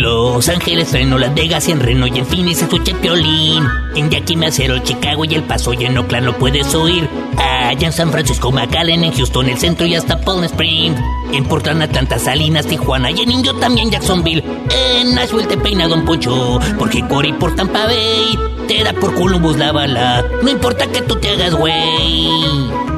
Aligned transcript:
Los 0.00 0.48
Ángeles, 0.48 0.92
Reno, 0.92 1.18
Las 1.18 1.34
Vegas 1.34 1.68
y 1.68 1.72
en 1.72 1.80
Reno 1.80 2.06
y 2.06 2.18
en 2.18 2.26
Phoenix 2.26 2.62
escuché 2.62 2.94
Piolín. 2.94 3.64
En 3.94 4.10
Yakima, 4.10 4.46
Macero, 4.46 4.78
Chicago 4.78 5.24
y 5.24 5.34
El 5.34 5.42
Paso 5.42 5.72
y 5.72 5.84
en 5.84 5.98
Oakland 5.98 6.26
lo 6.26 6.38
puedes 6.38 6.74
oír. 6.74 7.08
Allá 7.36 7.86
en 7.86 7.92
San 7.92 8.10
Francisco, 8.10 8.52
McAllen, 8.52 9.04
en 9.04 9.12
Houston, 9.12 9.48
el 9.48 9.58
centro 9.58 9.86
y 9.86 9.94
hasta 9.94 10.20
Palm 10.20 10.44
Springs. 10.44 11.00
En 11.32 11.44
Portland, 11.44 11.82
Atlanta, 11.82 12.18
Salinas, 12.18 12.66
Tijuana 12.66 13.10
y 13.10 13.20
en 13.20 13.30
Indio 13.30 13.54
también 13.54 13.90
Jacksonville. 13.90 14.44
En 14.70 15.14
Nashville 15.14 15.46
te 15.46 15.56
peina 15.56 15.88
Don 15.88 16.04
Poncho, 16.04 16.60
porque 16.78 17.06
Cory 17.06 17.32
por 17.32 17.54
Tampa 17.54 17.86
Bay 17.86 18.38
te 18.68 18.84
da 18.84 18.92
por 18.92 19.14
Columbus 19.14 19.56
la 19.56 19.72
bala. 19.72 20.24
No 20.42 20.50
importa 20.50 20.86
que 20.86 21.02
tú 21.02 21.16
te 21.16 21.30
hagas 21.30 21.54
güey. 21.54 22.97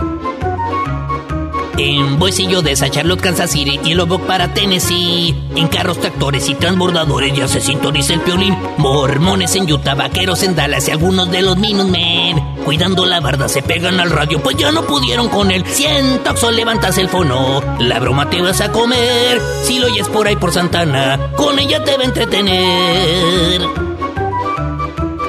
En 1.83 2.19
Boisillo 2.19 2.61
de 2.61 2.75
Charlotte, 2.75 3.21
Kansas 3.21 3.49
City 3.49 3.79
y 3.83 3.95
Lubbock 3.95 4.21
para 4.27 4.53
Tennessee. 4.53 5.33
En 5.55 5.67
carros, 5.67 5.99
tractores 5.99 6.47
y 6.47 6.53
transbordadores 6.53 7.33
ya 7.35 7.47
se 7.47 7.59
sintoniza 7.59 8.13
el 8.13 8.21
piolín. 8.21 8.55
Mormones 8.77 9.55
en 9.55 9.71
Utah, 9.71 9.95
vaqueros 9.95 10.43
en 10.43 10.55
Dallas 10.55 10.87
y 10.87 10.91
algunos 10.91 11.31
de 11.31 11.41
los 11.41 11.57
Minutemen. 11.57 12.39
Cuidando 12.63 13.07
la 13.07 13.19
barda 13.19 13.49
se 13.49 13.63
pegan 13.63 13.99
al 13.99 14.11
radio, 14.11 14.39
pues 14.43 14.57
ya 14.57 14.71
no 14.71 14.83
pudieron 14.83 15.27
con 15.29 15.49
él. 15.49 15.65
Siento 15.65 16.35
que 16.35 16.51
levantas 16.51 16.99
el 16.99 17.09
fono. 17.09 17.63
La 17.79 17.99
broma 17.99 18.29
te 18.29 18.43
vas 18.43 18.61
a 18.61 18.71
comer. 18.71 19.41
Si 19.63 19.79
lo 19.79 19.87
oyes 19.87 20.07
por 20.07 20.27
ahí 20.27 20.35
por 20.35 20.51
Santana, 20.51 21.31
con 21.35 21.57
ella 21.57 21.83
te 21.83 21.97
va 21.97 22.03
a 22.03 22.05
entretener. 22.05 23.61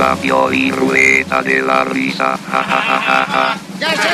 La 0.00 0.16
ruleta 0.70 1.42
de 1.42 1.60
la 1.60 1.84
risa. 1.84 2.38
¡Ya 3.78 3.90
sé! 3.90 4.08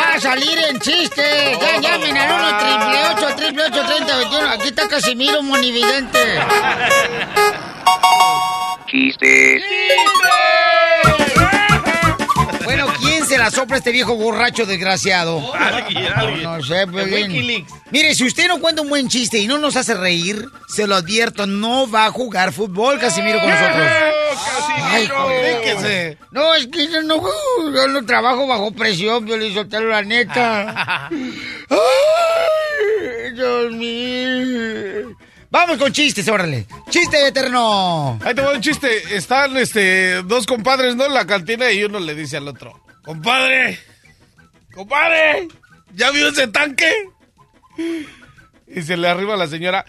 ¡Va 0.00 0.14
a 0.14 0.18
salir 0.18 0.58
en 0.66 0.80
chiste! 0.80 1.58
¡Ya 1.60 1.78
llamen 1.78 2.16
al 2.16 2.32
1 2.32 2.58
triple 2.58 3.26
8 3.26 3.36
triple 3.36 3.64
8 3.64 3.82
30 3.86 4.16
21! 4.16 4.48
Aquí 4.48 4.68
está 4.68 4.88
Casimiro 4.88 5.42
Monividente. 5.42 6.40
¡Chiste! 8.90 9.62
Bueno, 12.64 12.86
¿quién 12.98 13.26
se 13.26 13.36
la 13.36 13.50
sopla 13.50 13.76
este 13.76 13.92
viejo 13.92 14.16
borracho 14.16 14.64
desgraciado? 14.64 15.52
Alguien, 15.54 16.12
alguien. 16.14 16.42
No 16.44 16.62
sé, 16.62 16.80
En 16.80 16.92
Pelín. 16.92 17.30
Wikileaks. 17.30 17.72
Mire, 17.90 18.14
si 18.14 18.24
usted 18.26 18.48
no 18.48 18.58
cuenta 18.58 18.80
un 18.80 18.88
buen 18.88 19.08
chiste 19.08 19.38
y 19.38 19.46
no 19.46 19.58
nos 19.58 19.76
hace 19.76 19.92
reír, 19.92 20.46
se 20.66 20.86
lo 20.86 20.94
advierto, 20.96 21.46
no 21.46 21.90
va 21.90 22.06
a 22.06 22.10
jugar 22.10 22.54
fútbol, 22.54 22.98
Casimiro, 22.98 23.38
con 23.38 23.50
nosotros. 23.50 23.86
Ay, 24.88 25.06
joder. 25.06 26.18
No, 26.30 26.54
es 26.54 26.66
que 26.68 26.88
yo 26.88 27.02
no, 27.02 27.20
yo 27.72 27.88
no 27.88 28.04
trabajo 28.06 28.46
bajo 28.46 28.70
presión, 28.72 29.26
yo 29.26 29.36
le 29.36 29.52
soltaron 29.52 29.90
la 29.90 30.02
neta. 30.02 31.08
Ay, 31.70 33.32
Dios 33.34 33.72
mío. 33.72 35.16
Vamos 35.50 35.78
con 35.78 35.92
chistes, 35.92 36.28
órale. 36.28 36.66
Chiste 36.90 37.26
eterno. 37.26 38.18
Ahí 38.22 38.34
te 38.34 38.42
voy 38.42 38.56
un 38.56 38.60
chiste. 38.60 39.16
Están 39.16 39.56
este, 39.56 40.22
dos 40.22 40.46
compadres, 40.46 40.94
¿no? 40.94 41.06
En 41.06 41.14
la 41.14 41.26
cantina 41.26 41.70
y 41.70 41.84
uno 41.84 42.00
le 42.00 42.14
dice 42.14 42.36
al 42.36 42.48
otro: 42.48 42.84
Compadre, 43.02 43.78
compadre, 44.74 45.48
¿ya 45.94 46.10
vio 46.10 46.28
ese 46.28 46.48
tanque? 46.48 46.92
Y 48.66 48.82
se 48.82 48.98
le 48.98 49.08
arriba 49.08 49.34
a 49.34 49.38
la 49.38 49.46
señora: 49.46 49.86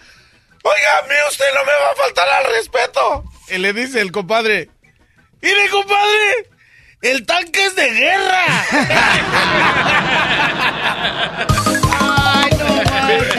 Oiga, 0.62 0.98
a 0.98 1.02
mí 1.02 1.14
usted 1.28 1.44
no 1.54 1.60
me 1.60 1.72
va 1.72 1.90
a 1.92 1.94
faltar 1.94 2.28
al 2.28 2.54
respeto. 2.54 3.24
Y 3.50 3.58
le 3.58 3.74
dice 3.74 4.00
el 4.00 4.12
compadre: 4.12 4.70
Mire, 5.42 5.68
compadre, 5.70 6.48
el 7.02 7.24
tanque 7.24 7.64
es 7.64 7.74
de 7.76 7.90
guerra. 7.90 8.44
Ay, 12.00 12.50
no. 12.58 12.82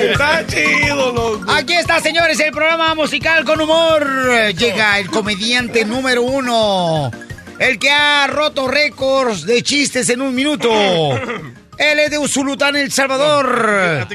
Está 0.02 0.48
chido, 0.48 1.12
loco. 1.14 1.52
Aquí 1.52 1.74
está, 1.74 2.00
señores, 2.00 2.40
el 2.40 2.52
programa 2.52 2.96
musical 2.96 3.46
con 3.46 3.62
humor. 3.62 4.08
Llega 4.56 4.98
el 5.00 5.10
comediante 5.10 5.86
número 5.86 6.24
uno. 6.24 7.12
El 7.60 7.78
que 7.78 7.92
ha 7.92 8.26
roto 8.26 8.68
récords 8.68 9.46
de 9.46 9.62
chistes 9.62 10.10
en 10.10 10.22
un 10.22 10.34
minuto. 10.34 10.72
Él 11.78 12.00
es 12.00 12.12
de 12.12 12.18
Usulután, 12.18 12.76
El 12.76 12.92
Salvador. 12.92 14.08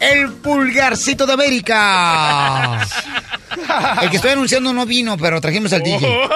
El 0.00 0.32
pulgarcito 0.34 1.26
de 1.26 1.32
América. 1.32 2.86
El 4.02 4.10
que 4.10 4.16
estoy 4.16 4.30
anunciando 4.32 4.72
no 4.72 4.86
vino, 4.86 5.16
pero 5.18 5.40
trajimos 5.40 5.72
al 5.72 5.82
DJ. 5.82 6.08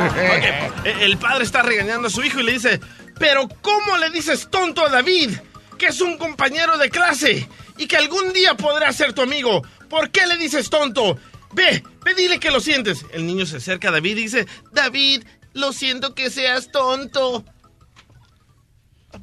Ok, 0.00 0.86
El 1.00 1.18
padre 1.18 1.44
está 1.44 1.60
regañando 1.60 2.08
a 2.08 2.10
su 2.10 2.22
hijo 2.22 2.40
y 2.40 2.42
le 2.44 2.52
dice, 2.52 2.80
pero 3.18 3.46
¿cómo 3.60 3.98
le 3.98 4.08
dices 4.08 4.48
tonto 4.50 4.86
a 4.86 4.88
David? 4.88 5.32
Que 5.78 5.88
es 5.88 6.00
un 6.00 6.16
compañero 6.16 6.78
de 6.78 6.88
clase 6.88 7.46
y 7.76 7.86
que 7.86 7.96
algún 7.98 8.32
día 8.32 8.54
podrá 8.54 8.92
ser 8.92 9.12
tu 9.12 9.20
amigo. 9.20 9.62
¿Por 9.90 10.10
qué 10.10 10.26
le 10.26 10.38
dices 10.38 10.70
tonto? 10.70 11.18
Ve, 11.52 11.82
ve, 12.02 12.14
dile 12.14 12.38
que 12.38 12.50
lo 12.50 12.60
sientes. 12.60 13.04
El 13.12 13.26
niño 13.26 13.44
se 13.44 13.58
acerca 13.58 13.88
a 13.88 13.92
David 13.92 14.16
y 14.16 14.22
dice, 14.22 14.46
David, 14.72 15.24
lo 15.52 15.72
siento 15.72 16.14
que 16.14 16.30
seas 16.30 16.70
tonto. 16.72 17.44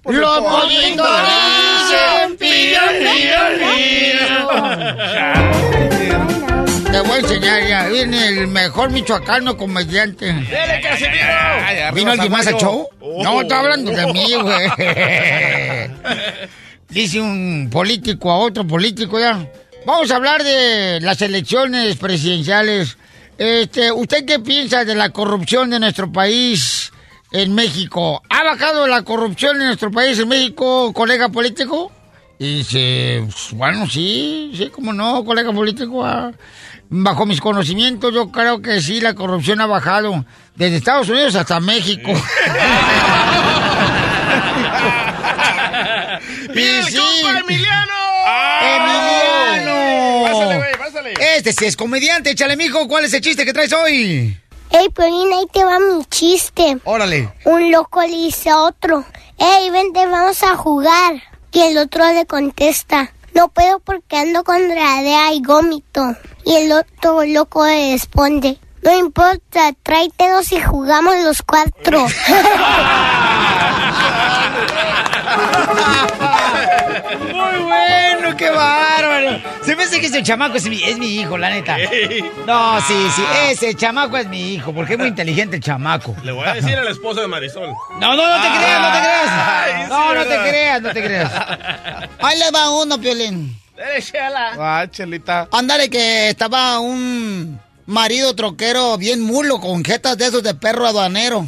Lo 0.07 0.43
poniendo 0.43 1.03
dicen, 1.03 2.37
pío, 2.37 2.79
pío, 2.99 3.39
pío. 3.59 4.37
Te 6.91 6.99
voy 7.01 7.11
a 7.11 7.17
enseñar 7.19 7.67
ya. 7.67 7.87
Viene 7.89 8.27
el 8.29 8.47
mejor 8.47 8.89
michoacano 8.89 9.57
comediante. 9.57 10.27
¡Dele, 10.27 10.81
Casimiro! 10.81 11.93
¿Vino 11.93 12.11
alguien 12.11 12.31
más 12.31 12.47
al 12.47 12.55
show? 12.55 12.87
Oh. 13.01 13.21
No, 13.23 13.41
está 13.41 13.59
hablando 13.59 13.91
de 13.91 14.13
mí, 14.13 14.33
güey. 14.33 14.69
Dice 16.89 17.19
un 17.19 17.69
político 17.69 18.31
a 18.31 18.37
otro 18.37 18.65
político 18.65 19.19
ya. 19.19 19.45
Vamos 19.85 20.09
a 20.11 20.15
hablar 20.15 20.41
de 20.43 20.99
las 21.01 21.21
elecciones 21.21 21.97
presidenciales. 21.97 22.97
Este, 23.37 23.91
¿usted 23.91 24.25
qué 24.25 24.39
piensa 24.39 24.85
de 24.85 24.95
la 24.95 25.09
corrupción 25.09 25.69
de 25.69 25.79
nuestro 25.79 26.11
país 26.11 26.91
en 27.31 27.53
México? 27.55 28.21
¿Ha 28.29 28.43
bajado 28.43 28.87
la 28.87 29.03
corrupción 29.03 29.59
en 29.61 29.67
nuestro 29.67 29.91
país 29.91 30.17
en 30.19 30.27
México, 30.27 30.93
colega 30.93 31.29
político? 31.29 31.91
Y 32.39 32.59
dice, 32.59 33.21
pues, 33.23 33.47
bueno, 33.53 33.87
sí, 33.89 34.51
sí, 34.55 34.69
cómo 34.69 34.93
no, 34.93 35.23
colega 35.25 35.51
político. 35.51 36.05
ah. 36.05 36.31
Bajo 36.89 37.25
mis 37.25 37.41
conocimientos, 37.41 38.13
yo 38.13 38.31
creo 38.31 38.61
que 38.61 38.79
sí, 38.79 39.01
la 39.01 39.13
corrupción 39.13 39.59
ha 39.59 39.65
bajado 39.65 40.23
desde 40.55 40.77
Estados 40.77 41.09
Unidos 41.09 41.35
hasta 41.35 41.59
México. 41.59 42.13
¡Mira 46.53 46.79
el 46.79 46.85
sí. 46.85 46.99
Emiliano! 47.39 47.93
¡Emiliano! 48.61 50.23
Pásale, 50.31 50.57
güey, 50.57 50.77
pásale. 50.77 51.13
Este 51.35 51.51
sí 51.53 51.65
es 51.65 51.75
comediante, 51.75 52.29
échale, 52.31 52.55
mijo, 52.55 52.87
¿cuál 52.87 53.03
es 53.05 53.13
el 53.13 53.21
chiste 53.21 53.43
que 53.45 53.53
traes 53.53 53.73
hoy? 53.73 54.37
Ey, 54.71 54.89
Piolín, 54.89 55.31
ahí 55.33 55.45
te 55.51 55.63
va 55.63 55.79
mi 55.79 56.03
chiste. 56.05 56.77
Órale. 56.83 57.33
Un 57.45 57.71
loco 57.71 58.01
le 58.01 58.07
dice 58.09 58.49
a 58.49 58.57
otro, 58.61 59.03
Ey, 59.37 59.69
vente, 59.69 60.05
vamos 60.07 60.43
a 60.43 60.55
jugar. 60.55 61.21
Y 61.51 61.61
el 61.61 61.77
otro 61.77 62.05
le 62.13 62.25
contesta, 62.25 63.11
No 63.33 63.47
puedo 63.49 63.79
porque 63.79 64.17
ando 64.17 64.43
con 64.43 64.67
diarrea 64.67 65.33
y 65.33 65.41
gómito. 65.41 66.15
Y 66.45 66.55
el 66.55 66.71
otro 66.71 67.23
loco 67.25 67.65
le 67.65 67.93
responde, 67.93 68.59
no 68.83 68.97
importa, 68.97 69.73
tráete 69.83 70.29
dos 70.29 70.51
y 70.51 70.61
jugamos 70.61 71.15
los 71.23 71.41
cuatro. 71.41 72.05
Muy 77.33 77.63
bueno, 77.63 78.06
qué 78.35 78.49
bárbaro. 78.49 79.41
Se 79.63 79.75
me 79.75 79.83
hace 79.83 79.99
que 79.99 80.07
ese 80.07 80.23
chamaco 80.23 80.57
es 80.57 80.67
mi, 80.67 80.83
es 80.83 80.97
mi 80.97 81.15
hijo, 81.15 81.37
la 81.37 81.49
neta. 81.49 81.77
No, 82.45 82.81
sí, 82.81 83.07
sí, 83.15 83.23
ese 83.49 83.75
chamaco 83.75 84.17
es 84.17 84.27
mi 84.27 84.53
hijo, 84.53 84.73
porque 84.73 84.93
es 84.93 84.99
muy 84.99 85.07
inteligente 85.07 85.57
el 85.57 85.61
chamaco. 85.61 86.15
Le 86.23 86.31
voy 86.31 86.45
a 86.45 86.53
decir 86.53 86.75
a 86.75 86.83
la 86.83 86.91
esposa 86.91 87.21
de 87.21 87.27
Marisol. 87.27 87.73
No, 87.99 88.15
no, 88.15 88.27
no 88.27 88.41
te 88.41 88.47
creas, 88.47 88.81
no 88.81 88.91
te 88.91 88.99
creas. 88.99 89.89
No, 89.89 90.15
no 90.15 90.23
te 90.23 90.49
creas, 90.49 90.81
no 90.81 90.91
te 90.91 91.03
creas. 91.03 91.31
Ahí 92.19 92.39
le 92.39 92.51
va 92.51 92.69
uno, 92.71 92.99
Piolín. 92.99 93.55
Ah, 94.59 94.85
chelita. 94.89 95.47
Ándale, 95.51 95.89
que 95.89 96.29
estaba 96.29 96.79
un 96.79 97.59
marido 97.85 98.35
troquero 98.35 98.97
bien 98.97 99.21
mulo 99.21 99.59
con 99.59 99.83
jetas 99.83 100.17
de 100.17 100.27
esos 100.27 100.43
de 100.43 100.55
perro 100.55 100.87
aduanero. 100.87 101.45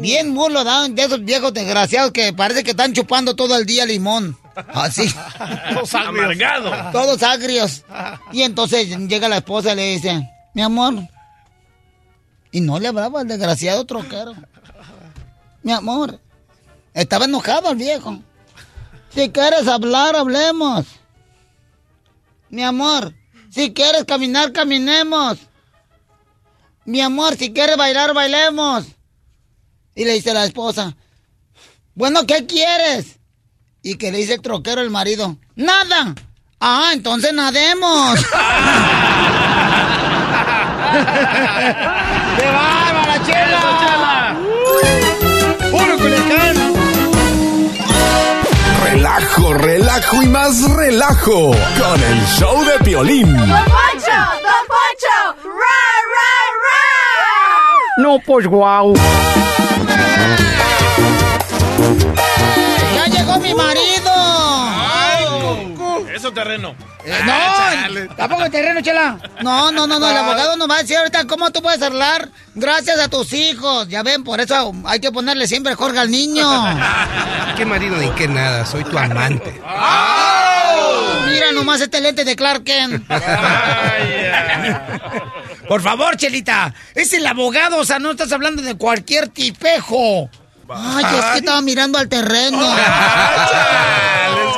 Bien 0.00 0.30
mulo, 0.30 0.64
de 0.64 1.02
esos 1.02 1.24
viejos 1.24 1.52
desgraciados 1.52 2.12
que 2.12 2.32
parece 2.32 2.64
que 2.64 2.70
están 2.70 2.92
chupando 2.92 3.36
todo 3.36 3.56
el 3.56 3.66
día 3.66 3.84
limón. 3.84 4.36
Así. 4.54 5.08
Amargado. 5.94 6.92
Todos 6.92 7.22
agrios. 7.22 7.84
Y 8.32 8.42
entonces 8.42 8.88
llega 9.08 9.28
la 9.28 9.38
esposa 9.38 9.72
y 9.72 9.76
le 9.76 9.90
dice, 9.92 10.30
mi 10.54 10.62
amor. 10.62 10.94
Y 12.50 12.60
no 12.60 12.78
le 12.78 12.88
hablaba 12.88 13.20
al 13.20 13.28
desgraciado 13.28 13.84
troquero. 13.84 14.34
Mi 15.62 15.72
amor. 15.72 16.20
Estaba 16.92 17.24
enojado 17.24 17.70
el 17.70 17.76
viejo. 17.76 18.20
Si 19.10 19.30
quieres 19.30 19.66
hablar, 19.68 20.16
hablemos. 20.16 20.86
Mi 22.50 22.62
amor, 22.62 23.12
si 23.50 23.72
quieres 23.72 24.04
caminar, 24.04 24.52
caminemos. 24.52 25.38
Mi 26.84 27.00
amor, 27.00 27.36
si 27.36 27.52
quieres 27.52 27.76
bailar, 27.76 28.14
bailemos. 28.14 28.86
Y 29.94 30.04
le 30.04 30.12
dice 30.14 30.32
la 30.34 30.44
esposa, 30.44 30.96
bueno, 31.94 32.26
¿qué 32.26 32.46
quieres? 32.46 33.18
Y 33.86 33.96
que 33.96 34.10
le 34.10 34.16
dice 34.16 34.32
el 34.34 34.40
troquero 34.40 34.80
el 34.80 34.88
marido, 34.88 35.36
nada. 35.56 36.14
Ah, 36.58 36.92
entonces 36.94 37.34
nademos. 37.34 38.18
¡Qué 42.38 42.46
bárbara, 42.46 43.22
chela! 43.26 44.36
¡Puro 45.70 45.98
Culiacán! 45.98 46.56
Relajo, 48.84 49.52
relajo 49.52 50.22
y 50.22 50.26
más 50.28 50.62
relajo 50.70 51.50
con 51.50 52.02
el 52.02 52.26
show 52.38 52.64
de 52.64 52.78
Piolín. 52.82 53.36
No, 57.98 58.18
pues 58.24 58.46
guau. 58.46 58.94
¡Ya 62.16 62.33
llegó 63.34 63.40
mi 63.40 63.54
marido! 63.54 64.12
Eso 66.14 66.32
terreno. 66.32 66.74
Eh, 67.04 67.20
no, 67.26 68.14
tampoco 68.14 68.44
el 68.44 68.50
terreno, 68.50 68.80
chela. 68.80 69.18
No, 69.42 69.72
no, 69.72 69.86
no, 69.86 69.98
no, 69.98 70.08
el 70.08 70.16
abogado 70.16 70.56
nos 70.56 70.70
va 70.70 70.76
a 70.76 70.78
decir 70.78 70.96
ahorita 70.96 71.26
cómo 71.26 71.50
tú 71.50 71.60
puedes 71.60 71.82
hablar 71.82 72.28
gracias 72.54 72.98
a 73.00 73.08
tus 73.08 73.32
hijos. 73.32 73.88
Ya 73.88 74.02
ven, 74.02 74.22
por 74.22 74.40
eso 74.40 74.72
hay 74.86 75.00
que 75.00 75.10
ponerle 75.10 75.48
siempre 75.48 75.74
Jorge 75.74 75.98
al 75.98 76.10
niño. 76.10 76.44
¿Qué 77.56 77.66
marido 77.66 77.96
ni 77.96 78.10
qué 78.10 78.28
nada? 78.28 78.64
Soy 78.64 78.84
tu 78.84 78.96
amante. 78.96 79.60
Mira 81.26 81.52
nomás 81.52 81.80
este 81.80 82.00
lente 82.00 82.24
de 82.24 82.36
Clark 82.36 82.64
Kent. 82.64 83.06
Por 85.68 85.82
favor, 85.82 86.16
Chelita. 86.16 86.74
Es 86.94 87.12
el 87.12 87.26
abogado, 87.26 87.78
o 87.78 87.84
sea, 87.84 87.98
no 87.98 88.12
estás 88.12 88.30
hablando 88.32 88.62
de 88.62 88.76
cualquier 88.76 89.28
tipejo. 89.28 90.30
Ay, 90.68 91.04
es 91.18 91.24
que 91.32 91.38
estaba 91.38 91.60
mirando 91.62 91.98
al 91.98 92.08
terreno. 92.08 92.58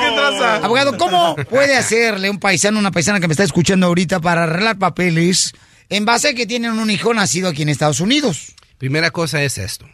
¿Qué 0.01 0.11
traza? 0.15 0.57
Abogado, 0.57 0.97
¿cómo 0.99 1.37
puede 1.51 1.77
hacerle 1.77 2.31
un 2.31 2.39
paisano, 2.39 2.79
una 2.79 2.91
paisana 2.91 3.21
que 3.21 3.29
me 3.29 3.33
está 3.33 3.45
escuchando 3.45 3.87
ahorita 3.87 4.21
para 4.21 4.45
arreglar 4.45 4.79
papeles 4.79 5.53
en 5.89 6.05
base 6.05 6.29
a 6.29 6.35
que 6.35 6.47
tienen 6.47 6.79
un 6.79 6.91
hijo 6.91 7.15
nacido 7.15 7.49
aquí 7.49 7.63
en 7.63 7.69
Estados 7.69 8.01
Unidos? 8.01 8.55
Primera 8.79 9.11
cosa 9.11 9.43
es 9.43 9.59
esto. 9.59 9.87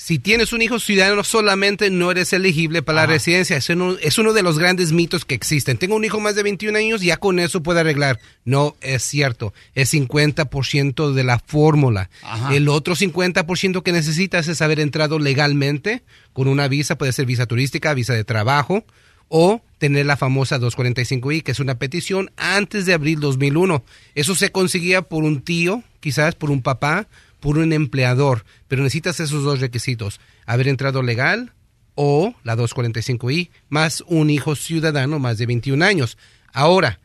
Si 0.00 0.20
tienes 0.20 0.52
un 0.52 0.62
hijo 0.62 0.78
ciudadano 0.78 1.24
solamente 1.24 1.90
no 1.90 2.12
eres 2.12 2.32
elegible 2.32 2.82
para 2.82 3.00
la 3.00 3.06
residencia. 3.06 3.56
Es 3.56 3.68
uno, 3.68 3.96
es 4.00 4.16
uno 4.16 4.32
de 4.32 4.44
los 4.44 4.56
grandes 4.56 4.92
mitos 4.92 5.24
que 5.24 5.34
existen. 5.34 5.76
Tengo 5.76 5.96
un 5.96 6.04
hijo 6.04 6.20
más 6.20 6.36
de 6.36 6.44
21 6.44 6.78
años, 6.78 7.00
ya 7.00 7.16
con 7.16 7.40
eso 7.40 7.64
puedo 7.64 7.80
arreglar. 7.80 8.20
No 8.44 8.76
es 8.80 9.02
cierto. 9.02 9.52
Es 9.74 9.92
50% 9.92 11.12
de 11.12 11.24
la 11.24 11.40
fórmula. 11.40 12.10
Ajá. 12.22 12.54
El 12.54 12.68
otro 12.68 12.94
50% 12.94 13.82
que 13.82 13.90
necesitas 13.90 14.46
es 14.46 14.62
haber 14.62 14.78
entrado 14.78 15.18
legalmente 15.18 16.04
con 16.32 16.46
una 16.46 16.68
visa, 16.68 16.96
puede 16.96 17.12
ser 17.12 17.26
visa 17.26 17.46
turística, 17.46 17.92
visa 17.92 18.14
de 18.14 18.22
trabajo, 18.22 18.84
o 19.26 19.62
tener 19.78 20.06
la 20.06 20.16
famosa 20.16 20.60
245i, 20.60 21.42
que 21.42 21.50
es 21.50 21.58
una 21.58 21.80
petición 21.80 22.30
antes 22.36 22.86
de 22.86 22.94
abril 22.94 23.18
2001. 23.18 23.82
Eso 24.14 24.36
se 24.36 24.52
conseguía 24.52 25.02
por 25.02 25.24
un 25.24 25.42
tío, 25.42 25.82
quizás 25.98 26.36
por 26.36 26.52
un 26.52 26.62
papá, 26.62 27.08
por 27.40 27.58
un 27.58 27.72
empleador, 27.72 28.44
pero 28.66 28.82
necesitas 28.82 29.20
esos 29.20 29.44
dos 29.44 29.60
requisitos, 29.60 30.20
haber 30.46 30.68
entrado 30.68 31.02
legal 31.02 31.52
o 31.94 32.34
la 32.44 32.56
245i, 32.56 33.50
más 33.68 34.04
un 34.06 34.30
hijo 34.30 34.54
ciudadano 34.54 35.18
más 35.18 35.38
de 35.38 35.46
21 35.46 35.84
años. 35.84 36.16
Ahora, 36.52 37.00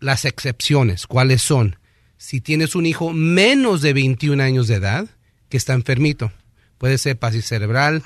las 0.00 0.24
excepciones, 0.24 1.06
¿cuáles 1.06 1.42
son? 1.42 1.76
Si 2.16 2.40
tienes 2.40 2.74
un 2.74 2.86
hijo 2.86 3.12
menos 3.12 3.82
de 3.82 3.92
21 3.92 4.42
años 4.42 4.68
de 4.68 4.76
edad 4.76 5.08
que 5.48 5.56
está 5.56 5.74
enfermito, 5.74 6.32
puede 6.78 6.98
ser 6.98 7.18
pasis 7.18 7.46
cerebral, 7.46 8.02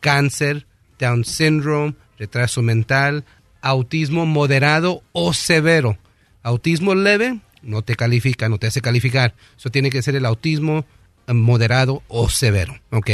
cáncer, 0.00 0.66
Down 0.98 1.24
syndrome, 1.24 1.94
retraso 2.18 2.62
mental, 2.62 3.24
autismo 3.62 4.26
moderado 4.26 5.02
o 5.12 5.32
severo. 5.32 5.98
Autismo 6.42 6.94
leve 6.94 7.40
no 7.62 7.82
te 7.82 7.96
califica, 7.96 8.48
no 8.48 8.58
te 8.58 8.66
hace 8.66 8.80
calificar. 8.80 9.34
Eso 9.56 9.70
tiene 9.70 9.90
que 9.90 10.02
ser 10.02 10.16
el 10.16 10.26
autismo 10.26 10.84
moderado 11.34 12.02
o 12.08 12.28
severo, 12.28 12.78
¿ok? 12.90 13.10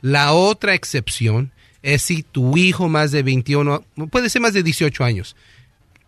La 0.00 0.32
otra 0.32 0.74
excepción 0.74 1.52
es 1.82 2.02
si 2.02 2.22
tu 2.22 2.56
hijo 2.56 2.88
más 2.88 3.10
de 3.12 3.22
21, 3.22 3.84
puede 4.10 4.28
ser 4.30 4.42
más 4.42 4.52
de 4.52 4.62
18 4.62 5.04
años, 5.04 5.36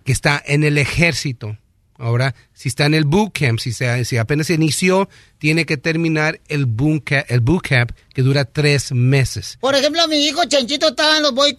que 0.04 0.12
está 0.12 0.42
en 0.46 0.64
el 0.64 0.78
ejército. 0.78 1.56
Ahora, 2.00 2.34
si 2.54 2.68
está 2.68 2.86
en 2.86 2.94
el 2.94 3.04
boot 3.04 3.36
camp, 3.36 3.58
si, 3.58 3.72
se- 3.72 4.04
si 4.04 4.16
apenas 4.18 4.50
inició, 4.50 5.08
tiene 5.38 5.66
que 5.66 5.76
terminar 5.76 6.40
el 6.48 6.66
boot, 6.66 7.02
camp, 7.04 7.24
el 7.28 7.40
boot 7.40 7.62
camp 7.68 7.90
que 8.14 8.22
dura 8.22 8.44
tres 8.44 8.92
meses. 8.92 9.58
Por 9.60 9.74
ejemplo, 9.74 10.06
mi 10.06 10.24
hijo 10.26 10.44
Chanchito 10.44 10.88
estaba 10.90 11.16
en 11.16 11.22
los 11.24 11.34
Boy. 11.34 11.56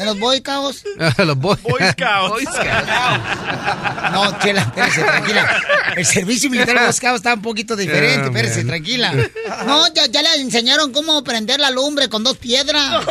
¿En 0.00 0.06
los 0.06 0.18
Boy 0.18 0.38
Scouts? 0.38 0.84
Los 1.18 1.36
boy, 1.36 1.56
Boy 1.62 1.80
Scouts. 1.92 2.30
Boy 2.30 2.44
Scouts. 2.44 4.12
No, 4.12 4.38
Chela, 4.40 4.62
espérese, 4.62 5.02
tranquila. 5.02 5.62
El 5.96 6.06
servicio 6.06 6.50
militar 6.50 6.78
de 6.78 6.86
los 6.86 6.96
Scouts 6.96 7.16
está 7.16 7.34
un 7.34 7.42
poquito 7.42 7.76
diferente, 7.76 8.26
espérese, 8.26 8.58
man. 8.58 8.66
tranquila. 8.68 9.12
No, 9.66 9.92
ya, 9.92 10.06
ya 10.06 10.22
le 10.22 10.40
enseñaron 10.40 10.92
cómo 10.92 11.22
prender 11.22 11.60
la 11.60 11.70
lumbre 11.70 12.08
con 12.08 12.24
dos 12.24 12.36
piedras. 12.38 13.04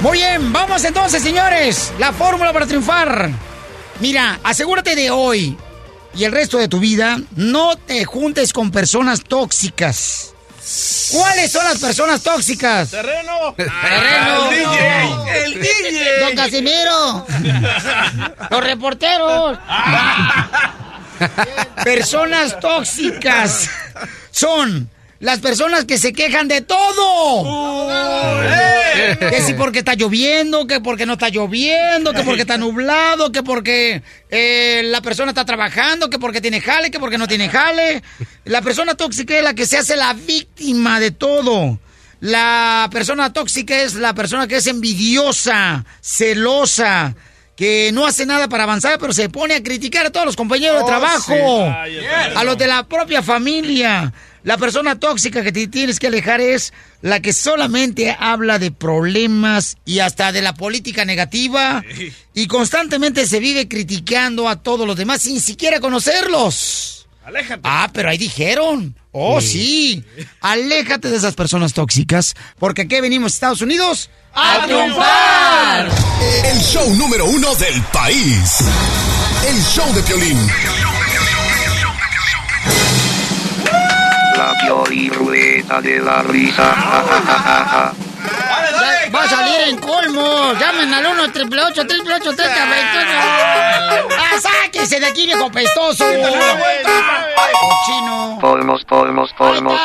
Muy 0.00 0.18
bien, 0.18 0.52
vamos 0.52 0.84
entonces, 0.84 1.22
señores. 1.22 1.92
La 2.00 2.12
fórmula 2.12 2.52
para 2.52 2.66
triunfar. 2.66 3.30
Mira, 4.00 4.40
asegúrate 4.42 4.96
de 4.96 5.12
hoy 5.12 5.56
y 6.14 6.24
el 6.24 6.32
resto 6.32 6.58
de 6.58 6.68
tu 6.68 6.80
vida, 6.80 7.22
no 7.36 7.76
te 7.76 8.04
juntes 8.04 8.52
con 8.52 8.72
personas 8.72 9.22
tóxicas. 9.22 10.31
¿Cuáles 11.12 11.50
son 11.50 11.64
las 11.64 11.78
personas 11.78 12.22
tóxicas? 12.22 12.90
Terreno. 12.90 13.54
Terreno. 13.56 14.50
El 14.50 14.58
DJ. 14.58 15.44
El 15.44 15.54
DJ. 15.60 16.20
Don 16.20 16.36
Casimiro. 16.36 17.26
Los 18.50 18.64
reporteros. 18.64 19.58
Personas 21.84 22.58
tóxicas 22.58 23.70
son 24.30 24.88
las 25.22 25.38
personas 25.38 25.84
que 25.84 25.98
se 25.98 26.12
quejan 26.12 26.48
de 26.48 26.62
todo. 26.62 27.88
Que 29.20 29.40
si 29.40 29.54
porque 29.54 29.78
está 29.78 29.94
lloviendo, 29.94 30.66
que 30.66 30.80
porque 30.80 31.06
no 31.06 31.12
está 31.12 31.28
lloviendo, 31.28 32.12
que 32.12 32.24
porque 32.24 32.42
está 32.42 32.58
nublado, 32.58 33.30
que 33.30 33.44
porque 33.44 34.02
eh, 34.30 34.82
la 34.84 35.00
persona 35.00 35.30
está 35.30 35.44
trabajando, 35.44 36.10
que 36.10 36.18
porque 36.18 36.40
tiene 36.40 36.60
jale, 36.60 36.90
que 36.90 36.98
porque 36.98 37.18
no 37.18 37.28
tiene 37.28 37.48
jale. 37.48 38.02
La 38.44 38.60
persona 38.62 38.94
tóxica 38.94 39.36
es 39.36 39.44
la 39.44 39.54
que 39.54 39.66
se 39.66 39.78
hace 39.78 39.96
la 39.96 40.12
víctima 40.14 40.98
de 41.00 41.10
todo. 41.12 41.78
La 42.20 42.88
persona 42.92 43.32
tóxica 43.32 43.82
es 43.82 43.94
la 43.94 44.14
persona 44.14 44.46
que 44.46 44.56
es 44.56 44.66
envidiosa, 44.66 45.84
celosa, 46.00 47.14
que 47.56 47.90
no 47.92 48.06
hace 48.06 48.26
nada 48.26 48.48
para 48.48 48.64
avanzar, 48.64 48.98
pero 48.98 49.12
se 49.12 49.28
pone 49.28 49.54
a 49.54 49.62
criticar 49.62 50.06
a 50.06 50.10
todos 50.10 50.26
los 50.26 50.36
compañeros 50.36 50.78
de 50.78 50.82
Oh, 50.82 50.86
trabajo, 50.86 51.34
sí. 51.34 51.74
Ay, 51.76 51.98
es 51.98 52.36
a 52.36 52.44
los 52.44 52.56
de 52.58 52.66
la 52.66 52.84
propia 52.84 53.22
familia. 53.22 54.12
La 54.44 54.56
persona 54.58 54.98
tóxica 54.98 55.44
que 55.44 55.52
te 55.52 55.68
tienes 55.68 56.00
que 56.00 56.08
alejar 56.08 56.40
es 56.40 56.72
la 57.00 57.20
que 57.20 57.32
solamente 57.32 58.16
habla 58.18 58.58
de 58.58 58.72
problemas 58.72 59.76
y 59.84 60.00
hasta 60.00 60.32
de 60.32 60.42
la 60.42 60.54
política 60.54 61.04
negativa 61.04 61.82
y 62.34 62.46
constantemente 62.48 63.26
se 63.26 63.38
vive 63.38 63.68
criticando 63.68 64.48
a 64.48 64.60
todos 64.60 64.84
los 64.86 64.96
demás 64.96 65.22
sin 65.22 65.40
siquiera 65.40 65.78
conocerlos. 65.78 67.01
Aléjate. 67.24 67.60
Ah, 67.64 67.88
pero 67.92 68.08
ahí 68.08 68.18
dijeron. 68.18 68.96
Oh, 69.12 69.40
sí. 69.40 70.04
Aléjate 70.40 71.08
de 71.08 71.16
esas 71.16 71.34
personas 71.34 71.72
tóxicas, 71.72 72.34
porque 72.58 72.82
aquí 72.82 73.00
venimos, 73.00 73.34
Estados 73.34 73.60
Unidos, 73.60 74.10
a 74.34 74.64
triunfar. 74.64 75.88
El 76.44 76.58
show 76.60 76.94
número 76.94 77.26
uno 77.26 77.54
del 77.56 77.80
país. 77.92 78.58
El 79.46 79.62
show 79.62 79.92
de 79.92 80.02
violín. 80.02 80.38
La 84.36 84.54
Piolín 84.60 85.12
Rueda 85.12 85.80
de 85.80 86.00
la 86.00 86.22
Risa. 86.22 87.94
Ya 89.72 89.72
Va 89.72 89.72
a 89.72 89.72
salir 89.72 89.72
en 89.72 89.78
colmo. 89.78 90.52
Llamen 90.54 90.94
al 90.94 91.06
1 91.06 91.22
888 91.22 91.80
888 91.82 94.08
¡Ah, 94.18 94.38
sáquese 94.40 95.00
de 95.00 95.06
aquí, 95.06 95.26
viejo 95.26 95.50
pestoso! 95.50 96.04
Cochino. 97.60 98.38
Polmos, 98.40 98.84
polmos, 98.84 99.32
polmos. 99.36 99.80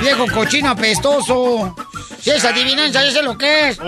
Viejo 0.00 0.26
cochino 0.32 0.70
apestoso. 0.70 1.74
Si 2.20 2.30
es 2.30 2.44
adivinanza, 2.44 3.04
yo 3.04 3.10
sé 3.10 3.22
lo 3.22 3.36
que 3.38 3.70
es. 3.70 3.78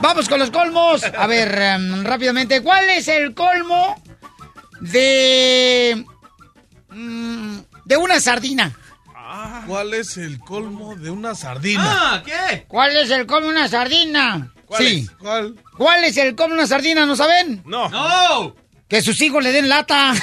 Vamos 0.00 0.28
con 0.28 0.38
los 0.38 0.50
colmos. 0.50 1.02
A 1.04 1.26
ver, 1.26 1.60
em, 1.60 2.04
rápidamente. 2.04 2.62
¿Cuál 2.62 2.88
es 2.90 3.08
el 3.08 3.34
colmo 3.34 4.00
de. 4.80 6.04
mm, 6.90 7.58
de 7.84 7.96
una 7.96 8.20
sardina? 8.20 8.70
¿Cuál 9.66 9.94
es 9.94 10.16
el 10.16 10.38
colmo 10.38 10.96
de 10.96 11.10
una 11.10 11.34
sardina? 11.34 11.84
Ah, 11.84 12.22
¿qué? 12.24 12.64
¿Cuál 12.68 12.96
es 12.96 13.10
el 13.10 13.26
colmo 13.26 13.48
de 13.48 13.52
una 13.54 13.68
sardina? 13.68 14.52
¿Cuál 14.66 14.82
sí. 14.82 15.06
es? 15.08 15.10
¿Cuál? 15.18 15.54
¿Cuál 15.76 16.04
es 16.04 16.16
el 16.16 16.34
colmo 16.34 16.54
de 16.54 16.60
una 16.60 16.68
sardina? 16.68 17.06
¿No 17.06 17.16
saben? 17.16 17.62
No. 17.64 17.88
¡No! 17.88 18.54
Que 18.88 19.02
sus 19.02 19.20
hijos 19.20 19.42
le 19.42 19.52
den 19.52 19.68
lata. 19.68 20.12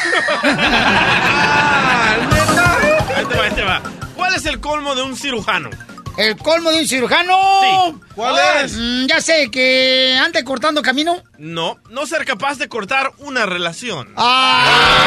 Ahí 3.15 3.25
te 3.25 3.35
va, 3.35 3.43
ahí 3.45 3.51
te 3.51 3.63
va. 3.63 3.81
¿Cuál 4.15 4.35
es 4.35 4.45
el 4.45 4.59
colmo 4.59 4.93
de 4.95 5.03
un 5.03 5.15
cirujano? 5.15 5.69
¿El 6.17 6.35
colmo 6.37 6.71
de 6.71 6.79
un 6.79 6.87
cirujano? 6.87 7.37
Sí. 7.61 7.95
¿Cuál 8.15 8.35
es? 8.63 8.73
Mm, 8.75 9.05
ya 9.05 9.21
sé, 9.21 9.49
que 9.51 10.17
ande 10.23 10.43
cortando 10.43 10.81
camino. 10.81 11.21
No, 11.37 11.77
no 11.89 12.05
ser 12.05 12.25
capaz 12.25 12.57
de 12.57 12.67
cortar 12.69 13.11
una 13.19 13.45
relación. 13.45 14.13
¡Ah! 14.17 15.05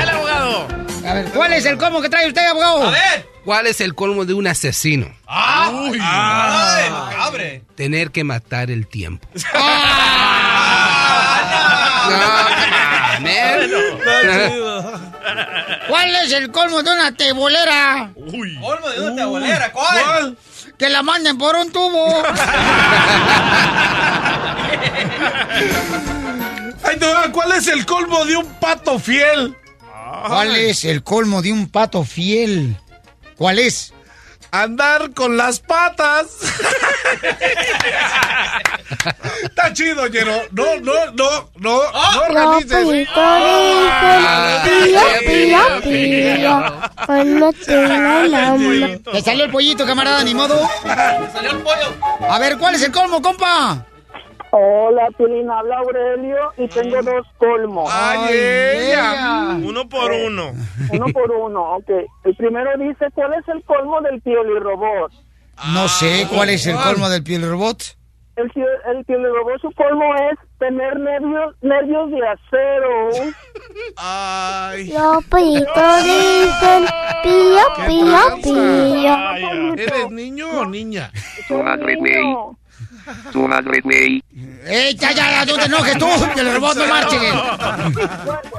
¡El 0.00 0.08
abogado! 0.08 0.23
A 1.14 1.18
ver, 1.18 1.30
¿cuál 1.30 1.52
es 1.52 1.64
el 1.64 1.78
colmo 1.78 2.02
que 2.02 2.08
trae 2.08 2.26
usted, 2.26 2.44
abogado? 2.44 2.92
¿Cuál 3.44 3.68
es 3.68 3.80
el 3.80 3.94
colmo 3.94 4.24
de 4.24 4.34
un 4.34 4.48
asesino? 4.48 5.06
¡Ah! 5.28 5.70
Uy. 5.72 5.96
¡Cabre! 5.98 7.62
Tener 7.76 8.10
que 8.10 8.24
matar 8.24 8.68
el 8.70 8.88
tiempo. 8.88 9.28
Ah. 9.56 10.00
¿Cuál 15.88 16.14
es 16.16 16.32
el 16.32 16.50
colmo 16.50 16.82
de 16.82 16.92
una 16.92 17.14
tebolera? 17.14 18.10
Uy. 18.16 18.58
¿Colmo 18.60 18.90
de 18.90 19.00
una 19.08 19.26
bolera? 19.26 19.72
¿Cuál? 19.72 20.36
Que 20.76 20.88
la 20.90 21.02
manden 21.02 21.38
por 21.38 21.54
un 21.54 21.70
tubo. 21.72 22.22
Te 26.98 27.12
va, 27.12 27.30
¿Cuál 27.32 27.52
es 27.52 27.68
el 27.68 27.86
colmo 27.86 28.24
de 28.24 28.36
un 28.36 28.46
pato 28.60 28.98
fiel? 28.98 29.56
¿Cuál 30.26 30.56
es 30.56 30.84
el 30.84 31.02
colmo 31.02 31.42
de 31.42 31.52
un 31.52 31.68
pato 31.68 32.04
fiel? 32.04 32.76
¿Cuál 33.36 33.58
es? 33.58 33.92
Andar 34.50 35.12
con 35.14 35.36
las 35.36 35.58
patas. 35.58 36.26
Está 39.42 39.72
chido, 39.72 40.06
Ñero. 40.06 40.42
No, 40.52 40.76
no, 40.80 40.92
no, 41.12 41.50
no, 41.56 41.80
no 41.90 42.20
organices. 42.22 42.86
Pío, 44.64 45.00
pío, 45.26 45.58
pío. 45.82 46.80
Cuando 47.04 47.52
te. 47.52 49.08
¿Te 49.12 49.22
salió 49.22 49.44
el 49.44 49.50
pollito, 49.50 49.84
camarada? 49.84 50.22
Ni 50.22 50.34
modo. 50.34 50.68
Salió 51.32 51.50
el 51.50 51.58
pollo. 51.58 51.92
A 52.28 52.38
ver, 52.38 52.56
¿cuál 52.56 52.76
es 52.76 52.82
el 52.82 52.92
colmo, 52.92 53.20
compa? 53.20 53.84
Hola, 54.56 55.08
Piolín, 55.18 55.50
habla 55.50 55.78
Aurelio 55.78 56.36
y 56.56 56.68
tengo 56.68 57.02
dos 57.02 57.26
colmos. 57.38 57.90
Ay, 57.92 58.36
ella. 58.36 59.58
Uno 59.60 59.88
por 59.88 60.12
uno. 60.12 60.52
Uno 60.92 61.06
por 61.12 61.28
uno, 61.32 61.74
ok. 61.78 61.90
El 62.22 62.36
primero 62.36 62.70
dice, 62.78 63.06
¿cuál 63.16 63.34
es 63.34 63.48
el 63.48 63.64
colmo 63.64 64.00
del 64.02 64.22
piolirobot? 64.22 65.10
No 65.72 65.88
sé 65.88 66.28
cuál 66.32 66.50
es 66.50 66.68
el 66.68 66.76
colmo 66.76 67.08
del 67.08 67.24
piel 67.24 67.50
robot. 67.50 67.82
El, 68.36 68.52
el 68.94 69.04
piolirobot, 69.04 69.60
su 69.60 69.72
colmo 69.72 70.04
es 70.30 70.38
tener 70.60 71.00
nervios, 71.00 71.56
nervios 71.60 72.12
de 72.12 72.20
acero. 72.28 73.32
Ay. 73.96 74.86
Los 74.92 75.24
pitos 75.24 76.04
dicen 76.04 76.84
pío, 77.24 77.88
pío, 77.88 78.18
pío. 78.40 79.74
¿Eres 79.74 80.10
niño 80.12 80.46
o 80.60 80.64
niña? 80.64 81.10
Madre, 81.50 81.96
güey. 81.96 82.22
Tu 83.32 83.46
madre, 83.48 83.80
güey. 83.82 84.22
¡Eh, 84.66 84.94
ya, 84.96 85.12
ya, 85.12 85.44
ya! 85.44 85.44
¡No 85.44 85.58
te 85.58 85.64
enojes 85.66 85.98
tú! 85.98 86.06
¡Que 86.34 86.40
el 86.40 86.54
robot 86.54 86.76
no 86.76 86.86
marche! 86.86 87.16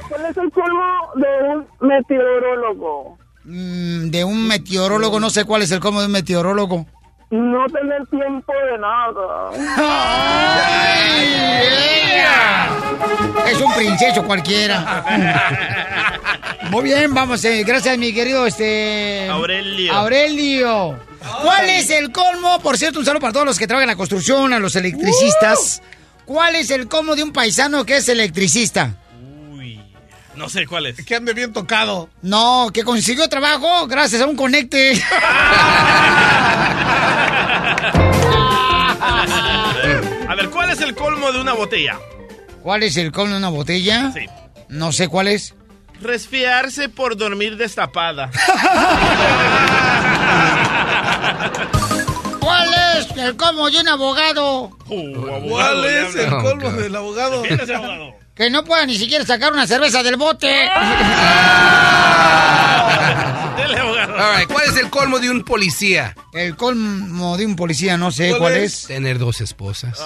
¿Cuál 0.09 0.25
es 0.29 0.37
el 0.37 0.51
colmo 0.51 1.11
de 1.15 1.27
un 1.49 1.67
meteorólogo? 1.87 3.17
Mm, 3.45 4.09
de 4.09 4.23
un 4.23 4.47
meteorólogo, 4.47 5.19
no 5.19 5.29
sé 5.29 5.45
cuál 5.45 5.61
es 5.63 5.71
el 5.71 5.79
colmo 5.79 5.99
de 6.01 6.07
un 6.07 6.11
meteorólogo. 6.11 6.85
No 7.31 7.65
tener 7.67 8.05
tiempo 8.07 8.53
de 8.71 8.77
nada. 8.77 9.49
¡Ay, 9.77 11.33
ella! 12.13 12.67
Es 13.51 13.59
un 13.61 13.73
princeso 13.73 14.23
cualquiera. 14.23 15.03
Muy 16.69 16.83
bien, 16.83 17.13
vamos, 17.13 17.43
eh, 17.45 17.63
gracias 17.65 17.97
mi 17.97 18.13
querido 18.13 18.45
este 18.45 19.27
Aurelio. 19.29 19.93
Aurelio. 19.93 20.99
¿Cuál 21.41 21.69
es 21.69 21.89
el 21.89 22.11
colmo? 22.11 22.59
Por 22.59 22.77
cierto, 22.77 22.99
un 22.99 23.05
saludo 23.05 23.21
para 23.21 23.33
todos 23.33 23.45
los 23.45 23.57
que 23.59 23.67
trabajan 23.67 23.89
en 23.89 23.93
la 23.93 23.97
construcción, 23.97 24.53
a 24.53 24.59
los 24.59 24.75
electricistas. 24.75 25.81
¿Cuál 26.25 26.55
es 26.55 26.69
el 26.71 26.87
colmo 26.87 27.15
de 27.15 27.23
un 27.23 27.31
paisano 27.33 27.85
que 27.85 27.97
es 27.97 28.09
electricista? 28.09 28.95
Uy. 29.51 29.79
No 30.35 30.49
sé 30.49 30.65
cuál 30.65 30.87
es. 30.87 31.03
Que 31.05 31.15
ande 31.15 31.33
bien 31.33 31.53
tocado. 31.53 32.09
No, 32.21 32.69
que 32.73 32.83
consiguió 32.83 33.27
trabajo 33.29 33.87
gracias 33.87 34.21
a 34.21 34.25
un 34.25 34.35
conecte. 34.35 35.01
A 40.27 40.33
ver, 40.35 40.49
¿cuál 40.49 40.71
es 40.71 40.81
el 40.81 40.95
colmo 40.95 41.31
de 41.31 41.39
una 41.39 41.53
botella? 41.53 41.99
¿Cuál 42.63 42.83
es 42.83 42.97
el 42.97 43.11
colmo 43.11 43.33
de 43.33 43.37
una 43.37 43.49
botella? 43.49 44.11
Sí. 44.11 44.25
No 44.69 44.91
sé 44.91 45.07
cuál 45.07 45.27
es. 45.27 45.53
Resfriarse 46.01 46.89
por 46.89 47.15
dormir 47.15 47.57
destapada. 47.57 48.31
¿Cuál 52.39 52.69
es 52.97 53.17
el 53.17 53.35
colmo 53.35 53.69
de 53.69 53.79
un 53.79 53.87
abogado? 53.87 54.71
¿Cuál 54.87 55.85
es 55.85 56.15
el 56.15 56.29
colmo 56.29 56.71
del 56.71 56.95
abogado? 56.95 57.43
Que 58.35 58.49
no 58.49 58.63
pueda 58.63 58.85
ni 58.85 58.97
siquiera 58.97 59.25
sacar 59.25 59.53
una 59.53 59.65
cerveza 59.65 60.03
del 60.03 60.17
bote. 60.17 60.69
All 64.17 64.37
right, 64.37 64.47
¿Cuál 64.49 64.65
es 64.69 64.77
el 64.77 64.89
colmo 64.89 65.19
de 65.19 65.29
un 65.29 65.43
policía? 65.43 66.15
El 66.33 66.55
colmo 66.55 67.35
de 67.37 67.45
un 67.45 67.55
policía, 67.55 67.97
no 67.97 68.11
sé 68.11 68.35
cuál, 68.37 68.55
es? 68.55 68.87
Tener 68.87 69.19
dos 69.19 69.41
esposas. 69.41 69.99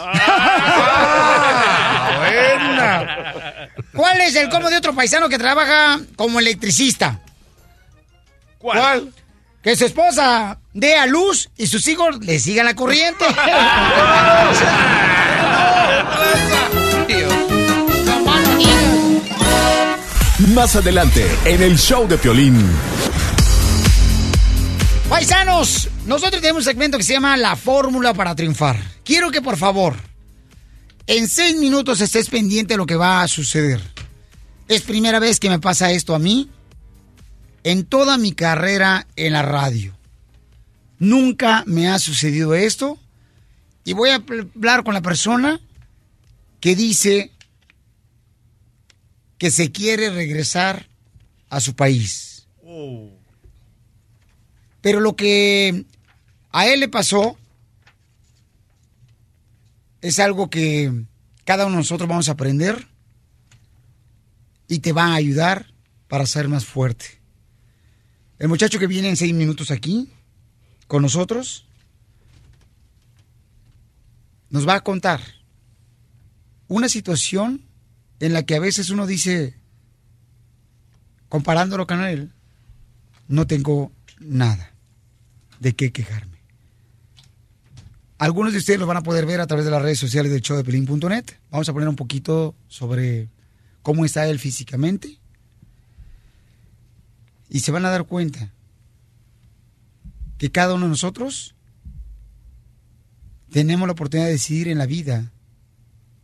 buena. 2.18 3.70
¿Cuál 3.94 4.22
es 4.22 4.36
el 4.36 4.50
colmo 4.50 4.70
de 4.70 4.78
otro 4.78 4.96
paisano 4.96 5.30
que 5.30 5.38
trabaja 5.38 6.00
como 6.16 6.40
electricista? 6.40 7.20
¿Cuál? 8.58 9.12
Que 9.62 9.76
su 9.76 9.86
esposa 9.86 10.60
dé 10.74 10.96
a 10.96 11.06
luz 11.06 11.50
y 11.58 11.68
sus 11.68 11.86
hijos 11.90 12.24
le 12.24 12.40
sigan 12.40 12.66
la 12.66 12.76
corriente. 12.76 13.26
Más 20.56 20.78
adelante, 20.78 21.30
en 21.44 21.62
el 21.62 21.78
show 21.78 22.08
de 22.08 22.18
Piolín. 22.18 22.66
Paisanos, 25.10 25.90
nosotros 26.06 26.40
tenemos 26.42 26.62
un 26.62 26.66
segmento 26.66 26.98
que 26.98 27.04
se 27.04 27.12
llama 27.14 27.36
La 27.36 27.58
Fórmula 27.58 28.14
para 28.14 28.36
Triunfar. 28.36 28.78
Quiero 29.04 29.30
que 29.30 29.42
por 29.42 29.58
favor, 29.58 29.96
en 31.06 31.28
seis 31.28 31.58
minutos 31.58 32.00
estés 32.00 32.30
pendiente 32.30 32.76
de 32.76 32.78
lo 32.78 32.86
que 32.86 32.96
va 32.96 33.22
a 33.22 33.28
suceder. 33.28 33.82
Es 34.70 34.84
primera 34.84 35.20
vez 35.20 35.40
que 35.40 35.50
me 35.50 35.60
pasa 35.60 35.92
esto 35.92 36.16
a 36.16 36.20
mí 36.20 36.50
en 37.64 37.86
toda 37.86 38.18
mi 38.18 38.32
carrera 38.32 39.08
en 39.16 39.34
la 39.34 39.42
radio. 39.42 39.98
Nunca 40.98 41.64
me 41.66 41.88
ha 41.88 42.00
sucedido 42.00 42.56
esto. 42.56 43.00
Y 43.84 43.94
voy 43.94 44.10
a 44.10 44.16
hablar 44.16 44.84
con 44.84 44.94
la 44.94 45.02
persona 45.02 45.60
que 46.60 46.76
dice 46.76 47.32
que 49.38 49.50
se 49.50 49.72
quiere 49.72 50.10
regresar 50.10 50.88
a 51.50 51.60
su 51.62 51.76
país. 51.76 52.48
Pero 54.82 55.00
lo 55.00 55.16
que 55.16 55.86
a 56.52 56.68
él 56.68 56.82
le 56.82 56.90
pasó 56.90 57.38
es 60.02 60.20
algo 60.20 60.50
que 60.50 61.06
cada 61.46 61.66
uno 61.66 61.76
de 61.76 61.82
nosotros 61.82 62.08
vamos 62.08 62.30
a 62.30 62.34
aprender 62.34 62.88
y 64.68 64.80
te 64.80 64.92
va 64.92 65.08
a 65.08 65.16
ayudar 65.16 65.74
para 66.08 66.26
ser 66.26 66.48
más 66.48 66.66
fuerte. 66.66 67.19
El 68.40 68.48
muchacho 68.48 68.80
que 68.80 68.88
viene 68.88 69.10
en 69.10 69.18
seis 69.18 69.34
minutos 69.34 69.70
aquí 69.70 70.10
con 70.88 71.02
nosotros 71.02 71.66
nos 74.50 74.68
va 74.68 74.76
a 74.76 74.82
contar 74.82 75.22
una 76.70 76.88
situación 76.88 77.66
en 78.22 78.34
la 78.34 78.44
que 78.44 78.56
a 78.56 78.60
veces 78.60 78.90
uno 78.90 79.06
dice, 79.06 79.56
comparándolo 81.28 81.86
con 81.86 82.02
él, 82.04 82.32
no 83.28 83.46
tengo 83.46 83.92
nada 84.20 84.74
de 85.60 85.76
qué 85.76 85.92
quejarme. 85.92 86.40
Algunos 88.18 88.54
de 88.54 88.60
ustedes 88.60 88.80
lo 88.80 88.88
van 88.88 88.98
a 88.98 89.04
poder 89.04 89.26
ver 89.26 89.42
a 89.42 89.48
través 89.48 89.66
de 89.66 89.72
las 89.72 89.82
redes 89.82 90.00
sociales 90.00 90.32
del 90.32 90.42
show 90.42 90.58
de 90.58 90.64
Pelín.net. 90.64 91.26
Vamos 91.52 91.70
a 91.70 91.74
poner 91.74 91.88
un 91.88 91.96
poquito 91.96 92.56
sobre 92.68 93.30
cómo 93.82 94.06
está 94.06 94.28
él 94.28 94.40
físicamente. 94.40 95.19
Y 97.50 97.62
se 97.62 97.72
van 97.72 97.86
a 97.86 97.90
dar 97.90 98.06
cuenta 98.06 98.52
que 100.38 100.52
cada 100.52 100.76
uno 100.76 100.86
de 100.86 100.90
nosotros 100.90 101.56
tenemos 103.52 103.88
la 103.88 103.94
oportunidad 103.94 104.28
de 104.28 104.34
decidir 104.34 104.68
en 104.68 104.78
la 104.78 104.86
vida 104.86 105.32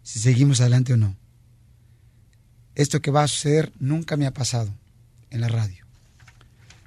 si 0.03 0.19
seguimos 0.19 0.61
adelante 0.61 0.93
o 0.93 0.97
no. 0.97 1.15
Esto 2.75 3.01
que 3.01 3.11
va 3.11 3.23
a 3.23 3.27
suceder 3.27 3.71
nunca 3.79 4.17
me 4.17 4.27
ha 4.27 4.33
pasado 4.33 4.69
en 5.31 5.41
la 5.41 5.47
radio. 5.47 5.85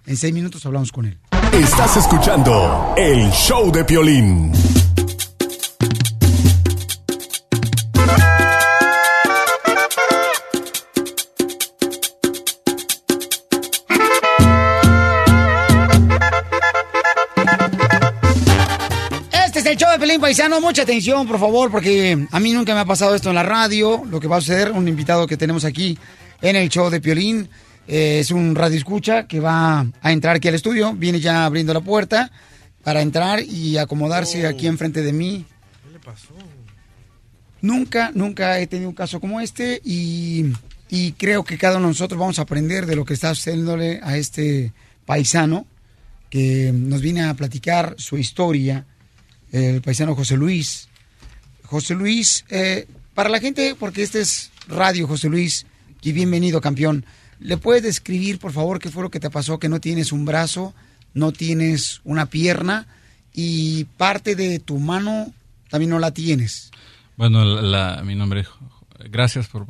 En 0.06 0.16
seis 0.16 0.32
minutos 0.32 0.64
hablamos 0.64 0.92
con 0.92 1.06
él. 1.06 1.18
Estás 1.52 1.96
escuchando 1.96 2.94
el 2.96 3.30
show 3.30 3.72
de 3.72 3.84
Piolín. 3.84 4.52
Pelín 20.18 20.20
Paisano. 20.20 20.60
Mucha 20.60 20.82
atención, 20.82 21.28
por 21.28 21.38
favor, 21.38 21.70
porque 21.70 22.26
a 22.32 22.40
mí 22.40 22.52
nunca 22.52 22.74
me 22.74 22.80
ha 22.80 22.84
pasado 22.84 23.14
esto 23.14 23.28
en 23.28 23.36
la 23.36 23.44
radio. 23.44 24.02
Lo 24.10 24.18
que 24.18 24.26
va 24.26 24.38
a 24.38 24.40
suceder, 24.40 24.72
un 24.72 24.88
invitado 24.88 25.28
que 25.28 25.36
tenemos 25.36 25.64
aquí 25.64 25.96
en 26.42 26.56
el 26.56 26.68
show 26.68 26.90
de 26.90 27.00
Piolín. 27.00 27.48
eh, 27.86 28.18
es 28.18 28.32
un 28.32 28.56
radio 28.56 28.76
escucha 28.76 29.28
que 29.28 29.38
va 29.38 29.86
a 30.02 30.12
entrar 30.12 30.34
aquí 30.34 30.48
al 30.48 30.56
estudio. 30.56 30.92
Viene 30.92 31.20
ya 31.20 31.44
abriendo 31.44 31.72
la 31.72 31.80
puerta 31.82 32.32
para 32.82 33.00
entrar 33.00 33.40
y 33.42 33.78
acomodarse 33.78 34.44
aquí 34.46 34.66
enfrente 34.66 35.02
de 35.02 35.12
mí. 35.12 35.44
¿Qué 35.84 35.92
le 35.92 36.00
pasó? 36.00 36.34
Nunca, 37.60 38.10
nunca 38.12 38.58
he 38.58 38.66
tenido 38.66 38.88
un 38.88 38.96
caso 38.96 39.20
como 39.20 39.40
este 39.40 39.80
y, 39.84 40.46
y 40.88 41.12
creo 41.12 41.44
que 41.44 41.58
cada 41.58 41.76
uno 41.76 41.86
de 41.86 41.92
nosotros 41.92 42.18
vamos 42.18 42.40
a 42.40 42.42
aprender 42.42 42.86
de 42.86 42.96
lo 42.96 43.04
que 43.04 43.14
está 43.14 43.32
sucediéndole 43.36 44.00
a 44.02 44.16
este 44.16 44.72
paisano 45.06 45.64
que 46.28 46.72
nos 46.74 47.00
viene 47.02 47.22
a 47.22 47.34
platicar 47.34 47.94
su 47.98 48.18
historia, 48.18 48.84
el 49.52 49.82
paisano 49.82 50.14
José 50.14 50.36
Luis. 50.36 50.88
José 51.64 51.94
Luis, 51.94 52.44
eh, 52.50 52.86
para 53.14 53.28
la 53.28 53.40
gente, 53.40 53.74
porque 53.78 54.02
este 54.02 54.20
es 54.20 54.50
radio, 54.68 55.06
José 55.06 55.28
Luis, 55.28 55.66
y 56.02 56.12
bienvenido, 56.12 56.60
campeón. 56.60 57.04
¿Le 57.40 57.56
puedes 57.56 57.82
describir, 57.82 58.38
por 58.38 58.52
favor, 58.52 58.78
qué 58.78 58.90
fue 58.90 59.02
lo 59.02 59.10
que 59.10 59.20
te 59.20 59.30
pasó? 59.30 59.58
Que 59.58 59.68
no 59.68 59.80
tienes 59.80 60.12
un 60.12 60.24
brazo, 60.24 60.74
no 61.14 61.32
tienes 61.32 62.00
una 62.04 62.26
pierna 62.26 62.86
y 63.34 63.84
parte 63.96 64.34
de 64.34 64.58
tu 64.58 64.78
mano 64.78 65.32
también 65.68 65.90
no 65.90 65.98
la 65.98 66.12
tienes. 66.12 66.70
Bueno, 67.16 67.44
la, 67.44 68.02
mi 68.04 68.14
nombre 68.14 68.40
es... 68.40 68.48
Gracias 69.10 69.46
por, 69.46 69.64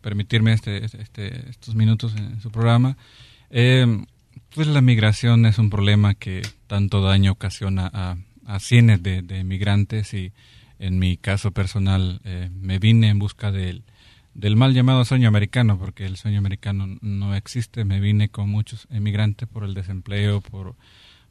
permitirme 0.00 0.52
este, 0.52 0.84
este- 0.84 1.48
estos 1.48 1.76
minutos 1.76 2.12
en 2.16 2.40
su 2.40 2.50
programa. 2.50 2.96
Eh, 3.50 3.86
pues 4.52 4.66
la 4.66 4.80
migración 4.80 5.46
es 5.46 5.58
un 5.58 5.70
problema 5.70 6.14
que 6.14 6.42
tanto 6.66 7.00
daño 7.00 7.30
ocasiona 7.32 7.88
a, 7.92 8.16
a 8.48 8.58
cientos 8.60 9.02
de, 9.02 9.20
de 9.22 9.44
migrantes 9.44 10.14
y 10.14 10.32
en 10.78 10.98
mi 10.98 11.16
caso 11.18 11.50
personal 11.52 12.20
eh, 12.24 12.48
me 12.52 12.78
vine 12.78 13.10
en 13.10 13.18
busca 13.18 13.52
del, 13.52 13.84
del 14.34 14.56
mal 14.56 14.72
llamado 14.72 15.04
sueño 15.04 15.28
americano, 15.28 15.78
porque 15.78 16.06
el 16.06 16.16
sueño 16.16 16.38
americano 16.38 16.98
no 17.02 17.34
existe. 17.34 17.84
Me 17.84 18.00
vine 18.00 18.30
con 18.30 18.48
muchos 18.48 18.86
emigrantes 18.90 19.46
por 19.48 19.64
el 19.64 19.74
desempleo, 19.74 20.40
por, 20.40 20.76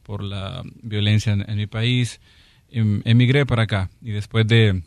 por 0.04 0.22
la 0.22 0.62
violencia 0.84 1.34
en, 1.34 1.58
mi 1.58 1.66
país. 1.66 2.22
Em- 2.70 3.02
Emigré 3.04 3.46
para 3.46 3.64
acá 3.64 3.90
y 4.02 4.12
después 4.12 4.46
de, 4.46 4.84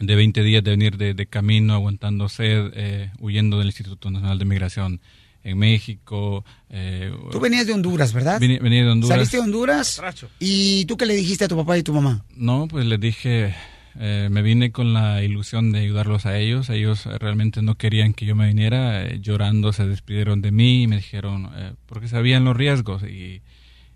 de 0.00 0.16
20 0.16 0.42
días 0.42 0.64
de 0.64 0.70
venir 0.70 0.96
de, 0.96 1.12
de 1.12 1.26
camino, 1.26 1.74
aguantando 1.74 2.30
sed, 2.30 2.70
eh, 2.74 3.10
huyendo 3.18 3.58
del 3.58 3.68
Instituto 3.68 4.10
Nacional 4.10 4.38
de 4.38 4.44
Migración 4.46 5.00
en 5.50 5.58
México. 5.58 6.44
eh, 6.70 7.12
Tú 7.30 7.40
venías 7.40 7.66
de 7.66 7.72
Honduras, 7.72 8.12
¿verdad? 8.12 8.40
Vine- 8.40 8.58
venía 8.60 8.84
de 8.84 8.90
Honduras. 8.90 9.16
Saliste 9.16 9.36
de 9.36 9.42
Honduras. 9.44 10.00
¿Y 10.40 10.84
tú 10.86 10.96
qué 10.96 11.06
le 11.06 11.14
dijiste 11.14 11.44
a 11.44 11.48
tu 11.48 11.56
papá 11.56 11.78
y 11.78 11.82
tu 11.82 11.92
mamá? 11.92 12.24
No, 12.34 12.66
pues 12.68 12.84
les 12.86 12.98
dije, 13.00 13.54
eh, 13.98 14.28
me 14.30 14.42
vine 14.42 14.72
con 14.72 14.92
la 14.92 15.22
ilusión 15.22 15.72
de 15.72 15.80
ayudarlos 15.80 16.26
a 16.26 16.36
ellos. 16.38 16.68
Ellos 16.70 17.06
eh, 17.06 17.16
realmente 17.18 17.62
no 17.62 17.76
querían 17.76 18.12
que 18.12 18.26
yo 18.26 18.34
me 18.34 18.48
viniera. 18.48 19.04
eh, 19.06 19.18
llorando 19.20 19.72
se 19.72 19.86
despidieron 19.86 20.42
de 20.42 20.50
mí 20.50 20.82
y 20.82 20.86
me 20.88 20.96
dijeron, 20.96 21.50
eh, 21.56 21.72
porque 21.86 22.08
sabían 22.08 22.44
los 22.44 22.56
riesgos. 22.56 23.02
Y, 23.04 23.42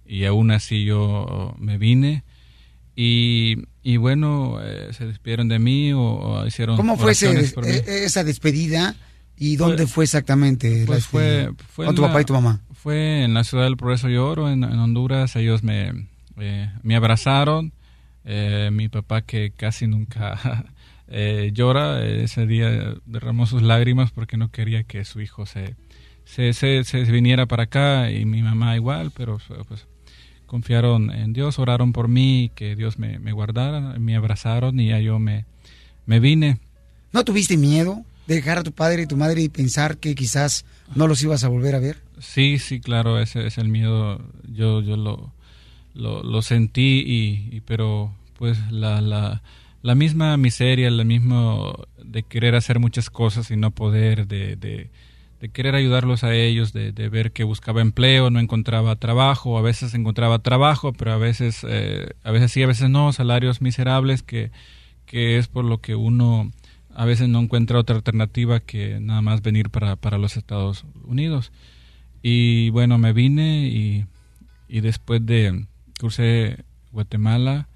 y 0.07 0.25
aún 0.25 0.51
así 0.53 0.85
yo 0.85 1.55
me 1.59 1.79
vine. 1.79 2.23
Y, 2.97 3.57
y 3.83 3.97
bueno, 3.97 4.59
eh, 4.63 4.89
se 4.93 5.07
despidieron 5.07 5.49
de 5.49 5.59
mí 5.59 5.93
o, 5.93 6.01
o 6.01 6.47
hicieron 6.47 6.77
¿Cómo 6.77 6.97
fue 6.97 7.13
ese- 7.13 7.33
por 7.55 7.65
mí. 7.65 7.73
e- 7.73 8.05
esa 8.05 8.25
despedida 8.25 8.95
y 9.41 9.57
dónde 9.57 9.87
fue, 9.89 10.05
exactamente? 10.05 10.85
Pues 10.87 11.07
fue, 11.07 11.51
fue 11.67 11.87
con 11.87 11.95
tu 11.97 12.03
la- 12.03 12.09
papá 12.09 12.21
y 12.21 12.25
tu 12.27 12.35
mamá. 12.35 12.61
Fue 12.75 13.25
en 13.25 13.35
la 13.35 13.43
ciudad 13.43 13.65
del 13.65 13.77
Progreso 13.77 14.09
y 14.09 14.17
Oro, 14.17 14.49
en, 14.51 14.63
en 14.63 14.79
Honduras. 14.79 15.35
Ellos 15.35 15.63
me, 15.65 16.07
eh, 16.39 16.71
me 16.83 16.95
abrazaron. 16.95 17.73
Eh, 18.25 18.69
mi 18.73 18.89
papá, 18.89 19.23
que 19.23 19.51
casi 19.51 19.87
nunca 19.87 20.67
eh, 21.09 21.51
llora, 21.55 22.05
eh, 22.05 22.23
ese 22.25 22.47
día 22.47 22.95
derramó 23.07 23.47
sus 23.47 23.63
lágrimas 23.63 24.13
porque 24.13 24.37
no 24.37 24.51
quería 24.51 24.85
que 24.85 25.05
su 25.05 25.21
hijo 25.23 25.47
se, 25.47 25.75
se, 26.25 26.53
se, 26.53 26.85
se 26.85 27.03
viniera 27.05 27.47
para 27.47 27.65
acá. 27.65 28.11
Y 28.11 28.25
mi 28.27 28.43
mamá 28.43 28.77
igual, 28.77 29.11
pero 29.17 29.39
pues 29.67 29.87
confiaron 30.47 31.11
en 31.13 31.33
Dios, 31.33 31.59
oraron 31.59 31.93
por 31.93 32.09
mí, 32.09 32.51
que 32.55 32.77
Dios 32.77 32.99
me, 32.99 33.19
me 33.19 33.33
guardara, 33.33 33.99
me 33.99 34.17
abrazaron 34.17 34.79
y 34.81 34.89
ya 34.89 34.99
yo 35.01 35.19
me, 35.19 35.45
me 36.07 36.19
vine. 36.21 36.59
¿No 37.13 37.25
tuviste 37.25 37.57
miedo 37.57 38.05
dejar 38.35 38.59
a 38.59 38.63
tu 38.63 38.73
padre 38.73 39.03
y 39.03 39.07
tu 39.07 39.17
madre 39.17 39.43
y 39.43 39.49
pensar 39.49 39.99
que 39.99 40.15
quizás 40.15 40.65
no 40.95 41.07
los 41.07 41.23
ibas 41.23 41.45
a 41.45 41.49
volver 41.49 41.75
a 41.75 41.81
ver? 41.81 41.99
Sí, 42.19 42.59
sí, 42.59 42.81
claro, 42.81 43.19
ese 43.19 43.47
es 43.47 43.59
el 43.59 43.69
miedo. 43.69 44.21
Yo, 44.49 44.83
yo 44.83 44.97
lo, 44.97 45.33
lo, 45.95 46.43
sentí, 46.43 47.03
y, 47.07 47.57
y- 47.57 47.61
pero 47.61 48.13
pues 48.39 48.59
la, 48.71 49.01
la, 49.01 49.43
la 49.83 49.95
misma 49.95 50.37
miseria, 50.37 50.91
la 50.91 51.05
misma 51.05 51.73
de 52.05 52.23
querer 52.23 52.55
hacer 52.55 52.79
muchas 52.79 53.11
cosas 53.11 53.51
y 53.51 53.57
no 53.57 53.71
poder, 53.71 54.27
de, 54.27 54.57
de, 54.57 54.91
de 55.41 55.49
querer 55.49 55.75
ayudarlos 55.75 56.25
a 56.25 56.35
ellos, 56.35 56.73
de, 56.73 56.93
de 56.93 57.09
ver 57.09 57.33
que 57.33 57.45
buscaba 57.45 57.81
empleo, 57.81 58.31
no 58.31 58.41
encontraba 58.41 58.97
trabajo, 58.97 59.59
a 59.59 59.63
veces 59.63 59.95
encontraba 59.95 60.39
trabajo, 60.41 60.93
pero 60.93 61.13
a 61.13 61.17
veces, 61.19 61.65
eh, 61.69 62.11
a 62.25 62.31
veces 62.31 62.53
sí, 62.53 62.63
a 62.63 62.67
veces 62.67 62.91
no, 62.91 63.13
salarios 63.13 63.61
miserables 63.63 64.23
que, 64.23 64.51
que 65.07 65.39
es 65.39 65.49
por 65.49 65.65
lo 65.65 65.81
que 65.81 65.95
uno 65.95 66.51
a 66.95 67.05
veces 67.05 67.29
no 67.29 67.41
encuentra 67.41 67.79
otra 67.79 67.97
alternativa 67.97 68.61
que 68.61 68.99
nada 69.01 69.23
más 69.23 69.43
venir 69.43 69.71
para, 69.71 69.97
para 69.97 70.19
los 70.19 70.37
Estados 70.37 70.85
Unidos. 71.05 71.53
Y 72.23 72.71
bueno, 72.71 72.99
me 72.99 73.13
vine 73.13 73.69
y, 73.69 74.07
y 74.69 74.81
después 74.81 75.25
de 75.25 75.67
crucé 75.99 76.65
Guatemala, 76.93 77.69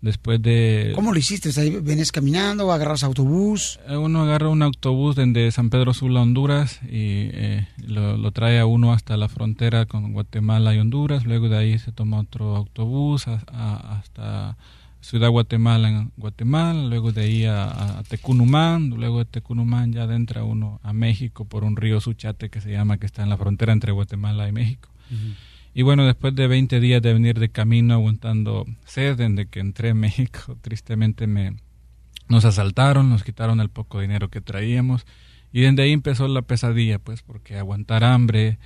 después 0.00 0.40
de... 0.40 0.92
¿Cómo 0.94 1.12
lo 1.12 1.18
hiciste? 1.18 1.50
¿Vienes 1.80 2.10
caminando, 2.12 2.72
agarras 2.72 3.04
autobús? 3.04 3.78
Eh, 3.88 3.96
Uno 3.96 4.22
agarra 4.22 4.48
un 4.48 4.62
autobús 4.62 5.16
desde 5.16 5.50
San 5.50 5.68
Pedro 5.68 5.92
Sula, 5.92 6.22
Honduras, 6.22 6.80
y 6.84 7.28
eh, 7.32 7.68
lo, 7.86 8.16
lo 8.16 8.30
trae 8.30 8.58
a 8.60 8.64
uno 8.66 8.92
hasta 8.94 9.16
la 9.18 9.28
frontera 9.28 9.84
con 9.86 10.12
Guatemala 10.14 10.74
y 10.74 10.78
Honduras. 10.78 11.26
Luego 11.26 11.48
de 11.50 11.58
ahí 11.58 11.78
se 11.78 11.92
toma 11.92 12.20
otro 12.20 12.56
autobús 12.56 13.28
a- 13.28 13.42
a- 13.52 13.98
hasta 13.98 14.56
Ciudad 15.00 15.30
Guatemala, 15.30 15.88
en 15.88 16.12
Guatemala. 16.16 16.82
Luego 16.84 17.12
de 17.12 17.22
ahí 17.22 17.44
a, 17.44 17.98
a 17.98 18.02
Tecunumán. 18.04 18.90
Luego 18.90 19.18
de 19.20 19.24
Tecunumán 19.24 19.92
ya 19.92 20.02
adentra 20.02 20.44
uno 20.44 20.80
a 20.82 20.92
México 20.92 21.44
por 21.44 21.64
un 21.64 21.76
río 21.76 22.00
Suchate 22.00 22.50
que 22.50 22.60
se 22.60 22.70
llama, 22.70 22.98
que 22.98 23.06
está 23.06 23.22
en 23.22 23.30
la 23.30 23.36
frontera 23.36 23.72
entre 23.72 23.92
Guatemala 23.92 24.48
y 24.48 24.52
México. 24.52 24.90
Y 25.74 25.82
bueno, 25.82 26.04
después 26.04 26.34
de 26.34 26.46
20 26.46 26.80
días 26.80 27.02
de 27.02 27.12
venir 27.12 27.38
de 27.38 27.48
camino 27.48 27.94
aguantando 27.94 28.66
sed, 28.84 29.16
desde 29.16 29.46
que 29.46 29.60
entré 29.60 29.90
en 29.90 29.96
México, 30.00 30.56
tristemente 30.60 31.26
me 31.26 31.56
nos 32.28 32.44
asaltaron, 32.44 33.10
nos 33.10 33.24
quitaron 33.24 33.60
el 33.60 33.70
poco 33.70 34.00
dinero 34.00 34.28
que 34.28 34.40
traíamos 34.40 35.04
y 35.52 35.62
desde 35.62 35.82
ahí 35.82 35.92
empezó 35.92 36.28
la 36.28 36.42
pesadilla, 36.42 37.00
pues, 37.00 37.22
porque 37.22 37.58
aguantar 37.58 38.04
hambre 38.04 38.58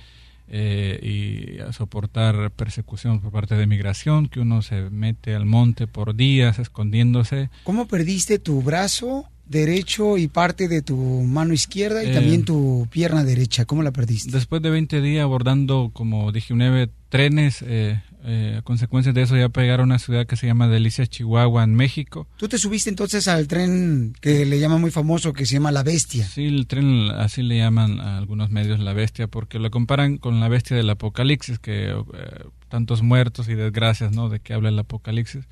eh, 0.47 0.99
y 1.01 1.59
a 1.59 1.73
soportar 1.73 2.51
persecución 2.51 3.19
por 3.19 3.31
parte 3.31 3.55
de 3.55 3.67
migración, 3.67 4.27
que 4.27 4.39
uno 4.39 4.61
se 4.61 4.89
mete 4.89 5.35
al 5.35 5.45
monte 5.45 5.87
por 5.87 6.15
días 6.15 6.59
escondiéndose. 6.59 7.49
¿Cómo 7.63 7.87
perdiste 7.87 8.39
tu 8.39 8.61
brazo 8.61 9.25
derecho 9.47 10.17
y 10.17 10.27
parte 10.27 10.67
de 10.67 10.81
tu 10.81 10.95
mano 10.95 11.53
izquierda 11.53 12.03
y 12.03 12.09
Eh, 12.09 12.13
también 12.13 12.45
tu 12.45 12.87
pierna 12.91 13.23
derecha? 13.23 13.65
¿Cómo 13.65 13.83
la 13.83 13.91
perdiste? 13.91 14.31
Después 14.31 14.61
de 14.61 14.69
20 14.69 15.01
días 15.01 15.23
abordando, 15.23 15.91
como 15.93 16.31
dije, 16.31 16.53
nueve 16.55 16.89
trenes, 17.09 17.63
eh, 17.65 18.01
eh, 18.27 18.55
a 18.57 18.61
consecuencia 18.63 19.13
de 19.13 19.21
eso 19.21 19.37
ya 19.37 19.49
pegaron 19.49 19.91
a 19.91 19.95
una 19.95 19.99
ciudad 19.99 20.25
que 20.25 20.35
se 20.35 20.47
llama 20.47 20.67
Delicias, 20.67 21.09
Chihuahua, 21.09 21.63
en 21.63 21.75
México. 21.75 22.27
Tú 22.37 22.47
te 22.47 22.57
subiste 22.57 22.89
entonces 22.89 23.27
al 23.27 23.47
tren 23.47 24.15
que 24.19 24.45
le 24.45 24.59
llaman 24.59 24.81
muy 24.81 24.89
famoso, 24.89 25.31
que 25.31 25.45
se 25.45 25.53
llama 25.53 25.71
La 25.71 25.83
Bestia. 25.83 26.25
Sí, 26.25 26.45
el 26.45 26.65
tren 26.65 27.11
así 27.11 27.43
le 27.43 27.57
llaman 27.57 27.99
a 27.99 28.17
algunos 28.17 28.49
medios 28.49 28.79
la 28.79 28.93
bestia 28.93 29.27
porque 29.27 29.59
lo 29.59 29.69
comparan 29.69 30.17
con 30.17 30.39
la 30.39 30.47
bestia 30.47 30.75
del 30.75 30.89
apocalipsis, 30.89 31.59
que 31.59 31.91
eh, 31.91 32.45
tantos 32.67 33.03
muertos 33.03 33.47
y 33.47 33.53
desgracias, 33.53 34.11
¿no? 34.11 34.29
De 34.29 34.39
que 34.39 34.53
habla 34.53 34.69
el 34.69 34.79
apocalipsis. 34.79 35.45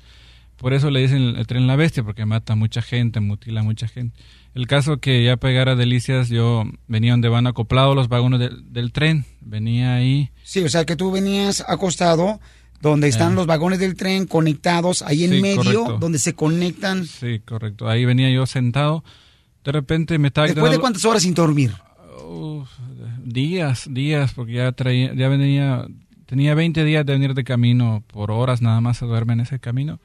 Por 0.56 0.72
eso 0.72 0.90
le 0.90 1.00
dicen 1.00 1.36
el 1.36 1.46
tren 1.46 1.66
la 1.66 1.76
bestia, 1.76 2.02
porque 2.02 2.26
mata 2.26 2.54
a 2.54 2.56
mucha 2.56 2.82
gente, 2.82 3.20
mutila 3.20 3.60
a 3.60 3.64
mucha 3.64 3.86
gente. 3.86 4.16
El 4.54 4.66
caso 4.66 4.98
que 4.98 5.24
ya 5.24 5.36
pegara 5.36 5.72
a 5.72 5.76
Delicias, 5.76 6.28
yo 6.28 6.64
venía 6.86 7.12
donde 7.12 7.28
van 7.28 7.46
acoplados 7.46 7.96
los 7.96 8.08
vagones 8.08 8.50
del 8.64 8.92
tren, 8.92 9.24
venía 9.40 9.96
ahí. 9.96 10.30
Sí, 10.42 10.60
o 10.60 10.68
sea 10.68 10.84
que 10.84 10.96
tú 10.96 11.10
venías 11.10 11.64
acostado 11.66 12.40
donde 12.80 13.08
están 13.08 13.32
Eh. 13.32 13.36
los 13.36 13.46
vagones 13.46 13.78
del 13.78 13.94
tren 13.96 14.26
conectados 14.26 15.02
ahí 15.02 15.24
en 15.24 15.30
Sí, 15.32 15.40
medio, 15.42 15.56
correcto. 15.84 15.98
donde 15.98 16.18
se 16.18 16.34
conectan. 16.34 17.06
Sí, 17.06 17.40
correcto. 17.44 17.88
Ahí 17.88 18.04
venía 18.04 18.30
yo 18.30 18.44
sentado. 18.46 19.02
De 19.64 19.72
repente 19.72 20.18
me 20.18 20.28
estaba 20.28 20.46
¿Después 20.46 20.70
de 20.70 20.78
cuántas 20.78 21.04
horas 21.06 21.22
sin 21.22 21.32
dormir? 21.34 21.72
Días, 23.24 23.88
días, 23.90 24.32
porque 24.34 24.54
ya 24.54 24.72
traía, 24.72 25.14
ya 25.14 25.28
venía, 25.28 25.86
tenía 26.26 26.54
20 26.54 26.84
días 26.84 27.06
de 27.06 27.12
venir 27.14 27.34
de 27.34 27.44
camino, 27.44 28.02
por 28.06 28.30
horas 28.30 28.60
nada 28.60 28.80
más 28.80 28.98
se 28.98 29.06
duerme 29.06 29.32
en 29.32 29.40
ese 29.40 29.58
camino. 29.58 29.98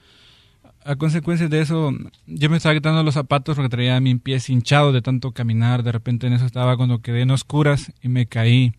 A 0.86 0.96
consecuencia 0.96 1.50
de 1.50 1.60
eso, 1.62 1.92
yo 2.26 2.50
me 2.50 2.58
estaba 2.58 2.74
quitando 2.76 3.04
los 3.04 3.14
zapatos 3.14 3.56
porque 3.56 3.70
traía 3.70 4.00
mi 4.00 4.16
pie 4.16 4.40
hinchado 4.48 4.94
de 4.94 5.02
tanto 5.02 5.34
caminar. 5.34 5.84
De 5.84 5.92
repente 5.92 6.28
en 6.28 6.34
eso 6.34 6.46
estaba 6.46 6.78
cuando 6.78 7.02
quedé 7.02 7.22
en 7.22 7.32
oscuras 7.32 7.92
y 8.02 8.08
me 8.08 8.26
caí. 8.26 8.72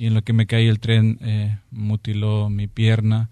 Y 0.00 0.06
en 0.06 0.14
lo 0.14 0.22
que 0.22 0.32
me 0.32 0.46
caí 0.46 0.66
el 0.66 0.80
tren 0.80 1.18
eh, 1.20 1.58
mutiló 1.70 2.48
mi 2.48 2.68
pierna. 2.68 3.28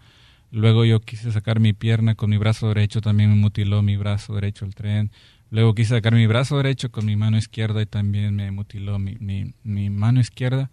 Luego 0.51 0.85
yo 0.85 1.01
quise 1.01 1.33
sacar 1.33 1.61
mi 1.61 1.73
pierna 1.73 2.15
con 2.15 2.29
mi 2.29 2.37
brazo 2.37 2.69
derecho, 2.69 3.01
también 3.01 3.31
me 3.31 3.37
mutiló 3.37 3.81
mi 3.81 3.97
brazo 3.97 4.35
derecho 4.35 4.67
el 4.67 4.75
tren. 4.75 5.11
Luego 5.51 5.75
quise 5.75 5.95
sacar 5.95 6.13
mi 6.13 6.27
brazo 6.27 6.59
derecho 6.59 6.91
con 6.91 7.07
mi 7.07 7.17
mano 7.17 7.39
izquierda 7.39 7.81
y 7.81 7.87
también 7.87 8.37
me 8.37 8.51
mutiló 8.51 8.99
mi, 8.99 9.17
mi, 9.19 9.89
mano 9.89 10.21
izquierda. 10.21 10.71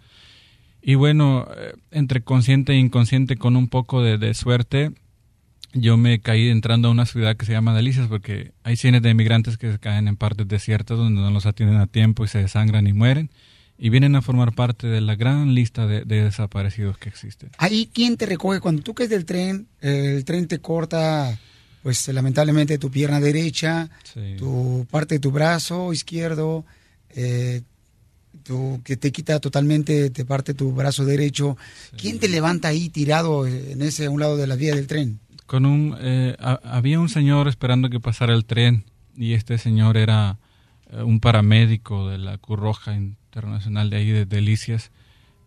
Y 0.81 0.95
bueno, 0.95 1.47
eh, 1.55 1.75
entre 1.91 2.25
consciente 2.25 2.73
e 2.73 2.77
inconsciente, 2.77 3.37
con 3.37 3.55
un 3.55 3.69
poco 3.69 4.03
de, 4.03 4.17
de 4.17 4.33
suerte, 4.33 4.91
yo 5.71 5.95
me 5.95 6.19
caí 6.19 6.49
entrando 6.49 6.89
a 6.89 6.91
una 6.91 7.05
ciudad 7.05 7.37
que 7.37 7.45
se 7.45 7.53
llama 7.53 7.73
Delicias 7.73 8.09
porque 8.09 8.51
hay 8.63 8.75
cientos 8.75 9.01
de 9.01 9.11
inmigrantes 9.11 9.57
que 9.57 9.71
se 9.71 9.79
caen 9.79 10.09
en 10.09 10.17
partes 10.17 10.45
desiertas 10.45 10.97
donde 10.97 11.21
no 11.21 11.31
los 11.31 11.45
atienden 11.45 11.77
a 11.77 11.87
tiempo 11.87 12.25
y 12.25 12.27
se 12.27 12.39
desangran 12.39 12.85
y 12.85 12.91
mueren 12.91 13.29
y 13.77 13.89
vienen 13.89 14.15
a 14.15 14.21
formar 14.21 14.53
parte 14.53 14.87
de 14.87 15.01
la 15.01 15.15
gran 15.15 15.53
lista 15.53 15.85
de, 15.87 16.05
de 16.05 16.23
desaparecidos 16.23 16.97
que 16.97 17.09
existen. 17.09 17.49
Ahí, 17.57 17.89
¿quién 17.93 18.15
te 18.17 18.25
recoge? 18.25 18.59
Cuando 18.59 18.81
tú 18.83 18.93
caes 18.93 19.09
del 19.09 19.25
tren, 19.25 19.67
el 19.81 20.23
tren 20.25 20.47
te 20.47 20.59
corta, 20.59 21.37
pues 21.83 22.07
lamentablemente, 22.07 22.77
tu 22.77 22.89
pierna 22.89 23.19
derecha, 23.19 23.89
Sí. 24.13 24.35
tu 24.37 24.87
parte 24.89 25.15
de 25.15 25.19
tu 25.19 25.31
brazo 25.31 25.91
izquierdo, 25.93 26.65
eh, 27.09 27.61
tu- 28.43 28.81
que 28.83 28.95
te 28.97 29.11
quita 29.11 29.39
totalmente, 29.39 30.09
te 30.09 30.25
parte 30.25 30.53
tu 30.53 30.71
brazo 30.71 31.03
derecho. 31.05 31.57
¿Quién 31.97 32.19
te 32.19 32.27
levanta 32.27 32.67
ahí 32.69 32.89
tirado 32.89 33.45
eh, 33.47 33.71
en 33.73 33.81
ese 33.81 34.05
a 34.05 34.09
un 34.09 34.19
lado 34.19 34.37
de 34.37 34.47
la 34.47 34.55
vía 34.55 34.75
del 34.75 34.87
tren? 34.87 35.19
Con 35.45 35.65
un, 35.65 35.95
eh, 35.99 36.35
ha- 36.39 36.59
había 36.63 36.99
un 36.99 37.09
señor 37.09 37.47
esperando 37.47 37.89
que 37.89 37.99
pasara 37.99 38.33
el 38.33 38.45
tren 38.45 38.85
y 39.15 39.33
este 39.33 39.57
señor 39.57 39.97
era 39.97 40.37
eh, 40.91 41.01
un 41.03 41.19
paramédico 41.19 42.07
de 42.09 42.17
la 42.19 42.37
Cruz 42.37 42.59
Roja 42.59 42.95
Internacional 43.35 43.89
de 43.89 43.97
ahí 43.97 44.11
de 44.11 44.25
Delicias 44.25 44.91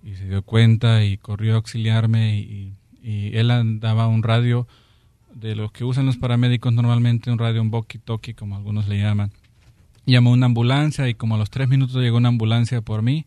y 0.03 0.15
se 0.17 0.29
dio 0.29 0.43
cuenta 0.43 1.05
y 1.05 1.17
corrió 1.17 1.55
a 1.55 1.57
auxiliarme 1.57 2.39
y, 2.39 2.75
y 3.03 3.35
él 3.35 3.51
andaba 3.51 4.09
un 4.09 4.23
radio 4.23 4.69
de 5.35 5.57
los 5.57 5.73
que 5.73 5.85
usan 5.85 6.05
los 6.05 6.19
paramédicos 6.19 6.71
normalmente, 6.71 7.31
un 7.31 7.39
radio, 7.39 7.63
un 7.63 7.71
walkie-talkie 7.71 8.35
como 8.35 8.57
algunos 8.57 8.89
le 8.89 8.99
llaman. 8.99 9.33
Llamó 10.05 10.33
una 10.33 10.47
ambulancia 10.47 11.09
y 11.09 11.15
como 11.15 11.37
a 11.37 11.39
los 11.39 11.49
tres 11.49 11.69
minutos 11.69 11.97
llegó 11.97 12.19
una 12.19 12.29
ambulancia 12.29 12.83
por 12.83 13.01
mí. 13.01 13.25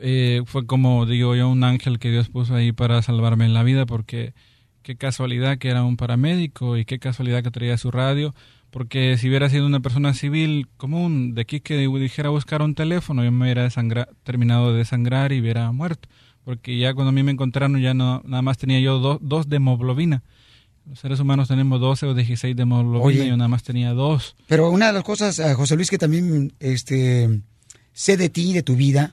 Eh, 0.00 0.42
fue 0.46 0.66
como 0.66 1.06
digo 1.06 1.36
yo, 1.36 1.48
un 1.48 1.62
ángel 1.62 2.00
que 2.00 2.10
Dios 2.10 2.28
puso 2.28 2.56
ahí 2.56 2.72
para 2.72 3.00
salvarme 3.02 3.44
en 3.44 3.54
la 3.54 3.62
vida 3.62 3.86
porque 3.86 4.34
qué 4.82 4.96
casualidad 4.96 5.58
que 5.58 5.68
era 5.68 5.84
un 5.84 5.96
paramédico 5.96 6.76
y 6.76 6.84
qué 6.84 6.98
casualidad 6.98 7.44
que 7.44 7.52
traía 7.52 7.78
su 7.78 7.92
radio, 7.92 8.34
porque 8.70 9.16
si 9.18 9.28
hubiera 9.28 9.48
sido 9.50 9.66
una 9.66 9.80
persona 9.80 10.14
civil 10.14 10.68
común 10.76 11.34
de 11.34 11.42
aquí 11.42 11.60
que 11.60 11.76
dijera 11.76 12.28
buscar 12.30 12.62
un 12.62 12.74
teléfono, 12.74 13.24
yo 13.24 13.32
me 13.32 13.44
hubiera 13.44 13.68
terminado 14.22 14.72
de 14.72 14.78
desangrar 14.78 15.32
y 15.32 15.40
hubiera 15.40 15.70
muerto, 15.72 16.08
porque 16.44 16.78
ya 16.78 16.94
cuando 16.94 17.08
a 17.10 17.12
mí 17.12 17.22
me 17.22 17.32
encontraron 17.32 17.80
ya 17.80 17.94
no 17.94 18.22
nada 18.24 18.42
más 18.42 18.58
tenía 18.58 18.80
yo 18.80 18.98
do- 18.98 19.18
dos 19.22 19.48
de 19.48 19.56
hemoglobina. 19.56 20.22
Los 20.88 21.00
seres 21.00 21.20
humanos 21.20 21.48
tenemos 21.48 21.80
12 21.80 22.06
o 22.06 22.14
16 22.14 22.56
de 22.56 22.62
hemoglobina, 22.62 23.04
Oye. 23.22 23.28
yo 23.28 23.36
nada 23.36 23.48
más 23.48 23.62
tenía 23.62 23.92
dos. 23.92 24.34
Pero 24.48 24.70
una 24.70 24.86
de 24.88 24.92
las 24.94 25.04
cosas, 25.04 25.38
eh, 25.38 25.54
José 25.54 25.76
Luis, 25.76 25.90
que 25.90 25.98
también 25.98 26.52
este, 26.58 27.40
sé 27.92 28.16
de 28.16 28.28
ti, 28.28 28.52
de 28.54 28.62
tu 28.62 28.76
vida, 28.76 29.12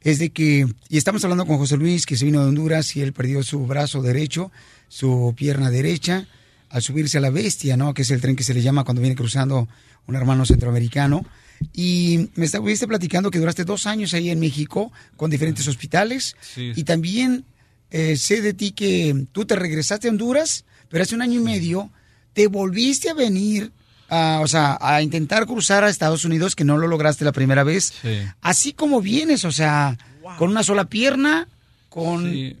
es 0.00 0.18
de 0.18 0.30
que, 0.30 0.66
y 0.88 0.96
estamos 0.96 1.22
hablando 1.22 1.46
con 1.46 1.58
José 1.58 1.76
Luis, 1.76 2.06
que 2.06 2.16
se 2.16 2.24
vino 2.24 2.40
de 2.40 2.48
Honduras 2.48 2.96
y 2.96 3.02
él 3.02 3.12
perdió 3.12 3.42
su 3.44 3.64
brazo 3.66 4.02
derecho, 4.02 4.50
su 4.88 5.32
pierna 5.36 5.70
derecha, 5.70 6.26
al 6.72 6.82
subirse 6.82 7.18
a 7.18 7.20
la 7.20 7.30
bestia, 7.30 7.76
¿no? 7.76 7.92
Que 7.94 8.02
es 8.02 8.10
el 8.10 8.20
tren 8.20 8.34
que 8.34 8.44
se 8.44 8.54
le 8.54 8.62
llama 8.62 8.84
cuando 8.84 9.02
viene 9.02 9.14
cruzando 9.14 9.68
un 10.06 10.16
hermano 10.16 10.46
centroamericano. 10.46 11.24
Y 11.72 12.30
me 12.34 12.46
estuviste 12.46 12.88
platicando 12.88 13.30
que 13.30 13.38
duraste 13.38 13.64
dos 13.64 13.86
años 13.86 14.14
ahí 14.14 14.30
en 14.30 14.40
México 14.40 14.90
con 15.16 15.30
diferentes 15.30 15.68
hospitales. 15.68 16.34
Sí. 16.40 16.72
Y 16.74 16.84
también 16.84 17.44
eh, 17.90 18.16
sé 18.16 18.40
de 18.40 18.54
ti 18.54 18.72
que 18.72 19.26
tú 19.32 19.44
te 19.44 19.54
regresaste 19.54 20.08
a 20.08 20.10
Honduras, 20.10 20.64
pero 20.88 21.04
hace 21.04 21.14
un 21.14 21.22
año 21.22 21.40
y 21.40 21.44
medio 21.44 21.90
te 22.32 22.46
volviste 22.46 23.10
a 23.10 23.14
venir, 23.14 23.70
a, 24.08 24.40
o 24.42 24.48
sea, 24.48 24.78
a 24.80 25.02
intentar 25.02 25.46
cruzar 25.46 25.84
a 25.84 25.90
Estados 25.90 26.24
Unidos, 26.24 26.56
que 26.56 26.64
no 26.64 26.78
lo 26.78 26.88
lograste 26.88 27.24
la 27.24 27.32
primera 27.32 27.64
vez. 27.64 27.92
Sí. 28.00 28.18
Así 28.40 28.72
como 28.72 29.02
vienes, 29.02 29.44
o 29.44 29.52
sea, 29.52 29.98
con 30.38 30.50
una 30.50 30.62
sola 30.62 30.86
pierna, 30.86 31.48
con... 31.90 32.32
Sí, 32.32 32.56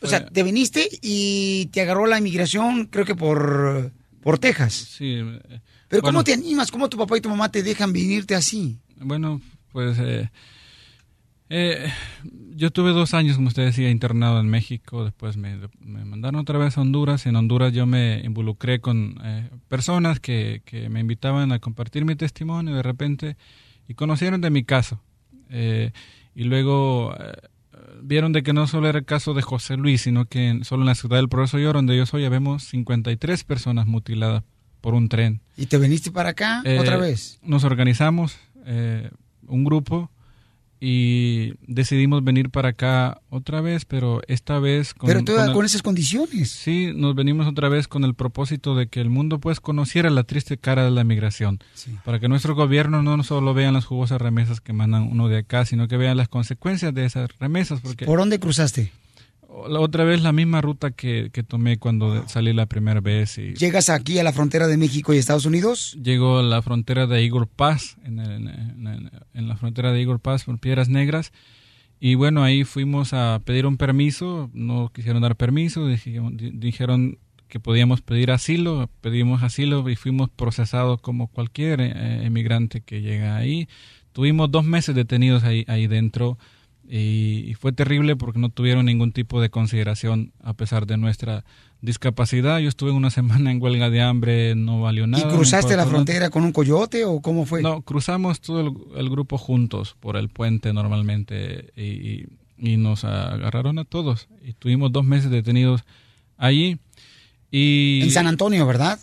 O 0.00 0.06
sea, 0.06 0.26
te 0.26 0.42
viniste 0.42 0.88
y 1.02 1.66
te 1.66 1.80
agarró 1.80 2.06
la 2.06 2.18
inmigración, 2.18 2.86
creo 2.86 3.04
que 3.04 3.14
por, 3.14 3.92
por 4.22 4.38
Texas. 4.38 4.72
Sí. 4.74 5.14
eh, 5.16 5.60
Pero 5.88 6.02
bueno. 6.02 6.18
¿cómo 6.18 6.24
te 6.24 6.32
animas? 6.34 6.70
¿Cómo 6.70 6.88
tu 6.88 6.96
papá 6.96 7.16
y 7.16 7.20
tu 7.20 7.28
mamá 7.28 7.50
te 7.50 7.62
dejan 7.62 7.92
venirte 7.92 8.34
así? 8.34 8.78
Bueno, 9.00 9.40
pues 9.72 9.98
eh, 10.00 10.30
Eh, 11.50 11.90
yo 12.54 12.70
tuve 12.70 12.90
dos 12.90 13.14
años, 13.14 13.36
como 13.36 13.48
usted 13.48 13.64
decía, 13.64 13.88
internado 13.90 14.38
en 14.38 14.48
México. 14.48 15.04
Después 15.04 15.36
me, 15.38 15.56
me 15.80 16.04
mandaron 16.04 16.40
otra 16.40 16.58
vez 16.58 16.76
a 16.76 16.82
Honduras. 16.82 17.24
En 17.24 17.36
Honduras 17.36 17.72
yo 17.72 17.86
me 17.86 18.20
involucré 18.22 18.80
con 18.80 19.18
eh, 19.24 19.48
personas 19.68 20.20
que, 20.20 20.60
que, 20.66 20.90
me 20.90 21.00
invitaban 21.00 21.52
a 21.52 21.58
compartir 21.58 22.04
mi 22.04 22.16
testimonio 22.16 22.74
de 22.74 22.82
repente 22.82 23.36
y 23.88 23.94
conocieron 23.94 24.42
de 24.42 24.50
mi 24.50 24.62
caso. 24.64 25.00
Y 26.34 26.44
luego 26.44 27.14
vieron 28.02 28.32
de 28.32 28.42
que 28.42 28.52
no 28.52 28.66
solo 28.66 28.88
era 28.88 28.98
el 28.98 29.04
caso 29.04 29.34
de 29.34 29.42
José 29.42 29.76
Luis, 29.76 30.02
sino 30.02 30.26
que 30.26 30.60
solo 30.62 30.82
en 30.82 30.86
la 30.86 30.94
ciudad 30.94 31.16
del 31.16 31.28
Progreso, 31.28 31.58
yo, 31.58 31.72
donde 31.72 31.96
yo 31.96 32.06
soy, 32.06 32.22
ya 32.22 32.28
vemos 32.28 32.64
53 32.64 33.44
personas 33.44 33.86
mutiladas 33.86 34.44
por 34.80 34.94
un 34.94 35.08
tren. 35.08 35.40
¿Y 35.56 35.66
te 35.66 35.78
viniste 35.78 36.10
para 36.10 36.30
acá 36.30 36.62
otra 36.78 36.96
vez? 36.96 37.38
Nos 37.42 37.64
organizamos 37.64 38.38
un 39.46 39.64
grupo 39.64 40.10
y 40.80 41.54
decidimos 41.66 42.22
venir 42.22 42.50
para 42.50 42.70
acá 42.70 43.20
otra 43.30 43.60
vez, 43.60 43.84
pero 43.84 44.22
esta 44.28 44.58
vez 44.58 44.94
con, 44.94 45.08
pero 45.08 45.52
con, 45.52 45.64
esas 45.64 45.82
condiciones. 45.82 46.50
Sí, 46.50 46.92
nos 46.94 47.14
venimos 47.14 47.46
otra 47.46 47.68
vez 47.68 47.88
con 47.88 48.04
el 48.04 48.14
propósito 48.14 48.74
de 48.76 48.86
que 48.86 49.00
el 49.00 49.10
mundo 49.10 49.40
pues 49.40 49.60
conociera 49.60 50.10
la 50.10 50.24
triste 50.24 50.56
cara 50.56 50.84
de 50.84 50.90
la 50.90 51.04
migración, 51.04 51.60
para 52.04 52.20
que 52.20 52.28
nuestro 52.28 52.54
gobierno 52.54 53.02
no 53.02 53.22
solo 53.24 53.54
vean 53.54 53.74
las 53.74 53.86
jugosas 53.86 54.20
remesas 54.20 54.60
que 54.60 54.72
mandan 54.72 55.02
uno 55.10 55.28
de 55.28 55.38
acá, 55.38 55.64
sino 55.64 55.88
que 55.88 55.96
vean 55.96 56.16
las 56.16 56.28
consecuencias 56.28 56.94
de 56.94 57.04
esas 57.04 57.30
remesas. 57.38 57.80
Porque 57.80 58.06
¿Por 58.06 58.18
dónde 58.18 58.38
cruzaste? 58.38 58.92
Otra 59.48 60.04
vez 60.04 60.22
la 60.22 60.32
misma 60.32 60.60
ruta 60.60 60.90
que, 60.90 61.30
que 61.32 61.42
tomé 61.42 61.78
cuando 61.78 62.28
salí 62.28 62.52
la 62.52 62.66
primera 62.66 63.00
vez. 63.00 63.38
Y 63.38 63.54
¿Llegas 63.54 63.88
aquí 63.88 64.18
a 64.18 64.22
la 64.22 64.32
frontera 64.32 64.66
de 64.66 64.76
México 64.76 65.14
y 65.14 65.18
Estados 65.18 65.46
Unidos? 65.46 65.96
Llego 66.02 66.38
a 66.38 66.42
la 66.42 66.62
frontera 66.62 67.06
de 67.06 67.24
Eagle 67.24 67.46
Pass, 67.46 67.96
en, 68.04 68.20
en, 68.20 69.10
en, 69.34 69.48
la 69.48 69.56
frontera 69.56 69.92
de 69.92 70.00
Eagle 70.00 70.18
Pass 70.18 70.44
por 70.44 70.58
Piedras 70.58 70.88
Negras. 70.88 71.32
Y 72.00 72.14
bueno, 72.14 72.44
ahí 72.44 72.64
fuimos 72.64 73.12
a 73.12 73.40
pedir 73.44 73.66
un 73.66 73.76
permiso, 73.76 74.50
no 74.52 74.92
quisieron 74.94 75.22
dar 75.22 75.34
permiso, 75.36 75.88
dijeron 75.88 77.18
que 77.48 77.58
podíamos 77.58 78.02
pedir 78.02 78.30
asilo, 78.30 78.88
pedimos 79.00 79.42
asilo 79.42 79.88
y 79.88 79.96
fuimos 79.96 80.28
procesados 80.28 81.00
como 81.00 81.28
cualquier 81.28 81.80
eh, 81.80 82.24
emigrante 82.24 82.82
que 82.82 83.00
llega 83.00 83.36
ahí. 83.36 83.68
Tuvimos 84.12 84.50
dos 84.50 84.64
meses 84.64 84.94
detenidos 84.94 85.42
ahí, 85.44 85.64
ahí 85.66 85.86
dentro 85.86 86.38
y, 86.90 87.54
fue 87.60 87.72
terrible 87.72 88.16
porque 88.16 88.38
no 88.38 88.48
tuvieron 88.48 88.86
ningún 88.86 89.12
tipo 89.12 89.42
de 89.42 89.50
consideración 89.50 90.32
a 90.42 90.54
pesar 90.54 90.86
de 90.86 90.96
nuestra 90.96 91.44
discapacidad. 91.82 92.58
Yo 92.60 92.68
estuve 92.68 92.92
una 92.92 93.10
semana 93.18 93.50
en 93.52 93.60
huelga 93.60 93.90
de 93.90 94.00
hambre, 94.00 94.54
no 94.54 94.80
valió 94.80 95.06
nada. 95.06 95.28
¿Y 95.28 95.34
cruzaste 95.34 95.76
la 95.76 95.86
frontera 95.86 96.30
con 96.30 96.44
un 96.44 96.52
coyote 96.52 97.04
o 97.04 97.20
cómo 97.20 97.44
fue? 97.44 97.62
No, 97.62 97.82
cruzamos 97.82 98.40
todo 98.40 98.60
el, 98.96 99.10
grupo 99.10 99.36
juntos 99.36 99.96
por 100.00 100.16
el 100.16 100.30
puente 100.30 100.72
normalmente 100.72 101.72
y, 101.76 102.24
y, 102.56 102.76
nos 102.78 103.04
agarraron 103.04 103.78
a 103.78 103.84
todos. 103.84 104.28
Y 104.42 104.54
tuvimos 104.54 104.90
dos 104.90 105.04
meses 105.04 105.30
detenidos 105.30 105.84
allí. 106.38 106.78
Y, 107.50 108.00
en 108.02 108.10
San 108.10 108.26
Antonio, 108.26 108.66
¿verdad? 108.66 108.98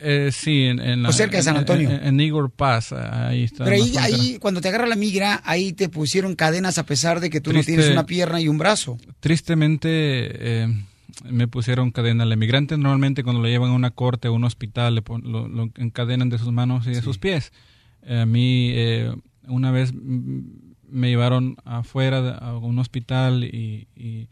Eh, 0.00 0.30
sí, 0.32 0.64
en, 0.64 1.02
la, 1.02 1.12
cerca 1.12 1.36
de 1.36 1.42
San 1.42 1.56
Antonio. 1.56 1.90
En, 1.90 2.18
Igor 2.20 2.50
Pass, 2.50 2.92
ahí 2.92 3.44
está. 3.44 3.64
Pero 3.64 3.82
ahí, 4.00 4.38
cuando 4.40 4.60
te 4.60 4.68
agarra 4.68 4.86
la 4.86 4.96
migra, 4.96 5.42
ahí 5.44 5.72
te 5.72 5.88
pusieron 5.88 6.34
cadenas 6.34 6.78
a 6.78 6.86
pesar 6.86 7.20
de 7.20 7.28
que 7.28 7.40
tú 7.40 7.52
no 7.52 7.62
tienes 7.62 7.90
una 7.90 8.06
pierna 8.06 8.40
y 8.40 8.48
un 8.48 8.56
brazo. 8.56 8.98
Tristemente, 9.20 9.88
eh, 9.90 10.68
me 11.28 11.48
pusieron 11.48 11.90
cadena 11.90 12.24
al 12.24 12.32
emigrante. 12.32 12.78
Normalmente 12.78 13.22
cuando 13.22 13.42
lo 13.42 13.48
llevan 13.48 13.70
a 13.70 13.74
una 13.74 13.90
corte 13.90 14.28
o 14.28 14.32
un 14.32 14.44
hospital, 14.44 14.94
le 14.94 15.02
lo, 15.22 15.70
encadenan 15.76 16.30
de 16.30 16.38
sus 16.38 16.52
manos 16.52 16.86
y 16.86 16.90
de 16.90 17.02
sus 17.02 17.18
pies. 17.18 17.52
a 18.08 18.24
mí, 18.24 18.70
eh, 18.74 19.14
una 19.48 19.70
vez 19.70 19.92
me 19.92 21.08
llevaron 21.08 21.56
afuera 21.64 22.36
a 22.36 22.56
un 22.56 22.78
hospital 22.78 23.44
y 23.44 23.86
y 24.00 24.28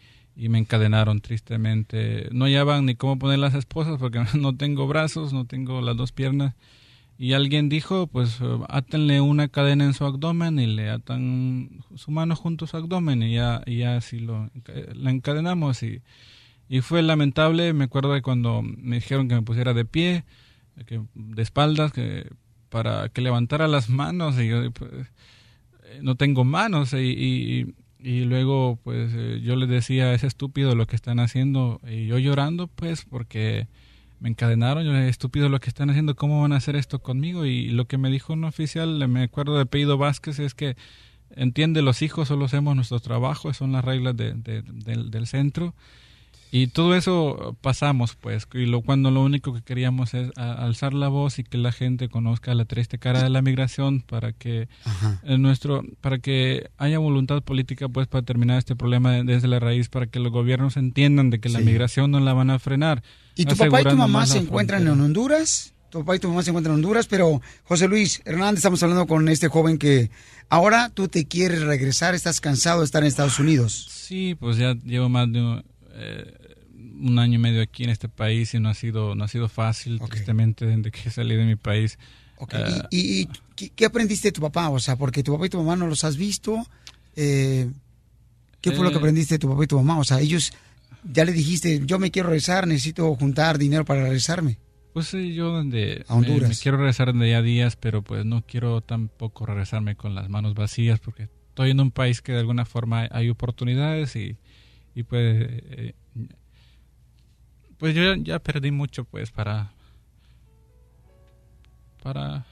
me 0.48 0.58
encadenaron 0.58 1.20
tristemente. 1.20 2.28
No 2.30 2.44
hallaban 2.44 2.86
ni 2.86 2.94
cómo 2.94 3.18
poner 3.18 3.40
las 3.40 3.54
esposas 3.54 3.98
porque 3.98 4.20
no 4.34 4.56
tengo 4.56 4.86
brazos, 4.86 5.32
no 5.32 5.46
tengo 5.46 5.80
las 5.80 5.96
dos 5.96 6.12
piernas. 6.12 6.54
Y 7.18 7.32
alguien 7.32 7.68
dijo, 7.68 8.06
pues 8.06 8.38
átenle 8.68 9.20
una 9.20 9.48
cadena 9.48 9.84
en 9.84 9.94
su 9.94 10.04
abdomen 10.04 10.60
y 10.60 10.68
le 10.68 10.88
atan 10.90 11.80
su 11.96 12.12
mano 12.12 12.36
junto 12.36 12.64
a 12.64 12.68
su 12.68 12.76
abdomen 12.76 13.24
y 13.24 13.34
ya, 13.34 13.60
y 13.66 13.78
ya 13.78 13.96
así 13.96 14.20
lo 14.20 14.48
la 14.94 15.10
encadenamos. 15.10 15.82
Y, 15.82 16.02
y 16.68 16.80
fue 16.80 17.02
lamentable, 17.02 17.72
me 17.72 17.84
acuerdo 17.84 18.12
de 18.12 18.22
cuando 18.22 18.62
me 18.62 18.96
dijeron 18.96 19.26
que 19.26 19.34
me 19.34 19.42
pusiera 19.42 19.74
de 19.74 19.84
pie, 19.84 20.24
que, 20.86 21.02
de 21.14 21.42
espaldas, 21.42 21.92
que, 21.92 22.30
para 22.68 23.08
que 23.08 23.20
levantara 23.20 23.66
las 23.66 23.88
manos 23.90 24.38
y 24.38 24.46
yo 24.46 24.70
pues, 24.70 24.92
no 26.00 26.14
tengo 26.14 26.44
manos 26.44 26.92
y 26.92 26.98
y 26.98 27.74
luego, 28.00 28.78
pues 28.82 29.12
eh, 29.14 29.40
yo 29.42 29.56
les 29.56 29.68
decía, 29.68 30.14
es 30.14 30.24
estúpido 30.24 30.74
lo 30.74 30.86
que 30.86 30.96
están 30.96 31.20
haciendo. 31.20 31.80
Y 31.88 32.06
yo 32.06 32.18
llorando, 32.18 32.68
pues, 32.68 33.04
porque 33.04 33.68
me 34.20 34.28
encadenaron. 34.28 34.84
Yo, 34.84 34.94
es 34.94 35.10
estúpido 35.10 35.48
lo 35.48 35.60
que 35.60 35.68
están 35.68 35.90
haciendo, 35.90 36.16
¿cómo 36.16 36.42
van 36.42 36.52
a 36.52 36.56
hacer 36.56 36.76
esto 36.76 37.00
conmigo? 37.00 37.44
Y 37.44 37.68
lo 37.70 37.86
que 37.86 37.98
me 37.98 38.10
dijo 38.10 38.32
un 38.32 38.44
oficial, 38.44 39.06
me 39.08 39.22
acuerdo 39.24 39.56
de 39.56 39.62
apellido 39.62 39.98
Vázquez, 39.98 40.38
es 40.38 40.54
que 40.54 40.76
entiende, 41.30 41.82
los 41.82 42.02
hijos 42.02 42.28
solo 42.28 42.46
hacemos 42.46 42.74
nuestro 42.74 43.00
trabajo, 43.00 43.52
son 43.52 43.72
las 43.72 43.84
reglas 43.84 44.16
de, 44.16 44.34
del, 44.34 45.10
del 45.10 45.26
centro. 45.26 45.74
Y 46.50 46.68
todo 46.68 46.94
eso 46.94 47.56
pasamos, 47.60 48.16
pues, 48.16 48.46
y 48.54 48.64
lo, 48.64 48.80
cuando 48.80 49.10
lo 49.10 49.22
único 49.22 49.52
que 49.52 49.62
queríamos 49.62 50.14
es 50.14 50.30
alzar 50.36 50.94
la 50.94 51.08
voz 51.08 51.38
y 51.38 51.44
que 51.44 51.58
la 51.58 51.72
gente 51.72 52.08
conozca 52.08 52.54
la 52.54 52.64
triste 52.64 52.98
cara 52.98 53.22
de 53.22 53.28
la 53.28 53.42
migración 53.42 54.00
para 54.00 54.32
que 54.32 54.68
nuestro, 55.24 55.84
para 56.00 56.18
que 56.18 56.70
haya 56.78 56.98
voluntad 56.98 57.42
política, 57.42 57.88
pues, 57.88 58.06
para 58.06 58.24
terminar 58.24 58.58
este 58.58 58.76
problema 58.76 59.12
desde 59.22 59.46
la 59.48 59.60
raíz, 59.60 59.88
para 59.88 60.06
que 60.06 60.20
los 60.20 60.32
gobiernos 60.32 60.76
entiendan 60.76 61.30
de 61.30 61.40
que 61.40 61.50
la 61.50 61.60
migración 61.60 62.10
no 62.10 62.20
la 62.20 62.32
van 62.32 62.50
a 62.50 62.58
frenar. 62.58 63.02
¿Y 63.34 63.44
tu 63.44 63.56
papá 63.56 63.82
y 63.82 63.84
tu 63.84 63.96
mamá 63.96 64.26
se 64.26 64.38
encuentran 64.38 64.82
en 64.82 65.00
Honduras? 65.00 65.74
Tu 65.90 66.00
papá 66.00 66.16
y 66.16 66.18
tu 66.18 66.28
mamá 66.28 66.42
se 66.42 66.50
encuentran 66.50 66.74
en 66.74 66.84
Honduras, 66.84 67.06
pero 67.06 67.40
José 67.64 67.88
Luis 67.88 68.20
Hernández, 68.24 68.58
estamos 68.58 68.82
hablando 68.82 69.06
con 69.06 69.28
este 69.28 69.48
joven 69.48 69.78
que 69.78 70.10
ahora 70.48 70.90
tú 70.90 71.08
te 71.08 71.26
quieres 71.26 71.62
regresar, 71.62 72.14
estás 72.14 72.40
cansado 72.40 72.80
de 72.80 72.86
estar 72.86 73.02
en 73.02 73.08
Estados 73.08 73.38
Unidos. 73.38 73.86
Sí, 73.90 74.34
pues 74.38 74.56
ya 74.56 74.74
llevo 74.84 75.08
más 75.08 75.32
de 75.32 75.62
eh, 76.00 76.37
un 77.00 77.18
año 77.18 77.34
y 77.34 77.38
medio 77.38 77.62
aquí 77.62 77.84
en 77.84 77.90
este 77.90 78.08
país 78.08 78.54
y 78.54 78.60
no 78.60 78.68
ha 78.68 78.74
sido, 78.74 79.14
no 79.14 79.24
ha 79.24 79.28
sido 79.28 79.48
fácil, 79.48 80.00
tristemente, 80.00 80.66
desde 80.66 80.90
que 80.90 81.10
salí 81.10 81.36
de 81.36 81.44
mi 81.44 81.56
país. 81.56 81.98
Eh, 82.52 82.82
¿Y, 82.90 83.28
qué 83.70 83.84
aprendiste 83.84 84.28
de 84.28 84.32
tu 84.32 84.40
papá? 84.40 84.68
O 84.70 84.78
sea, 84.78 84.96
porque 84.96 85.22
tu 85.22 85.32
papá 85.32 85.46
y 85.46 85.48
tu 85.48 85.58
mamá 85.58 85.76
no 85.76 85.86
los 85.86 86.04
has 86.04 86.16
visto. 86.16 86.66
Eh, 87.16 87.68
¿Qué 88.60 88.72
fue 88.72 88.84
lo 88.84 88.90
que 88.90 88.98
aprendiste 88.98 89.34
de 89.34 89.38
tu 89.38 89.48
papá 89.48 89.64
y 89.64 89.66
tu 89.66 89.76
mamá? 89.76 89.98
O 89.98 90.04
sea, 90.04 90.20
ellos 90.20 90.52
ya 91.04 91.24
le 91.24 91.32
dijiste, 91.32 91.82
yo 91.84 91.98
me 91.98 92.10
quiero 92.10 92.28
regresar, 92.28 92.66
necesito 92.66 93.14
juntar 93.16 93.58
dinero 93.58 93.84
para 93.84 94.02
regresarme. 94.02 94.58
Pues 94.92 95.08
sí, 95.08 95.34
yo 95.34 95.52
donde 95.52 96.04
Me, 96.08 96.56
quiero 96.60 96.78
regresar 96.78 97.14
de 97.14 97.30
ya 97.30 97.42
días, 97.42 97.76
pero 97.76 98.02
pues 98.02 98.24
no 98.24 98.42
quiero 98.42 98.80
tampoco 98.80 99.46
regresarme 99.46 99.96
con 99.96 100.14
las 100.14 100.28
manos 100.28 100.54
vacías 100.54 100.98
porque 100.98 101.28
estoy 101.50 101.70
en 101.70 101.80
un 101.80 101.90
país 101.90 102.20
que 102.20 102.32
de 102.32 102.40
alguna 102.40 102.64
forma 102.64 103.08
hay 103.10 103.30
oportunidades 103.30 104.16
y, 104.16 104.36
y 104.94 105.02
pues 105.04 105.46
eh, 105.50 105.94
pues 107.78 107.94
yo 107.94 108.14
ya 108.14 108.38
perdí 108.38 108.70
mucho 108.70 109.04
pues 109.04 109.30
para 109.30 109.72
para 112.02 112.44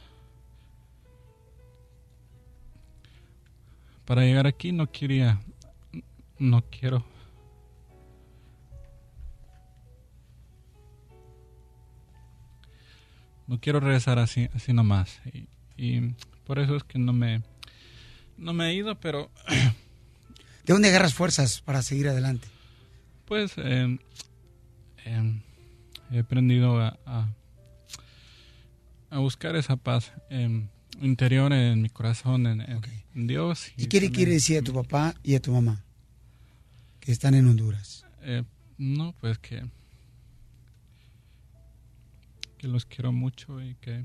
para 4.05 4.23
llegar 4.23 4.47
aquí 4.47 4.73
no 4.73 4.91
quería 4.91 5.41
no 6.39 6.63
quiero 6.63 7.05
no 13.47 13.61
quiero 13.61 13.81
regresar 13.81 14.19
así 14.19 14.49
así 14.55 14.73
nomás 14.73 15.21
y, 15.33 15.49
y 15.77 16.15
por 16.47 16.59
eso 16.59 16.77
es 16.77 16.85
que 16.85 16.99
no 16.99 17.13
me 17.13 17.43
no 18.37 18.53
me 18.53 18.69
he 18.69 18.75
ido 18.75 18.95
pero 19.01 19.31
¿De 20.67 20.73
dónde 20.73 20.89
agarras 20.89 21.15
fuerzas 21.15 21.61
para 21.61 21.81
seguir 21.81 22.09
adelante? 22.09 22.49
Pues 23.25 23.53
eh, 23.57 23.99
eh, 25.07 25.41
he 26.11 26.19
aprendido 26.19 26.81
a, 26.81 26.99
a, 29.09 29.19
buscar 29.19 29.55
esa 29.57 29.77
paz 29.77 30.13
eh, 30.31 30.69
interior 31.01 31.53
en 31.53 31.81
mi 31.81 31.89
corazón, 31.89 32.47
en, 32.47 33.27
Dios. 33.27 33.73
¿Y, 33.77 33.87
qué 33.87 34.01
le 34.01 34.11
quiere 34.11 34.33
decir 34.33 34.59
a 34.59 34.63
tu 34.63 34.75
papá 34.75 35.15
y 35.23 35.37
a 35.37 35.41
tu 35.41 35.53
mamá 35.53 35.83
que 37.01 37.13
están 37.13 37.35
en 37.35 37.47
Honduras? 37.47 38.05
no, 38.77 39.15
pues 39.21 39.39
que, 39.39 39.63
que 42.59 42.69
los 42.69 42.85
quiero 42.85 43.13
mucho 43.13 43.63
y 43.63 43.77
que 43.77 44.05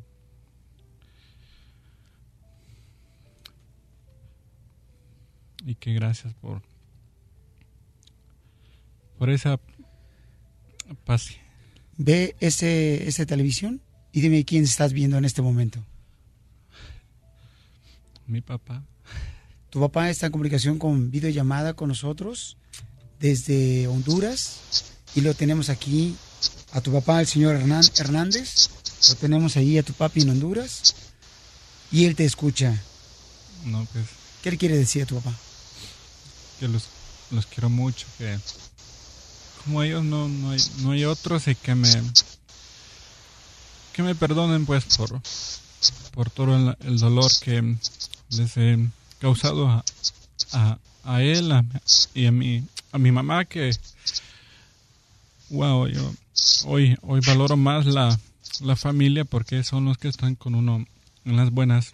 y 5.65 5.75
que 5.75 5.93
gracias 5.93 6.33
por 6.35 6.61
por 9.17 9.29
esa 9.29 9.59
paz. 10.95 11.31
Ve 11.97 12.35
ese, 12.39 13.07
ese 13.07 13.25
televisión 13.25 13.81
y 14.11 14.21
dime 14.21 14.45
quién 14.45 14.63
estás 14.63 14.93
viendo 14.93 15.17
en 15.17 15.25
este 15.25 15.41
momento. 15.41 15.83
Mi 18.25 18.41
papá. 18.41 18.83
Tu 19.69 19.79
papá 19.79 20.09
está 20.09 20.27
en 20.27 20.31
comunicación 20.31 20.77
con 20.77 21.11
videollamada 21.11 21.73
con 21.73 21.89
nosotros 21.89 22.57
desde 23.19 23.87
Honduras 23.87 24.59
y 25.15 25.21
lo 25.21 25.33
tenemos 25.33 25.69
aquí 25.69 26.15
a 26.73 26.81
tu 26.81 26.91
papá, 26.91 27.21
el 27.21 27.27
señor 27.27 27.55
Hernán 27.55 27.83
Hernández. 27.97 28.69
Lo 29.09 29.15
tenemos 29.15 29.57
ahí 29.57 29.77
a 29.77 29.83
tu 29.83 29.93
papi 29.93 30.21
en 30.21 30.29
Honduras 30.29 30.95
y 31.91 32.05
él 32.05 32.15
te 32.15 32.25
escucha. 32.25 32.81
No, 33.65 33.85
pues 33.91 34.05
¿Qué 34.41 34.51
le 34.51 34.57
quiere 34.57 34.77
decir 34.77 35.03
a 35.03 35.05
tu 35.05 35.15
papá? 35.15 35.35
que 36.59 36.67
los, 36.67 36.83
los 37.31 37.47
quiero 37.47 37.69
mucho, 37.69 38.05
que 38.19 38.37
como 39.63 39.83
ellos 39.83 40.03
no, 40.03 40.27
no, 40.27 40.51
hay, 40.51 40.59
no 40.81 40.91
hay 40.91 41.05
otros 41.05 41.47
y 41.47 41.55
que 41.55 41.75
me 41.75 41.89
que 43.93 44.03
me 44.03 44.15
perdonen 44.15 44.65
pues 44.65 44.85
por 44.97 45.21
por 46.13 46.29
todo 46.29 46.75
el, 46.79 46.99
dolor 46.99 47.31
que 47.41 47.75
les 48.29 48.57
he 48.57 48.77
causado 49.19 49.67
a, 49.67 49.83
a, 50.53 50.77
a 51.03 51.21
él 51.23 51.51
y 52.13 52.25
a 52.25 52.31
mi 52.31 52.63
a 52.91 52.97
mi 52.97 53.11
mamá 53.11 53.45
que 53.45 53.71
wow 55.49 55.87
yo 55.87 56.13
hoy 56.65 56.97
hoy 57.01 57.21
valoro 57.25 57.57
más 57.57 57.85
la, 57.85 58.17
la 58.61 58.75
familia 58.75 59.25
porque 59.25 59.63
son 59.63 59.85
los 59.85 59.97
que 59.97 60.07
están 60.07 60.35
con 60.35 60.55
uno 60.55 60.85
en 61.25 61.37
las 61.37 61.51
buenas 61.51 61.93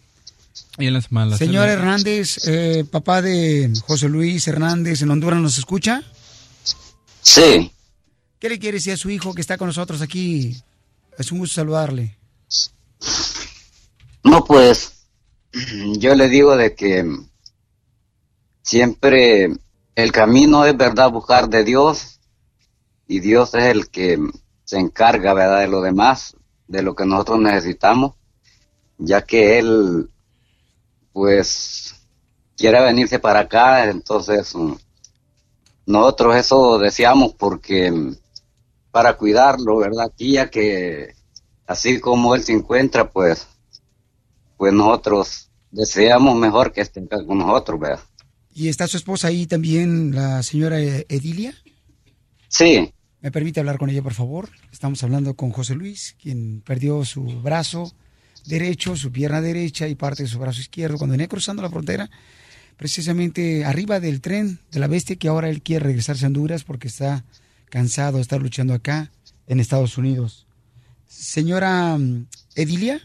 y 0.77 0.87
en 0.87 0.93
las 0.93 1.11
malas 1.11 1.37
Señor 1.37 1.69
Hernández, 1.69 2.47
eh, 2.47 2.85
papá 2.89 3.21
de 3.21 3.71
José 3.85 4.09
Luis 4.09 4.47
Hernández 4.47 5.01
en 5.01 5.11
Honduras, 5.11 5.39
¿nos 5.39 5.57
escucha? 5.57 6.03
Sí, 7.29 7.73
¿Qué 8.39 8.47
le 8.47 8.57
quiere 8.57 8.77
decir 8.77 8.93
a 8.93 8.97
su 8.97 9.09
hijo 9.09 9.33
que 9.33 9.41
está 9.41 9.57
con 9.57 9.67
nosotros 9.67 10.01
aquí? 10.01 10.55
Es 11.17 11.29
un 11.33 11.39
gusto 11.39 11.55
saludarle. 11.55 12.17
no 14.23 14.45
pues 14.45 15.07
yo 15.99 16.15
le 16.15 16.29
digo 16.29 16.55
de 16.55 16.73
que 16.73 17.05
siempre 18.61 19.51
el 19.95 20.11
camino 20.13 20.65
es 20.65 20.77
verdad 20.77 21.11
buscar 21.11 21.49
de 21.49 21.65
Dios 21.65 22.21
y 23.09 23.19
Dios 23.19 23.53
es 23.55 23.63
el 23.65 23.89
que 23.89 24.17
se 24.63 24.79
encarga 24.79 25.33
verdad 25.33 25.59
de 25.59 25.67
lo 25.67 25.81
demás, 25.81 26.33
de 26.69 26.81
lo 26.81 26.95
que 26.95 27.05
nosotros 27.05 27.39
necesitamos, 27.39 28.13
ya 28.97 29.23
que 29.23 29.59
él 29.59 30.09
pues 31.11 31.93
quiere 32.55 32.81
venirse 32.81 33.19
para 33.19 33.41
acá, 33.41 33.89
entonces 33.89 34.53
nosotros 35.87 36.35
eso 36.35 36.77
deseamos 36.77 37.33
porque 37.33 37.91
mm, 37.91 38.15
para 38.91 39.17
cuidarlo, 39.17 39.77
¿verdad? 39.77 40.05
Aquí 40.05 40.33
ya 40.33 40.51
que 40.51 41.15
así 41.65 41.99
como 41.99 42.35
él 42.35 42.43
se 42.43 42.53
encuentra, 42.53 43.09
pues 43.09 43.47
pues 44.57 44.73
nosotros 44.73 45.49
deseamos 45.71 46.35
mejor 46.37 46.71
que 46.71 46.81
esté 46.81 47.03
con 47.07 47.39
nosotros, 47.39 47.79
¿verdad? 47.79 47.99
¿Y 48.53 48.69
está 48.69 48.87
su 48.87 48.97
esposa 48.97 49.29
ahí 49.29 49.47
también, 49.47 50.13
la 50.13 50.43
señora 50.43 50.79
Edilia? 50.79 51.53
Sí, 52.47 52.91
¿Me 53.19 53.31
permite 53.31 53.59
hablar 53.59 53.79
con 53.79 53.89
ella, 53.89 54.03
por 54.03 54.13
favor? 54.13 54.49
Estamos 54.71 55.03
hablando 55.03 55.33
con 55.33 55.49
José 55.49 55.73
Luis, 55.73 56.15
quien 56.21 56.61
perdió 56.61 57.03
su 57.03 57.23
brazo 57.41 57.91
derecho, 58.45 58.95
su 58.95 59.11
pierna 59.11 59.41
derecha 59.41 59.87
y 59.87 59.95
parte 59.95 60.23
de 60.23 60.29
su 60.29 60.37
brazo 60.37 60.61
izquierdo 60.61 60.97
cuando 60.97 61.13
venía 61.13 61.27
cruzando 61.27 61.63
la 61.63 61.69
frontera, 61.69 62.09
precisamente 62.77 63.65
arriba 63.65 63.99
del 63.99 64.21
tren 64.21 64.59
de 64.71 64.79
la 64.79 64.87
bestia, 64.87 65.15
que 65.17 65.27
ahora 65.27 65.49
él 65.49 65.61
quiere 65.61 65.85
regresarse 65.85 66.25
a 66.25 66.27
Honduras 66.27 66.63
porque 66.63 66.87
está 66.87 67.25
cansado 67.69 68.17
de 68.17 68.21
estar 68.21 68.41
luchando 68.41 68.73
acá 68.73 69.11
en 69.47 69.59
Estados 69.59 69.97
Unidos. 69.97 70.47
Señora 71.07 71.97
mm, 71.97 72.27
Edilia, 72.55 73.01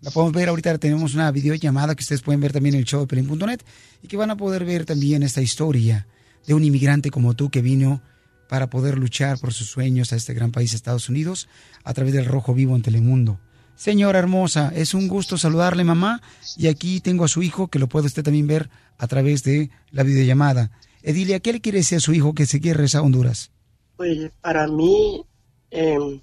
la 0.00 0.10
podemos 0.10 0.34
ver 0.34 0.48
ahorita, 0.48 0.76
tenemos 0.78 1.14
una 1.14 1.30
videollamada 1.30 1.94
que 1.94 2.02
ustedes 2.02 2.22
pueden 2.22 2.40
ver 2.40 2.52
también 2.52 2.74
en 2.74 2.80
el 2.80 2.86
show 2.86 3.00
de 3.00 3.06
Pelín.net 3.06 3.60
y 4.02 4.08
que 4.08 4.16
van 4.16 4.30
a 4.30 4.36
poder 4.36 4.64
ver 4.64 4.84
también 4.84 5.22
esta 5.22 5.40
historia 5.40 6.06
de 6.46 6.54
un 6.54 6.64
inmigrante 6.64 7.10
como 7.10 7.34
tú 7.34 7.50
que 7.50 7.62
vino 7.62 8.02
para 8.48 8.68
poder 8.68 8.98
luchar 8.98 9.38
por 9.38 9.52
sus 9.52 9.68
sueños 9.68 10.12
a 10.12 10.16
este 10.16 10.34
gran 10.34 10.52
país, 10.52 10.74
Estados 10.74 11.08
Unidos, 11.08 11.48
a 11.84 11.94
través 11.94 12.12
del 12.12 12.26
Rojo 12.26 12.54
Vivo 12.54 12.76
en 12.76 12.82
Telemundo. 12.82 13.40
Señora 13.76 14.18
hermosa, 14.18 14.72
es 14.74 14.94
un 14.94 15.08
gusto 15.08 15.36
saludarle, 15.36 15.84
mamá, 15.84 16.22
y 16.56 16.68
aquí 16.68 17.00
tengo 17.00 17.24
a 17.24 17.28
su 17.28 17.42
hijo 17.42 17.68
que 17.68 17.78
lo 17.78 17.88
puede 17.88 18.06
usted 18.06 18.22
también 18.22 18.46
ver 18.46 18.70
a 18.98 19.06
través 19.08 19.42
de 19.42 19.70
la 19.90 20.02
videollamada. 20.04 20.70
Edilia, 21.02 21.40
¿qué 21.40 21.52
le 21.52 21.60
quiere 21.60 21.78
decir 21.78 21.98
a 21.98 22.00
su 22.00 22.12
hijo 22.12 22.34
que 22.34 22.46
se 22.46 22.60
quiere 22.60 22.78
regresar 22.78 23.00
a 23.00 23.04
Honduras? 23.04 23.50
Pues 23.96 24.30
para 24.40 24.66
mí 24.66 25.24
eh, 25.70 26.20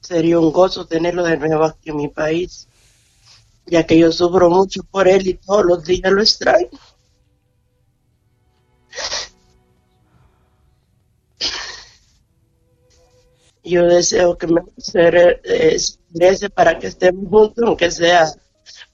sería 0.00 0.38
un 0.38 0.52
gozo 0.52 0.86
tenerlo 0.86 1.22
de 1.24 1.36
nuevo 1.36 1.64
aquí 1.64 1.90
en 1.90 1.96
mi 1.96 2.08
país, 2.08 2.66
ya 3.66 3.86
que 3.86 3.98
yo 3.98 4.10
sufro 4.10 4.50
mucho 4.50 4.82
por 4.90 5.06
él 5.06 5.26
y 5.28 5.34
todos 5.34 5.64
los 5.64 5.84
días 5.84 6.10
lo 6.10 6.22
extraño. 6.22 6.68
Yo 13.70 13.84
deseo 13.86 14.36
que 14.36 14.46
me 14.46 14.60
se 14.78 15.10
re- 15.10 15.40
eh, 15.44 15.78
se 15.78 15.98
regrese 16.12 16.50
para 16.50 16.78
que 16.78 16.88
estemos 16.88 17.28
juntos, 17.28 17.64
aunque 17.66 17.90
sea 17.90 18.26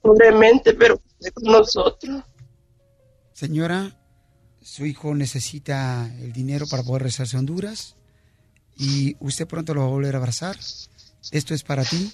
pobremente, 0.03 0.75
pero 0.75 1.01
esté 1.19 1.31
con 1.33 1.45
nosotros. 1.53 2.23
Señora, 3.33 3.99
su 4.63 4.85
hijo 4.87 5.15
necesita 5.15 6.11
el 6.21 6.33
dinero 6.33 6.67
para 6.67 6.83
poder 6.83 7.03
regresarse 7.03 7.37
a 7.37 7.41
Honduras 7.41 7.97
y 8.77 9.17
usted 9.21 9.47
pronto 9.47 9.75
lo 9.75 9.81
va 9.83 9.87
a 9.87 9.91
volver 9.91 10.15
a 10.15 10.19
abrazar. 10.19 10.57
Esto 11.33 11.55
es 11.55 11.63
para 11.63 11.85
ti, 11.85 12.13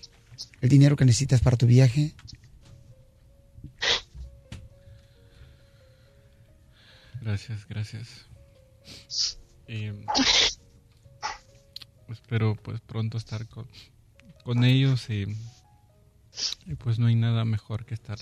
el 0.60 0.68
dinero 0.68 0.96
que 0.96 1.04
necesitas 1.04 1.40
para 1.40 1.56
tu 1.56 1.66
viaje. 1.66 2.14
Gracias, 7.20 7.66
gracias. 7.68 8.08
Y, 9.68 9.90
espero 12.12 12.54
pues 12.56 12.80
pronto 12.80 13.16
estar 13.18 13.46
con, 13.48 13.66
con 14.44 14.64
ellos 14.64 15.08
y, 15.10 15.26
y, 16.66 16.74
pues 16.76 16.98
no 16.98 17.06
hay 17.06 17.14
nada 17.16 17.44
mejor 17.44 17.84
que 17.84 17.94
estar 17.94 18.18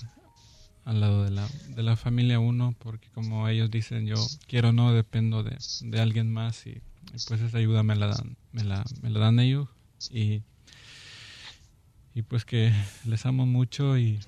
al 0.83 0.99
lado 0.99 1.23
de 1.23 1.31
la, 1.31 1.47
de 1.75 1.83
la 1.83 1.95
familia 1.95 2.39
uno 2.39 2.73
porque 2.79 3.09
como 3.09 3.47
ellos 3.47 3.69
dicen 3.69 4.05
yo 4.07 4.15
quiero 4.47 4.69
o 4.69 4.71
no 4.73 4.93
dependo 4.93 5.43
de, 5.43 5.57
de 5.81 6.01
alguien 6.01 6.31
más 6.33 6.65
y, 6.65 6.71
y 6.71 6.81
pues 7.27 7.41
esa 7.41 7.57
ayuda 7.57 7.83
me 7.83 7.95
la 7.95 8.07
dan 8.07 8.35
me 8.51 8.63
la, 8.63 8.83
me 9.01 9.09
la 9.09 9.19
dan 9.19 9.39
ellos 9.39 9.69
y 10.09 10.41
y 12.13 12.23
pues 12.23 12.43
que 12.45 12.73
les 13.05 13.25
amo 13.25 13.45
mucho 13.45 13.97
y, 13.97 14.19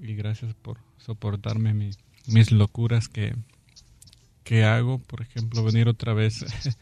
y 0.00 0.14
gracias 0.14 0.54
por 0.54 0.78
soportarme 0.98 1.74
mi- 1.74 1.90
mis 2.26 2.52
locuras 2.52 3.08
que, 3.08 3.34
que 4.44 4.62
hago, 4.64 4.98
por 4.98 5.22
ejemplo, 5.22 5.64
venir 5.64 5.88
otra 5.88 6.12
vez 6.12 6.44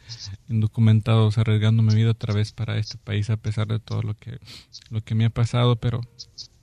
indocumentados, 0.48 1.38
arriesgando 1.38 1.83
mi 1.83 1.94
vida 1.94 2.11
otra 2.11 2.35
vez 2.35 2.53
para 2.53 2.77
este 2.77 2.98
país 2.98 3.31
a 3.31 3.37
pesar 3.37 3.68
de 3.68 3.79
todo 3.79 4.03
lo 4.03 4.14
que 4.14 4.38
lo 4.90 5.03
que 5.03 5.14
me 5.14 5.25
ha 5.25 5.31
pasado, 5.31 5.77
pero 5.77 6.01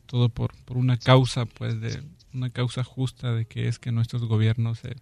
todo 0.06 0.30
por, 0.30 0.54
por 0.66 0.78
una 0.78 0.98
causa, 0.98 1.46
pues 1.46 1.80
de 1.80 2.04
una 2.34 2.50
causa 2.50 2.84
justa 2.84 3.34
de 3.34 3.46
que 3.46 3.68
es 3.68 3.80
que 3.80 3.92
nuestros 3.92 4.26
gobiernos 4.26 4.80
se 4.80 4.98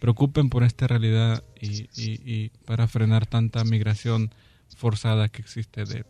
preocupen 0.00 0.50
por 0.50 0.62
esta 0.62 0.86
realidad 0.86 1.42
y, 1.60 1.88
y, 1.96 2.20
y 2.24 2.50
para 2.64 2.86
frenar 2.86 3.26
tanta 3.26 3.64
migración 3.64 4.32
forzada 4.76 5.28
que 5.28 5.42
existe 5.42 5.84
de, 5.84 6.04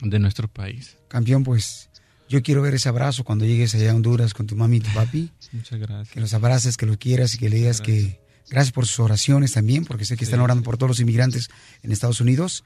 de 0.00 0.18
nuestro 0.18 0.48
país. 0.48 0.96
Campeón, 1.08 1.44
pues 1.44 1.89
yo 2.30 2.42
quiero 2.42 2.62
ver 2.62 2.72
ese 2.74 2.88
abrazo 2.88 3.24
cuando 3.24 3.44
llegues 3.44 3.74
allá 3.74 3.90
a 3.90 3.94
Honduras 3.94 4.32
con 4.32 4.46
tu 4.46 4.56
mami 4.56 4.78
y 4.78 4.80
tu 4.80 4.90
papi. 4.94 5.30
Muchas 5.52 5.78
gracias. 5.78 6.08
Que 6.08 6.20
los 6.20 6.32
abraces, 6.32 6.76
que 6.78 6.86
los 6.86 6.96
quieras 6.96 7.34
y 7.34 7.38
que 7.38 7.50
le 7.50 7.56
digas 7.56 7.80
que 7.82 8.20
gracias 8.48 8.72
por 8.72 8.86
sus 8.86 9.00
oraciones 9.00 9.52
también, 9.52 9.84
porque 9.84 10.04
sé 10.06 10.16
que 10.16 10.24
están 10.24 10.38
Sí. 10.40 10.44
orando 10.44 10.62
por 10.64 10.78
todos 10.78 10.88
los 10.88 11.00
inmigrantes 11.00 11.50
en 11.82 11.92
Estados 11.92 12.20
Unidos. 12.22 12.64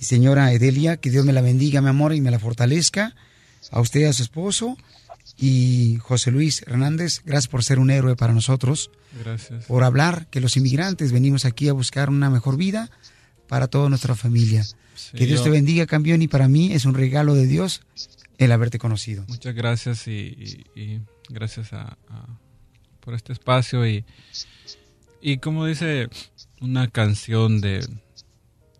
Y 0.00 0.04
señora 0.04 0.52
Edelia, 0.52 0.98
que 0.98 1.10
Dios 1.10 1.24
me 1.24 1.32
la 1.32 1.40
bendiga, 1.40 1.80
mi 1.80 1.88
amor, 1.88 2.14
y 2.14 2.20
me 2.20 2.30
la 2.30 2.38
fortalezca. 2.38 3.14
A 3.72 3.80
usted 3.80 4.00
y 4.00 4.04
a 4.04 4.12
su 4.12 4.22
esposo. 4.22 4.76
Y 5.38 5.98
José 6.02 6.30
Luis 6.30 6.62
Hernández, 6.66 7.20
gracias 7.24 7.48
por 7.48 7.64
ser 7.64 7.78
un 7.78 7.90
héroe 7.90 8.14
para 8.16 8.32
nosotros. 8.32 8.90
Gracias. 9.24 9.64
Por 9.66 9.82
hablar 9.84 10.28
que 10.30 10.40
los 10.40 10.56
inmigrantes 10.56 11.12
venimos 11.12 11.44
aquí 11.44 11.68
a 11.68 11.72
buscar 11.72 12.08
una 12.10 12.30
mejor 12.30 12.56
vida 12.56 12.90
para 13.48 13.66
toda 13.66 13.88
nuestra 13.88 14.14
familia. 14.14 14.64
que 15.14 15.26
Dios 15.26 15.40
yo- 15.40 15.44
te 15.44 15.50
bendiga, 15.50 15.84
campeón, 15.86 16.22
y 16.22 16.28
para 16.28 16.48
mí 16.48 16.72
es 16.72 16.86
un 16.86 16.94
regalo 16.94 17.34
de 17.34 17.46
Dios 17.46 17.82
el 18.38 18.52
haberte 18.52 18.78
conocido. 18.78 19.24
Muchas 19.28 19.54
gracias 19.54 20.06
y, 20.08 20.64
gracias 21.28 21.72
a, 21.72 21.96
a- 22.08 22.38
por 23.00 23.14
este 23.14 23.32
espacio 23.32 23.86
y, 23.86 24.04
y 25.20 25.38
como 25.38 25.64
dice 25.66 26.08
una 26.60 26.88
canción 26.88 27.60
de, 27.60 27.86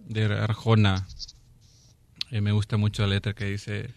de 0.09 0.25
Arjona, 0.25 1.07
eh, 2.31 2.41
me 2.41 2.53
gusta 2.53 2.77
mucho 2.77 3.03
la 3.03 3.09
letra 3.15 3.35
que 3.35 3.45
dice 3.47 3.91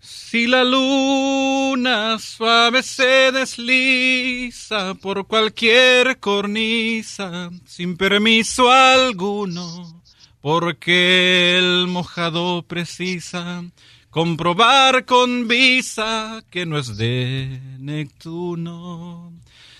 si 0.00 0.46
la 0.48 0.64
luna 0.64 2.18
suave 2.18 2.82
se 2.82 3.30
desliza 3.32 4.94
por 4.94 5.26
cualquier 5.26 6.18
cornisa 6.18 7.50
sin 7.64 7.96
permiso 7.96 8.70
alguno, 8.70 10.02
porque 10.40 11.56
el 11.56 11.86
mojado 11.86 12.62
precisa 12.66 13.64
comprobar 14.12 15.04
con 15.06 15.48
visa 15.48 16.44
que 16.50 16.66
no 16.66 16.78
es 16.78 16.98
de 16.98 17.58
Neptuno. 17.78 19.32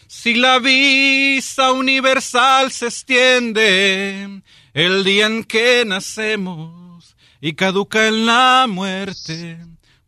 Si 0.07 0.33
la 0.33 0.59
visa 0.59 1.73
universal 1.73 2.73
se 2.73 2.87
extiende 2.87 4.41
el 4.73 5.05
día 5.05 5.27
en 5.27 5.45
que 5.45 5.85
nacemos 5.85 7.15
y 7.43 7.53
caduca 7.53 8.09
en 8.09 8.25
la 8.25 8.65
muerte, 8.71 9.59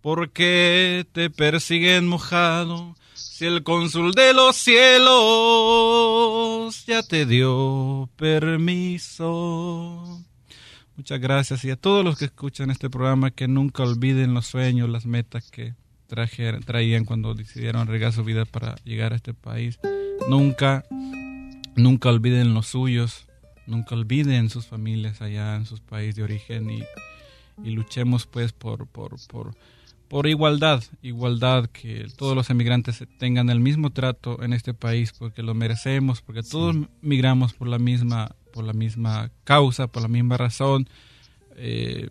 ¿por 0.00 0.30
qué 0.30 1.04
te 1.12 1.28
persiguen 1.28 2.08
mojado? 2.08 2.96
Si 3.12 3.44
el 3.44 3.62
cónsul 3.62 4.12
de 4.12 4.32
los 4.32 4.56
cielos 4.56 5.12
ya 6.86 7.02
te 7.02 7.26
dio 7.26 8.08
permiso. 8.16 9.22
Muchas 10.96 11.20
gracias. 11.20 11.64
Y 11.64 11.70
a 11.70 11.76
todos 11.76 12.04
los 12.04 12.18
que 12.18 12.26
escuchan 12.26 12.70
este 12.70 12.88
programa 12.88 13.30
que 13.30 13.48
nunca 13.48 13.82
olviden 13.82 14.32
los 14.32 14.46
sueños, 14.46 14.88
las 14.88 15.06
metas 15.06 15.50
que 15.50 15.74
trajeron, 16.06 16.62
traían 16.62 17.04
cuando 17.04 17.34
decidieron 17.34 17.82
arriesgar 17.82 18.12
su 18.12 18.24
vida 18.24 18.44
para 18.44 18.76
llegar 18.84 19.12
a 19.12 19.16
este 19.16 19.34
país. 19.34 19.78
Nunca, 20.28 20.84
nunca 21.74 22.10
olviden 22.10 22.54
los 22.54 22.68
suyos, 22.68 23.26
nunca 23.66 23.94
olviden 23.94 24.50
sus 24.50 24.66
familias 24.66 25.20
allá 25.20 25.56
en 25.56 25.66
sus 25.66 25.80
países 25.80 26.16
de 26.16 26.22
origen 26.22 26.70
y, 26.70 26.84
y 27.64 27.70
luchemos 27.70 28.26
pues 28.26 28.52
por, 28.52 28.86
por, 28.86 29.16
por, 29.26 29.54
por 30.08 30.26
igualdad, 30.28 30.82
igualdad, 31.02 31.66
que 31.66 32.06
todos 32.16 32.36
los 32.36 32.50
emigrantes 32.50 33.04
tengan 33.18 33.50
el 33.50 33.60
mismo 33.60 33.90
trato 33.90 34.42
en 34.42 34.52
este 34.52 34.74
país 34.74 35.12
porque 35.18 35.42
lo 35.42 35.54
merecemos, 35.54 36.22
porque 36.22 36.42
todos 36.42 36.76
migramos 37.02 37.52
por 37.52 37.66
la 37.68 37.78
misma, 37.78 38.36
por 38.54 38.64
la 38.64 38.72
misma 38.72 39.32
causa, 39.42 39.88
por 39.88 40.02
la 40.02 40.08
misma 40.08 40.36
razón, 40.36 40.88
eh, 41.56 42.08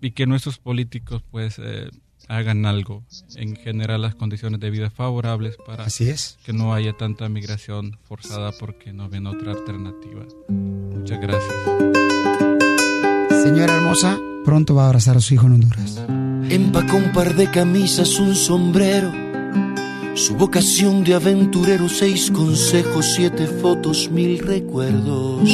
y 0.00 0.12
que 0.12 0.24
nuestros 0.24 0.58
políticos 0.58 1.22
pues 1.32 1.58
eh, 1.58 1.90
hagan 2.28 2.64
algo 2.64 3.02
en 3.34 3.56
general 3.56 4.02
las 4.02 4.14
condiciones 4.14 4.60
de 4.60 4.70
vida 4.70 4.88
favorables 4.88 5.56
para 5.66 5.86
que 6.44 6.52
no 6.52 6.72
haya 6.72 6.92
tanta 6.92 7.28
migración 7.28 7.98
forzada 8.04 8.52
porque 8.52 8.92
no 8.92 9.08
ven 9.08 9.26
otra 9.26 9.50
alternativa. 9.50 10.24
Muchas 10.48 11.20
gracias. 11.20 11.54
Señora 13.42 13.74
hermosa, 13.74 14.16
pronto 14.44 14.76
va 14.76 14.84
a 14.84 14.86
abrazar 14.86 15.16
a 15.16 15.20
su 15.20 15.34
hijo 15.34 15.48
en 15.48 15.54
Honduras. 15.54 16.04
Empacó 16.50 16.98
un 16.98 17.12
par 17.12 17.34
de 17.34 17.50
camisas, 17.50 18.20
un 18.20 18.36
sombrero, 18.36 19.12
su 20.14 20.34
vocación 20.34 21.04
de 21.04 21.14
aventurero, 21.14 21.88
seis 21.88 22.30
consejos, 22.30 23.06
siete 23.14 23.46
fotos, 23.46 24.10
mil 24.10 24.38
recuerdos. 24.38 25.48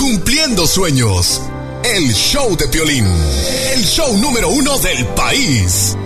Cumpliendo 0.00 0.66
sueños. 0.66 1.42
El 1.84 2.12
show 2.12 2.56
de 2.56 2.68
Piolín. 2.68 3.06
El 3.74 3.84
show 3.84 4.16
número 4.18 4.48
uno 4.48 4.78
del 4.78 5.06
país. 5.08 5.96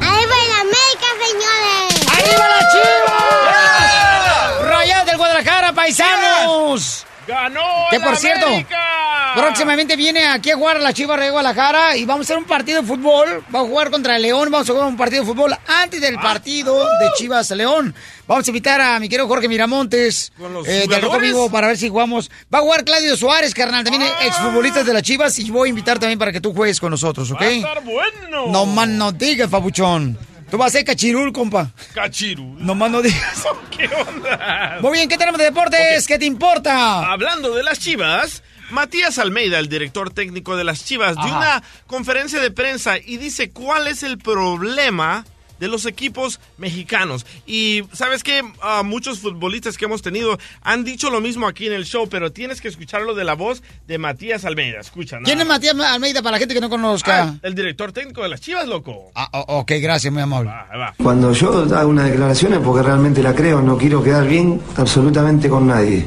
¡Ahí 0.00 0.24
va 0.26 0.60
América, 0.60 1.08
señores! 1.26 2.06
¡Arriba 2.12 2.48
la 2.48 2.60
Chivas! 2.72 4.68
¡Rayados 4.68 5.06
del 5.06 5.16
Guadalajara, 5.16 5.72
paisanos! 5.72 7.06
¡Ganó 7.30 7.60
Que 7.90 8.00
por 8.00 8.16
cierto, 8.16 8.46
América! 8.46 9.32
próximamente 9.34 9.96
viene 9.96 10.26
aquí 10.26 10.50
a 10.50 10.56
jugar 10.56 10.76
a 10.76 10.80
la 10.80 10.92
Chivas 10.92 11.20
de 11.20 11.30
Guadalajara 11.30 11.96
y 11.96 12.04
vamos 12.04 12.24
a 12.24 12.26
hacer 12.26 12.38
un 12.38 12.44
partido 12.44 12.80
de 12.82 12.86
fútbol. 12.86 13.44
Vamos 13.48 13.68
a 13.68 13.70
jugar 13.70 13.90
contra 13.90 14.16
el 14.16 14.22
León, 14.22 14.50
vamos 14.50 14.68
a 14.68 14.72
jugar 14.72 14.88
un 14.88 14.96
partido 14.96 15.22
de 15.22 15.28
fútbol 15.28 15.52
antes 15.66 16.00
Ah. 16.02 16.06
del 16.06 16.16
partido 16.16 16.76
de 16.84 17.10
Chivas 17.16 17.50
León. 17.50 17.94
Vamos 18.26 18.46
a 18.46 18.50
invitar 18.50 18.80
a 18.80 18.98
mi 19.00 19.08
querido 19.08 19.26
Jorge 19.28 19.48
Miramontes 19.48 20.32
¿Con 20.38 20.52
los 20.54 20.66
eh, 20.68 20.86
del? 20.88 21.20
Vivo 21.20 21.50
para 21.50 21.66
ver 21.68 21.76
si 21.76 21.88
jugamos. 21.88 22.30
Va 22.52 22.58
a 22.58 22.62
jugar 22.62 22.84
Claudio 22.84 23.16
Suárez, 23.16 23.54
carnal, 23.54 23.84
también 23.84 24.02
Ah. 24.04 24.24
exfutbolistas 24.26 24.86
de 24.86 24.92
las 24.94 25.02
Chivas 25.02 25.38
y 25.38 25.50
voy 25.50 25.68
a 25.68 25.70
invitar 25.70 25.98
también 25.98 26.18
para 26.18 26.32
que 26.32 26.40
tú 26.40 26.52
juegues 26.54 26.80
con 26.80 26.90
nosotros, 26.90 27.30
¿ok? 27.30 27.40
Va 27.40 27.46
a 27.46 27.50
estar 27.50 27.84
bueno. 27.84 28.46
No 28.48 28.66
más 28.66 28.88
no 28.88 29.12
digas, 29.12 29.48
papuchón. 29.50 30.18
Tú 30.50 30.58
vas 30.58 30.68
a 30.74 30.78
ser 30.78 30.84
cachirul, 30.84 31.32
compa. 31.32 31.70
Cachiru. 31.94 32.56
No 32.58 32.74
más 32.74 32.90
no 32.92 33.02
digas. 33.02 33.44
¿Qué 33.70 33.86
onda? 33.86 34.78
Muy 34.80 34.92
bien, 34.92 35.08
¿qué 35.08 35.16
tenemos 35.16 35.38
de 35.38 35.44
deportes? 35.44 36.06
¿Qué 36.06 36.18
te 36.18 36.26
importa? 36.26 37.10
Hablando 37.12 37.54
de 37.54 37.62
las 37.62 37.78
Chivas, 37.78 38.42
Matías 38.70 39.18
Almeida, 39.18 39.58
el 39.58 39.68
director 39.68 40.10
técnico 40.12 40.56
de 40.56 40.64
las 40.64 40.84
Chivas, 40.84 41.14
dio 41.14 41.24
Ajá. 41.24 41.36
una 41.36 41.62
conferencia 41.86 42.40
de 42.40 42.50
prensa 42.50 42.98
y 42.98 43.16
dice 43.16 43.50
cuál 43.50 43.86
es 43.86 44.02
el 44.02 44.18
problema 44.18 45.24
de 45.60 45.68
los 45.68 45.86
equipos 45.86 46.40
mexicanos. 46.58 47.24
Y 47.46 47.84
sabes 47.92 48.24
que 48.24 48.42
muchos 48.84 49.20
futbolistas 49.20 49.78
que 49.78 49.84
hemos 49.84 50.02
tenido 50.02 50.38
han 50.62 50.82
dicho 50.82 51.10
lo 51.10 51.20
mismo 51.20 51.46
aquí 51.46 51.66
en 51.66 51.72
el 51.74 51.84
show, 51.84 52.08
pero 52.08 52.32
tienes 52.32 52.60
que 52.60 52.66
escucharlo 52.66 53.14
de 53.14 53.22
la 53.22 53.34
voz 53.34 53.62
de 53.86 53.98
Matías 53.98 54.44
Almeida. 54.44 54.80
Escucha. 54.80 55.18
¿Quién 55.22 55.40
es 55.40 55.46
Matías 55.46 55.78
Almeida 55.78 56.22
para 56.22 56.32
la 56.32 56.38
gente 56.38 56.54
que 56.54 56.60
no 56.60 56.68
conozca? 56.70 57.22
Ah, 57.22 57.34
el 57.42 57.54
director 57.54 57.92
técnico 57.92 58.22
de 58.22 58.30
las 58.30 58.40
Chivas, 58.40 58.66
loco. 58.66 59.12
Ah, 59.14 59.28
ok, 59.32 59.72
gracias, 59.80 60.12
muy 60.12 60.22
amable. 60.22 60.50
Ahí 60.50 60.78
va. 60.78 60.94
Cuando 60.96 61.32
yo 61.32 61.66
hago 61.76 61.88
una 61.90 62.04
declaración 62.04 62.54
es 62.54 62.58
porque 62.60 62.82
realmente 62.82 63.22
la 63.22 63.34
creo, 63.34 63.60
no 63.60 63.76
quiero 63.76 64.02
quedar 64.02 64.26
bien 64.26 64.60
absolutamente 64.76 65.48
con 65.48 65.66
nadie. 65.66 66.06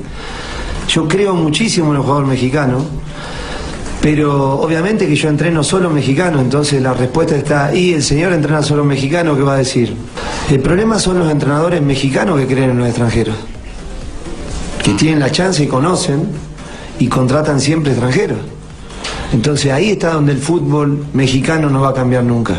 Yo 0.88 1.08
creo 1.08 1.36
muchísimo 1.36 1.92
en 1.92 1.98
el 1.98 2.02
jugador 2.02 2.26
mexicano, 2.26 2.86
pero 4.04 4.60
obviamente 4.60 5.08
que 5.08 5.16
yo 5.16 5.30
entreno 5.30 5.64
solo 5.64 5.90
mexicano, 5.90 6.42
entonces 6.42 6.82
la 6.82 6.94
respuesta 6.94 7.38
está 7.38 7.68
ahí, 7.68 7.94
el 7.94 8.04
señor 8.04 8.34
entrena 8.34 8.62
solo 8.62 8.84
mexicano, 8.84 9.34
¿qué 9.34 9.44
va 9.44 9.54
a 9.54 9.58
decir? 9.58 9.96
El 10.52 10.60
problema 10.60 11.00
son 11.00 11.20
los 11.20 11.32
entrenadores 11.32 11.82
mexicanos 11.82 12.38
que 12.38 12.46
creen 12.46 12.72
en 12.72 12.80
los 12.80 12.88
extranjeros, 12.90 13.38
que 14.84 14.92
tienen 14.96 15.22
la 15.22 15.32
chance 15.32 15.64
y 15.64 15.68
conocen 15.68 16.28
y 17.00 17.08
contratan 17.08 17.62
siempre 17.62 17.94
extranjeros. 17.94 18.40
Entonces 19.32 19.72
ahí 19.72 19.92
está 19.92 20.12
donde 20.12 20.34
el 20.34 20.40
fútbol 20.40 21.06
mexicano 21.14 21.70
no 21.70 21.80
va 21.80 21.92
a 21.92 21.94
cambiar 21.94 22.26
nunca. 22.26 22.56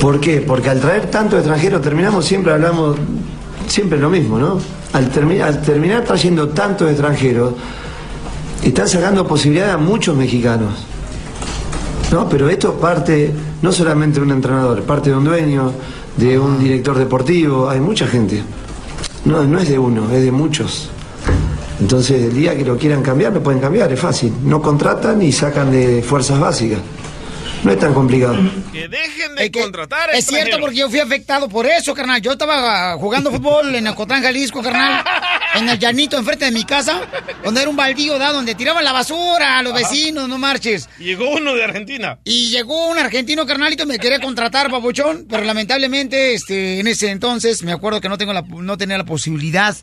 ¿Por 0.00 0.18
qué? 0.18 0.40
Porque 0.40 0.70
al 0.70 0.80
traer 0.80 1.08
tanto 1.08 1.36
extranjeros 1.36 1.80
terminamos 1.82 2.24
siempre 2.24 2.52
hablamos 2.52 2.96
siempre 3.68 3.96
lo 3.96 4.10
mismo, 4.10 4.40
¿no? 4.40 4.58
Al, 4.92 5.04
al 5.40 5.62
terminar 5.62 6.02
trayendo 6.02 6.48
tantos 6.48 6.90
extranjeros, 6.90 7.52
están 8.62 8.88
sacando 8.88 9.26
posibilidades 9.26 9.74
a 9.74 9.78
muchos 9.78 10.16
mexicanos. 10.16 10.84
¿No? 12.12 12.28
Pero 12.28 12.48
esto 12.48 12.74
parte 12.74 13.32
no 13.62 13.72
solamente 13.72 14.20
de 14.20 14.26
un 14.26 14.32
entrenador, 14.32 14.82
parte 14.82 15.10
de 15.10 15.16
un 15.16 15.24
dueño, 15.24 15.72
de 16.16 16.38
un 16.38 16.58
director 16.58 16.98
deportivo, 16.98 17.68
hay 17.68 17.80
mucha 17.80 18.06
gente. 18.06 18.42
No, 19.24 19.42
no 19.44 19.58
es 19.58 19.68
de 19.68 19.78
uno, 19.78 20.10
es 20.12 20.22
de 20.22 20.30
muchos. 20.30 20.88
Entonces, 21.80 22.22
el 22.22 22.34
día 22.34 22.56
que 22.56 22.64
lo 22.64 22.78
quieran 22.78 23.02
cambiar, 23.02 23.32
lo 23.32 23.42
pueden 23.42 23.60
cambiar, 23.60 23.92
es 23.92 24.00
fácil. 24.00 24.32
No 24.42 24.62
contratan 24.62 25.20
y 25.20 25.32
sacan 25.32 25.70
de 25.70 26.02
fuerzas 26.02 26.38
básicas. 26.38 26.78
No 27.64 27.72
es 27.72 27.78
tan 27.78 27.92
complicado. 27.92 28.36
Que 28.72 28.88
dejen 28.88 29.34
de 29.34 29.50
contratar 29.50 30.10
Es 30.14 30.26
cierto, 30.26 30.58
porque 30.60 30.76
yo 30.76 30.88
fui 30.88 31.00
afectado 31.00 31.48
por 31.48 31.66
eso, 31.66 31.94
carnal. 31.94 32.20
Yo 32.22 32.32
estaba 32.32 32.96
jugando 32.96 33.30
fútbol 33.30 33.74
en 33.74 33.86
Acotán, 33.88 34.22
Jalisco, 34.22 34.62
carnal. 34.62 35.04
En 35.56 35.68
el 35.68 35.78
llanito, 35.78 36.18
enfrente 36.18 36.44
de 36.44 36.50
mi 36.50 36.64
casa, 36.64 37.00
donde 37.42 37.62
era 37.62 37.70
un 37.70 37.76
baldío, 37.76 38.18
¿da? 38.18 38.32
Donde 38.32 38.54
tiraban 38.54 38.84
la 38.84 38.92
basura 38.92 39.58
a 39.58 39.62
los 39.62 39.72
vecinos, 39.72 40.28
no 40.28 40.38
marches. 40.38 40.88
Llegó 40.98 41.30
uno 41.30 41.54
de 41.54 41.64
Argentina. 41.64 42.18
Y 42.24 42.50
llegó 42.50 42.88
un 42.88 42.98
argentino, 42.98 43.46
carnalito, 43.46 43.86
me 43.86 43.98
quería 43.98 44.20
contratar, 44.20 44.70
papuchón, 44.70 45.26
pero 45.28 45.44
lamentablemente, 45.44 46.34
este, 46.34 46.80
en 46.80 46.86
ese 46.86 47.10
entonces, 47.10 47.62
me 47.62 47.72
acuerdo 47.72 48.00
que 48.00 48.08
no 48.08 48.18
tengo 48.18 48.32
la, 48.32 48.42
no 48.42 48.76
tenía 48.76 48.98
la 48.98 49.04
posibilidad, 49.04 49.76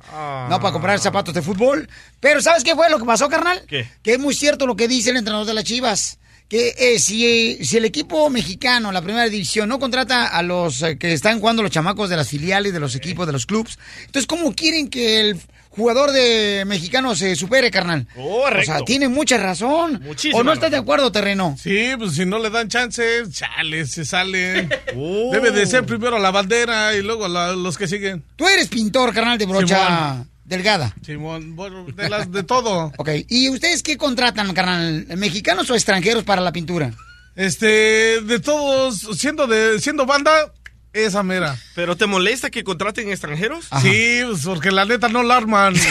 no, 0.49 0.59
para 0.59 0.71
comprar 0.71 0.99
zapatos 0.99 1.33
de 1.33 1.41
fútbol. 1.41 1.89
Pero 2.19 2.41
¿sabes 2.41 2.63
qué 2.63 2.75
fue 2.75 2.89
lo 2.89 2.99
que 2.99 3.05
pasó, 3.05 3.29
carnal? 3.29 3.63
¿Qué? 3.67 3.87
Que 4.01 4.13
es 4.13 4.19
muy 4.19 4.33
cierto 4.33 4.67
lo 4.67 4.75
que 4.75 4.87
dice 4.87 5.09
el 5.09 5.17
entrenador 5.17 5.47
de 5.47 5.53
las 5.53 5.63
Chivas. 5.63 6.19
Que 6.49 6.75
eh, 6.77 6.99
si, 6.99 7.65
si 7.65 7.77
el 7.77 7.85
equipo 7.85 8.29
mexicano, 8.29 8.91
la 8.91 9.01
primera 9.01 9.27
división, 9.27 9.69
no 9.69 9.79
contrata 9.79 10.27
a 10.27 10.43
los 10.43 10.83
eh, 10.83 10.97
que 10.97 11.13
están 11.13 11.39
jugando 11.39 11.63
los 11.63 11.71
chamacos 11.71 12.09
de 12.09 12.17
las 12.17 12.27
filiales, 12.27 12.73
de 12.73 12.79
los 12.79 12.95
equipos, 12.95 13.25
de 13.25 13.33
los 13.33 13.45
clubs, 13.45 13.79
entonces, 14.05 14.27
¿cómo 14.27 14.53
quieren 14.53 14.89
que 14.89 15.19
el 15.21 15.39
jugador 15.75 16.11
de 16.11 16.63
mexicano 16.67 17.15
se 17.15 17.35
supere, 17.35 17.69
carnal? 17.71 18.07
Correcto. 18.15 18.71
O 18.71 18.75
sea, 18.77 18.85
tiene 18.85 19.07
mucha 19.09 19.37
razón. 19.37 19.99
Muchísima 20.03 20.39
¿O 20.39 20.43
no 20.43 20.53
estás 20.53 20.71
de 20.71 20.77
acuerdo, 20.77 21.11
terreno? 21.11 21.55
Sí, 21.59 21.89
pues 21.97 22.13
si 22.15 22.25
no 22.25 22.39
le 22.39 22.49
dan 22.49 22.69
chance, 22.69 23.03
chale, 23.31 23.85
se 23.87 24.05
sale. 24.05 24.69
Debe 25.31 25.51
de 25.51 25.65
ser 25.65 25.85
primero 25.85 26.19
la 26.19 26.31
bandera 26.31 26.95
y 26.95 27.01
luego 27.01 27.27
la- 27.27 27.53
los 27.53 27.77
que 27.77 27.87
siguen. 27.87 28.23
Tú 28.35 28.47
eres 28.47 28.67
pintor, 28.67 29.13
carnal 29.13 29.37
de 29.37 29.45
brocha 29.45 29.85
Simón. 29.87 30.29
delgada. 30.45 30.95
Simón, 31.05 31.55
bueno, 31.55 31.85
de, 31.95 32.09
las, 32.09 32.31
de 32.31 32.43
todo. 32.43 32.91
Ok, 32.97 33.09
¿y 33.27 33.49
ustedes 33.49 33.81
qué 33.83 33.97
contratan, 33.97 34.53
carnal? 34.53 35.05
¿Mexicanos 35.17 35.69
o 35.69 35.75
extranjeros 35.75 36.23
para 36.23 36.41
la 36.41 36.51
pintura? 36.51 36.91
Este, 37.35 38.21
de 38.21 38.39
todos, 38.39 39.07
siendo 39.17 39.47
de 39.47 39.79
siendo 39.79 40.05
banda, 40.05 40.51
esa 40.93 41.23
mera. 41.23 41.57
¿Pero 41.75 41.97
te 41.97 42.05
molesta 42.05 42.49
que 42.49 42.63
contraten 42.63 43.09
extranjeros? 43.09 43.65
Sí, 43.81 44.21
pues, 44.25 44.45
porque 44.45 44.71
la 44.71 44.85
neta 44.85 45.09
no 45.09 45.23
la 45.23 45.35
arman. 45.37 45.73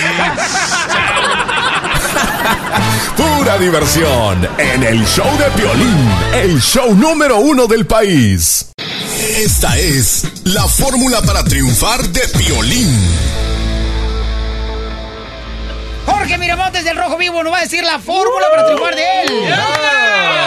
Pura 3.16 3.58
diversión 3.58 4.48
en 4.58 4.82
el 4.82 5.04
show 5.06 5.26
de 5.38 5.44
Piolín, 5.60 6.08
el 6.34 6.60
show 6.60 6.94
número 6.94 7.38
uno 7.38 7.66
del 7.66 7.86
país. 7.86 8.70
Esta 9.36 9.76
es 9.78 10.24
la 10.44 10.66
fórmula 10.66 11.22
para 11.22 11.44
triunfar 11.44 12.02
de 12.08 12.20
Piolín. 12.38 12.88
Jorge 16.06 16.38
Miramontes 16.38 16.84
del 16.84 16.96
Rojo 16.96 17.16
Vivo 17.16 17.42
nos 17.42 17.52
va 17.52 17.58
a 17.58 17.62
decir 17.62 17.84
la 17.84 17.98
fórmula 17.98 18.46
para 18.50 18.66
triunfar 18.66 18.94
de 18.94 19.22
él. 19.22 19.28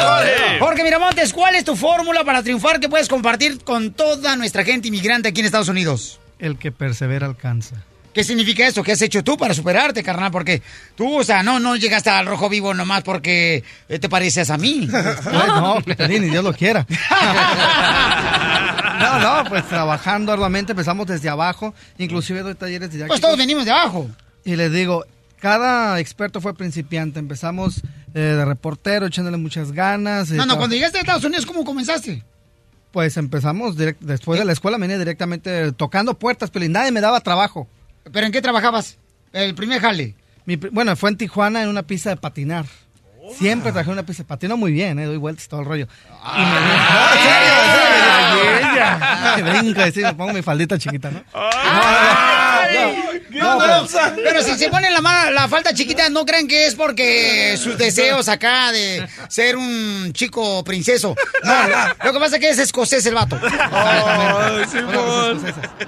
Jorge. 0.07 0.44
Jorge 0.59 0.83
Miramontes, 0.83 1.33
¿cuál 1.33 1.55
es 1.55 1.63
tu 1.63 1.75
fórmula 1.75 2.23
para 2.23 2.43
triunfar 2.43 2.79
que 2.79 2.89
puedes 2.89 3.07
compartir 3.07 3.63
con 3.63 3.93
toda 3.93 4.35
nuestra 4.35 4.63
gente 4.63 4.87
inmigrante 4.87 5.29
aquí 5.29 5.39
en 5.41 5.45
Estados 5.47 5.69
Unidos? 5.69 6.19
El 6.39 6.57
que 6.57 6.71
persevera 6.71 7.27
alcanza. 7.27 7.75
¿Qué 8.13 8.23
significa 8.23 8.65
eso? 8.65 8.81
¿Qué 8.81 8.93
has 8.93 9.01
hecho 9.01 9.25
tú 9.25 9.37
para 9.37 9.53
superarte, 9.53 10.01
carnal? 10.01 10.31
Porque 10.31 10.61
tú, 10.95 11.19
o 11.19 11.23
sea, 11.25 11.43
no, 11.43 11.59
no 11.59 11.75
llegaste 11.75 12.09
al 12.09 12.25
Rojo 12.25 12.47
Vivo 12.47 12.73
nomás 12.73 13.03
porque 13.03 13.61
eh, 13.89 13.99
te 13.99 14.07
pareces 14.07 14.49
a 14.49 14.57
mí. 14.57 14.87
Ay, 14.93 15.47
no, 15.47 15.81
Piolín, 15.81 16.21
ni 16.21 16.29
Dios 16.29 16.43
lo 16.43 16.53
quiera. 16.53 16.85
No, 18.95 19.19
no, 19.19 19.49
pues 19.49 19.67
trabajando 19.67 20.31
arduamente, 20.31 20.71
empezamos 20.71 21.05
desde 21.05 21.27
abajo, 21.27 21.75
inclusive 21.97 22.41
doy 22.41 22.55
talleres 22.55 22.89
didácticos. 22.89 23.09
Pues 23.09 23.21
todos 23.21 23.37
venimos 23.37 23.65
de 23.65 23.71
abajo. 23.71 24.09
Y 24.45 24.55
les 24.55 24.71
digo, 24.71 25.05
cada 25.39 25.99
experto 25.99 26.41
fue 26.41 26.53
principiante, 26.55 27.19
empezamos 27.19 27.81
eh, 28.13 28.19
de 28.19 28.45
reportero, 28.45 29.05
echándole 29.05 29.37
muchas 29.37 29.71
ganas. 29.71 30.31
eh, 30.31 30.35
No, 30.35 30.45
no, 30.45 30.57
cuando 30.57 30.75
llegaste 30.75 30.97
a 30.97 31.01
Estados 31.01 31.23
Unidos, 31.23 31.45
¿cómo 31.45 31.63
comenzaste? 31.65 32.23
Pues 32.91 33.17
empezamos 33.17 33.77
direct- 33.77 33.99
después 33.99 34.39
de 34.39 34.45
la 34.45 34.53
escuela, 34.53 34.77
me 34.77 34.87
vine 34.87 34.97
directamente 34.99 35.71
tocando 35.73 36.13
puertas, 36.17 36.49
pero 36.49 36.67
nadie 36.69 36.91
me 36.91 37.01
daba 37.01 37.19
trabajo. 37.19 37.67
¿Pero 38.11 38.25
en 38.25 38.31
qué 38.31 38.41
trabajabas? 38.41 38.97
El 39.33 39.53
primer 39.55 39.81
jale. 39.81 40.15
Mi 40.45 40.55
bueno, 40.55 40.95
fue 40.95 41.09
en 41.09 41.17
Tijuana 41.17 41.61
en 41.63 41.69
una 41.69 41.83
pista 41.83 42.09
de 42.11 42.17
patinar. 42.17 42.65
Siempre 43.37 43.71
trabajé 43.71 43.89
en 43.89 43.93
una 43.97 44.05
pista 44.05 44.21
de 44.23 44.27
patino 44.27 44.55
muy 44.55 44.71
bien, 44.71 44.99
eh, 44.99 45.05
doy 45.05 45.17
vueltas 45.17 45.47
todo 45.47 45.61
el 45.61 45.65
rollo. 45.65 45.87
Y 46.37 46.39
me 46.39 46.45
no, 46.45 46.57
en 47.11 47.23
serio, 47.23 47.53
serio. 48.61 49.43
Me 49.43 49.59
brinco, 49.59 49.81
así, 49.81 50.01
me 50.01 50.13
pongo 50.13 50.31
mi 50.33 50.41
faldita 50.43 50.77
chiquita, 50.77 51.09
¿no? 51.09 51.19
No, 51.33 51.41
pero, 52.67 53.87
pero 54.23 54.41
si 54.43 54.55
se 54.55 54.69
ponen 54.69 54.93
la, 54.93 55.01
mano- 55.01 55.31
la 55.31 55.47
falta 55.47 55.73
chiquita, 55.73 56.09
no 56.09 56.25
crean 56.25 56.47
que 56.47 56.67
es 56.67 56.75
porque 56.75 57.57
sus 57.57 57.77
deseos 57.77 58.27
acá 58.29 58.71
de 58.71 59.07
ser 59.29 59.55
un 59.57 60.11
chico 60.13 60.63
princeso. 60.63 61.15
No, 61.43 61.53
lo, 62.05 62.13
que 62.13 62.19
pasa 62.19 62.35
es 62.37 62.41
que 62.41 62.49
es 62.49 62.59
escocés 62.59 63.05
el 63.05 63.15
vato. 63.15 63.39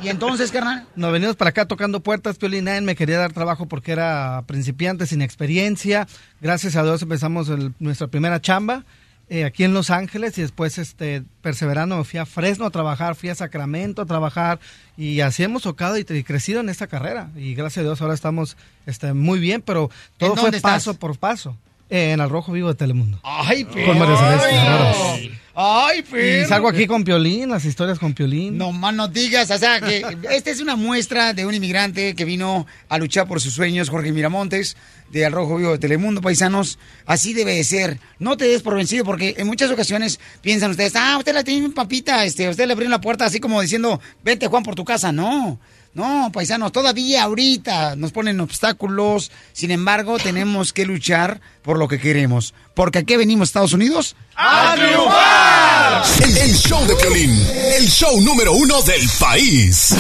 Y 0.02 0.10
entonces, 0.10 0.52
carnal. 0.52 0.86
Nos 0.96 1.12
venimos 1.12 1.36
para 1.36 1.50
acá 1.50 1.66
tocando 1.66 2.00
puertas, 2.02 2.38
Piolín, 2.38 2.66
nadie 2.66 2.82
me 2.82 2.96
quería 2.96 3.18
dar 3.18 3.34
trabajo 3.34 3.66
porque 3.68 3.92
era 3.92 4.44
principiante, 4.48 5.06
sin 5.08 5.22
experiencia. 5.22 6.08
Gracias 6.42 6.76
a 6.76 6.84
Dios 6.84 7.02
empezamos 7.02 7.50
el- 7.50 7.74
nuestra 7.80 8.08
primera 8.08 8.40
chamba 8.42 8.84
eh, 9.30 9.44
aquí 9.44 9.64
en 9.64 9.74
Los 9.74 9.90
Ángeles 9.90 10.38
y 10.38 10.42
después, 10.42 10.78
este, 10.78 11.24
perseverando, 11.42 11.98
me 11.98 12.04
fui 12.04 12.20
a 12.20 12.26
Fresno 12.26 12.66
a 12.66 12.70
trabajar, 12.70 13.16
fui 13.16 13.30
a 13.30 13.36
Sacramento 13.36 14.02
a 14.02 14.06
trabajar 14.06 14.60
y 14.96 15.20
así 15.22 15.44
hemos 15.44 15.64
tocado 15.64 15.98
y, 15.98 16.06
y 16.08 16.24
crecido 16.24 16.62
en 16.62 16.70
esta 16.70 16.88
carrera. 16.88 17.30
Y 17.36 17.54
gracias 17.54 17.82
a 17.82 17.84
Dios 17.88 18.02
ahora 18.02 18.14
estamos 18.14 18.58
este, 18.86 19.14
muy 19.14 19.40
bien, 19.40 19.62
pero 19.62 19.90
todo 20.18 20.32
¿En 20.34 20.38
fue 20.38 20.52
paso 20.62 20.92
estás? 20.92 20.98
por 20.98 21.18
paso. 21.18 21.58
Eh, 21.90 22.12
en 22.12 22.20
el 22.20 22.30
Rojo 22.30 22.52
Vivo 22.52 22.68
de 22.68 22.76
Telemundo. 22.76 23.20
Ay, 23.24 23.64
Con 23.64 23.98
María 23.98 24.18
Celeste 24.18 24.56
Herreros. 24.56 25.38
Ay, 25.56 26.04
pero. 26.12 26.44
Y 26.44 26.46
salgo 26.46 26.68
aquí 26.68 26.86
con 26.86 27.04
Piolín, 27.04 27.50
las 27.50 27.66
historias 27.66 27.98
con 27.98 28.14
Piolín. 28.14 28.58
No 28.58 28.72
más 28.74 28.94
no 28.94 29.08
digas, 29.08 29.50
o 29.50 29.58
sea, 29.58 29.80
que 29.82 30.04
esta 30.30 30.52
es 30.52 30.60
una 30.62 30.76
muestra 30.76 31.34
de 31.34 31.46
un 31.46 31.56
inmigrante 31.56 32.14
que 32.14 32.26
vino 32.26 32.68
a 32.90 32.98
luchar 33.00 33.28
por 33.28 33.42
sus 33.42 33.54
sueños, 33.54 33.90
Jorge 33.90 34.12
Miramontes, 34.12 34.78
de 35.12 35.26
Al 35.26 35.32
Rojo 35.32 35.58
Vivo 35.58 35.72
de 35.72 35.80
Telemundo, 35.80 36.22
paisanos. 36.22 36.80
Así 37.06 37.34
debe 37.34 37.56
de 37.56 37.64
ser. 37.64 38.00
No 38.20 38.38
te 38.38 38.46
des 38.46 38.62
por 38.62 38.76
vencido, 38.76 39.06
porque 39.06 39.36
en 39.38 39.48
muchas 39.48 39.72
ocasiones 39.72 40.20
piensan 40.42 40.72
ustedes, 40.72 40.96
ah, 40.96 41.18
usted 41.18 41.34
la 41.34 41.44
tiene 41.44 41.70
papita, 41.70 42.26
este, 42.26 42.50
usted 42.50 42.66
le 42.66 42.74
abrió 42.74 42.90
la 42.90 43.02
puerta 43.02 43.26
así 43.26 43.40
como 43.40 43.62
diciendo, 43.62 44.00
vente 44.24 44.48
Juan 44.48 44.64
por 44.64 44.76
tu 44.76 44.86
casa. 44.86 45.12
No. 45.12 45.60
No, 45.98 46.32
paisanos, 46.32 46.72
todavía 46.72 47.24
ahorita 47.24 47.96
nos 47.96 48.12
ponen 48.12 48.40
obstáculos. 48.40 49.32
Sin 49.52 49.72
embargo, 49.72 50.20
tenemos 50.20 50.72
que 50.72 50.86
luchar 50.86 51.42
por 51.64 51.80
lo 51.80 51.88
que 51.88 52.00
queremos. 52.00 52.54
Porque 52.76 53.00
aquí 53.00 53.16
venimos, 53.16 53.50
Estados 53.50 53.74
Unidos. 53.74 54.16
¡A 54.36 54.76
triunfar! 54.76 56.04
El, 56.24 56.38
el 56.38 56.56
show 56.56 56.86
de 56.86 56.96
Piolín, 56.98 57.32
el 57.80 57.88
show 57.88 58.22
número 58.22 58.54
uno 58.54 58.80
del 58.84 59.10
país. 59.20 59.96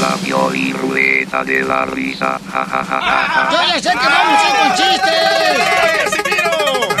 La 0.00 0.14
Pioli 0.18 0.72
Rueda 0.72 1.42
de 1.42 1.64
la 1.64 1.84
Risa. 1.84 2.38
Ja, 2.52 2.64
ja, 2.64 2.84
ja, 2.84 3.00
ja, 3.00 3.26
ja. 3.34 3.48
Yo 3.50 3.58
ya 3.74 3.82
sé 3.82 3.90
que 3.90 3.96
vamos 3.96 4.40
a 4.40 4.48
ir 4.48 4.54
con 4.54 4.70
chistes. 4.76 6.14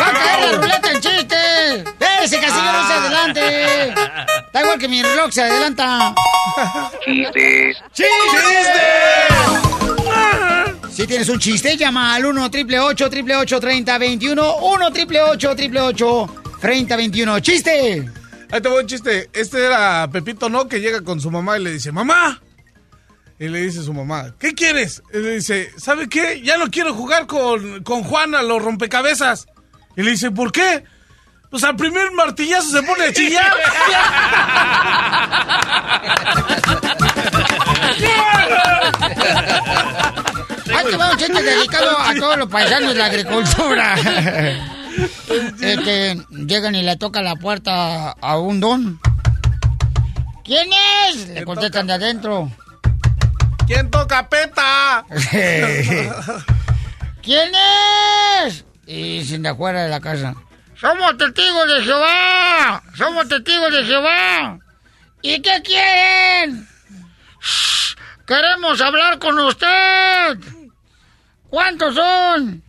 Va 0.00 0.08
a 0.08 0.12
caer 0.12 0.40
la 0.40 0.58
ruleta 0.58 0.90
en 0.90 1.00
chistes. 1.00 1.84
Ese 2.24 2.40
Casimiro 2.40 2.72
no 2.72 2.86
se 2.88 2.92
adelante. 2.94 3.63
Da 4.54 4.62
igual 4.62 4.78
que 4.78 4.86
mi 4.86 5.02
reloj 5.02 5.32
se 5.32 5.42
adelanta. 5.42 6.14
Chistes. 7.04 7.76
Si 10.92 11.06
tienes 11.08 11.28
un 11.28 11.40
chiste, 11.40 11.76
llama 11.76 12.14
al 12.14 12.24
1 12.24 12.44
888 12.44 13.58
3021 13.58 14.56
1 14.58 14.86
888 14.86 16.34
3021 16.60 17.40
¡Chiste! 17.40 18.08
Ahí 18.52 18.60
te 18.60 18.68
voy 18.68 18.82
un 18.82 18.86
chiste. 18.86 19.28
Este 19.32 19.66
era 19.66 20.08
Pepito, 20.12 20.48
¿no? 20.48 20.68
Que 20.68 20.80
llega 20.80 21.00
con 21.00 21.20
su 21.20 21.32
mamá 21.32 21.58
y 21.58 21.64
le 21.64 21.72
dice, 21.72 21.90
mamá. 21.90 22.40
Y 23.40 23.48
le 23.48 23.60
dice 23.62 23.82
su 23.82 23.92
mamá, 23.92 24.36
¿qué 24.38 24.54
quieres? 24.54 25.02
Y 25.12 25.18
le 25.18 25.30
dice, 25.30 25.72
¿sabe 25.76 26.08
qué? 26.08 26.42
Ya 26.44 26.58
no 26.58 26.70
quiero 26.70 26.94
jugar 26.94 27.26
con, 27.26 27.82
con 27.82 28.04
Juana, 28.04 28.40
los 28.42 28.62
rompecabezas. 28.62 29.48
Y 29.96 30.02
le 30.02 30.12
dice, 30.12 30.30
¿por 30.30 30.52
qué? 30.52 30.84
Pues 31.54 31.62
al 31.62 31.76
primer 31.76 32.10
martillazo 32.10 32.68
se 32.68 32.82
pone 32.82 33.04
a 33.04 33.12
chillar. 33.12 33.46
Ahí 40.74 40.84
te 40.90 40.96
va 40.96 41.12
un 41.12 41.16
chiste 41.16 41.40
dedicado 41.40 41.96
a 41.96 42.12
todos 42.16 42.38
los 42.38 42.48
paisanos 42.48 42.94
de 42.94 42.98
la 42.98 43.06
agricultura. 43.06 43.94
Este, 45.60 46.18
llegan 46.30 46.74
y 46.74 46.82
le 46.82 46.96
tocan 46.96 47.22
la 47.22 47.36
puerta 47.36 48.10
a 48.10 48.38
un 48.38 48.58
don. 48.58 48.98
¿Quién 50.42 50.70
es? 51.08 51.28
Le 51.28 51.44
contestan 51.44 51.86
de 51.86 51.92
adentro. 51.92 52.50
¿Quién 53.64 53.92
toca 53.92 54.28
peta? 54.28 55.04
¿Quién 57.22 57.52
es? 58.44 58.64
Y 58.88 59.20
dicen 59.20 59.44
de 59.44 59.50
afuera 59.50 59.84
de 59.84 59.88
la 59.88 60.00
casa. 60.00 60.34
Somos 60.80 61.16
testigos 61.16 61.68
de 61.68 61.82
Jehová. 61.82 62.82
Somos 62.96 63.28
testigos 63.28 63.72
de 63.72 63.84
Jehová. 63.84 64.58
¿Y 65.22 65.40
qué 65.40 65.62
quieren? 65.62 66.68
Shh, 67.40 67.94
Queremos 68.26 68.80
hablar 68.80 69.18
con 69.18 69.38
usted. 69.38 70.38
¿Cuántos 71.48 71.94
son? 71.94 72.62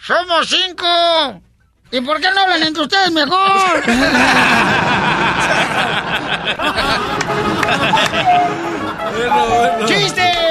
Somos 0.00 0.48
cinco. 0.48 1.42
¿Y 1.90 2.00
por 2.00 2.20
qué 2.20 2.30
no 2.32 2.40
hablan 2.40 2.62
entre 2.64 2.82
ustedes 2.82 3.10
mejor? 3.12 3.82
¡Chiste! 9.86 10.41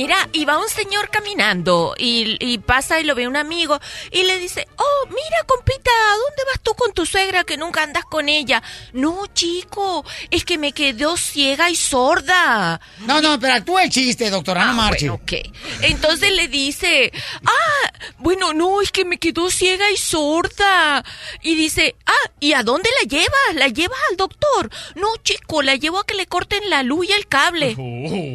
Mira, 0.00 0.28
iba 0.32 0.56
un 0.58 0.68
señor 0.68 1.10
caminando 1.10 1.96
y, 1.98 2.36
y 2.38 2.58
pasa 2.58 3.00
y 3.00 3.04
lo 3.04 3.16
ve 3.16 3.26
un 3.26 3.36
amigo 3.36 3.80
y 4.12 4.22
le 4.22 4.38
dice, 4.38 4.68
oh, 4.76 5.06
mira, 5.08 5.42
compita, 5.44 5.90
¿a 5.90 6.12
dónde 6.12 6.44
vas 6.46 6.60
tú 6.62 6.72
con 6.74 6.92
tu 6.92 7.04
suegra 7.04 7.42
que 7.42 7.56
nunca 7.56 7.82
andas 7.82 8.04
con 8.04 8.28
ella? 8.28 8.62
No, 8.92 9.26
chico, 9.34 10.04
es 10.30 10.44
que 10.44 10.56
me 10.56 10.70
quedó 10.70 11.16
ciega 11.16 11.68
y 11.68 11.74
sorda. 11.74 12.80
No, 13.00 13.20
no, 13.20 13.40
pero 13.40 13.54
actúa 13.54 13.82
el 13.82 13.90
chiste, 13.90 14.30
doctora, 14.30 14.66
no 14.66 14.74
marche. 14.74 15.08
Bueno, 15.08 15.20
ok. 15.24 15.32
Entonces 15.82 16.30
le 16.32 16.46
dice, 16.46 17.10
ah, 17.44 17.92
bueno, 18.18 18.54
no, 18.54 18.80
es 18.80 18.92
que 18.92 19.04
me 19.04 19.18
quedó 19.18 19.50
ciega 19.50 19.90
y 19.90 19.96
sorda. 19.96 21.04
Y 21.42 21.56
dice, 21.56 21.96
ah, 22.06 22.30
¿y 22.38 22.52
a 22.52 22.62
dónde 22.62 22.88
la 23.02 23.08
llevas? 23.08 23.54
¿La 23.54 23.66
llevas 23.66 23.98
al 24.10 24.16
doctor? 24.16 24.70
No, 24.94 25.08
chico, 25.24 25.60
la 25.62 25.74
llevo 25.74 25.98
a 25.98 26.06
que 26.06 26.14
le 26.14 26.26
corten 26.26 26.70
la 26.70 26.84
luz 26.84 27.08
y 27.08 27.12
el 27.12 27.26
cable. 27.26 27.74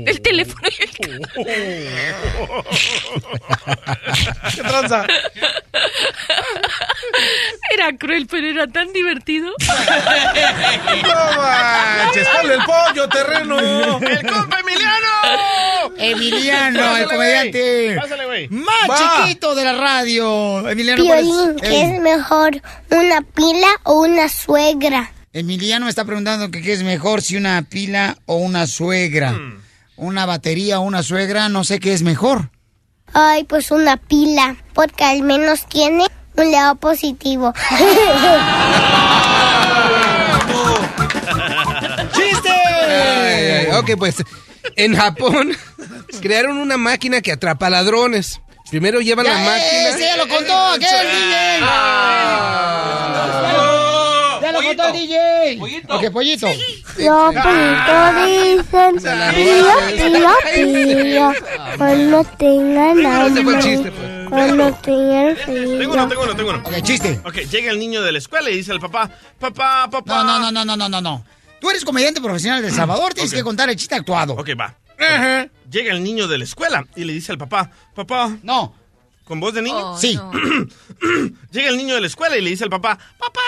El 0.06 0.20
teléfono 0.22 0.68
y 0.68 0.84
el 0.84 0.92
cable. 0.92 1.53
¿Qué 4.56 4.62
tranza? 4.62 5.06
Era 7.74 7.98
cruel, 7.98 8.28
pero 8.30 8.48
era 8.48 8.68
tan 8.68 8.92
divertido. 8.94 9.52
¡No 11.04 11.16
manches! 11.38 12.28
¡Ponle 12.28 12.54
el 12.56 12.64
pollo, 12.64 13.10
terreno! 13.10 14.00
¡El 14.00 14.28
compa 14.28 14.60
Emiliano! 14.60 15.94
Emiliano, 15.98 16.80
el 16.80 17.04
Pásale, 17.04 17.08
comediante 17.08 17.86
güey. 17.86 17.96
Pásale, 18.00 18.26
güey. 18.26 18.48
más 18.50 18.90
Va. 18.90 19.24
chiquito 19.26 19.56
de 19.56 19.64
la 19.66 19.74
radio. 19.74 20.68
Emiliano, 20.70 21.04
¿cuál 21.06 21.20
es? 21.20 21.26
Piolín, 21.26 21.56
¿qué 21.60 21.68
Ey, 21.68 21.82
es 21.94 22.02
mejor? 22.02 22.62
¿Una 22.90 23.22
pila 23.22 23.68
o 23.84 24.02
una 24.02 24.30
suegra? 24.30 25.12
Emiliano 25.34 25.86
me 25.86 25.90
está 25.90 26.06
preguntando 26.06 26.52
que 26.52 26.62
qué 26.62 26.74
es 26.74 26.84
mejor, 26.84 27.22
si 27.22 27.36
una 27.38 27.62
pila 27.64 28.18
o 28.26 28.36
una 28.36 28.68
suegra. 28.68 29.36
Una 29.96 30.26
batería 30.26 30.80
o 30.80 30.84
una 30.84 31.04
suegra, 31.04 31.50
no 31.50 31.64
sé 31.64 31.80
qué 31.80 31.94
es 31.94 32.02
mejor. 32.02 32.50
Ay, 33.14 33.44
pues 33.44 33.70
una 33.72 33.98
pila, 33.98 34.56
porque 34.74 35.04
al 35.04 35.22
menos 35.22 35.66
tiene 35.68 36.06
un 36.36 36.52
lado 36.52 36.76
positivo. 36.76 37.54
¡Chiste! 42.14 42.50
Ay, 42.50 43.46
ay, 43.52 43.68
ok, 43.76 43.92
pues 43.98 44.16
en 44.76 44.96
Japón 44.96 45.56
crearon 46.22 46.58
una 46.58 46.78
máquina 46.78 47.22
que 47.22 47.32
atrapa 47.32 47.70
ladrones. 47.70 48.40
Primero 48.70 49.02
llevan 49.02 49.26
la 49.26 49.34
Ya, 49.34 49.38
máquina. 49.46 49.90
ese 49.90 50.00
ya 50.06 50.18
lo 50.18 50.28
contó, 50.28 50.54
aquel 50.68 51.08
DJ. 51.08 51.60
Ya 54.64 54.74
lo 54.74 54.84
contó 54.84 54.88
el 54.88 54.94
DJ. 54.94 55.56
Ok, 55.56 55.60
pollito. 55.60 56.00
Los 56.00 56.12
pollitos 56.12 56.50
dicen 56.52 56.86
pío, 56.96 57.24
pío, 60.54 61.04
pío. 61.04 61.34
Cuando 61.78 62.24
tengan 62.38 63.06
hambre. 63.06 63.44
Cuando 64.30 64.74
tengan 64.76 65.36
frío. 65.38 65.78
Tengo 65.80 65.94
uno, 65.94 66.08
tengo 66.08 66.24
uno, 66.24 66.36
tengo 66.36 66.50
uno. 66.50 66.60
Ok, 66.66 66.82
chiste. 66.82 67.20
Ok, 67.26 67.36
llega 67.50 67.72
el 67.72 67.80
niño 67.80 68.02
de 68.02 68.12
la 68.12 68.18
escuela 68.18 68.50
y 68.50 68.58
dice 68.58 68.72
al 68.72 68.80
papá, 68.80 69.10
papá, 69.40 69.90
papá. 69.90 70.24
No, 70.24 70.40
no, 70.40 70.52
no, 70.52 70.52
no, 70.52 70.66
no, 70.66 70.76
no, 70.78 70.90
no, 70.90 71.02
no. 71.02 71.26
Tú 71.60 71.70
eres 71.70 71.86
comediante 71.86 72.20
profesional 72.20 72.62
de 72.62 72.68
El 72.70 72.74
Salvador, 72.74 73.14
tienes 73.14 73.34
que 73.34 73.44
contar 73.44 73.70
el 73.70 73.76
chiste 73.76 73.96
actuado. 73.96 74.34
Ok, 74.34 74.50
va. 74.60 74.76
Llega 75.70 75.94
el 75.94 76.04
niño 76.04 76.28
de 76.28 76.38
la 76.38 76.44
escuela 76.44 76.86
y 76.96 77.04
le 77.04 77.14
dice 77.14 77.32
al 77.32 77.38
papá, 77.38 77.72
papá. 77.96 78.38
No. 78.44 78.76
¿Con 79.24 79.40
voz 79.40 79.54
de 79.54 79.62
niño? 79.62 79.94
Oh, 79.94 79.98
Sí. 79.98 80.20
Llega 81.52 81.70
el 81.70 81.78
niño 81.78 81.96
de 81.96 82.02
la 82.02 82.08
escuela 82.08 82.36
y 82.38 82.42
le 82.42 82.50
dice 82.50 82.66
al 82.66 82.70
papá, 82.70 82.98
papá, 83.18 83.40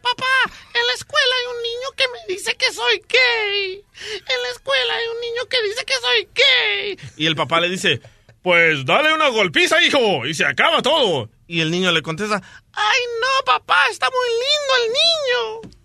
papá, 0.00 0.54
en 0.74 0.86
la 0.86 0.92
escuela 0.94 1.34
hay 1.38 1.46
un 1.56 1.62
niño 1.62 1.88
que 1.96 2.04
me 2.08 2.34
dice 2.34 2.56
que 2.56 2.72
soy 2.72 3.02
gay. 3.08 3.84
En 4.16 4.42
la 4.42 4.48
escuela 4.50 4.94
hay 4.94 5.08
un 5.08 5.20
niño 5.20 5.46
que 5.48 5.62
dice 5.62 5.84
que 5.84 5.94
soy 5.94 6.28
gay. 6.34 6.98
Y 7.16 7.26
el 7.26 7.36
papá 7.36 7.60
le 7.60 7.68
dice, 7.68 8.00
pues 8.42 8.84
dale 8.84 9.12
una 9.12 9.28
golpiza, 9.28 9.82
hijo, 9.82 10.26
y 10.26 10.34
se 10.34 10.44
acaba 10.44 10.82
todo. 10.82 11.28
Y 11.46 11.60
el 11.60 11.70
niño 11.70 11.92
le 11.92 12.02
contesta, 12.02 12.42
ay 12.72 13.00
no, 13.20 13.44
papá, 13.44 13.86
está 13.90 14.08
muy 14.10 14.28
lindo 14.30 14.72
el 14.84 14.92
niño. 14.92 15.80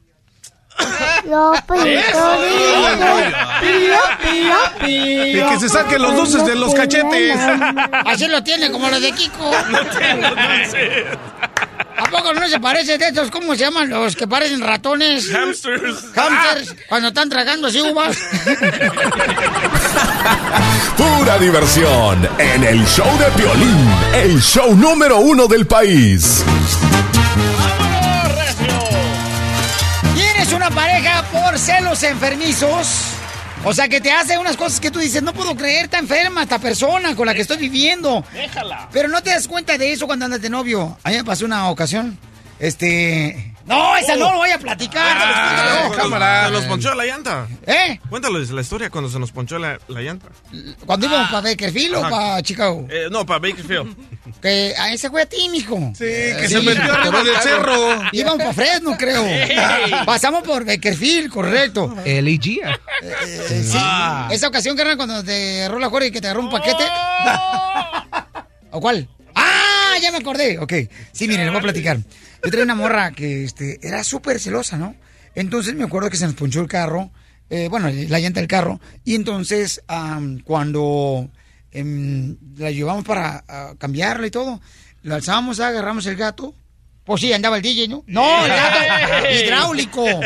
Y 4.86 5.42
que 5.50 5.60
se 5.60 5.70
saquen 5.70 6.02
los 6.02 6.16
dulces 6.16 6.46
de 6.46 6.56
los 6.56 6.74
cachetes. 6.74 7.38
Así 8.06 8.28
lo 8.28 8.44
tiene, 8.44 8.72
como 8.72 8.90
los 8.90 9.02
de 9.02 9.12
Kiko. 9.14 9.52
¿A 11.98 12.04
poco 12.10 12.34
no 12.34 12.48
se 12.48 12.60
parece 12.60 12.98
de 12.98 13.08
estos? 13.08 13.30
¿Cómo 13.32 13.54
se 13.54 13.60
llaman 13.62 13.90
los 13.90 14.16
que 14.16 14.28
parecen 14.28 14.62
ratones? 14.62 15.30
Hamsters. 15.34 16.06
Hamsters, 16.16 16.76
cuando 16.88 17.08
están 17.10 17.30
tragando 17.30 17.68
así 17.68 17.82
uvas. 17.82 18.18
Pura 20.98 21.38
diversión 21.38 22.28
en 22.38 22.64
el 22.64 22.86
show 22.86 23.08
de 23.18 23.26
Piolín, 23.42 23.90
el 24.14 24.42
show 24.42 24.74
número 24.76 25.20
uno 25.20 25.48
del 25.48 25.66
país. 25.68 26.44
¿Tienes 30.14 30.54
una 30.54 30.70
pareja 30.70 31.24
por 31.32 31.58
celos 31.58 32.04
enfermizos? 32.04 33.15
O 33.68 33.74
sea, 33.74 33.90
que 33.90 34.00
te 34.00 34.12
hace 34.12 34.38
unas 34.38 34.56
cosas 34.58 34.80
que 34.80 34.92
tú 34.92 35.00
dices, 35.00 35.24
no 35.24 35.34
puedo 35.34 35.56
creer, 35.56 35.86
está 35.86 35.98
enferma 35.98 36.44
esta 36.44 36.60
persona 36.60 37.16
con 37.16 37.26
la 37.26 37.34
que 37.34 37.42
estoy 37.42 37.58
viviendo. 37.58 38.24
Déjala. 38.32 38.90
Pero 38.94 39.08
no 39.08 39.24
te 39.24 39.32
das 39.32 39.48
cuenta 39.48 39.76
de 39.76 39.92
eso 39.92 40.06
cuando 40.06 40.26
andas 40.26 40.40
de 40.40 40.52
novio. 40.52 40.96
A 41.04 41.10
mí 41.10 41.16
me 41.16 41.24
pasó 41.24 41.46
una 41.46 41.70
ocasión. 41.72 42.16
Este. 42.60 43.55
No, 43.66 43.98
esa 43.98 44.16
no 44.16 44.32
lo 44.32 44.38
voy 44.38 44.52
a 44.52 44.60
platicar. 44.60 45.18
Ah, 45.20 45.88
luego. 45.90 46.10
cuando 46.10 46.46
se 46.46 46.52
nos 46.52 46.64
ponchó 46.66 46.94
la 46.94 47.06
llanta. 47.06 47.48
¿Eh? 47.66 48.00
Cuéntales 48.10 48.52
la 48.52 48.62
historia 48.62 48.90
cuando 48.92 49.10
se 49.10 49.20
nos 49.20 49.32
ponchó 49.32 49.58
la, 49.58 49.80
la 49.88 50.02
llanta. 50.02 50.28
¿Cuándo 50.86 51.08
íbamos 51.08 51.30
para 51.30 51.50
Bakerfield 51.50 51.96
o 51.96 52.02
para 52.02 52.42
Chicago? 52.44 52.88
Eh, 52.90 53.08
no, 53.10 53.26
para 53.26 53.40
Bakerfield. 53.40 53.96
Que 54.40 54.74
a 54.78 54.94
ese 54.94 55.10
fue 55.10 55.24
a 55.24 55.26
ti, 55.26 55.50
mijo. 55.50 55.78
Sí, 55.96 56.04
que 56.06 56.48
se 56.48 56.62
metió 56.62 56.94
arriba 56.94 57.24
del 57.24 57.38
cerro. 57.38 58.02
Íbamos 58.12 58.38
para 58.38 58.54
Fresno, 58.54 58.96
creo. 58.98 59.26
Hey. 59.46 59.92
Pasamos 60.06 60.44
por 60.44 60.66
Bakerfield, 60.66 61.32
correcto. 61.32 61.96
El 62.06 62.28
AG. 62.28 62.48
Eh, 63.02 63.64
sí. 63.64 63.78
Esa 64.32 64.48
ocasión, 64.48 64.78
carnal, 64.78 64.98
cuando 64.98 65.24
te 65.24 65.64
agarró 65.64 65.80
la 65.80 65.90
cuerda 65.90 66.08
y 66.08 66.12
que 66.12 66.22
te 66.22 66.28
agarró 66.28 66.42
un 66.42 66.52
paquete. 66.52 66.84
¿O 68.72 68.80
cuál? 68.80 69.08
¡Ah! 69.34 69.94
Ya 70.02 70.12
me 70.12 70.18
acordé. 70.18 70.60
Ok. 70.60 70.74
Sí, 71.12 71.28
miren, 71.28 71.46
les 71.46 71.52
voy 71.52 71.60
a 71.60 71.64
platicar. 71.64 71.98
Yo 72.44 72.50
traía 72.52 72.64
una 72.66 72.76
morra 72.76 73.12
que 73.12 73.44
este, 73.44 73.80
era 73.86 74.04
súper 74.04 74.40
celosa, 74.40 74.78
¿no? 74.78 74.96
Entonces 75.36 75.76
me 75.76 75.84
acuerdo 75.84 76.10
que 76.10 76.18
se 76.18 76.26
nos 76.26 76.36
ponchó 76.36 76.62
el 76.62 76.68
carro. 76.68 77.12
eh, 77.50 77.68
bueno, 77.70 77.90
la 77.90 78.20
llanta 78.20 78.40
del 78.40 78.48
carro. 78.50 78.80
Y 79.04 79.16
entonces, 79.16 79.82
am, 79.88 80.40
cuando 80.40 81.30
em, 81.72 82.38
la 82.58 82.72
llevamos 82.72 83.04
para 83.04 83.44
ah, 83.48 83.74
cambiarla 83.78 84.28
y 84.28 84.32
todo, 84.32 84.62
la 85.04 85.16
alzamos, 85.16 85.60
agarramos 85.60 86.06
el 86.08 86.16
gato. 86.16 86.56
Pues 87.04 87.22
sí, 87.22 87.32
andaba 87.34 87.58
el 87.58 87.62
DJ, 87.62 87.88
¿no? 87.88 88.04
No, 88.08 88.46
el 88.46 88.52
gato 88.52 89.30
hidráulico. 89.32 90.04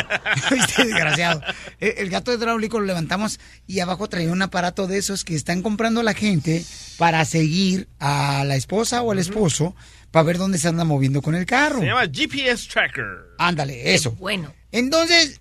Este 0.55 0.86
desgraciado. 0.86 1.41
El, 1.82 1.93
el 1.97 2.10
gato 2.10 2.32
hidráulico 2.34 2.80
lo 2.80 2.86
levantamos 2.86 3.39
y 3.68 3.82
abajo 3.82 4.07
traía 4.07 4.32
un 4.32 4.41
aparato 4.41 4.88
de 4.88 4.97
esos 4.97 5.26
que 5.26 5.36
están 5.36 5.62
comprando 5.62 6.03
la 6.03 6.14
gente 6.14 6.64
para 6.97 7.26
seguir 7.26 7.89
a 7.99 8.45
la 8.45 8.55
esposa 8.55 9.01
o 9.01 9.12
al 9.12 9.20
esposo 9.20 9.76
para 10.12 10.24
ver 10.24 10.38
dónde 10.38 10.57
se 10.57 10.68
anda 10.68 10.84
moviendo 10.84 11.22
con 11.22 11.36
el 11.36 11.45
carro. 11.45 11.80
Se 11.80 11.86
llama 11.88 12.05
GPS 12.12 12.68
Tracker. 12.70 13.05
Ándale, 13.38 13.93
eso. 13.93 14.12
Bueno. 14.14 14.53
Entonces, 14.72 15.39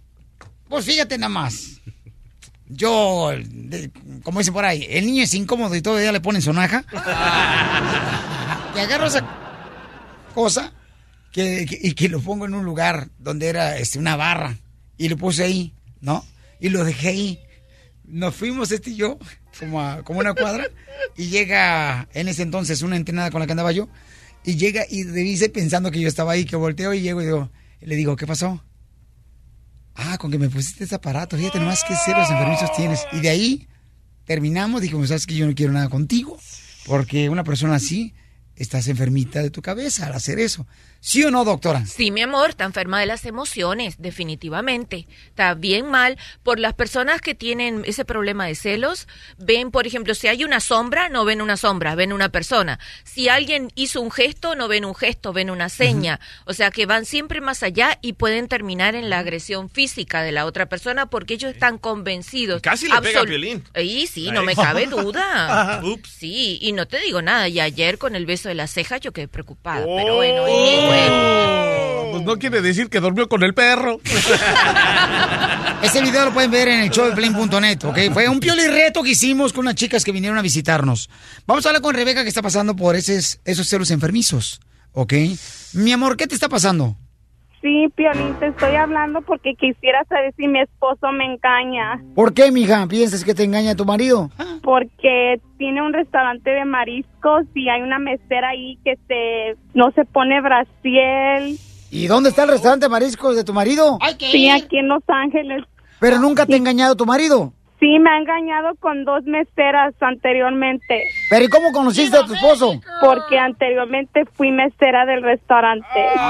pues 0.69 0.85
fíjate 0.85 1.17
nada 1.19 1.29
más. 1.31 1.81
Yo, 2.71 3.31
de- 3.39 3.91
como 4.23 4.41
dicen 4.41 4.53
por 4.53 4.65
ahí, 4.67 4.87
el 4.91 5.07
niño 5.07 5.23
es 5.23 5.33
incómodo 5.35 5.75
y 5.75 5.81
todavía 5.83 6.13
le 6.13 6.21
ponen 6.21 6.43
sonaja. 6.43 6.85
Y 8.77 8.81
agarro 8.81 9.07
esa 9.07 9.27
cosa 10.35 10.73
que, 11.33 11.67
que- 11.69 11.79
y 11.83 11.95
que 11.95 12.09
lo 12.09 12.21
pongo 12.21 12.47
en 12.47 12.55
un 12.55 12.65
lugar 12.65 13.09
donde 13.19 13.49
era 13.49 13.77
este, 13.79 13.99
una 13.99 14.15
barra. 14.17 14.57
Y 14.97 15.09
lo 15.09 15.17
puse 15.17 15.43
ahí, 15.45 15.73
¿no? 16.01 16.25
Y 16.61 16.69
lo 16.69 16.85
dejé 16.85 17.09
ahí. 17.09 17.41
Nos 18.05 18.35
fuimos 18.37 18.71
este 18.71 18.91
y 18.91 18.97
yo, 18.97 19.19
como, 19.59 19.81
a- 19.83 20.03
como 20.05 20.21
una 20.21 20.35
cuadra, 20.35 20.67
y 21.17 21.27
llega 21.29 22.09
en 22.15 22.29
ese 22.29 22.43
entonces 22.43 22.83
una 22.83 22.97
entrenada 22.97 23.31
con 23.31 23.41
la 23.41 23.47
que 23.47 23.53
andaba 23.53 23.73
yo, 23.73 23.89
y 24.45 24.57
llega 24.57 24.85
y 24.89 25.05
dice 25.05 25.49
pensando 25.49 25.91
que 25.91 26.01
yo 26.01 26.09
estaba 26.09 26.33
ahí, 26.33 26.45
que 26.45 26.57
volteo 26.57 26.95
y 26.95 27.01
llego 27.01 27.23
y 27.23 27.27
digo, 27.27 27.51
le 27.81 27.97
digo, 27.97 28.17
¿qué 28.17 28.27
pasó? 28.27 28.63
Ah, 29.95 30.17
con 30.19 30.31
que 30.31 30.39
me 30.39 30.49
pusiste 30.49 30.85
ese 30.85 30.95
aparato, 30.95 31.37
fíjate 31.37 31.59
nomás 31.59 31.85
qué 31.87 31.95
ceros 32.05 32.31
enfermizos 32.31 32.73
tienes. 32.77 33.01
Y 33.13 33.21
de 33.21 33.29
ahí 33.29 33.69
terminamos, 34.25 34.81
dijimos, 34.81 35.09
sabes 35.09 35.27
que 35.27 35.35
yo 35.35 35.47
no 35.47 35.55
quiero 35.55 35.73
nada 35.73 35.89
contigo, 35.89 36.39
porque 36.87 37.29
una 37.29 37.45
persona 37.45 37.75
así, 37.75 38.15
estás 38.55 38.89
enfermita 38.89 39.43
de 39.43 39.51
tu 39.51 39.63
cabeza 39.63 40.07
al 40.07 40.13
hacer 40.13 40.39
eso. 40.39 40.67
¿Sí 41.01 41.23
o 41.25 41.31
no, 41.31 41.45
doctora? 41.45 41.87
Sí, 41.87 42.11
mi 42.11 42.23
amor, 42.23 42.51
está 42.51 42.65
enferma 42.65 42.99
de 43.01 43.07
las 43.07 43.25
emociones, 43.25 43.97
definitivamente. 43.99 45.07
Está 45.29 45.55
bien 45.55 45.87
mal 45.91 46.19
por 46.43 46.59
las 46.59 46.75
personas 46.75 47.21
que 47.21 47.35
tienen 47.35 47.83
ese 47.87 48.05
problema 48.05 48.47
de 48.47 48.55
celos. 48.55 49.07
Ven, 49.39 49.71
por 49.71 49.87
ejemplo, 49.87 50.15
si 50.15 50.27
hay 50.27 50.45
una 50.45 50.61
sombra, 50.61 51.09
no 51.09 51.25
ven 51.25 51.41
una 51.41 51.57
sombra, 51.57 51.95
ven 51.95 52.13
una 52.13 52.31
persona. 52.31 52.81
Si 53.05 53.29
alguien 53.29 53.71
hizo 53.77 54.01
un 54.01 54.11
gesto, 54.11 54.55
no 54.57 54.67
ven 54.67 54.85
un 54.85 54.95
gesto, 54.95 55.33
ven 55.33 55.51
una 55.51 55.69
seña. 55.69 56.19
O 56.47 56.53
sea 56.53 56.71
que 56.71 56.85
van 56.87 57.05
siempre 57.05 57.41
más 57.41 57.63
allá 57.63 57.99
y 58.03 58.15
pueden 58.15 58.49
terminar 58.49 58.95
en 58.95 59.09
la 59.09 59.21
agresión 59.21 59.71
física 59.71 60.23
de 60.23 60.33
la 60.33 60.47
otra 60.47 60.67
persona 60.67 61.07
porque 61.07 61.35
ellos 61.35 61.53
están 61.55 61.79
convencidos. 61.79 62.61
Casi 62.61 62.89
le 62.89 63.01
pega 63.01 63.23
Piolín. 63.25 63.65
Ahí 63.75 64.07
sí, 64.07 64.27
Ahí. 64.27 64.33
no 64.33 64.43
me 64.43 64.57
cabe 64.57 64.87
duda. 64.89 65.77
Ajá. 65.77 65.83
Sí, 66.09 66.59
y 66.61 66.73
no 66.73 66.89
te 66.89 66.99
digo 66.99 67.23
nada. 67.23 67.49
Y 67.49 67.61
ayer 67.61 67.99
con 67.99 68.17
el 68.17 68.27
beso 68.27 68.49
de 68.49 68.57
la 68.57 68.67
ceja 68.67 68.97
yo 68.99 69.13
quedé 69.13 69.29
preocupada. 69.29 69.85
Oh. 69.87 69.97
Pero 69.97 70.17
bueno, 70.17 70.49
y 70.49 70.88
bueno. 70.89 72.13
Pues 72.13 72.23
no 72.25 72.39
quiere 72.39 72.61
decir 72.61 72.89
que 72.89 73.01
durmió 73.01 73.29
con 73.29 73.43
el 73.43 73.55
perro. 73.55 74.01
Ese 75.83 76.03
video 76.03 76.25
lo 76.25 76.33
pueden 76.33 76.51
ver 76.51 76.69
en 76.69 76.81
el 76.81 76.91
showdeplane.net, 76.91 77.85
¿ok? 77.85 77.99
Fue 78.13 78.29
un 78.29 78.41
pioli 78.41 78.67
reto 78.67 79.03
que 79.03 79.11
hicimos 79.11 79.53
con 79.53 79.61
unas 79.61 79.77
chicas 79.77 80.05
que 80.05 80.11
vinieron 80.11 80.37
a 80.37 80.43
visitarnos. 80.43 81.09
Vamos 81.47 81.65
a 81.65 81.69
hablar 81.69 81.83
con 81.83 81.95
Rebeca 81.95 82.25
que 82.25 82.29
está 82.29 82.43
pasando 82.43 82.75
por 82.75 82.97
esos, 82.97 83.39
esos 83.45 83.69
celos 83.69 83.91
enfermizos, 83.93 84.61
¿ok? 84.93 85.15
Mi 85.75 85.93
amor, 85.93 86.17
¿qué 86.17 86.27
te 86.27 86.35
está 86.35 86.49
pasando? 86.49 86.97
Sí, 87.61 87.89
Piolín, 87.97 88.35
te 88.39 88.49
estoy 88.49 88.77
hablando 88.77 89.21
porque 89.23 89.55
quisiera 89.55 90.05
saber 90.05 90.33
si 90.37 90.47
mi 90.47 90.61
esposo 90.61 91.11
me 91.13 91.25
engaña. 91.25 92.01
¿Por 92.15 92.33
qué, 92.33 92.53
mija? 92.53 92.87
¿Piensas 92.87 93.25
que 93.25 93.35
te 93.35 93.43
engaña 93.43 93.75
tu 93.75 93.85
marido? 93.85 94.31
Porque 94.63 95.41
tiene 95.57 95.83
un 95.83 95.93
restaurante 95.93 96.51
de 96.51 96.65
mariscos 96.65 97.47
y 97.55 97.69
hay 97.69 97.83
una 97.83 97.99
mesera 97.99 98.51
ahí 98.51 98.79
que 98.85 98.97
se 99.09 99.57
no 99.75 99.91
se 99.91 100.05
pone 100.05 100.41
brasiel. 100.41 101.59
¿Y 101.91 102.07
dónde 102.07 102.29
está 102.29 102.45
el 102.45 102.51
restaurante 102.51 102.87
de 102.87 102.91
mariscos 102.91 103.35
de 103.35 103.45
tu 103.45 103.53
marido? 103.53 103.99
Sí, 104.19 104.49
aquí 104.51 104.79
en 104.79 104.89
Los 104.89 105.03
Ángeles. 105.09 105.65
Pero 106.01 106.21
nunca 106.21 106.47
te 106.47 106.55
ha 106.55 106.59
engañado 106.59 106.95
tu 106.97 107.07
marido. 107.07 107.55
Sí, 107.81 107.99
me 108.01 108.11
ha 108.11 108.19
engañado 108.19 108.75
con 108.81 109.05
dos 109.05 109.23
meseras 109.25 109.95
anteriormente. 110.01 111.05
¿Pero 111.31 111.45
y 111.45 111.49
cómo 111.49 111.71
conociste 111.73 112.17
a 112.17 112.27
tu 112.27 112.35
esposo? 112.35 112.81
Porque 113.01 113.39
anteriormente 113.39 114.25
fui 114.35 114.51
mesera 114.51 115.07
del 115.07 115.23
restaurante. 115.23 115.87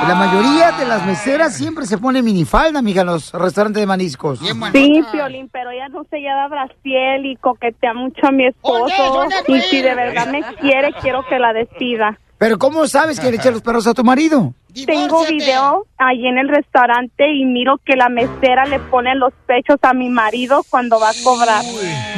La 0.07 0.15
mayoría 0.15 0.73
de 0.73 0.85
las 0.85 1.07
meseras 1.07 1.57
siempre 1.57 1.87
se 1.87 1.97
pone 1.97 2.23
minifalda, 2.23 2.83
mija, 2.83 3.01
en 3.01 3.07
los 3.07 3.33
restaurantes 3.33 3.81
de 3.81 3.87
mariscos. 3.87 4.41
Sí, 4.41 5.03
Piolín, 5.11 5.49
pero 5.51 5.71
ella 5.71 5.89
no 5.89 6.05
se 6.05 6.21
llama 6.21 6.49
Braciel 6.49 7.25
y 7.25 7.37
coquetea 7.37 7.95
mucho 7.95 8.27
a 8.27 8.31
mi 8.31 8.47
esposo. 8.47 9.27
Y 9.47 9.61
si 9.61 9.81
de 9.81 9.95
verdad 9.95 10.27
me 10.31 10.43
quiere, 10.61 10.93
quiero 11.01 11.25
que 11.27 11.39
la 11.39 11.55
decida. 11.55 12.19
¿Pero 12.39 12.59
cómo 12.59 12.87
sabes 12.87 13.19
que 13.19 13.31
le 13.31 13.37
eché 13.37 13.51
los 13.51 13.63
perros 13.63 13.87
a 13.87 13.95
tu 13.95 14.05
marido? 14.05 14.55
Tengo 14.87 15.27
video 15.27 15.87
allí 15.99 16.27
en 16.29 16.39
el 16.39 16.49
restaurante 16.49 17.25
y 17.33 17.45
miro 17.45 17.81
que 17.85 17.97
la 17.97 18.09
mesera 18.09 18.65
le 18.67 18.79
pone 18.79 19.15
los 19.17 19.33
pechos 19.47 19.77
a 19.83 19.93
mi 19.93 20.09
marido 20.09 20.65
cuando 20.71 21.01
va 21.01 21.11
a 21.11 21.15
cobrar. 21.25 21.65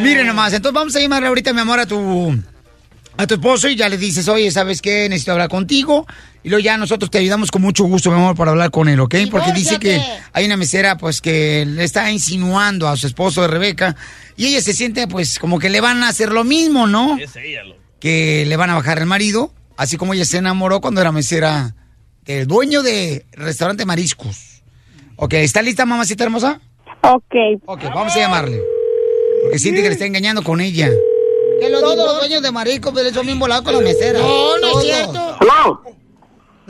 Miren 0.03 0.27
nomás, 0.27 0.53
entonces 0.53 0.75
vamos 0.75 0.95
a 0.95 1.01
llamarle 1.01 1.29
ahorita, 1.29 1.55
mi 1.55 1.61
amor, 1.61 1.81
a 1.81 1.87
tu 1.87 2.35
a 3.17 3.27
tu 3.27 3.35
esposo 3.35 3.69
y 3.69 3.77
ya 3.77 3.89
le 3.89 3.99
dices, 3.99 4.29
oye, 4.29 4.51
¿sabes 4.51 4.81
qué? 4.81 5.09
Necesito 5.09 5.33
hablar 5.33 5.49
contigo. 5.49 6.07
Y 6.43 6.49
luego 6.49 6.63
ya 6.63 6.79
nosotros 6.79 7.11
te 7.11 7.19
ayudamos 7.19 7.51
con 7.51 7.61
mucho 7.61 7.85
gusto, 7.85 8.11
mi 8.11 8.17
amor, 8.17 8.35
para 8.35 8.51
hablar 8.51 8.71
con 8.71 8.89
él, 8.89 8.99
¿ok? 8.99 9.15
Porque 9.31 9.53
dice 9.53 9.79
que 9.79 10.03
hay 10.33 10.47
una 10.47 10.57
mesera, 10.57 10.97
pues, 10.97 11.21
que 11.21 11.67
le 11.67 11.85
está 11.85 12.11
insinuando 12.11 12.89
a 12.89 12.97
su 12.97 13.07
esposo 13.07 13.43
de 13.43 13.49
Rebeca. 13.49 13.95
Y 14.37 14.47
ella 14.47 14.63
se 14.63 14.73
siente, 14.73 15.07
pues, 15.07 15.39
como 15.39 15.59
que 15.59 15.69
le 15.69 15.83
van 15.83 16.03
a 16.03 16.09
hacer 16.09 16.33
lo 16.33 16.45
mismo, 16.45 16.87
¿no? 16.87 17.19
Es 17.19 17.37
ella, 17.37 17.65
loco. 17.65 17.79
Que 18.01 18.47
le 18.47 18.57
van 18.57 18.71
a 18.71 18.75
bajar 18.75 18.99
el 18.99 19.07
marido. 19.07 19.53
Así 19.81 19.97
como 19.97 20.13
ella 20.13 20.27
se 20.27 20.37
enamoró 20.37 20.83
cuando 20.83 21.01
era 21.01 21.11
mesera 21.11 21.75
del 22.27 22.47
dueño 22.47 22.83
de 22.83 23.25
restaurante 23.33 23.87
Mariscos. 23.87 24.63
Ok, 25.17 25.33
¿está 25.33 25.63
lista, 25.63 25.87
mamacita 25.87 26.23
hermosa? 26.23 26.61
Ok. 27.01 27.35
Ok, 27.65 27.85
vamos 27.85 28.15
a 28.15 28.19
llamarle. 28.19 28.61
Porque 29.43 29.59
siente 29.59 29.81
que 29.81 29.89
le 29.89 29.95
está 29.95 30.05
engañando 30.05 30.43
con 30.43 30.61
ella. 30.61 30.91
Que 31.63 31.71
los 31.71 31.81
los 31.81 32.19
dueños 32.19 32.43
de 32.43 32.53
mariscos 32.53 32.93
pero 32.95 33.09
son 33.09 33.25
bien 33.25 33.39
volados 33.39 33.65
con 33.65 33.73
la 33.73 33.81
mesera. 33.81 34.19
No, 34.19 34.59
no 34.59 34.81
es 34.81 34.85
cierto. 34.85 35.39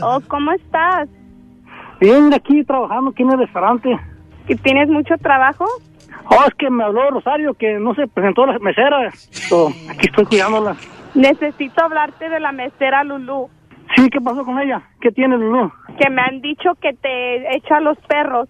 Oh, 0.02 0.20
¿cómo 0.28 0.52
estás? 0.52 1.08
Bien, 2.00 2.32
aquí 2.32 2.62
trabajando 2.62 3.10
aquí 3.10 3.24
en 3.24 3.32
el 3.32 3.38
restaurante. 3.40 3.88
¿Que 4.46 4.54
tienes 4.54 4.88
mucho 4.88 5.16
trabajo? 5.20 5.66
Oh, 6.26 6.44
es 6.46 6.54
que 6.56 6.70
me 6.70 6.84
habló 6.84 7.10
Rosario 7.10 7.54
que 7.54 7.72
no 7.80 7.92
se 7.96 8.06
presentó 8.06 8.46
la 8.46 8.56
mesera. 8.60 9.12
So, 9.32 9.74
aquí 9.88 10.06
estoy 10.06 10.26
cuidándola. 10.26 10.76
Necesito 11.14 11.84
hablarte 11.84 12.28
de 12.28 12.40
la 12.40 12.52
mesera 12.52 13.04
Lulú. 13.04 13.48
Sí, 13.96 14.08
¿qué 14.10 14.20
pasó 14.20 14.44
con 14.44 14.58
ella? 14.60 14.82
¿Qué 15.00 15.10
tiene 15.10 15.36
Lulú? 15.36 15.72
Que 15.98 16.10
me 16.10 16.22
han 16.22 16.40
dicho 16.40 16.74
que 16.80 16.92
te 16.92 17.56
echa 17.56 17.80
los 17.80 17.98
perros. 18.06 18.48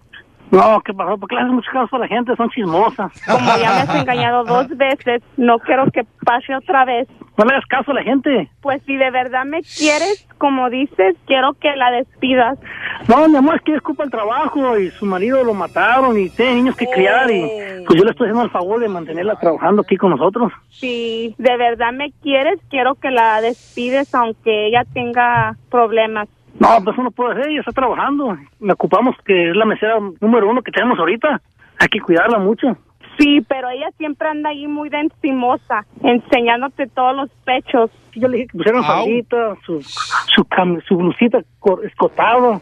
No, 0.51 0.81
¿qué 0.81 0.93
pasó? 0.93 1.17
Porque 1.17 1.35
le 1.35 1.41
hacen 1.41 1.55
mucho 1.55 1.71
caso 1.71 1.95
a 1.95 1.99
la 1.99 2.07
gente, 2.07 2.35
son 2.35 2.49
chismosas. 2.49 3.11
Como 3.25 3.57
ya 3.57 3.71
me 3.71 3.79
has 3.81 3.95
engañado 4.01 4.43
dos 4.43 4.67
veces, 4.77 5.23
no 5.37 5.59
quiero 5.59 5.85
que 5.91 6.03
pase 6.25 6.53
otra 6.55 6.83
vez. 6.85 7.07
No 7.37 7.45
le 7.45 7.53
hagas 7.53 7.65
caso 7.67 7.91
a 7.91 7.93
la 7.95 8.03
gente. 8.03 8.49
Pues 8.61 8.81
si 8.85 8.97
de 8.97 9.09
verdad 9.09 9.45
me 9.45 9.61
quieres, 9.61 10.27
como 10.37 10.69
dices, 10.69 11.15
quiero 11.25 11.53
que 11.53 11.73
la 11.77 11.89
despidas. 11.91 12.59
No, 13.07 13.27
mi 13.29 13.37
amor, 13.37 13.55
es 13.55 13.61
que 13.61 13.73
es 13.75 13.81
culpa 13.81 14.03
del 14.03 14.11
trabajo 14.11 14.77
y 14.77 14.89
su 14.91 15.05
marido 15.05 15.43
lo 15.43 15.53
mataron 15.53 16.19
y 16.19 16.29
tiene 16.29 16.55
niños 16.55 16.75
que 16.75 16.85
criar 16.85 17.31
y 17.31 17.41
pues 17.87 17.97
yo 17.97 18.03
le 18.03 18.11
estoy 18.11 18.27
haciendo 18.27 18.43
el 18.43 18.51
favor 18.51 18.81
de 18.81 18.89
mantenerla 18.89 19.35
trabajando 19.39 19.81
aquí 19.81 19.95
con 19.95 20.11
nosotros. 20.11 20.51
Si 20.69 21.33
de 21.37 21.57
verdad 21.57 21.93
me 21.93 22.11
quieres, 22.21 22.59
quiero 22.69 22.95
que 22.95 23.09
la 23.09 23.39
despides 23.41 24.13
aunque 24.13 24.67
ella 24.67 24.83
tenga 24.93 25.55
problemas. 25.69 26.27
No, 26.59 26.67
pues 26.83 26.93
eso 26.93 27.03
no 27.03 27.11
puede 27.11 27.35
ser, 27.41 27.51
ella 27.51 27.59
está 27.61 27.71
trabajando. 27.71 28.37
Me 28.59 28.73
ocupamos 28.73 29.15
que 29.25 29.49
es 29.49 29.55
la 29.55 29.65
mesera 29.65 29.97
número 30.19 30.49
uno 30.49 30.61
que 30.61 30.71
tenemos 30.71 30.99
ahorita. 30.99 31.41
Hay 31.79 31.87
que 31.87 31.99
cuidarla 31.99 32.37
mucho. 32.39 32.77
Sí, 33.17 33.41
pero 33.47 33.69
ella 33.69 33.89
siempre 33.97 34.27
anda 34.27 34.49
ahí 34.49 34.67
muy 34.67 34.89
de 34.89 34.99
encimosa, 35.01 35.85
enseñándote 36.03 36.87
todos 36.87 37.15
los 37.15 37.29
pechos. 37.45 37.91
Yo 38.15 38.27
le 38.27 38.37
dije 38.37 38.49
que 38.51 38.57
pusieran 38.57 38.83
faldita, 38.83 39.55
su, 39.65 39.81
su, 39.81 40.43
cam- 40.45 40.81
su 40.87 40.95
blusita 40.97 41.39
escotada, 41.83 42.59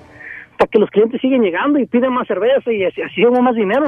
para 0.58 0.70
que 0.72 0.80
los 0.80 0.90
clientes 0.90 1.22
siguen 1.22 1.42
llegando 1.44 1.80
y 1.80 1.86
piden 1.86 2.14
más 2.14 2.28
cerveza 2.28 2.72
y 2.72 2.84
así, 2.84 3.02
así 3.02 3.22
más 3.26 3.56
dinero. 3.56 3.86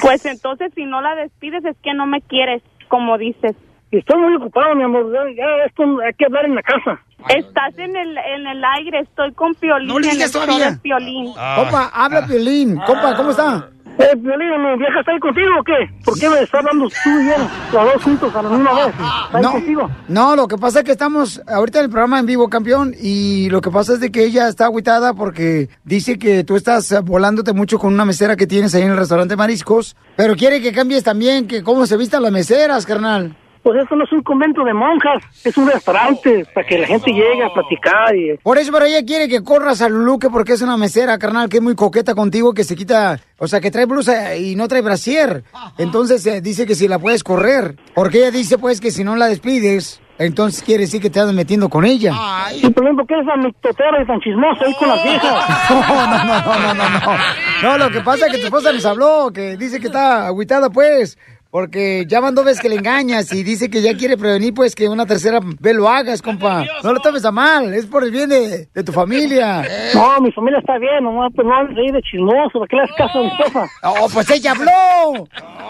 Pues 0.00 0.24
entonces 0.26 0.72
si 0.74 0.84
no 0.84 1.00
la 1.00 1.14
despides 1.16 1.64
es 1.64 1.76
que 1.82 1.92
no 1.94 2.06
me 2.06 2.20
quieres, 2.22 2.62
como 2.88 3.18
dices. 3.18 3.56
Estoy 3.90 4.20
muy 4.20 4.34
ocupado, 4.36 4.74
mi 4.74 4.82
amor. 4.82 5.06
Ya, 5.12 5.20
ya 5.36 5.64
esto 5.66 5.82
hay 6.04 6.12
que 6.14 6.24
hablar 6.26 6.44
en 6.46 6.54
la 6.56 6.62
casa. 6.62 7.00
Estás 7.28 7.78
en 7.78 7.96
el, 7.96 8.16
en 8.18 8.46
el 8.46 8.62
aire, 8.78 9.00
estoy 9.00 9.32
con 9.32 9.54
Piolín. 9.54 9.88
No 9.88 9.98
le 9.98 10.10
digas 10.10 10.32
todavía. 10.32 10.78
Piolín. 10.82 11.26
Compa, 11.56 11.90
habla 11.94 12.26
Piolín. 12.26 12.76
Compa, 12.86 13.16
¿cómo 13.16 13.30
está? 13.30 13.68
Eh, 13.98 14.10
Violín, 14.16 14.48
¿mi 14.62 14.78
vieja 14.78 15.00
está 15.00 15.12
ahí 15.12 15.18
contigo 15.18 15.48
o 15.58 15.64
qué? 15.64 15.72
¿Por 16.04 16.18
qué 16.18 16.28
me 16.28 16.40
está 16.40 16.58
hablando 16.58 16.86
tú 16.88 17.08
y 17.18 17.28
él, 17.30 17.42
los 17.72 17.92
dos 17.94 18.02
juntos 18.02 18.34
a 18.36 18.42
la 18.42 18.48
misma 18.50 18.74
vez? 18.74 18.88
¿Está 18.88 19.38
ahí 19.38 19.42
No, 19.42 19.52
contigo? 19.52 19.90
no, 20.08 20.36
lo 20.36 20.46
que 20.48 20.58
pasa 20.58 20.80
es 20.80 20.84
que 20.84 20.92
estamos 20.92 21.40
ahorita 21.48 21.78
en 21.78 21.84
el 21.86 21.90
programa 21.90 22.18
en 22.18 22.26
vivo, 22.26 22.50
campeón, 22.50 22.92
y 23.00 23.48
lo 23.48 23.62
que 23.62 23.70
pasa 23.70 23.94
es 23.94 24.00
de 24.00 24.12
que 24.12 24.24
ella 24.24 24.48
está 24.48 24.66
agüitada 24.66 25.14
porque 25.14 25.70
dice 25.84 26.18
que 26.18 26.44
tú 26.44 26.56
estás 26.56 26.94
volándote 27.04 27.54
mucho 27.54 27.78
con 27.78 27.94
una 27.94 28.04
mesera 28.04 28.36
que 28.36 28.46
tienes 28.46 28.74
ahí 28.74 28.82
en 28.82 28.90
el 28.90 28.98
restaurante 28.98 29.34
Mariscos, 29.34 29.96
pero 30.14 30.36
quiere 30.36 30.60
que 30.60 30.72
cambies 30.72 31.02
también 31.02 31.48
que 31.48 31.62
cómo 31.62 31.86
se 31.86 31.96
vistan 31.96 32.22
las 32.22 32.32
meseras, 32.32 32.84
carnal. 32.84 33.34
Pues 33.66 33.82
esto 33.82 33.96
no 33.96 34.04
es 34.04 34.12
un 34.12 34.22
convento 34.22 34.62
de 34.62 34.72
monjas, 34.72 35.24
es 35.42 35.56
un 35.56 35.68
restaurante 35.68 36.46
para 36.54 36.64
que 36.64 36.78
la 36.78 36.86
gente 36.86 37.10
llegue 37.10 37.42
a 37.42 37.52
platicar 37.52 38.14
y... 38.14 38.36
Por 38.36 38.58
eso, 38.58 38.70
pero 38.70 38.84
ella 38.84 39.04
quiere 39.04 39.28
que 39.28 39.42
corras 39.42 39.82
a 39.82 39.88
Luluque 39.88 40.30
porque 40.30 40.52
es 40.52 40.62
una 40.62 40.76
mesera, 40.76 41.18
carnal, 41.18 41.48
que 41.48 41.56
es 41.56 41.62
muy 41.64 41.74
coqueta 41.74 42.14
contigo, 42.14 42.54
que 42.54 42.62
se 42.62 42.76
quita, 42.76 43.18
o 43.38 43.48
sea, 43.48 43.60
que 43.60 43.72
trae 43.72 43.86
blusa 43.86 44.36
y 44.36 44.54
no 44.54 44.68
trae 44.68 44.82
brasier. 44.82 45.42
Entonces 45.78 46.24
eh, 46.26 46.40
dice 46.40 46.64
que 46.64 46.76
si 46.76 46.86
la 46.86 47.00
puedes 47.00 47.24
correr, 47.24 47.74
porque 47.92 48.18
ella 48.18 48.30
dice 48.30 48.56
pues 48.56 48.80
que 48.80 48.92
si 48.92 49.02
no 49.02 49.16
la 49.16 49.26
despides, 49.26 50.00
entonces 50.18 50.62
quiere 50.62 50.82
decir 50.82 51.02
que 51.02 51.10
te 51.10 51.20
andas 51.20 51.34
metiendo 51.34 51.68
con 51.68 51.84
ella. 51.84 52.12
Sí, 52.50 52.70
pero 52.74 52.94
¿por 52.94 53.06
qué 53.06 53.14
eres 53.14 53.26
tan 53.26 53.40
mitotera 53.40 54.02
y 54.02 54.06
tan 54.06 54.20
chismosa 54.20 54.64
ahí 54.64 54.74
con 54.78 54.88
las 54.88 55.02
viejas? 55.02 55.44
No, 55.70 56.06
no, 56.06 56.24
no, 56.24 56.40
no, 56.44 56.58
no, 56.58 56.74
no, 56.74 57.00
no. 57.00 57.16
No, 57.62 57.78
lo 57.78 57.90
que 57.90 58.00
pasa 58.00 58.26
es 58.26 58.32
que 58.32 58.38
tu 58.38 58.44
esposa 58.46 58.72
nos 58.72 58.86
habló, 58.86 59.30
que 59.32 59.56
dice 59.56 59.80
que 59.80 59.88
está 59.88 60.26
agüitada, 60.26 60.70
pues, 60.70 61.18
porque 61.56 62.04
ya 62.06 62.20
van 62.20 62.34
dos 62.34 62.44
veces 62.44 62.60
que 62.60 62.68
le 62.68 62.76
engañas 62.76 63.32
y 63.32 63.42
dice 63.42 63.70
que 63.70 63.80
ya 63.80 63.96
quiere 63.96 64.18
prevenir, 64.18 64.52
pues, 64.52 64.74
que 64.74 64.90
una 64.90 65.06
tercera 65.06 65.40
vez 65.42 65.74
lo 65.74 65.88
hagas, 65.88 66.20
compa. 66.20 66.66
No 66.84 66.92
lo 66.92 67.00
tomes 67.00 67.24
a 67.24 67.32
mal, 67.32 67.72
es 67.72 67.86
por 67.86 68.04
el 68.04 68.10
bien 68.10 68.28
de, 68.28 68.68
de 68.74 68.84
tu 68.84 68.92
familia. 68.92 69.64
No, 69.94 70.20
mi 70.20 70.30
familia 70.32 70.58
está 70.58 70.76
bien, 70.76 71.02
nomás, 71.02 71.32
pues 71.34 71.48
no 71.48 71.56
hables 71.56 71.78
ahí 71.78 71.90
de 71.90 72.02
chismoso, 72.02 72.58
¿para 72.58 72.66
qué 72.68 72.76
le 72.76 72.82
haces 72.82 72.96
caso 72.96 73.20
a 73.20 73.22
mi 73.22 73.28
esposa? 73.28 73.70
Oh, 73.84 74.06
pues 74.12 74.30
ella 74.32 74.50
habló. 74.50 75.26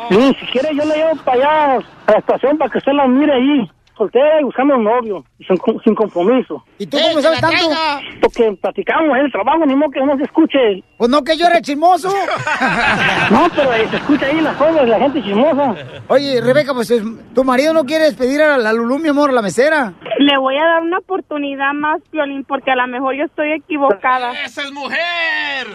Sí, 0.09 0.37
si 0.41 0.47
quiere 0.47 0.75
yo 0.75 0.85
la 0.87 0.97
llevo 0.97 1.23
para 1.25 1.37
allá, 1.39 1.87
a 2.09 2.11
la 2.11 2.19
estación, 2.19 2.59
para 2.59 2.69
que 2.69 2.79
usted 2.79 2.93
la 2.93 3.07
mire 3.07 3.33
ahí, 3.33 3.71
soltera 3.97 4.41
y 4.41 4.45
buscando 4.45 4.77
un 4.77 4.85
novio, 4.85 5.25
y 5.39 5.45
sin, 5.45 5.57
sin 5.85 5.95
compromiso. 5.95 6.63
¿Y 6.79 6.87
tú 6.87 6.99
cómo 7.01 7.21
sabes 7.21 7.41
tanto? 7.41 7.57
Porque 8.21 8.53
platicamos 8.61 9.17
en 9.19 9.25
el 9.27 9.33
trabajo, 9.33 9.65
ni 9.67 9.75
modo 9.75 9.91
que 9.91 10.01
no 10.05 10.17
se 10.17 10.25
escuche. 10.25 10.59
Pues 10.99 11.11
no 11.11 11.23
que 11.25 11.37
yo 11.37 11.47
era 11.47 11.61
chismoso. 11.61 12.09
No, 13.31 13.49
pero 13.55 13.73
eh, 13.73 13.87
se 13.91 13.97
escucha 13.97 14.27
ahí 14.27 14.41
las 14.41 14.57
cosas, 14.57 14.89
la 14.89 14.99
gente 15.01 15.23
chismosa. 15.23 15.75
Oye, 16.09 16.41
Rebeca, 16.41 16.73
pues 16.75 16.91
es- 16.91 17.03
tu 17.35 17.45
marido 17.45 17.73
no 17.73 17.85
quiere 17.85 18.05
despedir 18.05 18.41
a 18.43 18.57
la 18.59 18.73
Lulú, 18.73 18.99
mi 18.99 19.09
amor, 19.09 19.33
la 19.33 19.43
mesera. 19.43 19.93
Le 20.19 20.39
voy 20.39 20.57
a 20.57 20.65
dar 20.65 20.83
una 20.83 20.99
oportunidad 20.99 21.73
más, 21.75 22.01
Piolín, 22.11 22.45
porque 22.45 22.71
a 22.71 22.77
lo 22.77 22.87
mejor 22.87 23.15
yo 23.17 23.25
estoy 23.25 23.53
equivocada. 23.53 24.33
¡Esa 24.45 24.63
es 24.63 24.73
mujer! 24.73 25.67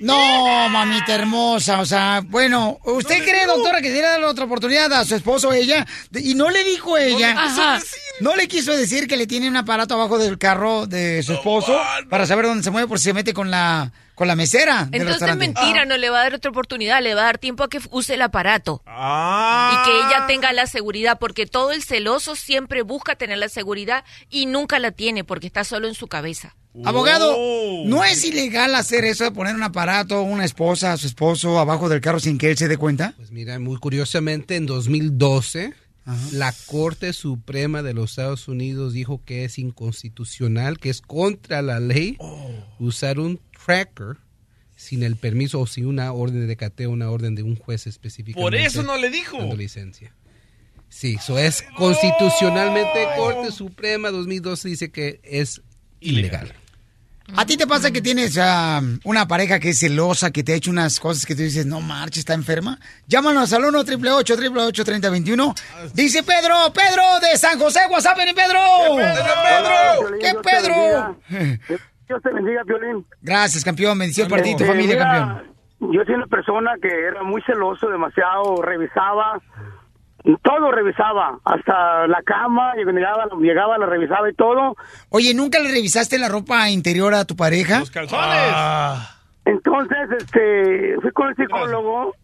No, 0.00 0.68
mamita 0.68 1.14
hermosa, 1.14 1.80
o 1.80 1.86
sea, 1.86 2.22
bueno, 2.24 2.78
¿usted 2.84 3.22
cree, 3.22 3.46
doctora, 3.46 3.80
que 3.80 3.88
debería 3.88 4.10
darle 4.10 4.26
otra 4.26 4.46
oportunidad 4.46 4.92
a 4.92 5.04
su 5.04 5.14
esposo 5.14 5.52
ella? 5.52 5.86
Y 6.14 6.34
no 6.34 6.50
le 6.50 6.64
dijo 6.64 6.96
ella, 6.96 7.34
Ajá. 7.36 7.80
no 8.20 8.34
le 8.34 8.48
quiso 8.48 8.76
decir 8.76 9.06
que 9.06 9.16
le 9.16 9.26
tiene 9.26 9.48
un 9.48 9.56
aparato 9.56 9.94
abajo 9.94 10.18
del 10.18 10.38
carro 10.38 10.86
de 10.86 11.22
su 11.22 11.34
esposo 11.34 11.78
para 12.08 12.26
saber 12.26 12.46
dónde 12.46 12.64
se 12.64 12.70
mueve 12.70 12.88
por 12.88 12.98
si 12.98 13.04
se 13.04 13.14
mete 13.14 13.34
con 13.34 13.50
la 13.50 13.92
con 14.20 14.28
la 14.28 14.36
mesera 14.36 14.84
del 14.90 15.00
Entonces 15.00 15.34
mentira, 15.36 15.86
no 15.86 15.96
le 15.96 16.10
va 16.10 16.20
a 16.20 16.22
dar 16.24 16.34
otra 16.34 16.50
oportunidad, 16.50 17.00
le 17.00 17.14
va 17.14 17.22
a 17.22 17.24
dar 17.24 17.38
tiempo 17.38 17.64
a 17.64 17.70
que 17.70 17.80
use 17.90 18.12
el 18.12 18.20
aparato. 18.20 18.82
Ah. 18.84 19.72
Y 19.72 19.88
que 19.88 19.96
ella 19.96 20.26
tenga 20.26 20.52
la 20.52 20.66
seguridad, 20.66 21.18
porque 21.18 21.46
todo 21.46 21.72
el 21.72 21.82
celoso 21.82 22.36
siempre 22.36 22.82
busca 22.82 23.16
tener 23.16 23.38
la 23.38 23.48
seguridad 23.48 24.04
y 24.28 24.44
nunca 24.44 24.78
la 24.78 24.90
tiene 24.90 25.24
porque 25.24 25.46
está 25.46 25.64
solo 25.64 25.88
en 25.88 25.94
su 25.94 26.06
cabeza. 26.06 26.54
Abogado, 26.84 27.36
¿no 27.86 28.04
es 28.04 28.24
ilegal 28.24 28.74
hacer 28.76 29.04
eso 29.04 29.24
de 29.24 29.32
poner 29.32 29.56
un 29.56 29.62
aparato, 29.62 30.22
una 30.22 30.44
esposa, 30.44 30.92
a 30.92 30.96
su 30.96 31.08
esposo 31.08 31.58
abajo 31.58 31.88
del 31.88 32.00
carro 32.00 32.20
sin 32.20 32.38
que 32.38 32.50
él 32.50 32.56
se 32.56 32.68
dé 32.68 32.76
cuenta? 32.76 33.14
Pues 33.16 33.32
mira, 33.32 33.58
muy 33.58 33.76
curiosamente, 33.78 34.54
en 34.54 34.66
2012, 34.66 35.74
la 36.32 36.54
Corte 36.66 37.12
Suprema 37.12 37.82
de 37.82 37.94
los 37.94 38.10
Estados 38.10 38.46
Unidos 38.46 38.92
dijo 38.92 39.20
que 39.24 39.44
es 39.44 39.58
inconstitucional, 39.58 40.78
que 40.78 40.90
es 40.90 41.00
contra 41.00 41.60
la 41.60 41.80
ley 41.80 42.16
usar 42.78 43.18
un 43.18 43.40
tracker 43.64 44.18
sin 44.76 45.02
el 45.02 45.16
permiso 45.16 45.60
o 45.60 45.66
sin 45.66 45.86
una 45.86 46.12
orden 46.12 46.46
de 46.46 46.56
cateo, 46.56 46.90
una 46.90 47.10
orden 47.10 47.34
de 47.34 47.42
un 47.42 47.56
juez 47.56 47.86
específico. 47.86 48.40
Por 48.40 48.54
eso 48.54 48.82
no 48.82 48.96
le 48.96 49.10
dijo. 49.10 49.38
Dando 49.38 49.56
licencia. 49.56 50.14
Sí, 50.88 51.16
eso 51.20 51.38
es 51.38 51.62
constitucionalmente 51.76 53.06
Corte 53.16 53.52
Suprema 53.52 54.10
2012 54.10 54.68
dice 54.68 54.90
que 54.90 55.20
es 55.22 55.62
ilegal. 56.00 56.52
¿A 57.36 57.46
ti 57.46 57.56
te 57.56 57.64
pasa 57.66 57.92
que 57.92 58.00
tienes 58.02 58.36
una 59.04 59.28
pareja 59.28 59.60
que 59.60 59.68
es 59.68 59.78
celosa, 59.78 60.32
que 60.32 60.42
te 60.42 60.52
ha 60.52 60.56
hecho 60.56 60.70
unas 60.72 60.98
cosas 60.98 61.24
que 61.24 61.36
tú 61.36 61.42
dices, 61.42 61.64
no 61.64 61.80
marches, 61.80 62.18
está 62.20 62.34
enferma? 62.34 62.78
Llámanos 63.06 63.52
al 63.52 63.64
1 63.66 63.78
888 63.78 64.84
3021 64.84 65.54
Dice 65.94 66.24
Pedro, 66.24 66.56
Pedro 66.74 67.02
de 67.20 67.38
San 67.38 67.56
José, 67.58 67.80
WhatsApp, 67.88 68.16
ven 68.16 68.34
Pedro. 68.34 68.58
¿Qué 70.20 70.34
Pedro? 70.42 71.16
Dios 72.08 72.20
te 72.22 72.32
bendiga, 72.32 72.62
Violín. 72.64 73.06
Gracias, 73.22 73.62
campeón. 73.62 73.96
Bendición 73.96 74.28
para 74.28 74.42
ti 74.42 74.50
y 74.50 74.56
tu 74.56 74.64
Eh, 74.64 74.66
familia, 74.66 74.94
mira, 74.96 75.08
campeón. 75.08 75.50
Yo 75.92 76.04
soy 76.04 76.14
una 76.16 76.26
persona 76.26 76.72
que 76.82 76.88
era 76.88 77.22
muy 77.22 77.40
celoso, 77.42 77.88
demasiado, 77.88 78.60
revisaba, 78.60 79.40
todo 80.42 80.70
revisaba, 80.70 81.38
hasta 81.44 82.06
la 82.06 82.22
cama, 82.22 82.74
llegaba, 82.74 83.26
llegaba, 83.40 83.78
la 83.78 83.86
revisaba 83.86 84.28
y 84.28 84.34
todo. 84.34 84.76
Oye, 85.08 85.34
¿nunca 85.34 85.58
le 85.58 85.70
revisaste 85.70 86.18
la 86.18 86.28
ropa 86.28 86.70
interior 86.70 87.14
a 87.14 87.24
tu 87.24 87.36
pareja? 87.36 87.82
calzones. 87.92 88.54
Entonces, 89.44 89.98
este, 90.18 90.96
fui 91.00 91.10
con 91.12 91.28
el 91.28 91.36
psicólogo 91.36 92.14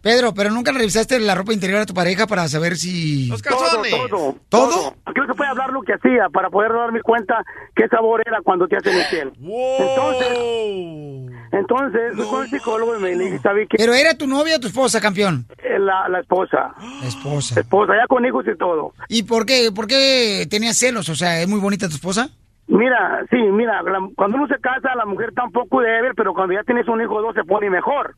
Pedro, 0.00 0.32
pero 0.34 0.50
nunca 0.50 0.72
revisaste 0.72 1.18
la 1.20 1.34
ropa 1.34 1.52
interior 1.52 1.80
de 1.80 1.86
tu 1.86 1.94
pareja 1.94 2.26
para 2.26 2.48
saber 2.48 2.76
si... 2.76 3.28
Todo, 3.42 3.82
todo, 3.90 4.36
todo. 4.48 4.94
Aquí 5.04 5.20
no 5.20 5.26
se 5.26 5.34
puede 5.34 5.50
hablar 5.50 5.70
lo 5.70 5.82
que 5.82 5.92
hacía 5.94 6.28
para 6.32 6.48
poder 6.48 6.72
darme 6.72 7.02
cuenta 7.02 7.44
qué 7.74 7.86
sabor 7.88 8.22
era 8.24 8.40
cuando 8.42 8.66
te 8.68 8.76
hacen 8.76 8.96
infiel. 8.96 9.32
Entonces, 9.78 11.48
entonces 11.52 12.12
fui 12.16 12.26
con 12.26 12.42
el 12.44 12.50
psicólogo 12.50 12.96
y 12.96 13.02
me 13.02 13.10
dije, 13.16 13.38
¿sabes 13.40 13.68
qué? 13.68 13.76
¿Pero 13.78 13.94
era 13.94 14.14
tu 14.16 14.26
novia 14.26 14.56
o 14.56 14.60
tu 14.60 14.68
esposa, 14.68 15.00
campeón? 15.00 15.44
Eh, 15.58 15.78
La, 15.78 16.08
la 16.08 16.20
esposa. 16.20 16.74
La 17.02 17.08
esposa. 17.08 17.60
Esposa, 17.60 17.92
ya 18.00 18.06
con 18.06 18.24
hijos 18.24 18.44
y 18.52 18.56
todo. 18.56 18.92
¿Y 19.08 19.24
por 19.24 19.44
qué, 19.46 19.70
por 19.74 19.86
qué 19.86 20.46
tenías 20.50 20.76
celos? 20.78 21.08
O 21.08 21.14
sea, 21.14 21.40
¿es 21.40 21.48
muy 21.48 21.60
bonita 21.60 21.88
tu 21.88 21.94
esposa? 21.96 22.28
Mira, 22.68 23.24
sí, 23.30 23.36
mira, 23.36 23.80
la- 23.82 24.08
cuando 24.16 24.38
uno 24.38 24.48
se 24.48 24.60
casa, 24.60 24.94
la 24.96 25.06
mujer 25.06 25.28
está 25.28 25.44
un 25.44 25.52
poco 25.52 25.80
débil, 25.80 26.12
pero 26.16 26.34
cuando 26.34 26.54
ya 26.54 26.62
tienes 26.64 26.88
un 26.88 27.00
hijo 27.00 27.14
o 27.14 27.22
dos 27.22 27.34
se 27.34 27.44
pone 27.44 27.70
mejor. 27.70 28.16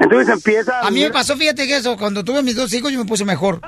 Entonces 0.00 0.28
empieza... 0.30 0.80
A 0.80 0.90
mí 0.90 1.02
me 1.02 1.10
pasó, 1.10 1.36
fíjate 1.36 1.66
que 1.66 1.76
eso, 1.76 1.94
cuando 1.98 2.24
tuve 2.24 2.42
mis 2.42 2.56
dos 2.56 2.72
hijos 2.72 2.90
yo 2.90 2.98
me 2.98 3.04
puse 3.04 3.26
mejor. 3.26 3.60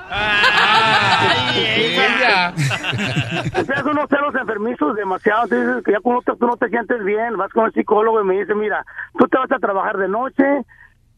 Empiezan 3.54 3.88
unos 3.90 4.08
celos 4.08 4.34
enfermizos 4.34 4.96
demasiado, 4.96 5.44
entonces 5.44 5.84
que 5.84 5.92
ya 5.92 6.00
cuando 6.00 6.22
tú 6.22 6.46
no 6.46 6.56
te 6.56 6.70
sientes 6.70 7.04
bien, 7.04 7.36
vas 7.36 7.52
con 7.52 7.66
el 7.66 7.72
psicólogo 7.72 8.22
y 8.22 8.24
me 8.24 8.38
dice, 8.40 8.54
mira, 8.54 8.82
tú 9.18 9.28
te 9.28 9.36
vas 9.36 9.52
a 9.52 9.58
trabajar 9.58 9.98
de 9.98 10.08
noche, 10.08 10.44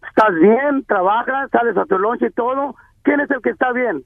estás 0.08 0.34
bien, 0.34 0.84
trabajas, 0.84 1.48
sales 1.52 1.76
a 1.76 1.84
tu 1.84 1.96
lonche 1.96 2.26
y 2.26 2.32
todo, 2.32 2.74
¿quién 3.04 3.20
es 3.20 3.30
el 3.30 3.40
que 3.40 3.50
está 3.50 3.70
bien? 3.70 4.02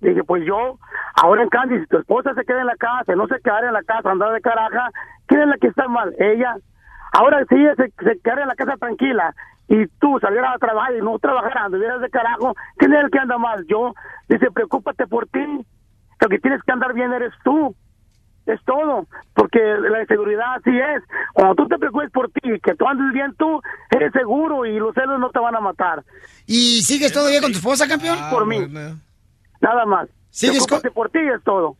Dije, 0.00 0.24
pues 0.24 0.44
yo, 0.46 0.78
ahora 1.16 1.42
en 1.42 1.50
cambio, 1.50 1.78
si 1.78 1.86
tu 1.88 1.98
esposa 1.98 2.32
se 2.32 2.44
queda 2.46 2.60
en 2.60 2.68
la 2.68 2.76
casa, 2.76 3.14
no 3.14 3.26
se 3.26 3.38
queda 3.42 3.66
en 3.66 3.74
la 3.74 3.82
casa, 3.82 4.10
andar 4.10 4.32
de 4.32 4.40
caraja, 4.40 4.88
¿quién 5.26 5.42
es 5.42 5.48
la 5.48 5.58
que 5.58 5.66
está 5.66 5.88
mal? 5.88 6.14
Ella. 6.18 6.56
Ahora 7.12 7.44
si 7.48 7.54
ella 7.54 7.74
se, 7.76 7.92
se 8.02 8.18
quedara 8.20 8.42
en 8.42 8.48
la 8.48 8.54
casa 8.54 8.76
tranquila 8.78 9.34
y 9.68 9.86
tú 10.00 10.18
salieras 10.20 10.54
a 10.54 10.58
trabajar 10.58 10.96
y 10.96 11.02
no 11.02 11.18
trabajaras, 11.18 11.66
anduvieras 11.66 12.00
de 12.00 12.08
carajo, 12.08 12.54
¿quién 12.78 12.92
es 12.94 13.04
el 13.04 13.10
que 13.10 13.18
anda 13.18 13.36
mal? 13.36 13.64
Yo. 13.68 13.94
Dice, 14.28 14.50
preocúpate 14.50 15.06
por 15.06 15.26
ti. 15.28 15.44
Lo 16.20 16.28
que 16.28 16.38
tienes 16.38 16.62
que 16.62 16.72
andar 16.72 16.94
bien 16.94 17.12
eres 17.12 17.32
tú. 17.44 17.74
Es 18.46 18.58
todo. 18.64 19.06
Porque 19.34 19.58
la 19.58 20.00
inseguridad 20.00 20.54
así 20.56 20.70
es. 20.70 21.02
Cuando 21.34 21.54
tú 21.54 21.68
te 21.68 21.76
preocupes 21.78 22.10
por 22.10 22.30
ti, 22.30 22.40
que 22.62 22.74
tú 22.74 22.86
andes 22.86 23.12
bien 23.12 23.34
tú, 23.38 23.60
eres 23.90 24.10
seguro 24.12 24.64
y 24.64 24.78
los 24.78 24.94
celos 24.94 25.20
no 25.20 25.30
te 25.30 25.38
van 25.38 25.54
a 25.54 25.60
matar. 25.60 26.02
¿Y 26.46 26.80
sigues 26.82 27.12
todavía 27.12 27.42
con 27.42 27.52
tu 27.52 27.58
esposa, 27.58 27.86
campeón? 27.86 28.18
por 28.30 28.46
mí. 28.46 28.58
Nada 29.60 29.84
más. 29.84 30.08
¿Sigues 30.30 30.66
con... 30.66 30.80
Preocúpate 30.80 30.90
por 30.92 31.10
ti 31.10 31.18
es 31.18 31.44
todo. 31.44 31.76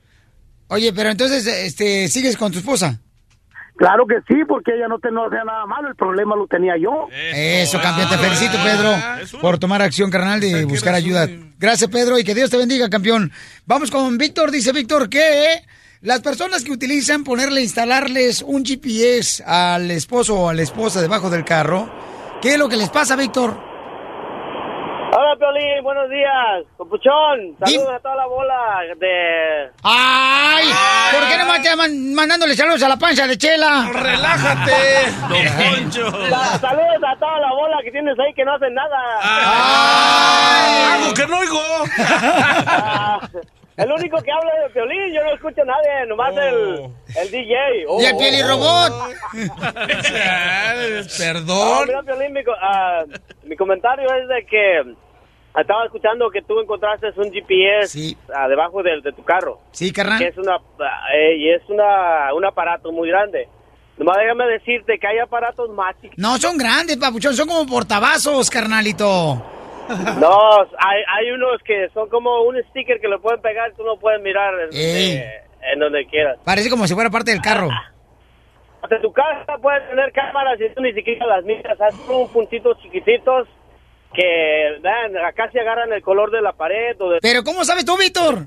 Oye, 0.68 0.92
pero 0.92 1.08
entonces, 1.08 1.46
este, 1.46 2.08
¿sigues 2.08 2.36
con 2.36 2.52
tu 2.52 2.58
esposa? 2.58 3.00
Claro 3.78 4.06
que 4.06 4.16
sí, 4.26 4.42
porque 4.46 4.74
ella 4.74 4.88
no, 4.88 4.98
te, 4.98 5.12
no 5.12 5.26
hacía 5.26 5.44
nada 5.44 5.64
malo, 5.64 5.88
el 5.88 5.94
problema 5.94 6.34
lo 6.34 6.48
tenía 6.48 6.76
yo. 6.76 7.06
Eso, 7.12 7.80
campeón, 7.80 8.08
te 8.08 8.18
felicito, 8.18 8.58
Pedro, 8.64 8.90
por 9.40 9.58
tomar 9.60 9.82
acción, 9.82 10.10
carnal, 10.10 10.40
de 10.40 10.64
buscar 10.64 10.94
ayuda. 10.94 11.28
Gracias, 11.58 11.88
Pedro, 11.88 12.18
y 12.18 12.24
que 12.24 12.34
Dios 12.34 12.50
te 12.50 12.56
bendiga, 12.56 12.90
campeón. 12.90 13.30
Vamos 13.66 13.92
con 13.92 14.18
Víctor, 14.18 14.50
dice 14.50 14.72
Víctor 14.72 15.08
que 15.08 15.62
las 16.00 16.20
personas 16.22 16.64
que 16.64 16.72
utilizan 16.72 17.22
ponerle, 17.22 17.62
instalarles 17.62 18.42
un 18.42 18.64
GPS 18.64 19.44
al 19.46 19.90
esposo 19.92 20.34
o 20.34 20.48
a 20.48 20.54
la 20.54 20.62
esposa 20.62 21.00
debajo 21.00 21.30
del 21.30 21.44
carro, 21.44 21.88
¿qué 22.42 22.54
es 22.54 22.58
lo 22.58 22.68
que 22.68 22.76
les 22.76 22.90
pasa, 22.90 23.14
Víctor? 23.14 23.68
Hola, 25.10 25.36
Piolín, 25.38 25.82
buenos 25.84 26.10
días. 26.10 26.66
Compuchón, 26.76 27.56
saludos 27.58 27.94
a 27.94 28.00
toda 28.00 28.16
la 28.16 28.26
bola 28.26 28.80
de... 28.98 29.70
¡Ay! 29.82 30.66
¿Por 30.66 30.97
man- 31.76 32.14
mandándole 32.14 32.54
saludos 32.54 32.82
a 32.82 32.88
la 32.88 32.96
pancha 32.96 33.26
de 33.26 33.36
Chela? 33.38 33.88
¡Relájate! 33.92 34.72
Don 35.28 35.46
Poncho. 35.82 36.10
Sa- 36.30 36.58
saludos 36.58 37.02
a 37.06 37.16
toda 37.18 37.38
la 37.40 37.52
bola 37.52 37.76
que 37.84 37.90
tienes 37.90 38.18
ahí 38.18 38.32
que 38.34 38.44
no 38.44 38.54
hacen 38.54 38.74
nada. 38.74 38.98
¡Algo 40.94 41.14
que 41.14 41.26
no 41.26 41.38
oigo! 41.38 41.60
Ah, 41.98 43.20
el 43.76 43.92
único 43.92 44.20
que 44.22 44.32
habla 44.32 44.50
de 44.64 44.70
Piolín, 44.72 45.14
yo 45.14 45.22
no 45.24 45.32
escucho 45.34 45.62
a 45.62 45.64
nadie, 45.66 46.06
nomás 46.08 46.36
el, 46.36 46.90
el 47.16 47.30
DJ. 47.30 47.54
Y 48.00 48.04
el 48.04 48.14
Oh. 48.14 48.18
Pielirrobot. 48.18 48.92
Perdón. 51.18 51.86
mira, 51.86 52.02
Piolín, 52.02 52.32
mi, 52.32 52.44
co- 52.44 52.56
ah, 52.60 53.04
mi 53.44 53.56
comentario 53.56 54.06
es 54.14 54.28
de 54.28 54.46
que 54.46 54.94
estaba 55.56 55.84
escuchando 55.84 56.30
que 56.30 56.42
tú 56.42 56.60
encontraste 56.60 57.08
un 57.16 57.32
GPS 57.32 58.16
ah, 58.34 58.48
debajo 58.48 58.82
de, 58.82 59.00
tu 59.12 59.24
carro. 59.24 59.60
Sí, 59.72 59.92
carnal. 59.92 60.18
Que 60.18 60.28
es 60.28 60.38
una 60.38 60.56
ah, 60.56 61.06
eh, 61.14 61.36
y 61.36 61.50
es 61.50 61.62
una 61.68 62.32
un 62.34 62.44
aparato 62.44 62.92
muy 62.92 63.08
grande. 63.08 63.48
Nomás 63.96 64.16
déjame 64.18 64.46
decirte 64.46 64.98
que 64.98 65.06
hay 65.06 65.18
aparatos 65.18 65.70
más. 65.70 65.96
No, 66.16 66.36
son 66.36 66.56
grandes, 66.56 66.96
papuchón, 66.96 67.34
son 67.34 67.48
como 67.48 67.66
portavasos, 67.66 68.48
carnalito. 68.50 69.42
No, 70.20 70.38
hay, 70.76 71.02
hay 71.08 71.30
unos 71.30 71.62
que 71.64 71.88
son 71.94 72.10
como 72.10 72.42
un 72.42 72.62
sticker 72.68 73.00
que 73.00 73.08
lo 73.08 73.22
pueden 73.22 73.40
pegar 73.40 73.70
y 73.70 73.74
tú 73.74 73.84
lo 73.84 73.98
puedes 73.98 74.20
mirar 74.20 74.52
eh, 74.70 75.24
en 75.72 75.78
donde 75.78 76.04
quieras. 76.04 76.38
Parece 76.44 76.68
como 76.68 76.86
si 76.86 76.92
fuera 76.92 77.08
parte 77.08 77.30
del 77.30 77.40
carro. 77.40 77.70
Hasta 78.82 79.00
tu 79.00 79.10
casa 79.12 79.56
puedes 79.62 79.88
tener 79.88 80.12
cámaras 80.12 80.60
y 80.60 80.72
tú 80.74 80.82
ni 80.82 80.92
siquiera 80.92 81.26
las 81.26 81.42
miras. 81.44 81.80
Haz 81.80 81.94
un 82.06 82.28
puntitos 82.28 82.78
chiquititos 82.82 83.48
que 84.14 84.78
dan, 84.82 85.16
acá 85.24 85.50
se 85.50 85.60
agarran 85.60 85.92
el 85.92 86.02
color 86.02 86.30
de 86.30 86.42
la 86.42 86.52
pared. 86.52 87.00
O 87.00 87.10
de... 87.10 87.18
Pero 87.20 87.42
¿cómo 87.42 87.64
sabes 87.64 87.84
tú, 87.84 87.96
Víctor? 87.96 88.46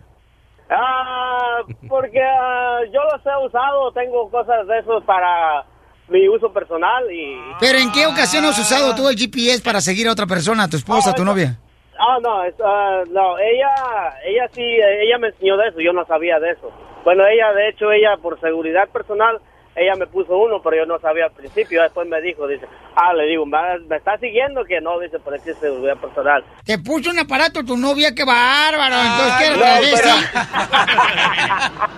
Ah, 0.70 1.60
porque 1.90 2.22
ah, 2.22 2.80
yo 2.94 3.02
los 3.04 3.26
he 3.26 3.46
usado, 3.46 3.92
tengo 3.92 4.30
cosas 4.30 4.66
de 4.68 4.80
esos 4.80 5.04
para 5.04 5.66
mi 6.08 6.28
uso 6.30 6.52
personal 6.54 7.12
y... 7.12 7.38
Pero 7.60 7.78
¿en 7.78 7.92
qué 7.92 8.06
ocasión 8.06 8.46
has 8.46 8.58
usado 8.58 8.96
tú 8.96 9.10
el 9.10 9.18
GPS 9.18 9.62
para 9.62 9.82
seguir 9.82 10.08
a 10.08 10.14
otra 10.14 10.28
persona, 10.28 10.64
a 10.64 10.70
tu 10.70 10.78
esposa, 10.78 11.12
a 11.12 11.14
tu 11.16 11.26
novia? 11.26 11.58
Ah, 12.00 12.18
no, 12.22 12.44
es, 12.44 12.56
ah, 12.64 13.04
no, 13.10 13.38
ella, 13.38 14.16
ella 14.26 14.50
sí, 14.54 14.64
ella 14.64 15.18
me 15.20 15.28
enseñó 15.28 15.58
de 15.58 15.68
eso, 15.68 15.80
yo 15.82 15.94
no 15.94 16.06
sabía 16.06 16.40
de 16.40 16.52
eso. 16.52 16.72
Bueno, 17.04 17.26
ella, 17.28 17.52
de 17.54 17.70
hecho, 17.70 17.92
ella 17.92 18.18
por 18.22 18.40
seguridad 18.40 18.88
personal, 18.90 19.40
ella 19.76 19.96
me 19.98 20.08
puso 20.08 20.38
uno, 20.38 20.62
pero 20.62 20.78
yo 20.78 20.86
no 20.86 20.98
sabía 21.00 21.26
al 21.26 21.32
principio, 21.32 21.82
después 21.82 22.08
me 22.08 22.22
dijo, 22.22 22.48
dice, 22.48 22.68
ah, 22.96 23.14
le 23.14 23.26
digo, 23.28 23.46
¿me, 23.46 23.58
está 23.96 24.18
siguiendo? 24.18 24.64
Que 24.66 24.82
no, 24.82 25.00
dice, 25.00 25.18
por 25.20 25.34
aquí 25.34 25.50
es 25.50 25.58
seguridad 25.58 25.96
personal. 25.98 26.44
Te 26.66 26.78
puso 26.78 27.10
un 27.10 27.20
aparato 27.20 27.64
tu 27.64 27.78
novia, 27.78 28.14
qué 28.14 28.26
bárbaro. 28.26 28.96
Entonces, 28.96 29.34
¿qué 29.40 29.52
no, 29.52 29.60
pero-? 29.96 30.14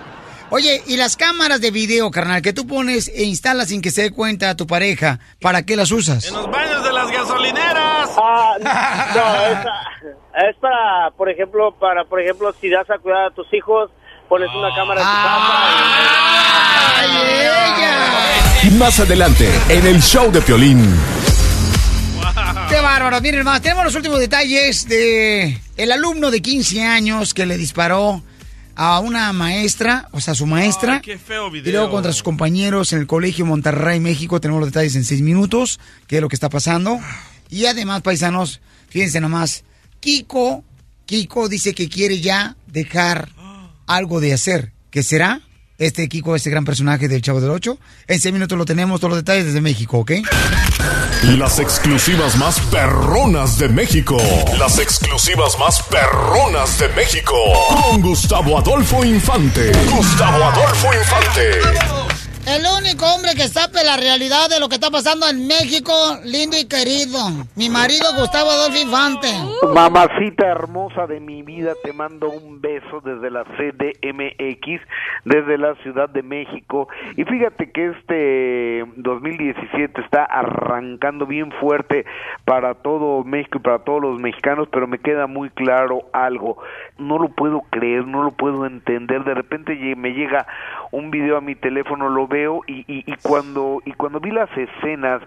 Oye, 0.50 0.82
¿y 0.86 0.96
las 0.96 1.16
cámaras 1.16 1.60
de 1.60 1.72
video, 1.72 2.12
carnal, 2.12 2.40
que 2.40 2.52
tú 2.52 2.64
pones 2.66 3.08
e 3.08 3.24
instalas 3.24 3.70
sin 3.70 3.82
que 3.82 3.90
se 3.90 4.02
dé 4.02 4.12
cuenta 4.12 4.54
tu 4.54 4.68
pareja, 4.68 5.18
para 5.40 5.64
qué 5.64 5.74
las 5.74 5.90
usas? 5.90 6.30
Los 6.30 6.48
baños 6.48 6.84
de 6.84 6.92
las 6.92 7.10
gasolineras. 7.10 8.10
Ah, 8.16 8.56
no, 9.16 9.34
es, 9.46 9.58
es 10.50 10.56
para, 10.60 11.10
por 11.16 11.28
ejemplo, 11.28 11.72
para, 11.72 12.04
por 12.04 12.20
ejemplo, 12.20 12.52
si 12.60 12.68
das 12.68 12.88
a 12.88 12.98
cuidar 12.98 13.24
a 13.26 13.30
tus 13.30 13.52
hijos, 13.52 13.90
pones 14.28 14.48
una 14.54 14.74
cámara 14.74 15.00
en 18.62 18.70
tu 18.70 18.76
Más 18.78 19.00
adelante, 19.00 19.48
en 19.68 19.86
el 19.86 20.02
show 20.02 20.32
de 20.32 20.40
Piolín. 20.40 20.82
Qué 22.68 22.80
bárbaro. 22.80 23.20
Miren, 23.20 23.40
hermanos, 23.40 23.62
tenemos 23.62 23.84
los 23.84 23.94
últimos 23.94 24.18
detalles 24.18 24.88
de 24.88 25.60
el 25.76 25.92
alumno 25.92 26.30
de 26.30 26.40
15 26.42 26.82
años 26.82 27.34
que 27.34 27.46
le 27.46 27.56
disparó 27.56 28.22
a 28.76 28.98
una 29.00 29.32
maestra, 29.32 30.08
o 30.12 30.20
sea, 30.20 30.34
su 30.34 30.46
maestra. 30.46 30.94
Ay, 30.94 31.00
qué 31.00 31.18
feo 31.18 31.50
video. 31.50 31.68
Y 31.68 31.72
luego 31.72 31.90
contra 31.90 32.12
sus 32.12 32.22
compañeros 32.22 32.92
en 32.92 33.00
el 33.00 33.06
colegio 33.06 33.46
Monterrey, 33.46 34.00
México. 34.00 34.40
Tenemos 34.40 34.60
los 34.60 34.70
detalles 34.70 34.96
en 34.96 35.04
seis 35.04 35.20
minutos, 35.20 35.78
qué 36.06 36.16
es 36.16 36.22
lo 36.22 36.28
que 36.28 36.36
está 36.36 36.48
pasando. 36.48 36.98
Y 37.50 37.66
además, 37.66 38.02
paisanos, 38.02 38.60
fíjense 38.88 39.20
nomás, 39.20 39.64
Kiko, 40.00 40.64
Kiko 41.06 41.48
dice 41.48 41.74
que 41.74 41.88
quiere 41.88 42.20
ya 42.20 42.56
dejar 42.66 43.28
algo 43.86 44.20
de 44.20 44.32
hacer. 44.32 44.72
¿Qué 44.90 45.02
será? 45.02 45.40
Este 45.78 46.08
Kiko, 46.08 46.36
este 46.36 46.50
gran 46.50 46.64
personaje 46.64 47.08
del 47.08 47.20
Chavo 47.20 47.40
del 47.40 47.50
Ocho. 47.50 47.78
En 48.06 48.20
seis 48.20 48.32
minutos 48.32 48.56
lo 48.56 48.64
tenemos, 48.64 49.00
todos 49.00 49.10
los 49.10 49.18
detalles 49.18 49.46
desde 49.46 49.60
México, 49.60 49.98
¿ok? 49.98 50.12
Las 51.38 51.58
exclusivas 51.58 52.36
más 52.36 52.60
perronas 52.60 53.58
de 53.58 53.68
México. 53.68 54.16
Las 54.58 54.78
exclusivas 54.78 55.58
más 55.58 55.82
perronas 55.82 56.78
de 56.78 56.88
México. 56.90 57.34
Con 57.90 58.02
Gustavo 58.02 58.58
Adolfo 58.58 59.04
Infante. 59.04 59.72
Gustavo 59.90 60.44
Adolfo 60.44 60.88
Infante. 60.94 62.13
El 62.46 62.60
único 62.78 63.06
hombre 63.06 63.32
que 63.32 63.48
sabe 63.48 63.82
la 63.84 63.96
realidad 63.96 64.50
de 64.50 64.60
lo 64.60 64.68
que 64.68 64.74
está 64.74 64.90
pasando 64.90 65.26
en 65.26 65.48
México, 65.48 65.92
lindo 66.24 66.58
y 66.60 66.68
querido. 66.68 67.18
Mi 67.56 67.70
marido 67.70 68.04
Gustavo 68.18 68.50
Adolfo 68.50 68.84
Infante. 68.84 69.28
Mamacita 69.72 70.46
hermosa 70.46 71.06
de 71.06 71.20
mi 71.20 71.42
vida, 71.42 71.72
te 71.82 71.94
mando 71.94 72.28
un 72.28 72.60
beso 72.60 73.00
desde 73.00 73.30
la 73.30 73.44
CDMX, 73.44 74.82
desde 75.24 75.56
la 75.56 75.74
Ciudad 75.76 76.10
de 76.10 76.22
México. 76.22 76.86
Y 77.16 77.24
fíjate 77.24 77.72
que 77.72 77.86
este 77.96 78.84
2017 78.96 80.02
está 80.02 80.24
arrancando 80.24 81.24
bien 81.24 81.50
fuerte 81.60 82.04
para 82.44 82.74
todo 82.74 83.24
México 83.24 83.56
y 83.56 83.62
para 83.62 83.78
todos 83.78 84.02
los 84.02 84.20
mexicanos, 84.20 84.68
pero 84.70 84.86
me 84.86 84.98
queda 84.98 85.26
muy 85.26 85.48
claro 85.48 86.10
algo. 86.12 86.58
No 86.98 87.18
lo 87.18 87.30
puedo 87.30 87.62
creer, 87.70 88.06
no 88.06 88.22
lo 88.22 88.32
puedo 88.32 88.66
entender. 88.66 89.24
De 89.24 89.32
repente 89.32 89.74
me 89.96 90.10
llega 90.10 90.46
un 90.92 91.10
video 91.10 91.38
a 91.38 91.40
mi 91.40 91.54
teléfono, 91.54 92.10
lo 92.10 92.28
veo 92.34 92.62
y, 92.66 92.80
y, 92.92 93.04
y 93.06 93.14
cuando 93.22 93.80
y 93.84 93.92
cuando 93.92 94.18
vi 94.18 94.32
las 94.32 94.50
escenas 94.56 95.22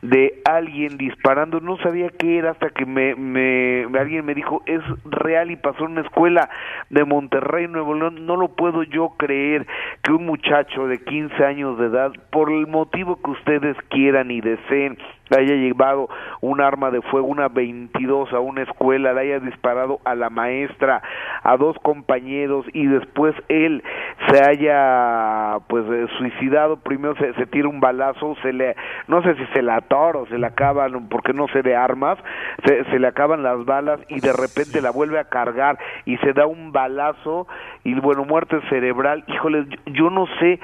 de 0.00 0.40
alguien 0.44 0.96
disparando 0.96 1.58
no 1.60 1.76
sabía 1.78 2.08
qué 2.10 2.38
era 2.38 2.52
hasta 2.52 2.70
que 2.70 2.86
me, 2.86 3.16
me 3.16 3.84
alguien 3.98 4.24
me 4.24 4.34
dijo 4.34 4.62
es 4.66 4.80
real 5.04 5.50
y 5.50 5.56
pasó 5.56 5.86
en 5.86 5.92
una 5.92 6.02
escuela 6.02 6.48
de 6.90 7.04
Monterrey 7.04 7.66
Nuevo 7.66 7.94
León 7.94 8.26
no 8.26 8.36
lo 8.36 8.48
puedo 8.48 8.84
yo 8.84 9.14
creer 9.16 9.66
que 10.02 10.12
un 10.12 10.24
muchacho 10.24 10.86
de 10.86 11.02
15 11.02 11.44
años 11.44 11.78
de 11.78 11.86
edad 11.86 12.12
por 12.30 12.50
el 12.52 12.68
motivo 12.68 13.20
que 13.20 13.30
ustedes 13.32 13.76
quieran 13.88 14.30
y 14.30 14.40
deseen 14.40 14.98
haya 15.38 15.54
llevado 15.54 16.08
un 16.40 16.60
arma 16.60 16.90
de 16.90 17.02
fuego, 17.02 17.26
una 17.26 17.48
22 17.48 18.32
a 18.32 18.40
una 18.40 18.62
escuela, 18.62 19.12
le 19.12 19.20
haya 19.20 19.40
disparado 19.40 20.00
a 20.04 20.14
la 20.14 20.30
maestra, 20.30 21.02
a 21.42 21.56
dos 21.56 21.76
compañeros 21.82 22.66
y 22.72 22.86
después 22.86 23.34
él 23.48 23.82
se 24.28 24.42
haya 24.42 25.58
pues 25.68 25.84
eh, 25.90 26.06
suicidado, 26.18 26.76
primero 26.76 27.14
se, 27.16 27.46
tira 27.46 27.68
un 27.68 27.80
balazo, 27.80 28.36
se 28.42 28.52
le, 28.52 28.76
no 29.08 29.22
sé 29.22 29.34
si 29.36 29.44
se 29.52 29.62
la 29.62 29.76
atora 29.76 30.20
o 30.20 30.26
se 30.26 30.38
le 30.38 30.46
acaban, 30.46 31.08
porque 31.08 31.32
no 31.32 31.48
sé 31.48 31.62
de 31.62 31.76
armas, 31.76 32.18
se, 32.64 32.84
se 32.84 32.98
le 32.98 33.06
acaban 33.06 33.42
las 33.42 33.64
balas 33.64 34.00
y 34.08 34.20
de 34.20 34.32
repente 34.32 34.80
la 34.80 34.90
vuelve 34.90 35.18
a 35.18 35.24
cargar 35.24 35.78
y 36.04 36.16
se 36.18 36.32
da 36.32 36.46
un 36.46 36.72
balazo 36.72 37.46
y 37.84 37.94
bueno, 37.94 38.24
muerte 38.24 38.60
cerebral, 38.68 39.24
híjole, 39.26 39.66
yo 39.86 40.10
no 40.10 40.26
sé 40.38 40.60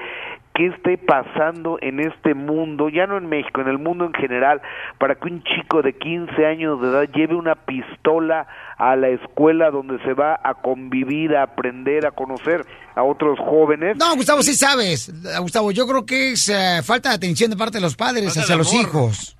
qué 0.59 0.67
esté 0.67 0.97
pasando 0.97 1.77
en 1.81 2.01
este 2.01 2.33
mundo, 2.33 2.89
ya 2.89 3.07
no 3.07 3.17
en 3.17 3.29
México, 3.29 3.61
en 3.61 3.69
el 3.69 3.77
mundo 3.77 4.03
en 4.03 4.13
general, 4.13 4.61
para 4.97 5.15
que 5.15 5.29
un 5.29 5.41
chico 5.41 5.81
de 5.81 5.93
15 5.93 6.45
años 6.45 6.81
de 6.81 6.89
edad 6.89 7.09
lleve 7.15 7.35
una 7.35 7.55
pistola 7.55 8.45
a 8.77 8.97
la 8.97 9.07
escuela 9.07 9.71
donde 9.71 10.03
se 10.03 10.13
va 10.13 10.37
a 10.43 10.55
convivir, 10.55 11.33
a 11.37 11.43
aprender, 11.43 12.05
a 12.05 12.11
conocer 12.11 12.65
a 12.93 13.03
otros 13.03 13.39
jóvenes. 13.39 13.95
No, 13.95 14.13
Gustavo, 14.17 14.43
sí 14.43 14.53
sabes. 14.53 15.13
Gustavo, 15.39 15.71
yo 15.71 15.87
creo 15.87 16.05
que 16.05 16.33
es 16.33 16.49
eh, 16.49 16.81
falta 16.83 17.07
de 17.07 17.15
atención 17.15 17.49
de 17.49 17.55
parte 17.55 17.77
de 17.77 17.81
los 17.81 17.95
padres 17.95 18.37
hacia 18.37 18.57
los 18.57 18.73
hijos. 18.73 19.38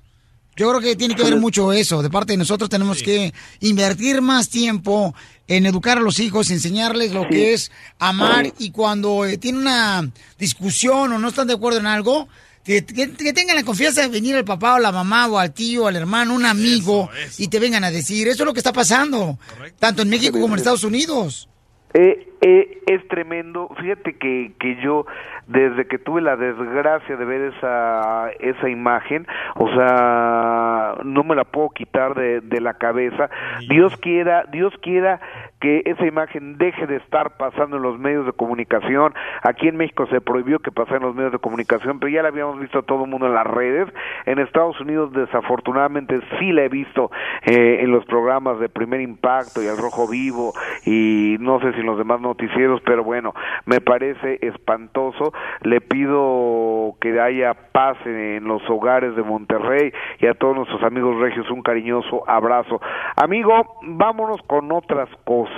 Yo 0.60 0.68
creo 0.68 0.80
que 0.82 0.94
tiene 0.96 1.14
que 1.16 1.22
ver 1.24 1.32
mucho 1.40 1.72
eso. 1.72 2.02
De 2.02 2.10
parte 2.10 2.34
de 2.34 2.36
nosotros 2.36 2.68
tenemos 2.68 2.98
que 3.02 3.32
invertir 3.60 4.20
más 4.20 4.48
tiempo 4.50 5.14
en 5.48 5.64
educar 5.66 5.98
a 5.98 6.00
los 6.02 6.18
hijos, 6.20 6.50
enseñarles 6.50 7.12
lo 7.12 7.26
que 7.28 7.54
es 7.54 7.70
amar. 7.98 8.52
Y 8.58 8.70
cuando 8.70 9.24
eh, 9.24 9.38
tienen 9.38 9.62
una 9.62 10.10
discusión 10.38 11.12
o 11.12 11.18
no 11.18 11.28
están 11.28 11.46
de 11.46 11.54
acuerdo 11.54 11.78
en 11.80 11.86
algo, 11.86 12.28
que, 12.64 12.84
que- 12.84 13.10
que 13.12 13.32
tengan 13.32 13.56
la 13.56 13.62
confianza 13.64 14.02
de 14.02 14.08
venir 14.08 14.36
al 14.36 14.44
papá 14.44 14.74
o 14.74 14.78
la 14.78 14.92
mamá 14.92 15.26
o 15.28 15.38
al 15.38 15.52
tío, 15.52 15.86
al 15.86 15.96
hermano, 15.96 16.34
un 16.34 16.44
amigo 16.44 17.08
y 17.38 17.48
te 17.48 17.58
vengan 17.58 17.84
a 17.84 17.90
decir, 17.90 18.28
eso 18.28 18.42
es 18.42 18.46
lo 18.46 18.52
que 18.52 18.60
está 18.60 18.72
pasando, 18.72 19.38
tanto 19.78 20.02
en 20.02 20.08
México 20.10 20.32
como 20.42 20.54
en 20.54 20.58
Estados 20.58 20.84
Unidos. 20.84 21.48
Eh, 21.94 22.28
eh, 22.40 22.78
es 22.86 23.06
tremendo. 23.08 23.68
Fíjate 23.80 24.16
que, 24.16 24.52
que 24.58 24.76
yo, 24.76 25.06
desde 25.46 25.86
que 25.86 25.98
tuve 25.98 26.20
la 26.20 26.36
desgracia 26.36 27.16
de 27.16 27.24
ver 27.24 27.52
esa, 27.54 28.30
esa 28.38 28.68
imagen, 28.68 29.26
o 29.56 29.68
sea, 29.74 30.94
no 31.04 31.24
me 31.24 31.34
la 31.34 31.44
puedo 31.44 31.70
quitar 31.70 32.14
de, 32.14 32.40
de 32.40 32.60
la 32.60 32.74
cabeza. 32.74 33.28
Dios 33.68 33.96
quiera, 33.96 34.44
Dios 34.50 34.72
quiera 34.80 35.20
que 35.60 35.82
esa 35.84 36.06
imagen 36.06 36.56
deje 36.56 36.86
de 36.86 36.96
estar 36.96 37.36
pasando 37.36 37.76
en 37.76 37.82
los 37.82 37.98
medios 37.98 38.24
de 38.24 38.32
comunicación. 38.32 39.14
Aquí 39.42 39.68
en 39.68 39.76
México 39.76 40.06
se 40.06 40.20
prohibió 40.20 40.58
que 40.58 40.72
pasara 40.72 40.96
en 40.96 41.02
los 41.02 41.14
medios 41.14 41.32
de 41.32 41.38
comunicación, 41.38 42.00
pero 42.00 42.10
ya 42.10 42.22
la 42.22 42.28
habíamos 42.28 42.58
visto 42.58 42.82
todo 42.82 43.04
el 43.04 43.10
mundo 43.10 43.26
en 43.26 43.34
las 43.34 43.46
redes. 43.46 43.88
En 44.24 44.38
Estados 44.38 44.80
Unidos, 44.80 45.12
desafortunadamente, 45.12 46.18
sí 46.38 46.52
la 46.52 46.62
he 46.62 46.68
visto 46.68 47.10
eh, 47.44 47.80
en 47.80 47.90
los 47.90 48.04
programas 48.06 48.58
de 48.58 48.68
Primer 48.68 49.00
Impacto 49.02 49.62
y 49.62 49.66
El 49.66 49.76
Rojo 49.76 50.08
Vivo 50.08 50.52
y 50.86 51.36
no 51.40 51.60
sé 51.60 51.72
si 51.74 51.80
en 51.80 51.86
los 51.86 51.98
demás 51.98 52.20
noticieros, 52.20 52.80
pero 52.84 53.04
bueno, 53.04 53.34
me 53.66 53.80
parece 53.80 54.38
espantoso. 54.40 55.32
Le 55.62 55.82
pido 55.82 56.94
que 57.00 57.20
haya 57.20 57.54
paz 57.72 57.98
en 58.06 58.44
los 58.44 58.62
hogares 58.70 59.14
de 59.14 59.22
Monterrey 59.22 59.92
y 60.20 60.26
a 60.26 60.34
todos 60.34 60.56
nuestros 60.56 60.82
amigos 60.82 61.20
regios 61.20 61.50
un 61.50 61.62
cariñoso 61.62 62.28
abrazo. 62.28 62.80
Amigo, 63.16 63.78
vámonos 63.82 64.40
con 64.46 64.72
otras 64.72 65.08
cosas. 65.24 65.49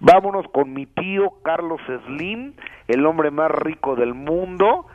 Vámonos 0.00 0.44
con 0.52 0.72
mi 0.72 0.86
tío 0.86 1.34
Carlos 1.44 1.80
Slim, 2.06 2.54
el 2.88 3.06
hombre 3.06 3.30
más 3.30 3.50
rico 3.50 3.96
del 3.96 4.14
mundo, 4.14 4.86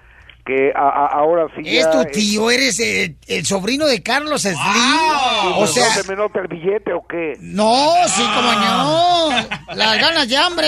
que 0.45 0.71
a- 0.75 0.79
a- 0.89 1.07
ahora 1.07 1.47
sí 1.55 1.63
ya... 1.63 1.79
Es 1.81 1.91
tu 1.91 2.03
tío, 2.05 2.49
eres 2.49 2.79
el, 2.79 3.15
el 3.27 3.45
sobrino 3.45 3.85
de 3.85 4.01
Carlos 4.01 4.41
Slim. 4.43 4.55
¿Y 4.55 5.61
O 5.61 5.67
sea, 5.67 5.85
no 5.85 5.91
se 5.91 6.09
me 6.09 6.15
nota 6.15 6.39
el 6.41 6.47
billete 6.47 6.93
o 6.93 7.05
qué? 7.07 7.37
no, 7.39 7.93
sí, 8.07 8.23
como 8.35 8.51
no. 8.53 9.29
Las 9.75 9.99
ganas 9.99 10.27
de 10.27 10.37
hambre. 10.37 10.67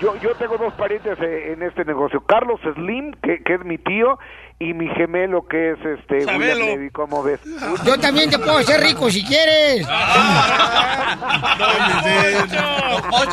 Yo, 0.00 0.14
yo 0.22 0.32
tengo 0.36 0.56
dos 0.58 0.72
parientes 0.74 1.18
eh, 1.20 1.52
en 1.54 1.62
este 1.64 1.84
negocio. 1.84 2.20
Carlos 2.24 2.60
Slim, 2.74 3.12
que, 3.22 3.42
que 3.42 3.54
es 3.54 3.64
mi 3.64 3.78
tío, 3.78 4.18
y 4.60 4.74
mi 4.74 4.88
gemelo, 4.94 5.46
que 5.46 5.70
es 5.72 5.78
este 5.84 6.26
William 6.36 6.58
Levy, 6.58 6.90
¿cómo 6.90 7.22
ves? 7.22 7.40
Yo 7.84 7.96
también 7.98 8.28
te 8.28 8.38
puedo 8.38 8.58
hacer 8.58 8.80
rico 8.80 9.08
si 9.10 9.24
quieres. 9.24 9.86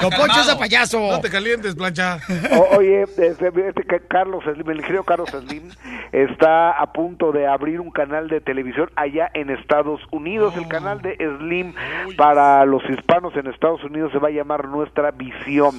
Don 0.02 0.12
Poncho 0.12 0.40
es 0.42 0.48
de 0.48 0.56
payaso. 0.56 1.00
No 1.00 1.20
te 1.20 1.30
calientes, 1.30 1.76
plancha. 1.76 2.20
O- 2.56 2.78
oye, 2.78 3.04
este, 3.04 3.28
este 3.68 3.84
Carlos 4.08 4.44
Slim, 4.44 4.70
el 4.70 4.78
ingeniero 4.78 5.04
Carlos 5.04 5.30
Slim, 5.30 5.70
está 6.12 6.72
a 6.72 6.92
punto 6.94 7.32
de 7.32 7.48
abrir 7.48 7.80
un 7.82 7.92
canal 7.92 8.28
de 8.28 8.42
televisión 8.42 8.90
allá 8.96 9.30
en 9.34 9.50
Estados 9.50 10.02
Unidos. 10.12 10.56
El 10.58 10.68
canal 10.68 11.02
de 11.02 11.16
Slim 11.40 11.74
para 12.18 12.66
los 12.66 12.84
hispanos 12.90 13.36
en 13.36 13.48
Estados 13.48 13.84
Unidos 13.84 14.12
se 14.12 14.20
va 14.20 14.28
a 14.28 14.32
llamar 14.32 14.68
Nuestra 14.68 15.12
Visión. 15.12 15.76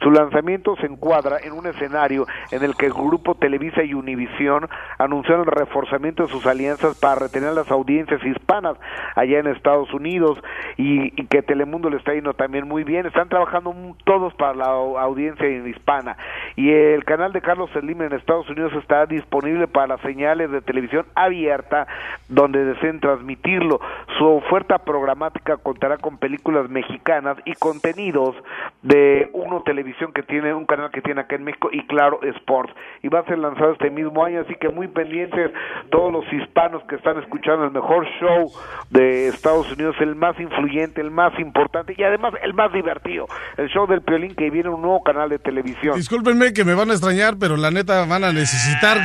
Su 0.00 0.10
lanzamiento 0.10 0.74
se 0.80 0.86
encuadra 0.86 1.38
en 1.44 1.52
un 1.52 1.66
escenario 1.66 2.26
en 2.50 2.64
el 2.64 2.74
que 2.74 2.86
el 2.86 2.92
grupo 2.92 3.36
Televisa 3.36 3.84
y 3.84 3.94
Univisión 3.94 4.68
anunciaron 4.98 5.46
el 5.46 5.52
reforzamiento 5.52 6.22
de 6.24 6.28
sus 6.28 6.46
alianzas 6.46 6.98
para 6.98 7.16
retener 7.16 7.52
las 7.52 7.70
audiencias 7.70 8.22
hispanas 8.24 8.76
allá 9.16 9.38
en 9.38 9.46
Estados 9.48 9.92
Unidos 9.92 10.38
y, 10.76 11.10
que 11.26 11.42
Telemundo 11.42 11.90
le 11.90 11.96
está 11.96 12.14
yendo 12.14 12.34
también 12.34 12.66
muy 12.68 12.84
bien. 12.84 13.06
Están 13.06 13.28
trabajando 13.28 13.74
todos 14.04 14.34
para 14.34 14.54
la 14.54 14.66
au- 14.66 14.98
audiencia 14.98 15.48
hispana 15.48 16.16
y 16.56 16.70
el 16.70 17.04
canal 17.04 17.32
de 17.32 17.40
Carlos 17.40 17.70
Slim 17.72 18.02
en 18.02 18.12
Estados 18.12 18.48
Unidos 18.50 18.72
está 18.74 19.06
disponible 19.06 19.66
para 19.66 19.98
señales 19.98 20.50
de 20.50 20.60
televisión 20.60 21.06
abierta 21.14 21.86
donde 22.28 22.64
deseen 22.64 23.00
transmitirlo. 23.00 23.80
Su 24.18 24.26
oferta 24.26 24.78
programática 24.78 25.56
contará 25.56 25.96
con 25.98 26.18
películas 26.18 26.68
mexicanas 26.68 27.36
y 27.44 27.54
contenidos 27.54 28.34
de 28.82 29.30
Uno 29.32 29.62
Televisión 29.62 30.12
que 30.12 30.22
tiene 30.22 30.54
un 30.54 30.66
canal 30.66 30.90
que 30.90 31.02
tiene 31.02 31.20
acá 31.20 31.36
en 31.36 31.44
México 31.44 31.68
y 31.72 31.86
Claro 31.86 32.20
Sports 32.22 32.72
y 33.02 33.08
va 33.08 33.20
a 33.20 33.24
ser 33.24 33.38
lanzado 33.38 33.72
este 33.72 33.90
mismo 33.90 34.24
año 34.24 34.40
así 34.40 34.54
que 34.62 34.68
muy 34.68 34.86
pendientes 34.86 35.50
todos 35.90 36.12
los 36.12 36.24
hispanos 36.32 36.82
que 36.88 36.94
están 36.94 37.18
escuchando 37.18 37.64
el 37.64 37.72
mejor 37.72 38.06
show 38.20 38.52
de 38.90 39.28
Estados 39.28 39.70
Unidos 39.72 39.96
el 40.00 40.14
más 40.14 40.38
influyente 40.38 41.00
el 41.00 41.10
más 41.10 41.36
importante 41.38 41.94
y 41.98 42.02
además 42.04 42.34
el 42.42 42.54
más 42.54 42.72
divertido 42.72 43.26
el 43.56 43.68
show 43.68 43.88
del 43.88 44.02
Piolín 44.02 44.36
que 44.36 44.50
viene 44.50 44.68
un 44.68 44.80
nuevo 44.80 45.02
canal 45.02 45.28
de 45.28 45.40
televisión 45.40 45.96
Discúlpenme 45.96 46.52
que 46.52 46.64
me 46.64 46.74
van 46.74 46.90
a 46.90 46.92
extrañar, 46.92 47.36
pero 47.38 47.56
la 47.56 47.70
neta 47.70 48.04
van 48.04 48.24
a 48.24 48.32
necesitar 48.32 49.02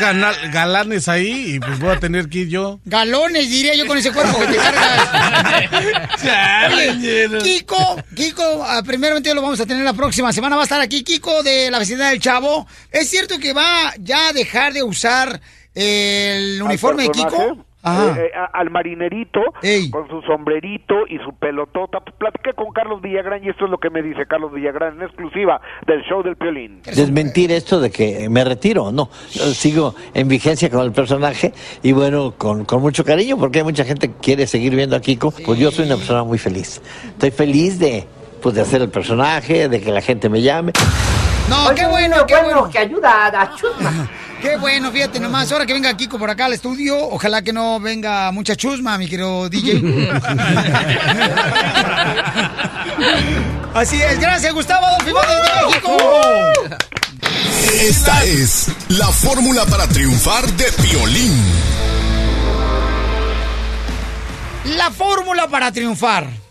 galanes 0.52 1.08
ahí 1.08 1.56
y 1.56 1.60
pues 1.60 1.80
voy 1.80 1.90
a 1.90 2.00
tener 2.00 2.30
que 2.30 2.40
ir 2.40 2.50
yo. 2.50 2.80
Galones, 2.86 3.50
diría 3.50 3.76
yo, 3.76 3.88
con 3.88 3.98
ese 3.98 4.12
cuerpo 4.12 4.40
que 4.40 4.48
te 4.48 4.58
cargas. 4.58 5.10
Kiko, 7.44 7.98
Kiko, 8.16 8.64
ah, 8.64 8.82
primeramente 8.86 9.34
lo 9.34 9.42
vamos 9.42 9.60
a 9.60 9.66
tener 9.66 9.84
la 9.84 9.94
próxima 9.94 10.32
semana. 10.32 10.56
Va 10.56 10.64
a 10.64 10.66
estar 10.66 10.82
aquí 10.82 11.04
Kiko 11.04 11.44
de 11.44 11.72
la 11.72 11.80
vecindad 11.80 12.12
del 12.12 12.20
Chavo. 12.20 12.68
¿Es 12.92 13.10
cierto 13.10 13.40
que 13.40 13.54
va 13.54 13.94
ya 14.00 14.30
a 14.30 14.34
dejar 14.34 14.74
de 14.74 14.84
usar 14.84 15.40
el 15.78 16.62
uniforme 16.62 17.04
de 17.04 17.10
Kiko? 17.10 17.58
Ajá. 17.84 18.20
eh, 18.20 18.26
eh, 18.26 18.32
al 18.54 18.70
marinerito 18.70 19.40
con 19.92 20.10
su 20.10 20.22
sombrerito 20.24 21.08
y 21.08 21.20
su 21.20 21.34
pelotota. 21.34 22.00
Pues 22.02 22.16
platiqué 22.18 22.54
con 22.54 22.74
Carlos 22.74 23.02
Villagrán 23.02 23.44
y 23.46 23.50
esto 23.50 23.66
es 23.66 23.72
lo 23.72 23.78
que 23.78 23.90
me 23.90 24.02
dice 24.02 24.26
Carlos 24.28 24.52
Villagrán 24.52 24.98
en 24.98 25.04
exclusiva 25.04 25.62
del 25.86 26.02
show 26.04 26.22
del 26.24 26.36
Piolín. 26.36 26.82
desmentir 26.84 27.52
esto 27.52 27.80
de 27.80 27.90
que 27.92 28.28
me 28.30 28.44
retiro, 28.44 28.92
no, 28.92 29.10
Yo 29.32 29.44
sigo 29.54 29.96
en 30.14 30.28
vigencia 30.28 30.70
con 30.70 30.82
el 30.82 30.92
personaje 30.92 31.54
y 31.84 31.94
bueno, 31.94 32.34
con, 32.38 32.66
con 32.66 32.82
mucho 32.82 33.06
cariño 33.06 33.38
porque 33.38 33.60
hay 33.60 33.64
mucha 33.64 33.86
gente 33.86 34.10
que 34.10 34.16
quiere 34.16 34.48
seguir 34.48 34.76
viendo 34.76 34.96
a 34.96 35.00
Kiko, 35.00 35.32
pues 35.46 35.58
yo 35.60 35.72
soy 35.72 35.86
una 35.86 35.96
persona 35.96 36.24
muy 36.24 36.40
feliz. 36.40 36.82
Estoy 37.06 37.32
feliz 37.32 37.80
de, 37.80 38.06
pues, 38.42 38.56
de 38.56 38.62
hacer 38.62 38.82
el 38.82 38.90
personaje, 38.90 39.70
de 39.70 39.80
que 39.80 39.92
la 39.92 40.02
gente 40.02 40.28
me 40.28 40.42
llame. 40.42 40.74
No, 41.50 41.74
qué 41.74 41.88
bueno, 41.88 42.26
qué 42.28 42.36
bueno. 42.44 42.70
Que 42.70 42.80
ayuda 42.80 43.28
a 43.28 43.56
chusma. 43.56 44.10
Qué 44.42 44.56
bueno, 44.58 44.92
fíjate 44.92 45.20
nomás. 45.20 45.52
Ahora 45.52 45.66
que 45.66 45.74
venga 45.74 45.96
Kiko 45.96 46.20
por 46.20 46.30
acá 46.30 46.46
al 46.46 46.54
estudio, 46.54 46.98
ojalá 47.10 47.42
que 47.42 47.52
no 47.54 47.80
venga 47.80 48.32
mucha 48.32 48.56
chusma, 48.56 48.98
mi 48.98 49.08
querido 49.08 49.50
DJ. 49.50 49.82
Así 53.74 54.02
es, 54.02 54.20
gracias 54.20 54.54
Gustavo 54.54 54.86
Adolfo 54.86 55.10
Ibáñez 55.10 55.38
de 55.42 55.66
México. 55.66 55.98
Esta 57.82 58.24
es 58.24 58.68
la 58.90 59.08
fórmula 59.08 59.66
para 59.66 59.88
triunfar 59.88 60.46
de 60.54 60.72
Piolín. 60.84 61.34
La 64.78 64.92
fórmula 64.92 65.48
para 65.48 65.72
triunfar. 65.72 66.47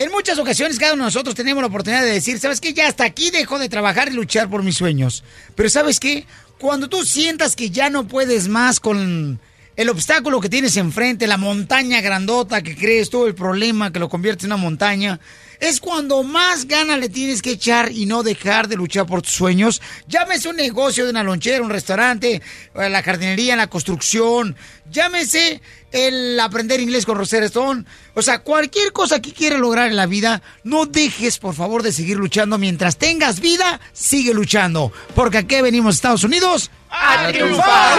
En 0.00 0.10
muchas 0.10 0.38
ocasiones 0.38 0.78
cada 0.78 0.94
uno 0.94 1.02
de 1.04 1.08
nosotros 1.08 1.34
tenemos 1.34 1.62
la 1.62 1.66
oportunidad 1.66 2.02
de 2.02 2.14
decir, 2.14 2.40
¿sabes 2.40 2.58
qué? 2.58 2.72
Ya 2.72 2.88
hasta 2.88 3.04
aquí 3.04 3.30
dejo 3.30 3.58
de 3.58 3.68
trabajar 3.68 4.08
y 4.08 4.14
luchar 4.14 4.48
por 4.48 4.62
mis 4.62 4.78
sueños. 4.78 5.22
Pero 5.54 5.68
¿sabes 5.68 6.00
qué? 6.00 6.24
Cuando 6.58 6.88
tú 6.88 7.04
sientas 7.04 7.54
que 7.54 7.68
ya 7.68 7.90
no 7.90 8.08
puedes 8.08 8.48
más 8.48 8.80
con 8.80 9.38
el 9.76 9.88
obstáculo 9.90 10.40
que 10.40 10.48
tienes 10.48 10.78
enfrente, 10.78 11.26
la 11.26 11.36
montaña 11.36 12.00
grandota 12.00 12.62
que 12.62 12.78
crees, 12.78 13.10
todo 13.10 13.26
el 13.26 13.34
problema 13.34 13.92
que 13.92 13.98
lo 13.98 14.08
convierte 14.08 14.46
en 14.46 14.52
una 14.52 14.56
montaña, 14.56 15.20
es 15.60 15.80
cuando 15.80 16.22
más 16.22 16.66
ganas 16.66 16.98
le 16.98 17.08
tienes 17.08 17.42
que 17.42 17.52
echar 17.52 17.92
y 17.92 18.06
no 18.06 18.22
dejar 18.22 18.66
de 18.66 18.76
luchar 18.76 19.06
por 19.06 19.22
tus 19.22 19.32
sueños. 19.32 19.80
Llámese 20.08 20.48
un 20.48 20.56
negocio 20.56 21.04
de 21.04 21.10
una 21.10 21.22
lonchera, 21.22 21.62
un 21.62 21.70
restaurante, 21.70 22.40
eh, 22.74 22.88
la 22.88 23.02
jardinería, 23.02 23.56
la 23.56 23.68
construcción. 23.68 24.56
Llámese 24.90 25.60
el 25.92 26.40
aprender 26.40 26.80
inglés 26.80 27.04
con 27.04 27.18
Rosetta 27.18 27.46
Stone. 27.46 27.84
O 28.14 28.22
sea, 28.22 28.40
cualquier 28.40 28.92
cosa 28.92 29.20
que 29.20 29.32
quieras 29.32 29.60
lograr 29.60 29.88
en 29.88 29.96
la 29.96 30.06
vida, 30.06 30.42
no 30.64 30.86
dejes, 30.86 31.38
por 31.38 31.54
favor, 31.54 31.82
de 31.82 31.92
seguir 31.92 32.16
luchando. 32.16 32.58
Mientras 32.58 32.96
tengas 32.96 33.40
vida, 33.40 33.80
sigue 33.92 34.34
luchando. 34.34 34.92
Porque 35.14 35.38
aquí 35.38 35.60
venimos, 35.60 35.96
Estados 35.96 36.24
Unidos, 36.24 36.70
a 36.90 37.28
triunfar. 37.30 37.98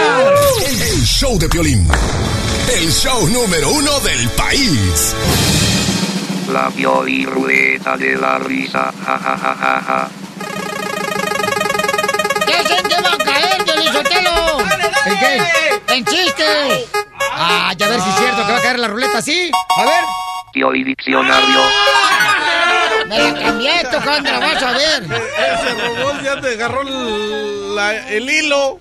El 0.68 1.04
show 1.04 1.38
de 1.38 1.48
Piolín. 1.48 1.88
El 2.76 2.90
show 2.92 3.28
número 3.28 3.70
uno 3.70 4.00
del 4.00 4.28
país. 4.30 5.14
La 6.50 6.68
Pioli 6.70 7.24
Ruleta 7.26 7.96
de 7.96 8.16
la 8.16 8.38
Risa. 8.38 8.92
Ja, 9.06 9.18
ja, 9.18 9.36
ja, 9.38 9.54
ja, 9.60 9.82
ja. 9.86 10.08
¿Qué 12.46 12.52
gente 12.52 12.94
va 13.02 13.12
a 13.12 13.18
caer, 13.18 13.64
Piolizotelo? 13.64 14.58
¿En 15.06 15.18
qué? 15.18 15.94
¡En 15.94 16.04
chistes! 16.04 16.86
Ah, 17.34 17.72
ya 17.76 17.86
a 17.86 17.88
ver 17.88 18.00
si 18.00 18.08
es 18.08 18.16
cierto 18.16 18.46
que 18.46 18.52
va 18.52 18.58
a 18.58 18.62
caer 18.62 18.78
la 18.78 18.88
ruleta, 18.88 19.22
¿sí? 19.22 19.50
A 19.78 19.84
ver. 19.84 20.04
Pioli 20.52 20.84
Diccionario. 20.84 21.60
Me 23.08 23.18
la 23.18 23.34
cambié, 23.42 23.84
tocando, 23.90 24.30
vas 24.40 24.62
a 24.62 24.72
ver. 24.72 25.02
Ese 25.04 25.74
robot 25.74 26.22
ya 26.22 26.40
te 26.40 26.48
agarró 26.54 26.82
el, 26.82 27.74
la- 27.76 28.08
el 28.08 28.28
hilo. 28.30 28.80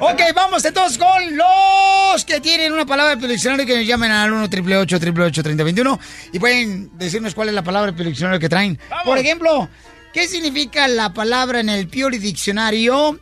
Ok, 0.00 0.20
vamos 0.34 0.64
entonces 0.64 0.96
con 0.98 1.36
los 1.36 2.24
que 2.24 2.40
tienen 2.40 2.72
una 2.72 2.86
palabra 2.86 3.16
del 3.16 3.30
diccionario 3.30 3.66
que 3.66 3.76
nos 3.76 3.86
llamen 3.86 4.10
al 4.10 4.32
1 4.32 4.44
888 4.44 5.42
3021 5.42 6.00
y 6.32 6.38
pueden 6.38 6.96
decirnos 6.96 7.34
cuál 7.34 7.48
es 7.48 7.54
la 7.54 7.62
palabra 7.62 7.90
del 7.92 8.06
diccionario 8.06 8.38
que 8.38 8.48
traen. 8.48 8.78
Por 9.04 9.18
ejemplo, 9.18 9.68
¿qué 10.12 10.28
significa 10.28 10.86
la 10.88 11.12
palabra 11.12 11.58
en 11.60 11.68
el 11.68 11.88
Pioli 11.88 12.18
Diccionario? 12.18 13.18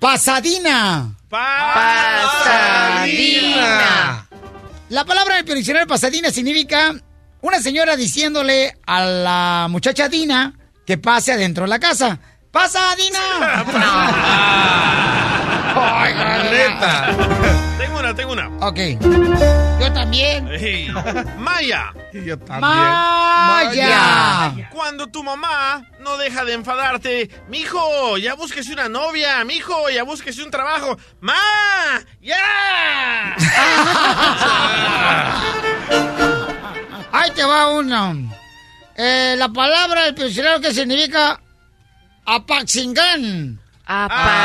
Pasadina. 0.00 1.14
Pasadina. 1.28 2.38
La 4.88 5.04
palabra 5.04 5.34
en 5.34 5.40
el 5.40 5.44
Pioli 5.44 5.60
Diccionario 5.60 5.86
pasadina 5.86 6.30
significa 6.30 6.94
una 7.42 7.60
señora 7.60 7.96
diciéndole 7.96 8.78
a 8.86 9.04
la 9.04 9.66
muchacha 9.68 10.08
Dina 10.08 10.54
que 10.86 10.96
pase 10.96 11.32
adentro 11.32 11.64
de 11.64 11.68
la 11.68 11.78
casa. 11.78 12.18
¡Pasadina! 12.50 13.18
Ay, 15.80 16.14
Neta. 16.50 17.14
Tengo 17.78 17.98
una, 17.98 18.14
tengo 18.14 18.32
una. 18.32 18.48
Ok. 18.66 18.78
Yo 19.80 19.92
también. 19.92 20.48
Maya. 21.36 21.92
Yo 22.12 22.36
Maya. 22.60 24.52
Cuando 24.72 25.06
tu 25.08 25.22
mamá 25.22 25.82
no 26.00 26.16
deja 26.16 26.44
de 26.44 26.54
enfadarte, 26.54 27.28
mijo, 27.48 28.16
ya 28.16 28.34
búsquese 28.34 28.72
una 28.72 28.88
novia, 28.88 29.44
mijo, 29.44 29.88
ya 29.90 30.02
búsquese 30.02 30.42
un 30.42 30.50
trabajo. 30.50 30.96
¡Ma! 31.20 31.36
¡Ya! 32.20 33.36
Ahí 37.12 37.30
te 37.32 37.44
va 37.44 37.68
uno. 37.68 38.34
Eh, 38.96 39.34
la 39.38 39.48
palabra 39.50 40.04
del 40.04 40.14
diccionario 40.14 40.60
que 40.60 40.74
significa 40.74 41.40
apaxingán. 42.28 43.58
Apaxingán. 43.86 44.42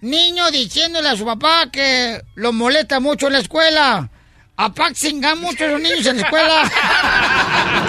Niño 0.00 0.50
diciéndole 0.50 1.08
a 1.08 1.16
su 1.16 1.24
papá 1.24 1.70
que 1.72 2.20
lo 2.34 2.52
molesta 2.52 3.00
mucho 3.00 3.28
en 3.28 3.32
la 3.32 3.38
escuela. 3.38 4.10
Apaxingán 4.56 5.40
mucho 5.40 5.64
a 5.64 5.68
los 5.68 5.80
niños 5.80 6.04
en 6.06 6.18
la 6.18 6.22
escuela. 6.22 6.62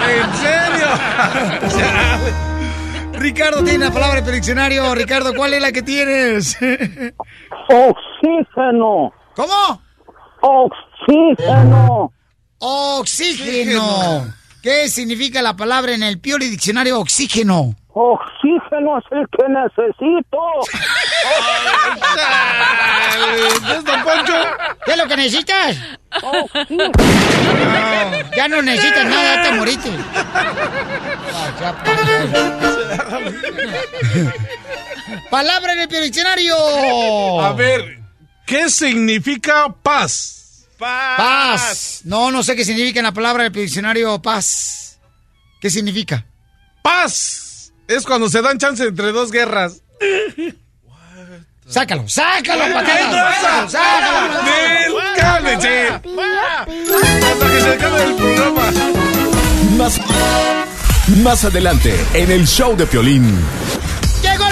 ¿En 0.08 0.34
serio? 0.36 0.88
Ricardo 3.20 3.64
tiene 3.64 3.86
la 3.86 3.92
palabra 3.92 4.22
del 4.22 4.36
diccionario. 4.36 4.96
Ricardo, 4.96 5.34
¿cuál 5.34 5.54
es 5.54 5.62
la 5.62 5.74
que 5.74 5.82
tienes? 5.82 6.58
Oxígeno. 7.70 9.12
¿Cómo? 9.36 9.82
Oxígeno. 10.42 12.14
Oxígeno. 12.60 14.34
¿Qué 14.66 14.90
significa 14.90 15.44
la 15.44 15.56
palabra 15.56 15.94
en 15.94 16.02
el 16.02 16.20
Pioli 16.20 16.50
Diccionario 16.50 17.00
oxígeno? 17.00 17.76
Oxígeno 17.94 18.98
es 18.98 19.06
el 19.12 19.28
que 19.30 19.48
necesito. 19.48 20.40
¿Qué 24.84 24.92
es 24.92 24.98
lo 24.98 25.08
que 25.08 25.18
necesitas? 25.18 25.78
Oxígeno. 26.20 26.92
No, 26.98 28.36
ya 28.36 28.48
no 28.48 28.64
necesitas 28.64 29.06
nada, 29.06 29.36
ya 29.36 29.44
te 29.44 29.52
moriste. 29.56 29.92
Palabra 35.30 35.74
en 35.74 35.80
el 35.82 35.88
Pioli 35.88 36.06
Diccionario. 36.06 37.40
A 37.40 37.54
ver, 37.54 38.00
¿qué 38.48 38.68
significa 38.72 39.72
paz? 39.84 40.45
Paz. 40.78 42.02
No, 42.04 42.32
no 42.32 42.44
sé 42.44 42.56
qué 42.56 42.66
significa 42.66 43.00
en 43.00 43.06
la 43.06 43.14
palabra 43.14 43.44
del 43.44 43.54
diccionario 43.54 44.22
paz. 44.22 45.00
¿Qué 45.62 45.70
significa? 45.70 46.26
Paz 46.82 47.72
es 47.88 48.04
cuando 48.06 48.30
se 48.30 48.42
dan 48.42 48.58
chance 48.58 48.84
entre 48.84 49.12
dos 49.12 49.32
guerras. 49.32 49.82
Sácalo, 51.68 52.08
sácalo, 52.08 52.66
¡Qué 52.66 52.74
patadas. 52.74 53.42
Sácalo, 53.42 53.70
sácalo. 53.72 54.44
¡Nel, 54.44 54.94
cálmense! 55.18 55.88
Hasta 55.90 57.52
que 57.52 57.62
se 57.62 57.74
acabe 57.74 58.04
el 58.04 58.16
programa. 58.16 58.72
Más, 59.78 60.00
más 61.24 61.46
adelante, 61.46 62.06
en 62.14 62.32
el 62.32 62.48
show 62.48 62.76
de 62.76 62.86
Piolín. 62.86 63.36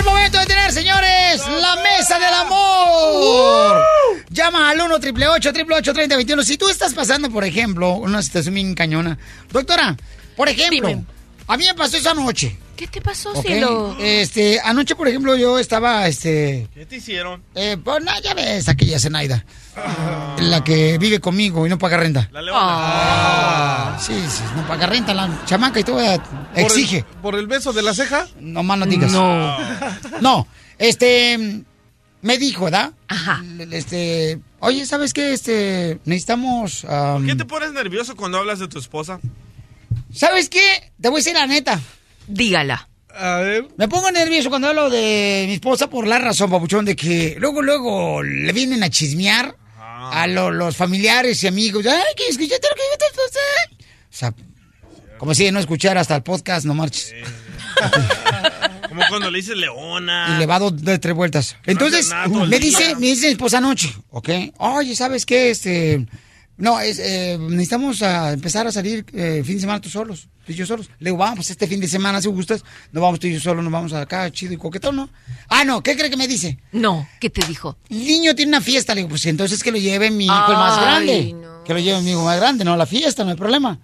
El 0.04 0.10
momento 0.10 0.38
de 0.38 0.46
tener, 0.48 0.70
señores, 0.74 1.48
la 1.48 1.78
mesa 1.78 2.20
del 2.20 2.34
amor. 2.34 3.82
Llama 4.30 4.70
al 4.70 4.82
1 4.82 4.96
888 4.96 5.94
3021 5.94 6.44
Si 6.44 6.58
tú 6.58 6.68
estás 6.68 6.94
pasando, 6.94 7.30
por 7.30 7.46
ejemplo, 7.46 7.94
una 7.94 8.22
situación 8.22 8.56
bien 8.56 8.76
cañona. 8.76 9.18
Doctora, 9.50 9.96
por 10.36 10.50
ejemplo, 10.50 10.90
Dime. 10.90 11.06
a 11.48 11.56
mí 11.56 11.66
me 11.66 11.74
pasó 11.74 11.96
esa 11.96 12.14
noche. 12.14 12.58
¿Qué 12.76 12.88
te 12.88 13.02
pasó, 13.02 13.32
¿ok? 13.32 13.46
cielo? 13.46 13.96
Este, 14.00 14.60
anoche, 14.60 14.96
por 14.96 15.08
ejemplo, 15.08 15.36
yo 15.36 15.60
estaba, 15.60 16.08
este, 16.08 16.68
¿Qué 16.74 16.86
te 16.86 16.96
hicieron? 16.98 17.44
eh, 17.56 17.78
pues, 17.84 18.04
no, 18.04 18.12
ya 18.22 18.34
ves, 18.34 18.68
aquella 18.68 19.00
Zenaida. 19.00 19.46
La 20.40 20.64
que 20.64 20.98
vive 20.98 21.20
conmigo 21.20 21.66
y 21.66 21.70
no 21.70 21.78
paga 21.78 21.98
renta. 21.98 22.30
La 22.32 22.42
leona. 22.42 23.98
Sí, 24.00 24.14
sí, 24.30 24.44
no 24.56 24.68
paga 24.68 24.88
renta, 24.88 25.14
la 25.14 25.44
chamaca 25.46 25.80
y 25.80 25.84
todo, 25.84 26.00
exige. 26.56 27.04
¿Por 27.04 27.14
el, 27.16 27.22
por 27.22 27.36
el 27.36 27.48
beso 27.48 27.74
de 27.74 27.82
la 27.84 27.94
ceja? 27.94 28.28
No 28.40 28.64
más 28.64 28.78
no 28.80 28.86
digas. 28.86 29.12
No. 29.12 29.58
No, 30.22 30.48
este, 30.80 31.64
me 32.22 32.38
dijo, 32.38 32.66
¿verdad? 32.66 32.92
Ajá. 33.08 33.44
Este, 33.72 34.40
oye, 34.60 34.86
¿sabes 34.86 35.14
qué? 35.14 35.34
Este, 35.34 36.00
necesitamos... 36.06 36.86
am, 36.86 37.18
¿Por 37.20 37.28
qué 37.28 37.36
te 37.36 37.46
pones 37.46 37.72
nervioso 37.74 38.16
cuando 38.16 38.40
hablas 38.40 38.60
de 38.60 38.68
tu 38.68 38.80
esposa? 38.80 39.20
¿Sabes 40.14 40.50
qué? 40.50 40.92
Te 41.02 41.10
voy 41.10 41.18
a 41.18 41.20
decir 41.20 41.34
la 41.34 41.48
neta. 41.48 41.80
Dígala. 42.28 42.88
A 43.16 43.38
ver. 43.38 43.68
Me 43.78 43.88
pongo 43.88 44.10
nervioso 44.12 44.50
cuando 44.50 44.70
hablo 44.70 44.90
de 44.90 45.44
mi 45.48 45.54
esposa 45.54 45.90
por 45.90 46.08
la 46.08 46.18
razón, 46.18 46.50
papuchón, 46.50 46.84
de 46.86 46.96
que 46.96 47.36
luego, 47.40 47.62
luego 47.62 48.24
le 48.24 48.52
vienen 48.54 48.84
a 48.84 48.90
chismear 48.90 49.56
a 49.78 50.26
lo- 50.28 50.52
los 50.52 50.76
familiares 50.76 51.44
y 51.44 51.48
amigos. 51.48 51.86
Ay, 51.86 52.02
que 52.18 52.28
escuchaste 52.28 52.68
lo 52.70 52.76
que 52.76 52.82
yo 52.92 52.98
te 52.98 53.06
esposa. 53.06 53.40
O 54.02 54.16
sea, 54.16 54.34
como 55.20 55.34
si 55.36 55.50
no 55.52 55.60
escuchara 55.60 56.02
hasta 56.02 56.16
el 56.16 56.24
podcast, 56.24 56.66
no 56.66 56.74
marches. 56.74 57.14
Como 58.90 59.02
cuando 59.10 59.32
le 59.32 59.38
dices 59.40 59.58
leona. 59.58 60.28
Y 60.36 60.40
le 60.40 60.46
va 60.46 60.58
a 60.58 60.60
dar 60.60 60.72
dos, 60.76 61.00
tres 61.00 61.16
vueltas. 61.16 61.56
Entonces, 61.66 62.10
nada 62.10 62.28
me 62.28 62.60
dice, 62.60 62.96
me 62.96 63.08
dice 63.08 63.26
mi 63.28 63.32
esposa 63.32 63.58
anoche, 63.58 63.92
¿ok? 64.12 64.30
Oye, 64.58 64.96
¿sabes 64.96 65.26
qué? 65.26 65.50
Este, 65.50 66.06
no, 66.58 66.80
es, 66.80 67.00
eh, 67.00 67.38
necesitamos 67.40 68.02
empezar 68.02 68.68
a 68.68 68.72
salir 68.72 69.06
eh, 69.14 69.42
fin 69.44 69.56
de 69.56 69.62
semana 69.62 69.82
tú 69.82 69.90
solos, 69.90 70.28
tú 70.46 70.52
y 70.52 70.56
yo 70.56 70.66
solos. 70.66 70.90
Le 71.00 71.10
digo, 71.10 71.18
vamos, 71.18 71.50
este 71.50 71.68
fin 71.68 71.80
de 71.80 71.88
semana, 71.88 72.22
si 72.22 72.28
gustas, 72.28 72.64
nos 72.92 73.02
vamos 73.02 73.20
tú 73.20 73.28
y 73.28 73.34
yo 73.34 73.40
solos, 73.40 73.64
nos 73.64 73.74
vamos 73.74 73.92
acá, 73.94 74.32
chido 74.32 74.54
y 74.54 74.58
coquetón, 74.58 74.96
¿no? 74.96 75.10
Ah, 75.50 75.64
no, 75.64 75.82
¿qué 75.82 75.98
cree 75.98 76.12
que 76.12 76.18
me 76.18 76.28
dice? 76.28 76.60
No, 76.72 77.08
¿qué 77.20 77.30
te 77.32 77.46
dijo? 77.48 77.78
El 77.90 78.06
niño 78.06 78.36
tiene 78.36 78.50
una 78.50 78.62
fiesta, 78.62 78.94
le 78.94 79.00
digo, 79.00 79.10
pues 79.10 79.26
entonces 79.26 79.64
que 79.64 79.72
lo 79.72 79.78
lleve 79.78 80.12
mi 80.12 80.26
hijo 80.26 80.52
el 80.52 80.58
más 80.58 80.80
grande. 80.80 81.34
no. 81.34 81.64
Que 81.64 81.74
lo 81.74 81.80
lleve 81.80 82.02
mi 82.02 82.12
hijo 82.12 82.24
más 82.24 82.38
grande, 82.38 82.64
no 82.66 82.74
a 82.74 82.78
la 82.78 82.86
fiesta, 82.86 83.24
no 83.24 83.32
hay 83.32 83.38
problema. 83.38 83.80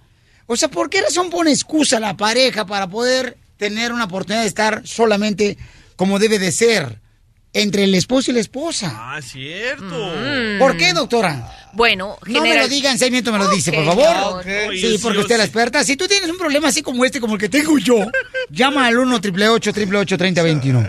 O 0.46 0.54
sea, 0.56 0.68
¿por 0.68 0.90
qué 0.90 1.00
razón 1.00 1.30
pone 1.30 1.50
excusa 1.50 1.98
la 1.98 2.16
pareja 2.16 2.66
para 2.66 2.88
poder 2.88 3.36
tener 3.56 3.92
una 3.92 4.04
oportunidad 4.04 4.42
de 4.42 4.48
estar 4.48 4.86
solamente 4.86 5.58
como 5.96 6.18
debe 6.18 6.38
de 6.38 6.52
ser? 6.52 6.99
Entre 7.52 7.84
el 7.84 7.94
esposo 7.94 8.30
y 8.30 8.34
la 8.34 8.40
esposa. 8.40 8.92
Ah, 8.94 9.20
cierto. 9.22 10.12
¿Por 10.58 10.76
qué, 10.76 10.92
doctora? 10.92 11.52
Bueno, 11.72 12.16
No 12.26 12.40
me 12.40 12.48
general- 12.48 12.64
lo 12.64 12.68
diga 12.68 12.90
en 12.90 12.98
seis 12.98 13.10
minutos, 13.12 13.32
me 13.32 13.38
lo 13.38 13.48
dice, 13.48 13.72
por 13.72 13.84
favor. 13.84 14.44
Sí, 14.74 14.98
porque 15.02 15.18
usted 15.18 15.34
es 15.34 15.38
la 15.38 15.44
experta. 15.44 15.84
Si 15.84 15.96
tú 15.96 16.06
tienes 16.08 16.28
un 16.30 16.38
problema 16.38 16.68
así 16.68 16.82
como 16.82 17.04
este, 17.04 17.20
como 17.20 17.34
el 17.34 17.40
que 17.40 17.48
tengo 17.48 17.78
yo, 17.78 17.96
llama 18.50 18.86
al 18.86 18.98
1 18.98 19.16
888 19.16 20.18
3021 20.18 20.88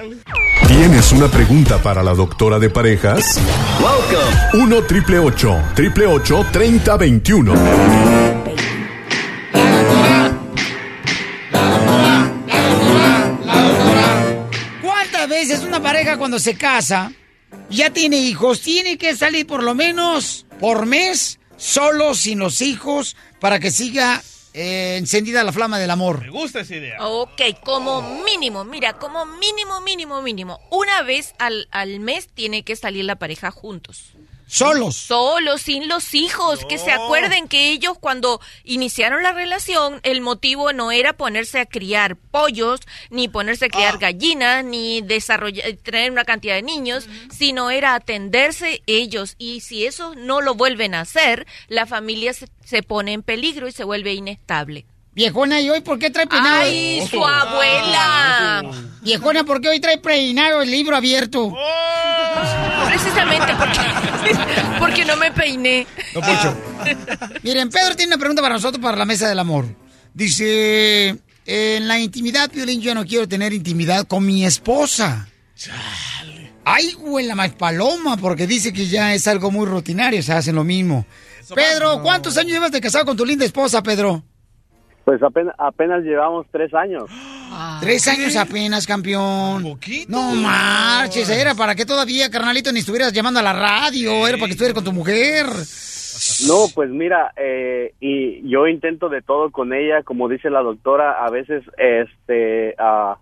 ¿Tienes 0.68 1.12
una 1.12 1.28
pregunta 1.28 1.80
para 1.82 2.02
la 2.02 2.14
doctora 2.14 2.58
de 2.58 2.70
parejas? 2.70 3.40
1 4.54 4.78
888 4.78 5.64
888 5.74 6.46
3021 6.52 8.41
cuando 16.22 16.38
se 16.38 16.56
casa, 16.56 17.12
ya 17.72 17.90
tiene 17.90 18.18
hijos, 18.18 18.62
tiene 18.62 19.00
que 19.00 19.16
salir 19.16 19.48
por 19.48 19.64
lo 19.64 19.74
menos 19.74 20.46
por 20.60 20.86
mes, 20.86 21.40
solo, 21.58 22.14
sin 22.14 22.38
los 22.38 22.62
hijos, 22.62 23.18
para 23.40 23.60
que 23.60 23.72
siga 23.72 24.22
eh, 24.54 24.98
encendida 25.00 25.44
la 25.44 25.52
flama 25.52 25.80
del 25.80 25.90
amor? 25.90 26.22
Me 26.22 26.30
gusta 26.30 26.60
esa 26.60 26.76
idea. 26.76 27.04
Ok, 27.04 27.42
como 27.64 28.22
mínimo, 28.24 28.64
mira, 28.64 28.94
como 29.00 29.26
mínimo, 29.26 29.82
mínimo, 29.82 30.22
mínimo. 30.22 30.60
Una 30.70 31.02
vez 31.02 31.34
al, 31.40 31.68
al 31.72 32.00
mes 32.00 32.28
tiene 32.32 32.62
que 32.62 32.76
salir 32.76 33.06
la 33.06 33.16
pareja 33.16 33.50
juntos. 33.50 34.12
¿Solos? 34.52 34.98
Solos, 34.98 35.62
sin 35.62 35.88
los 35.88 36.14
hijos. 36.14 36.66
Que 36.66 36.78
se 36.78 36.92
acuerden 36.92 37.48
que 37.48 37.72
ellos 37.72 37.98
cuando 37.98 38.42
iniciaron 38.66 39.24
la 39.24 39.32
relación, 39.32 40.02
el 40.04 40.20
motivo 40.20 40.74
no 40.74 40.92
era 40.92 41.14
ponerse 41.14 41.62
a 41.62 41.66
criar 41.66 42.18
pollos, 42.18 42.82
ni 43.10 43.30
ponerse 43.30 43.68
a 43.68 43.70
criar 43.70 43.98
gallinas, 43.98 44.66
ni 44.66 45.00
desarrollar, 45.00 45.72
tener 45.84 46.12
una 46.12 46.26
cantidad 46.26 46.56
de 46.56 46.64
niños, 46.64 47.08
sino 47.32 47.72
era 47.72 47.96
atenderse 47.96 48.84
ellos. 48.88 49.36
Y 49.38 49.62
si 49.62 49.86
eso 49.86 50.16
no 50.16 50.42
lo 50.42 50.54
vuelven 50.54 50.96
a 50.96 51.02
hacer, 51.02 51.48
la 51.70 51.86
familia 51.86 52.34
se, 52.34 52.50
se 52.66 52.84
pone 52.84 53.14
en 53.14 53.24
peligro 53.24 53.70
y 53.70 53.72
se 53.72 53.86
vuelve 53.86 54.14
inestable. 54.14 54.86
Viejona, 55.14 55.60
¿y 55.62 55.70
hoy 55.70 55.82
por 55.82 56.00
qué 56.00 56.10
trae 56.10 56.28
peinado? 56.28 56.62
¡Ay, 56.62 57.06
su 57.10 57.26
abuela! 57.26 58.64
Viejona, 59.02 59.44
¿por 59.44 59.60
qué 59.60 59.68
hoy 59.68 59.80
trae 59.80 59.98
peinado 59.98 60.62
el 60.62 60.72
libro 60.72 60.96
abierto? 60.96 61.54
Precisamente 62.92 63.54
porque, 63.58 64.80
porque 64.80 65.06
no 65.06 65.16
me 65.16 65.32
peiné. 65.32 65.88
Miren, 67.44 67.70
Pedro 67.70 67.96
tiene 67.96 68.14
una 68.14 68.18
pregunta 68.18 68.42
para 68.42 68.56
nosotros, 68.56 68.84
para 68.84 68.98
la 68.98 69.06
mesa 69.06 69.30
del 69.30 69.40
amor. 69.40 69.66
Dice, 70.14 71.18
en 71.46 71.88
la 71.88 72.00
intimidad, 72.00 72.50
Piolín, 72.50 72.82
yo 72.82 72.94
no 72.94 73.06
quiero 73.06 73.28
tener 73.28 73.54
intimidad 73.54 74.06
con 74.08 74.26
mi 74.26 74.46
esposa. 74.46 75.30
Ay, 76.66 76.92
güey, 76.94 77.26
la 77.26 77.36
más 77.36 77.52
paloma, 77.54 78.18
porque 78.18 78.46
dice 78.46 78.74
que 78.74 78.88
ya 78.88 79.14
es 79.14 79.26
algo 79.28 79.52
muy 79.52 79.66
rutinario, 79.66 80.22
se 80.22 80.34
hacen 80.34 80.56
lo 80.56 80.66
mismo. 80.66 81.06
Pedro, 81.56 82.02
¿cuántos 82.02 82.38
años 82.38 82.52
llevas 82.52 82.72
de 82.72 82.82
casado 82.82 83.06
con 83.06 83.18
tu 83.18 83.26
linda 83.26 83.46
esposa, 83.46 83.82
Pedro? 83.82 84.24
Pues 85.06 85.22
apenas, 85.24 85.56
apenas 85.58 86.04
llevamos 86.04 86.46
tres 86.52 86.74
años. 86.74 87.06
Tres 87.82 88.08
años 88.08 88.36
apenas, 88.36 88.86
campeón. 88.86 89.64
No 90.08 90.36
marches, 90.36 91.30
era 91.30 91.56
para 91.56 91.76
que 91.76 91.86
todavía, 91.86 92.30
carnalito, 92.30 92.72
ni 92.72 92.80
estuvieras 92.80 93.12
llamando 93.12 93.40
a 93.40 93.44
la 93.44 93.54
radio, 93.54 94.28
era 94.28 94.38
para 94.38 94.48
que 94.48 94.52
estuvieras 94.52 94.76
con 94.76 94.84
tu 94.84 94.94
mujer. 94.94 95.48
No, 96.48 96.66
pues 96.76 96.90
mira, 96.90 97.34
eh, 97.36 97.94
y 98.00 98.48
yo 98.48 98.68
intento 98.68 99.10
de 99.10 99.22
todo 99.22 99.50
con 99.52 99.74
ella, 99.74 100.04
como 100.04 100.30
dice 100.30 100.50
la 100.50 100.62
doctora, 100.62 101.26
a 101.26 101.30
veces 101.30 101.64
este 101.78 102.76
ah, 102.78 103.18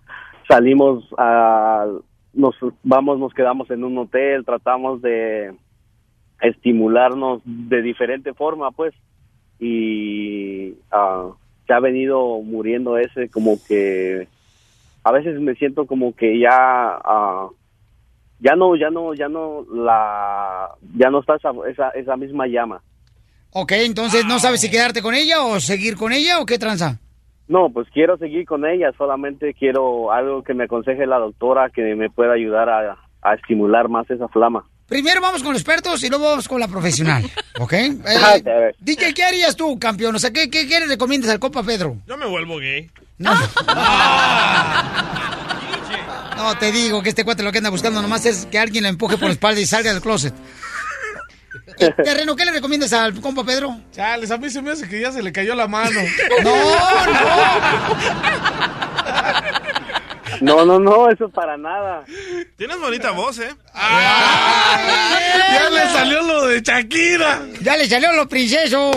salimos 0.47 1.05
a 1.17 1.85
nos 2.33 2.55
vamos, 2.83 3.19
nos 3.19 3.33
quedamos 3.33 3.69
en 3.71 3.83
un 3.83 3.97
hotel, 3.97 4.45
tratamos 4.45 5.01
de 5.01 5.53
estimularnos 6.41 7.41
de 7.45 7.81
diferente 7.81 8.33
forma, 8.33 8.71
pues, 8.71 8.93
y 9.59 10.73
ah, 10.91 11.29
se 11.69 11.73
ha 11.75 11.79
venido 11.79 12.41
muriendo 12.41 12.97
ese 12.97 13.29
como 13.29 13.59
que 13.67 14.27
a 15.03 15.11
veces 15.11 15.39
me 15.39 15.53
siento 15.53 15.85
como 15.85 16.15
que 16.15 16.39
ya 16.39 16.49
ah, 16.49 17.47
ya 18.39 18.55
no 18.55 18.75
ya 18.75 18.89
no 18.89 19.13
ya 19.13 19.29
no 19.29 19.63
la 19.71 20.71
ya 20.97 21.11
no 21.11 21.19
está 21.19 21.35
esa 21.35 21.51
esa, 21.69 21.89
esa 21.89 22.17
misma 22.17 22.47
llama 22.47 22.81
Ok, 23.51 23.71
entonces, 23.77 24.25
¿no 24.25 24.37
sabes 24.37 24.61
si 24.61 24.69
quedarte 24.69 25.01
con 25.01 25.15
ella 25.15 25.43
o 25.43 25.59
seguir 25.59 25.95
con 25.95 26.11
ella 26.11 26.39
o 26.39 26.45
qué 26.45 26.59
tranza? 26.59 26.99
No, 27.47 27.71
pues 27.71 27.87
quiero 27.91 28.15
seguir 28.17 28.45
con 28.45 28.63
ella, 28.63 28.91
solamente 28.95 29.55
quiero 29.55 30.11
algo 30.11 30.43
que 30.43 30.53
me 30.53 30.65
aconseje 30.65 31.07
la 31.07 31.17
doctora 31.17 31.71
que 31.71 31.95
me 31.95 32.11
pueda 32.11 32.33
ayudar 32.33 32.69
a, 32.69 32.97
a 33.23 33.33
estimular 33.33 33.89
más 33.89 34.07
esa 34.11 34.27
flama. 34.27 34.65
Primero 34.89 35.21
vamos 35.21 35.43
con 35.43 35.53
los 35.53 35.61
expertos 35.61 36.03
y 36.03 36.09
luego 36.09 36.25
vamos 36.25 36.47
con 36.47 36.59
la 36.59 36.67
profesional, 36.67 37.29
¿ok? 37.59 37.73
Eh, 37.73 37.97
Ah, 38.05 38.33
a 38.33 38.39
ver. 38.59 38.75
DJ, 38.79 39.13
¿qué 39.13 39.23
harías 39.23 39.55
tú, 39.55 39.77
campeón? 39.79 40.15
O 40.15 40.19
sea, 40.19 40.31
¿qué, 40.31 40.49
qué, 40.49 40.67
qué 40.67 40.79
le 40.79 40.87
recomiendas 40.87 41.29
al 41.29 41.39
compa 41.39 41.61
Pedro? 41.63 41.97
Yo 42.07 42.17
me 42.17 42.25
vuelvo 42.25 42.57
gay. 42.57 42.89
No. 43.19 43.31
No, 46.37 46.57
te 46.57 46.71
digo 46.71 47.03
que 47.03 47.09
este 47.09 47.25
cuate 47.25 47.43
lo 47.43 47.51
que 47.51 47.57
anda 47.57 47.69
buscando 47.69 48.01
nomás 48.01 48.25
es 48.25 48.45
que 48.45 48.57
alguien 48.57 48.83
la 48.83 48.89
empuje 48.89 49.17
por 49.17 49.27
la 49.27 49.33
espalda 49.33 49.59
y 49.59 49.65
salga 49.65 49.91
del 49.91 50.01
closet. 50.01 50.33
Terreno, 51.77 52.33
¿qué 52.37 52.45
le 52.45 52.51
recomiendas 52.53 52.93
al 52.93 53.19
compa 53.19 53.43
Pedro? 53.43 53.77
Chales, 53.91 54.31
a 54.31 54.37
mí 54.37 54.49
se 54.49 54.61
me 54.61 54.71
hace 54.71 54.87
que 54.87 55.01
ya 55.01 55.11
se 55.11 55.21
le 55.21 55.33
cayó 55.33 55.53
la 55.53 55.67
mano. 55.67 55.99
No, 56.43 56.55
no, 56.55 56.79
no, 60.41 61.09
eso 61.09 61.29
para 61.29 61.57
nada. 61.57 62.05
Tienes 62.57 62.79
bonita 62.79 63.11
voz, 63.11 63.39
¿eh? 63.39 63.55
Ya 65.51 65.69
le 65.71 65.89
salió 65.89 66.21
lo 66.21 66.47
de 66.47 66.61
Shakira. 66.61 67.41
Ya 67.61 67.77
le 67.77 67.87
salió 67.87 68.11
lo 68.13 68.27
princeso. 68.27 68.91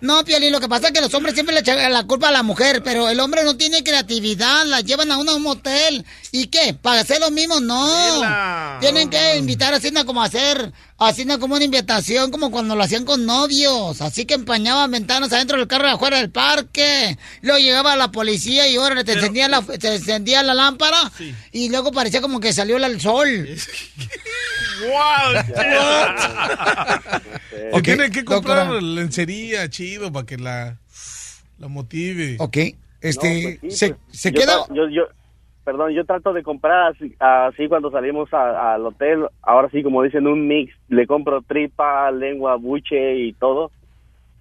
No, 0.00 0.22
Piolín, 0.22 0.52
lo 0.52 0.60
que 0.60 0.68
pasa 0.68 0.88
es 0.88 0.92
que 0.92 1.00
los 1.00 1.14
hombres 1.14 1.32
siempre 1.32 1.54
le 1.54 1.62
echan 1.62 1.90
la 1.90 2.04
culpa 2.04 2.28
a 2.28 2.30
la 2.30 2.42
mujer, 2.42 2.82
pero 2.84 3.08
el 3.08 3.18
hombre 3.20 3.42
no 3.42 3.56
tiene 3.56 3.82
creatividad, 3.82 4.66
la 4.66 4.82
llevan 4.82 5.10
a 5.10 5.16
uno 5.16 5.32
a 5.32 5.36
un 5.36 5.42
motel. 5.42 6.04
¿Y 6.30 6.48
qué? 6.48 6.74
¿Para 6.74 7.00
hacer 7.00 7.20
lo 7.20 7.30
mismo? 7.30 7.58
No. 7.60 8.78
Tienen 8.80 9.08
que 9.08 9.36
invitar 9.36 9.72
a 9.72 9.80
Cina 9.80 10.04
como 10.04 10.22
a 10.22 10.26
hacer, 10.26 10.72
así 10.98 11.26
como 11.38 11.56
una 11.56 11.64
invitación, 11.64 12.30
como 12.30 12.50
cuando 12.50 12.76
lo 12.76 12.82
hacían 12.82 13.04
con 13.04 13.26
novios. 13.26 14.00
Así 14.00 14.24
que 14.24 14.34
empañaban 14.34 14.90
ventanas 14.90 15.32
adentro 15.32 15.58
del 15.58 15.66
carro 15.66 15.86
de 15.86 15.92
afuera 15.92 16.18
del 16.18 16.30
parque. 16.30 17.18
Luego 17.42 17.58
llegaba 17.58 17.96
la 17.96 18.10
policía 18.10 18.68
y 18.68 18.76
ahora 18.76 19.04
te 19.04 19.12
encendía 19.12 19.48
la, 19.48 19.62
te 19.62 19.94
encendía 19.96 20.42
la 20.42 20.54
lámpara 20.54 21.12
y 21.52 21.68
luego 21.68 21.92
parecía 21.92 22.20
como 22.20 22.40
que 22.40 22.52
salió 22.52 22.76
el 22.76 23.00
sol. 23.00 23.48
O 27.72 27.78
Ok, 27.78 27.84
tiene 27.84 28.10
que 28.10 28.24
comprar 28.24 28.66
doctora. 28.66 28.80
lencería 28.82 29.68
chido 29.70 30.12
para 30.12 30.26
que 30.26 30.36
la, 30.36 30.78
la 31.58 31.68
motive. 31.68 32.36
Ok, 32.38 32.56
este, 33.00 33.54
No, 33.54 33.60
pues 33.60 33.72
sí, 33.72 33.78
se, 33.78 33.94
pues, 33.94 34.20
se 34.20 34.32
yo 34.32 34.40
queda... 34.40 34.66
Yo, 34.70 34.88
yo, 34.88 35.02
perdón, 35.64 35.92
yo 35.92 36.04
trato 36.04 36.32
de 36.32 36.42
comprar 36.42 36.92
así, 36.92 37.14
así 37.18 37.68
cuando 37.68 37.90
salimos 37.90 38.32
a- 38.32 38.74
al 38.74 38.86
hotel. 38.86 39.26
Ahora 39.42 39.68
sí, 39.70 39.82
como 39.82 40.02
dicen, 40.02 40.26
un 40.26 40.46
mix. 40.46 40.72
Le 40.88 41.06
compro 41.06 41.42
tripa, 41.42 42.10
lengua, 42.10 42.56
buche 42.56 43.16
y 43.18 43.32
todo. 43.34 43.70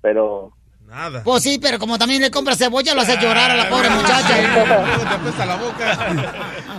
Pero 0.02 0.52
Nada. 0.88 1.24
Pues 1.24 1.41
sí, 1.41 1.58
pero 1.60 1.80
como 1.80 1.98
también 1.98 2.22
le 2.22 2.30
compra 2.30 2.56
cebolla, 2.56 2.94
lo 2.94 3.02
hace 3.02 3.18
llorar 3.18 3.50
a 3.50 3.56
la 3.56 3.70
pobre 3.70 3.90
muchacha. 3.90 4.36
Luego 4.41 5.02
te 5.02 5.08
apesta 5.16 5.45
la 5.45 5.56
boca. 5.56 5.98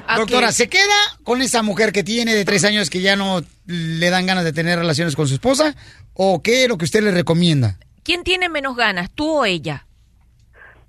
Doctora, 0.18 0.52
¿se 0.52 0.68
queda 0.68 0.94
con 1.24 1.42
esa 1.42 1.62
mujer 1.62 1.90
que 1.90 2.04
tiene 2.04 2.34
de 2.34 2.44
tres 2.44 2.64
años 2.64 2.90
que 2.90 3.00
ya 3.00 3.16
no 3.16 3.40
le 3.66 4.10
dan 4.10 4.26
ganas 4.26 4.44
de 4.44 4.52
tener 4.52 4.78
relaciones 4.78 5.16
con 5.16 5.26
su 5.26 5.34
esposa? 5.34 5.74
¿O 6.12 6.42
qué 6.42 6.62
es 6.64 6.68
lo 6.68 6.78
que 6.78 6.84
usted 6.84 7.02
le 7.02 7.10
recomienda? 7.10 7.78
¿Quién 8.04 8.22
tiene 8.22 8.48
menos 8.48 8.76
ganas, 8.76 9.10
tú 9.10 9.38
o 9.38 9.44
ella? 9.46 9.86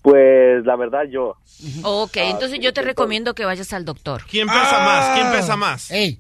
Pues 0.06 0.64
la 0.66 0.76
verdad 0.76 1.02
yo. 1.12 1.36
Ok, 1.82 2.16
entonces 2.18 2.60
yo 2.62 2.72
te 2.74 2.84
recomiendo 2.84 3.34
que 3.34 3.44
vayas 3.44 3.74
al 3.74 3.86
doctor. 3.86 4.22
¿Quién 4.30 4.46
pesa 4.48 4.80
más? 4.86 5.18
¿Quién 5.20 5.32
pesa 5.32 5.56
más? 5.56 5.90
Ey, 5.90 6.20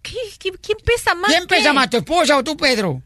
¿Qué, 0.00 0.16
qué- 0.38 0.52
quién 0.52 0.78
pesa 0.82 1.14
más? 1.14 1.30
¿quién 1.30 1.46
pesa 1.46 1.74
más, 1.74 1.90
tu 1.90 1.98
esposa 1.98 2.38
o 2.38 2.42
tú, 2.42 2.56
Pedro? 2.56 3.02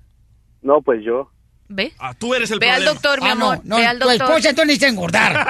No, 0.62 0.80
pues 0.82 1.02
yo. 1.04 1.28
¿Ve? 1.68 1.92
Ah, 1.98 2.14
tú 2.14 2.32
eres 2.32 2.48
el 2.52 2.60
Ve 2.60 2.70
al 2.70 2.84
doctor, 2.84 3.20
mi 3.22 3.28
Ah, 3.30 3.32
amor. 3.32 3.56
no, 3.64 3.70
no, 3.70 3.76
Ve 3.78 3.86
al 3.86 3.98
tu 3.98 4.06
doctor. 4.06 4.26
esposa 4.28 4.50
entonces 4.50 4.66
necesita 4.68 4.86
engordar. 4.88 5.32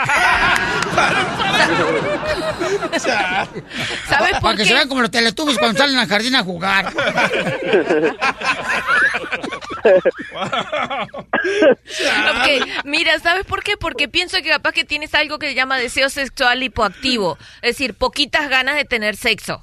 ¿Sabes 4.09 4.31
Para 4.31 4.41
por 4.41 4.53
que 4.53 4.63
qué? 4.63 4.65
se 4.69 4.73
vean 4.75 4.89
como 4.89 5.03
los 5.03 5.11
teletubbies 5.11 5.59
cuando 5.59 5.79
salen 5.79 5.99
al 5.99 6.07
jardín 6.09 6.35
a 6.37 6.43
jugar. 6.43 6.91
Ok, 12.33 12.85
mira, 12.85 13.19
¿sabes 13.19 13.45
por 13.45 13.63
qué? 13.63 13.77
Porque 13.77 14.09
pienso 14.09 14.37
que 14.39 14.49
capaz 14.49 14.73
que 14.73 14.85
tienes 14.85 15.15
algo 15.15 15.39
que 15.39 15.49
se 15.49 15.55
llama 15.55 15.79
deseo 15.79 16.09
sexual 16.09 16.63
hipoactivo. 16.63 17.39
Es 17.63 17.77
decir, 17.77 17.95
poquitas 17.95 18.49
ganas 18.49 18.77
de 18.77 18.85
tener 18.85 19.17
sexo. 19.17 19.63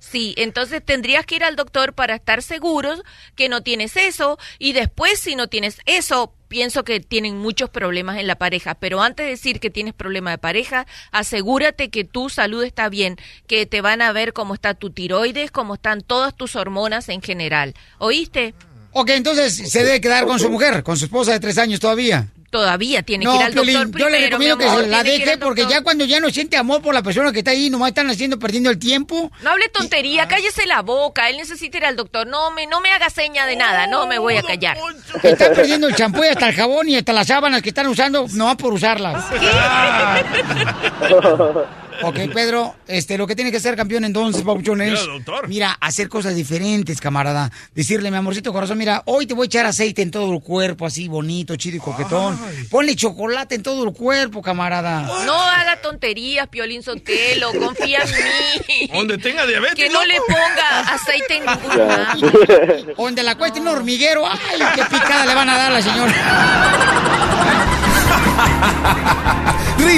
Sí, 0.00 0.34
entonces 0.38 0.82
tendrías 0.82 1.26
que 1.26 1.36
ir 1.36 1.44
al 1.44 1.56
doctor 1.56 1.92
para 1.92 2.14
estar 2.14 2.42
seguros 2.42 3.02
que 3.36 3.50
no 3.50 3.62
tienes 3.62 3.96
eso 3.96 4.38
y 4.58 4.72
después 4.72 5.20
si 5.20 5.36
no 5.36 5.48
tienes 5.48 5.78
eso, 5.84 6.32
pienso 6.48 6.84
que 6.84 7.00
tienen 7.00 7.36
muchos 7.36 7.68
problemas 7.68 8.18
en 8.18 8.26
la 8.26 8.36
pareja, 8.36 8.74
pero 8.74 9.02
antes 9.02 9.26
de 9.26 9.30
decir 9.30 9.60
que 9.60 9.68
tienes 9.68 9.92
problema 9.92 10.30
de 10.30 10.38
pareja, 10.38 10.86
asegúrate 11.12 11.90
que 11.90 12.04
tu 12.04 12.30
salud 12.30 12.64
está 12.64 12.88
bien, 12.88 13.18
que 13.46 13.66
te 13.66 13.82
van 13.82 14.00
a 14.00 14.12
ver 14.12 14.32
cómo 14.32 14.54
está 14.54 14.72
tu 14.72 14.90
tiroides, 14.90 15.50
cómo 15.50 15.74
están 15.74 16.00
todas 16.00 16.34
tus 16.34 16.56
hormonas 16.56 17.10
en 17.10 17.20
general. 17.20 17.74
¿Oíste? 17.98 18.54
Ok, 18.92 19.10
entonces 19.10 19.54
se 19.70 19.84
debe 19.84 20.00
quedar 20.00 20.26
con 20.26 20.38
su 20.40 20.50
mujer, 20.50 20.82
con 20.82 20.96
su 20.96 21.04
esposa 21.04 21.32
de 21.32 21.40
tres 21.40 21.58
años 21.58 21.78
todavía. 21.80 22.26
Todavía 22.50 23.04
tiene 23.04 23.24
que 23.24 23.28
No, 23.30 23.36
ir 23.36 23.42
al 23.42 23.52
Piolín, 23.52 23.74
doctor 23.74 24.00
yo 24.00 24.08
le 24.08 24.16
primero, 24.16 24.38
mi 24.38 24.44
recomiendo 24.46 24.58
que 24.58 24.64
amor, 24.64 24.82
se 24.82 24.88
la 24.88 25.02
deje 25.04 25.38
porque 25.38 25.66
ya 25.68 25.82
cuando 25.82 26.04
ya 26.04 26.18
no 26.18 26.30
siente 26.30 26.56
amor 26.56 26.82
por 26.82 26.92
la 26.92 27.00
persona 27.00 27.30
que 27.30 27.38
está 27.38 27.52
ahí, 27.52 27.70
nomás 27.70 27.90
están 27.90 28.10
haciendo, 28.10 28.40
perdiendo 28.40 28.70
el 28.70 28.78
tiempo. 28.80 29.30
No 29.42 29.50
hable 29.50 29.68
tontería, 29.68 30.26
cállese 30.26 30.66
la 30.66 30.82
boca, 30.82 31.30
él 31.30 31.36
necesita 31.36 31.78
ir 31.78 31.84
al 31.84 31.94
doctor. 31.94 32.26
No 32.26 32.50
me, 32.50 32.66
no 32.66 32.80
me 32.80 32.90
haga 32.90 33.08
seña 33.08 33.46
de 33.46 33.54
nada, 33.54 33.86
no 33.86 34.08
me 34.08 34.18
voy 34.18 34.36
a 34.36 34.42
callar. 34.42 34.76
Están 35.22 35.54
perdiendo 35.54 35.86
el 35.86 35.94
champú 35.94 36.24
y 36.24 36.26
hasta 36.26 36.48
el 36.48 36.56
jabón 36.56 36.88
y 36.88 36.96
hasta 36.96 37.12
las 37.12 37.28
sábanas 37.28 37.62
que 37.62 37.68
están 37.68 37.86
usando, 37.86 38.26
nomás 38.32 38.56
por 38.56 38.72
usarlas. 38.72 39.24
Ok, 42.02 42.18
Pedro, 42.32 42.74
este, 42.86 43.18
lo 43.18 43.26
que 43.26 43.34
tiene 43.36 43.50
que 43.50 43.58
hacer 43.58 43.76
campeón 43.76 44.04
entonces, 44.04 44.42
Pabuchón, 44.42 44.80
es, 44.80 44.92
Mira, 45.00 45.12
doctor. 45.12 45.48
mira, 45.48 45.76
hacer 45.80 46.08
cosas 46.08 46.34
diferentes, 46.34 47.00
camarada. 47.00 47.50
Decirle, 47.74 48.10
mi 48.10 48.16
amorcito 48.16 48.52
corazón, 48.52 48.78
mira, 48.78 49.02
hoy 49.06 49.26
te 49.26 49.34
voy 49.34 49.44
a 49.44 49.46
echar 49.46 49.66
aceite 49.66 50.02
en 50.02 50.10
todo 50.10 50.32
el 50.32 50.40
cuerpo, 50.40 50.86
así 50.86 51.08
bonito, 51.08 51.56
chido 51.56 51.76
y 51.76 51.80
coquetón. 51.80 52.38
Ponle 52.70 52.96
chocolate 52.96 53.54
en 53.56 53.62
todo 53.62 53.84
el 53.84 53.92
cuerpo, 53.92 54.42
camarada. 54.42 55.02
No 55.24 55.34
haga 55.40 55.80
tonterías, 55.82 56.48
Piolín 56.48 56.82
Sotelo, 56.82 57.52
confía 57.52 57.98
en 58.02 58.10
mí. 58.10 58.90
Donde 58.92 59.18
tenga 59.18 59.46
diabetes. 59.46 59.74
Que 59.76 59.88
no 59.90 60.04
le 60.04 60.16
ponga 60.26 60.80
aceite 60.94 61.36
en 61.36 61.46
ningún 61.46 61.78
lado. 61.88 62.94
Donde 62.96 63.22
la 63.22 63.34
cueste 63.36 63.60
un 63.60 63.68
hormiguero, 63.68 64.26
ay, 64.26 64.60
qué 64.74 64.84
picada 64.84 65.26
le 65.26 65.34
van 65.34 65.48
a 65.48 65.56
dar 65.56 65.70
a 65.72 65.74
la 65.74 65.82
señora. 65.82 66.14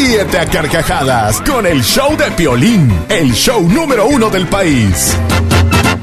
Ríete 0.04 0.36
a 0.36 0.46
carcajadas 0.46 1.40
con 1.42 1.64
el 1.64 1.80
show 1.80 2.16
de 2.16 2.28
Piolín, 2.32 2.92
el 3.08 3.32
show 3.32 3.62
número 3.68 4.08
uno 4.08 4.30
del 4.30 4.48
país. 4.48 5.16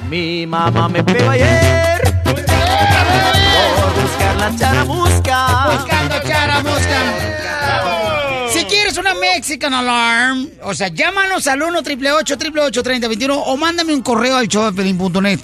Mi 0.09 0.47
mamá 0.47 0.87
me 0.87 1.03
pegó 1.03 1.29
ayer 1.29 2.01
por 2.23 2.33
buscar 4.01 4.37
la 4.37 4.55
charamusca. 4.57 5.67
Buscando 5.75 6.15
charamusca. 6.25 6.99
Si 8.53 8.63
quieres 8.63 8.97
una 8.97 9.13
Mexican 9.15 9.73
Alarm, 9.73 10.49
o 10.63 10.73
sea, 10.73 10.87
llámanos 10.87 11.45
al 11.47 11.61
1 11.61 11.79
888 11.79 12.81
3021 12.81 13.37
o 13.37 13.57
mándame 13.57 13.93
un 13.93 14.01
correo 14.01 14.37
al 14.37 14.47
showdefelín.net. 14.47 15.41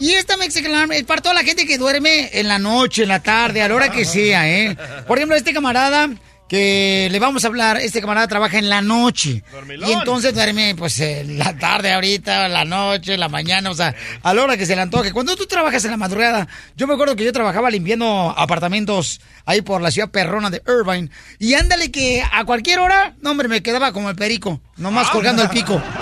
Y 0.00 0.10
esta 0.10 0.36
Mexican 0.36 0.74
Alarm 0.74 0.90
es 0.90 1.04
para 1.04 1.22
toda 1.22 1.36
la 1.36 1.44
gente 1.44 1.64
que 1.68 1.78
duerme 1.78 2.30
en 2.32 2.48
la 2.48 2.58
noche, 2.58 3.04
en 3.04 3.10
la 3.10 3.22
tarde, 3.22 3.62
a 3.62 3.68
la 3.68 3.76
hora 3.76 3.90
que 3.90 4.04
sea, 4.04 4.50
¿eh? 4.50 4.76
Por 5.06 5.18
ejemplo, 5.18 5.36
este 5.36 5.54
camarada 5.54 6.10
que 6.48 7.08
le 7.10 7.18
vamos 7.18 7.44
a 7.44 7.48
hablar, 7.48 7.78
este 7.78 8.00
camarada 8.00 8.28
trabaja 8.28 8.58
en 8.58 8.68
la 8.68 8.80
noche. 8.80 9.42
Y 9.86 9.92
entonces 9.92 10.32
duerme, 10.34 10.74
pues, 10.76 11.00
en 11.00 11.38
la 11.38 11.56
tarde 11.58 11.92
ahorita, 11.92 12.46
en 12.46 12.52
la 12.52 12.64
noche, 12.64 13.14
en 13.14 13.20
la 13.20 13.28
mañana, 13.28 13.70
o 13.70 13.74
sea, 13.74 13.94
a 14.22 14.34
la 14.34 14.42
hora 14.42 14.56
que 14.56 14.66
se 14.66 14.76
le 14.76 14.82
antoje. 14.82 15.12
Cuando 15.12 15.34
tú 15.34 15.46
trabajas 15.46 15.84
en 15.84 15.90
la 15.90 15.96
madrugada, 15.96 16.46
yo 16.76 16.86
me 16.86 16.94
acuerdo 16.94 17.16
que 17.16 17.24
yo 17.24 17.32
trabajaba 17.32 17.70
limpiando 17.70 18.32
apartamentos 18.36 19.20
ahí 19.44 19.62
por 19.62 19.80
la 19.80 19.90
ciudad 19.90 20.10
perrona 20.10 20.50
de 20.50 20.62
Irvine. 20.66 21.10
Y 21.38 21.54
ándale 21.54 21.90
que 21.90 22.22
a 22.30 22.44
cualquier 22.44 22.78
hora, 22.78 23.14
no, 23.20 23.32
hombre, 23.32 23.48
me 23.48 23.62
quedaba 23.62 23.92
como 23.92 24.10
el 24.10 24.16
perico, 24.16 24.60
nomás 24.76 25.10
colgando 25.10 25.42
el 25.42 25.48
pico. 25.48 25.82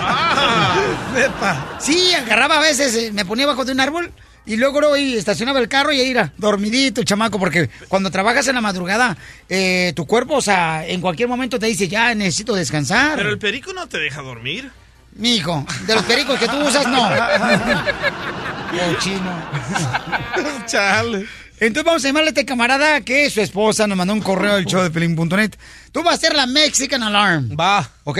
Sí, 1.79 2.13
agarraba 2.13 2.57
a 2.57 2.61
veces, 2.61 2.95
eh, 2.95 3.11
me 3.13 3.25
ponía 3.25 3.45
bajo 3.45 3.63
de 3.63 3.71
un 3.71 3.79
árbol 3.79 4.11
y 4.45 4.57
luego 4.57 4.95
y 4.95 5.15
estacionaba 5.15 5.59
el 5.59 5.67
carro 5.67 5.91
y 5.91 5.99
ahí 5.99 6.11
era 6.11 6.31
dormidito, 6.37 7.03
chamaco, 7.03 7.39
porque 7.39 7.69
cuando 7.87 8.11
trabajas 8.11 8.47
en 8.47 8.55
la 8.55 8.61
madrugada, 8.61 9.17
eh, 9.49 9.93
tu 9.95 10.05
cuerpo, 10.05 10.35
o 10.35 10.41
sea, 10.41 10.85
en 10.87 11.01
cualquier 11.01 11.27
momento 11.27 11.57
te 11.57 11.65
dice, 11.65 11.87
ya 11.87 12.13
necesito 12.13 12.53
descansar. 12.55 13.17
Pero 13.17 13.29
el 13.29 13.39
perico 13.39 13.73
no 13.73 13.87
te 13.87 13.97
deja 13.97 14.21
dormir. 14.21 14.69
Mijo, 15.13 15.65
de 15.87 15.95
los 15.95 16.03
pericos 16.03 16.37
que 16.37 16.47
tú 16.47 16.57
usas, 16.57 16.85
no. 16.87 17.09
Cochino. 18.93 19.49
Chale. 20.65 21.25
Entonces 21.57 21.85
vamos 21.85 22.03
a 22.03 22.07
llamarle 22.09 22.27
a 22.27 22.31
este 22.31 22.45
camarada 22.45 23.01
que 23.01 23.29
su 23.29 23.39
esposa 23.39 23.87
nos 23.87 23.97
mandó 23.97 24.13
un 24.13 24.21
correo 24.21 24.55
al 24.55 24.65
show 24.65 24.83
de 24.83 24.91
pelín.net. 24.91 25.51
Tú 25.93 26.03
vas 26.03 26.15
a 26.15 26.17
ser 26.17 26.35
la 26.35 26.45
Mexican 26.45 27.01
Alarm. 27.01 27.55
Va. 27.57 27.89
¿Ok? 28.03 28.19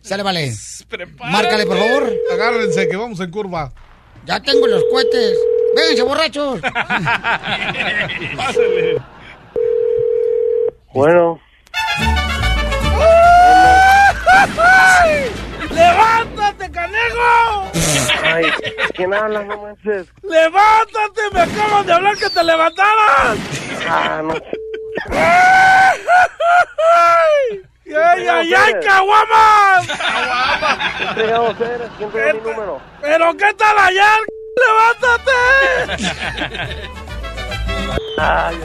Sale, 0.00 0.22
vale. 0.22 0.54
Márcale, 1.18 1.66
por 1.66 1.76
favor. 1.76 2.12
Agárrense 2.32 2.88
que 2.88 2.96
vamos 2.96 3.18
en 3.18 3.30
curva. 3.32 3.72
Ya 4.28 4.38
tengo 4.40 4.66
los 4.66 4.84
cohetes. 4.90 5.38
Vénganse, 5.74 6.02
borrachos. 6.02 6.60
Pásale. 8.36 9.00
Bueno, 10.92 11.40
¡Levántate, 15.70 16.70
canejo! 16.70 17.70
ay, 18.24 18.44
¿quién 18.94 19.14
habla? 19.14 19.42
No 19.44 19.62
manches. 19.62 20.08
¡Levántate! 20.22 21.22
¡Me 21.32 21.40
acaban 21.40 21.86
de 21.86 21.92
hablar 21.92 22.16
que 22.16 22.28
te 22.30 22.44
levantaras! 22.44 23.38
Ah, 23.88 24.22
no. 24.24 24.34
¡Ay, 27.96 28.26
ay, 28.28 28.54
ay, 28.54 28.74
caguamas! 28.84 29.86
¿Quién 30.98 31.14
fregados 31.14 31.60
eres? 31.60 31.88
¿Quién 31.96 32.10
te 32.10 32.24
dio 32.24 32.34
mi 32.34 32.40
número? 32.40 32.80
¿Pero 33.00 33.36
qué 33.36 33.54
tal 33.54 33.78
allá? 33.78 34.16
¡Levántate! 34.66 35.32
Ay, 38.18 38.56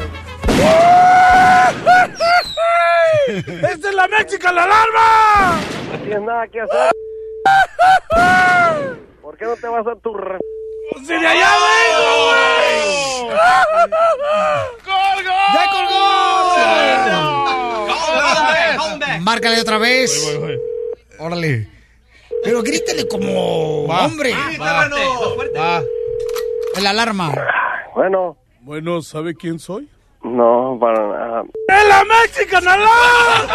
¡Esta 3.28 3.90
es 3.90 3.95
la 3.95 4.08
Mexican 4.08 4.58
Alarma! 4.58 5.60
no 5.91 5.98
tienes 6.00 6.22
nada 6.22 6.48
que 6.48 6.62
hacer. 6.62 6.91
¿Por 9.22 9.38
qué 9.38 9.45
no 9.45 9.56
te 9.56 9.68
vas 9.68 9.88
a 9.88 9.95
tu 9.95 10.14
re... 10.14 10.40
¡Si 11.05 11.14
de 11.14 11.27
allá 11.27 11.49
vengo, 11.65 12.07
güey! 12.26 13.30
¡Colgó! 14.84 15.38
¡Ya 15.53 15.64
colgó! 15.72 16.03
Márcale 19.22 19.61
otra 19.61 19.77
vez. 19.77 20.11
Órale. 21.19 21.68
Pero 22.43 22.61
grítale 22.61 23.07
como 23.07 23.85
hombre. 23.85 24.34
Va, 24.60 24.89
va. 25.57 25.81
El 26.76 26.88
alarma. 26.88 27.31
Bueno, 27.95 28.35
Bueno, 28.61 29.01
¿sabe 29.01 29.35
quién 29.35 29.60
soy? 29.60 29.88
no, 30.23 30.77
para 30.80 31.05
nada. 31.07 31.43
¡Es 31.68 31.88
la 31.88 32.03
Mexican 32.05 32.65
Alarm! 32.68 33.47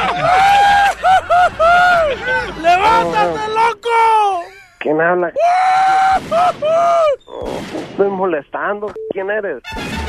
¡Levántate, 2.62 3.48
loco! 3.48 4.44
¿Quién 4.80 5.00
habla? 5.00 5.32
Estoy 7.90 8.08
molestando. 8.08 8.92
¿Quién 9.10 9.30
eres? 9.30 9.62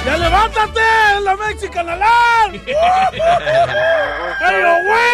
¡Ya 0.06 0.18
levántate! 0.18 0.80
¡Es 1.16 1.22
la 1.24 1.36
Mexican 1.36 1.90
Alarm! 1.90 2.60
¡Pero, 4.40 4.70
güey! 4.86 5.10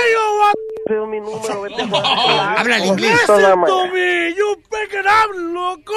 doy 0.88 1.07
mi 1.07 1.19
número, 1.19 1.61
vete 1.61 1.82
a 1.82 1.88
jugar. 1.88 2.60
Habla 2.60 2.76
el 2.77 2.82
¿Cómo 2.84 2.94
inglés. 2.94 3.11
¡Listen 3.27 3.65
to 3.65 3.88
me! 3.88 4.34
¡You 4.36 4.55
it 4.96 5.06
up, 5.06 5.30
loco! 5.36 5.94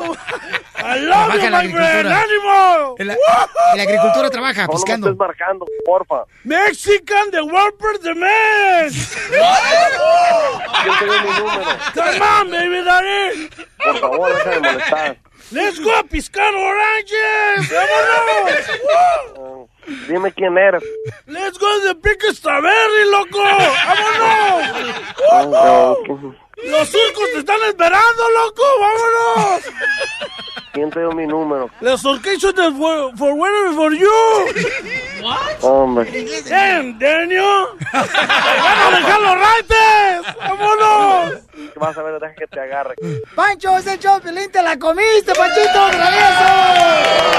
I 0.84 0.98
love 1.00 1.36
you, 1.36 1.50
my 1.52 1.68
friend! 1.72 2.08
¡Ánimo! 2.08 2.96
En 2.98 3.08
la, 3.08 3.14
en 3.14 3.78
la 3.78 3.84
agricultura 3.84 4.30
trabaja, 4.32 4.62
No, 4.62 4.68
no 4.68 4.74
me 4.74 4.76
piscando. 4.76 5.08
estés 5.08 5.20
marcando, 5.20 5.66
porfa. 5.86 6.26
Mexican, 6.44 7.30
the 7.32 7.42
mes! 8.16 9.18
¿Quién 10.84 11.00
te 11.00 11.06
dio 11.06 11.22
mi 11.22 11.30
número? 11.40 11.66
Come 11.94 12.22
on, 12.22 12.50
baby 12.52 12.84
daddy! 12.84 13.50
Por 13.84 14.00
favor, 14.00 14.34
deja 14.36 14.50
de 14.50 14.60
molestar. 14.60 15.18
Let's 15.52 15.80
go 15.82 15.92
a 15.96 16.04
piscar 16.04 16.54
oranges! 16.56 17.70
¡Vámonos! 17.70 19.51
Dime 20.08 20.32
quién 20.34 20.58
eres. 20.58 20.84
Let's 21.28 21.58
go 21.58 21.68
to 21.82 21.88
the 21.88 21.96
Pick 21.96 22.22
Strawberry, 22.34 23.10
loco! 23.12 23.40
¡Vámonos! 25.32 25.52
No, 25.52 25.98
¿quién- 26.06 26.38
¡Los 26.72 26.90
surcos 26.90 27.32
te 27.34 27.40
están 27.40 27.58
esperando, 27.68 28.24
loco! 28.30 28.64
¡Vámonos! 28.80 29.62
¿Quién 30.74 30.90
te 30.92 31.00
dio 31.00 31.12
mi 31.12 31.26
número? 31.28 31.70
Los 31.82 32.06
orquestas 32.06 32.54
de 32.56 32.72
for, 32.72 33.18
for 33.18 33.34
Winter 33.34 33.74
for 33.76 33.94
You! 33.94 34.10
Hombre. 35.62 36.26
¡Damn, 36.48 36.98
Daniel! 37.00 37.66
¡Van 37.92 38.06
a 38.06 38.98
dejar 38.98 39.22
los 39.22 39.38
raites! 39.40 40.36
¡Vámonos! 40.38 41.34
Vas 41.76 41.98
a 41.98 42.04
ver, 42.04 42.20
deja 42.20 42.34
que 42.36 42.48
te 42.48 42.60
agarre. 42.60 42.96
Pancho, 43.36 43.78
ese 43.78 43.98
Pelín, 44.24 44.52
te 44.52 44.62
la 44.62 44.78
comiste, 44.78 45.34
Panchito, 45.36 45.90
travieso. 45.92 46.46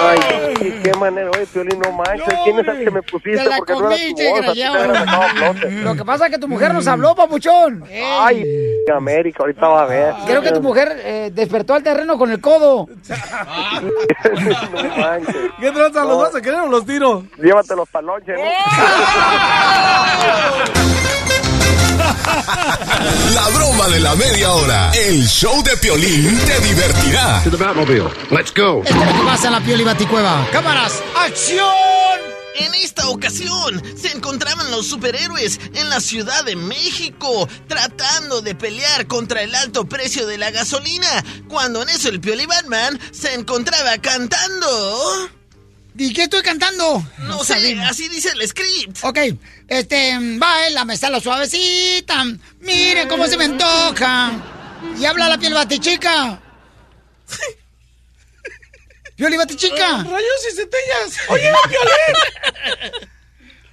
Ay, 0.02 0.80
qué 0.82 0.92
manera? 0.98 1.30
Oye, 1.30 1.46
Piolín, 1.46 1.78
no 1.78 1.92
manches. 1.92 2.34
¿Quién 2.44 2.58
es 2.58 2.68
el 2.68 2.84
que 2.84 2.90
me 2.90 3.02
pusiste? 3.02 3.38
Te 3.38 3.48
la 3.48 3.56
Porque 3.56 3.72
no 3.72 3.78
era 3.78 3.88
tu 3.88 4.02
comiste, 4.02 4.30
voz, 4.30 4.40
a 4.40 4.52
ti 4.52 4.62
te. 5.60 5.70
Lo 5.82 5.94
que 5.94 6.04
pasa 6.04 6.26
es 6.26 6.32
que 6.32 6.38
tu 6.38 6.48
mujer 6.48 6.74
nos 6.74 6.86
habló, 6.86 7.14
papuchón. 7.14 7.84
Ay, 7.90 8.44
América, 8.94 9.38
ahorita 9.40 9.68
va 9.68 9.82
a 9.82 9.86
ver. 9.86 10.14
Creo 10.26 10.42
que 10.42 10.52
tu 10.52 10.62
mujer 10.62 11.00
eh, 11.04 11.30
despertó 11.32 11.74
al 11.74 11.82
terreno 11.82 12.18
con 12.18 12.30
el 12.30 12.40
codo. 12.40 12.88
no 14.72 14.96
manches. 14.96 15.36
¿Qué 15.60 15.70
tranza? 15.70 16.04
¿Los 16.04 16.18
vas 16.18 16.34
a 16.34 16.40
querer 16.40 16.60
o 16.60 16.66
los 16.66 16.84
tiro? 16.84 17.24
Llévate 17.38 17.74
los 17.76 17.88
palonches, 17.88 18.36
¿no? 18.38 18.44
La 23.34 23.48
broma 23.48 23.88
de 23.88 24.00
la 24.00 24.14
media 24.14 24.52
hora. 24.52 24.90
El 24.92 25.26
show 25.26 25.62
de 25.62 25.76
Piolín 25.76 26.38
te 26.46 26.60
divertirá. 26.60 27.42
Let's 28.30 28.52
go. 28.54 28.82
Esto 28.84 29.00
es 29.00 29.06
lo 29.06 29.12
que 29.12 29.24
pasa 29.24 29.46
en 29.46 29.52
la 29.52 29.60
Pioli 29.60 29.84
Baticueva. 29.84 30.46
¡Cámaras! 30.52 31.02
¡Acción! 31.16 31.66
En 32.56 32.74
esta 32.74 33.08
ocasión 33.08 33.82
se 33.96 34.12
encontraban 34.12 34.70
los 34.70 34.86
superhéroes 34.86 35.58
en 35.74 35.88
la 35.88 36.00
Ciudad 36.00 36.44
de 36.44 36.54
México 36.54 37.48
tratando 37.66 38.42
de 38.42 38.54
pelear 38.54 39.06
contra 39.06 39.42
el 39.42 39.54
alto 39.54 39.86
precio 39.86 40.26
de 40.26 40.36
la 40.36 40.50
gasolina, 40.50 41.24
cuando 41.48 41.82
en 41.82 41.88
eso 41.88 42.10
el 42.10 42.20
Pioli 42.20 42.44
Batman 42.46 43.00
se 43.10 43.32
encontraba 43.34 43.96
cantando. 43.98 45.30
¿Y 45.96 46.12
qué 46.14 46.22
estoy 46.24 46.42
cantando? 46.42 47.04
No 47.18 47.44
sé, 47.44 47.54
así 47.82 48.08
dice 48.08 48.30
el 48.30 48.48
script. 48.48 48.98
Ok, 49.02 49.18
este, 49.68 50.16
baila, 50.38 50.84
me 50.84 50.96
lo 50.96 51.20
suavecita. 51.20 52.24
Mire 52.60 53.06
cómo 53.08 53.26
se 53.26 53.36
me 53.36 53.44
antoja. 53.44 54.32
Y 54.98 55.04
habla 55.04 55.28
la 55.28 55.38
piel 55.38 55.54
batichica. 55.54 56.40
Pioli 59.16 59.36
batichica. 59.36 60.02
Rayos 60.02 60.46
y 60.50 60.56
centellas. 60.56 61.18
Oye, 61.28 61.52
Piolín. 61.68 63.10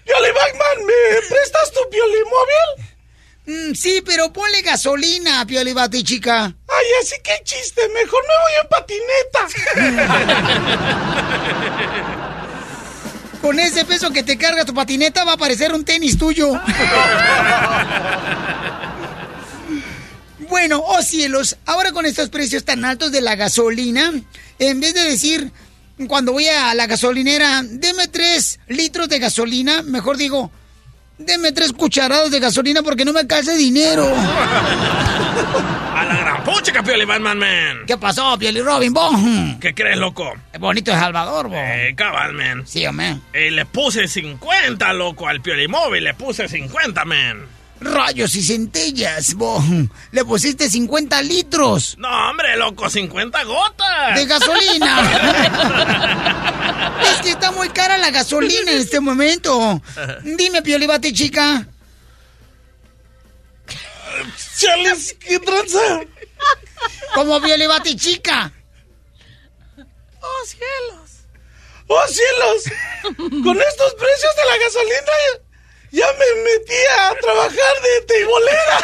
Pioli 0.05 0.31
Batman, 0.35 0.85
¿me 0.85 1.27
prestas 1.27 1.71
tu 1.71 1.89
Pioli 1.89 2.23
móvil? 2.25 2.89
Mm, 3.49 3.73
sí, 3.73 4.03
pero 4.05 4.31
ponle 4.31 4.61
gasolina, 4.61 5.43
Pioli 5.47 5.73
batichica. 5.73 6.45
Ay, 6.45 6.85
así 7.01 7.15
que 7.23 7.41
chiste. 7.43 7.81
Mejor 7.89 8.23
me 8.27 8.33
voy 8.43 8.53
en 8.61 8.67
patineta. 8.69 9.47
Con 13.41 13.59
ese 13.59 13.85
peso 13.85 14.11
que 14.11 14.21
te 14.21 14.37
carga 14.37 14.65
tu 14.65 14.75
patineta 14.75 15.23
va 15.23 15.33
a 15.33 15.37
parecer 15.37 15.73
un 15.73 15.83
tenis 15.83 16.17
tuyo. 16.17 16.51
Bueno, 20.47 20.83
oh 20.83 21.03
cielos, 21.03 21.57
ahora 21.67 21.91
con 21.91 22.07
estos 22.07 22.29
precios 22.29 22.65
tan 22.65 22.83
altos 22.83 23.11
de 23.11 23.21
la 23.21 23.35
gasolina, 23.35 24.11
en 24.57 24.79
vez 24.79 24.95
de 24.95 25.03
decir 25.03 25.51
cuando 26.07 26.31
voy 26.31 26.47
a 26.47 26.73
la 26.73 26.87
gasolinera, 26.87 27.61
deme 27.63 28.07
tres 28.07 28.59
litros 28.67 29.09
de 29.09 29.19
gasolina, 29.19 29.83
mejor 29.83 30.17
digo, 30.17 30.51
deme 31.19 31.51
tres 31.51 31.73
cucharadas 31.73 32.31
de 32.31 32.39
gasolina 32.39 32.81
porque 32.81 33.05
no 33.05 33.13
me 33.13 33.19
alcanza 33.19 33.53
dinero. 33.53 34.07
A 35.95 36.05
la 36.05 36.17
gran 36.17 36.43
pucha, 36.43 36.81
Pioli 36.81 37.05
Batman, 37.05 37.37
man. 37.37 37.77
¿Qué 37.85 37.97
pasó, 37.97 38.37
Pioli 38.37 38.61
Robin, 38.61 38.93
bon? 38.93 39.59
¿Qué 39.59 39.73
crees, 39.73 39.97
loco? 39.97 40.33
Es 40.51 40.59
bonito 40.59 40.91
de 40.91 40.97
Salvador, 40.97 41.49
bo. 41.49 41.55
Eh, 41.55 41.93
cabal, 41.95 42.33
man. 42.33 42.65
Sí, 42.65 42.85
hombre. 42.85 43.17
Eh, 43.33 43.51
le 43.51 43.65
puse 43.65 44.07
50, 44.07 44.93
loco, 44.93 45.27
al 45.27 45.41
Pioli 45.41 45.67
móvil. 45.67 46.03
Le 46.05 46.13
puse 46.13 46.47
50, 46.47 47.05
man. 47.05 47.45
Rayos 47.81 48.35
y 48.35 48.43
centellas, 48.43 49.35
bo. 49.35 49.63
Le 50.11 50.25
pusiste 50.25 50.69
50 50.69 51.21
litros. 51.21 51.95
No, 51.97 52.09
hombre, 52.29 52.57
loco, 52.57 52.89
50 52.89 53.43
gotas. 53.45 54.15
De 54.15 54.25
gasolina. 54.25 54.99
es 57.13 57.21
que 57.21 57.29
está 57.31 57.51
muy 57.51 57.69
cara 57.69 57.97
la 57.97 58.11
gasolina 58.11 58.71
en 58.71 58.79
este 58.79 58.99
momento. 58.99 59.81
Dime, 60.23 60.61
Pioli 60.61 60.87
Bate, 60.87 61.13
chica. 61.13 61.65
Chales, 64.57 65.15
¿qué 65.19 65.39
tranza? 65.39 66.01
Como 67.15 67.41
Pioli 67.41 67.65
Bate, 67.65 67.95
chica. 67.95 68.51
¡Oh, 70.21 70.45
cielos! 70.45 71.11
¡Oh, 71.87 72.07
cielos! 72.07 72.63
Con 73.17 73.57
estos 73.57 73.93
precios 73.93 74.35
de 74.35 74.45
la 74.45 74.57
gasolina 74.65 75.48
ya 75.91 76.05
me 76.13 76.41
metí 76.43 76.75
a 76.99 77.15
trabajar 77.19 77.81
de 77.83 78.01
teibolera. 78.07 78.77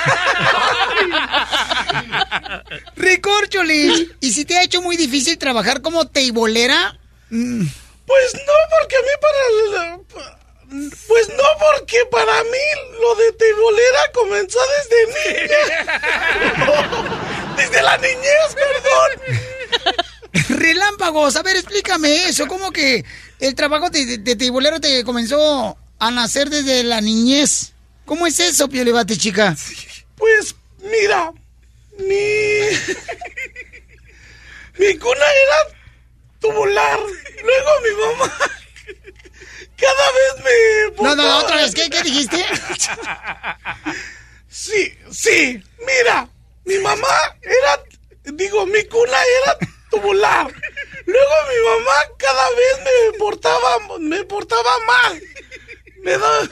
Recorcholis. 2.95 4.07
¿Y 4.19 4.31
si 4.33 4.45
te 4.45 4.57
ha 4.57 4.63
hecho 4.63 4.81
muy 4.81 4.97
difícil 4.97 5.37
trabajar 5.37 5.81
como 5.81 6.07
teibolera? 6.07 6.97
Mm. 7.29 7.65
Pues 8.05 8.33
no, 8.35 8.53
porque 8.79 8.95
a 8.95 9.01
mí 9.01 9.07
para... 9.21 9.37
la- 9.71 9.99
Pues 11.07 11.29
no, 11.29 11.43
porque 11.59 12.05
para 12.11 12.43
mí 12.43 12.65
lo 13.01 13.15
de 13.15 13.31
teibolera 13.33 13.99
comenzó 14.13 14.59
desde 14.77 15.07
niña. 15.41 15.57
desde 17.57 17.81
la 17.81 17.97
niñez, 17.97 18.53
perdón. 18.55 19.11
Relámpagos, 20.59 21.35
a 21.35 21.43
ver, 21.43 21.55
explícame 21.55 22.27
eso. 22.27 22.47
¿Cómo 22.47 22.71
que 22.71 23.03
el 23.39 23.55
trabajo 23.55 23.89
de, 23.89 24.05
de, 24.05 24.17
de 24.19 24.35
teibolero 24.35 24.79
te 24.79 25.03
comenzó 25.03 25.77
a 26.07 26.11
nacer 26.11 26.49
desde 26.49 26.83
la 26.83 27.01
niñez? 27.01 27.73
¿Cómo 28.05 28.27
es 28.27 28.39
eso, 28.39 28.69
Piolibate, 28.69 29.17
chica? 29.17 29.55
Pues 30.15 30.55
mira, 30.79 31.31
mi. 31.97 32.59
mi 34.77 34.97
cuna 34.97 35.25
era 35.25 35.77
tubular. 36.39 36.99
Luego 36.99 37.69
mi 37.81 37.89
mamá. 38.05 38.33
Cada 39.77 40.11
vez 40.11 40.43
me. 40.43 41.03
No, 41.03 41.15
no, 41.15 41.23
no, 41.23 41.37
otra 41.39 41.57
vez, 41.57 41.73
¿qué, 41.73 41.89
qué 41.89 42.03
dijiste? 42.03 42.45
Sí, 44.47 44.97
sí, 45.11 45.61
mira, 45.85 46.29
mi 46.63 46.77
mamá 46.79 47.37
era. 47.41 47.83
Digo, 48.23 48.65
mi 48.65 48.83
cuna 48.85 49.17
era 49.41 49.57
tubular. 49.91 50.47
Luego 51.05 51.33
mi 51.49 51.69
mamá 51.69 51.91
cada 52.17 52.49
vez 52.51 52.79
me 52.83 53.17
portaba, 53.19 53.77
me 53.99 54.23
portaba 54.23 54.71
mal. 54.87 55.21
Me 56.05 56.15
da. 56.19 56.47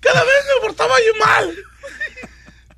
Cada 0.00 0.22
vez 0.22 0.44
me 0.46 0.60
portaba 0.60 0.94
yo 1.00 1.14
mal. 1.18 1.64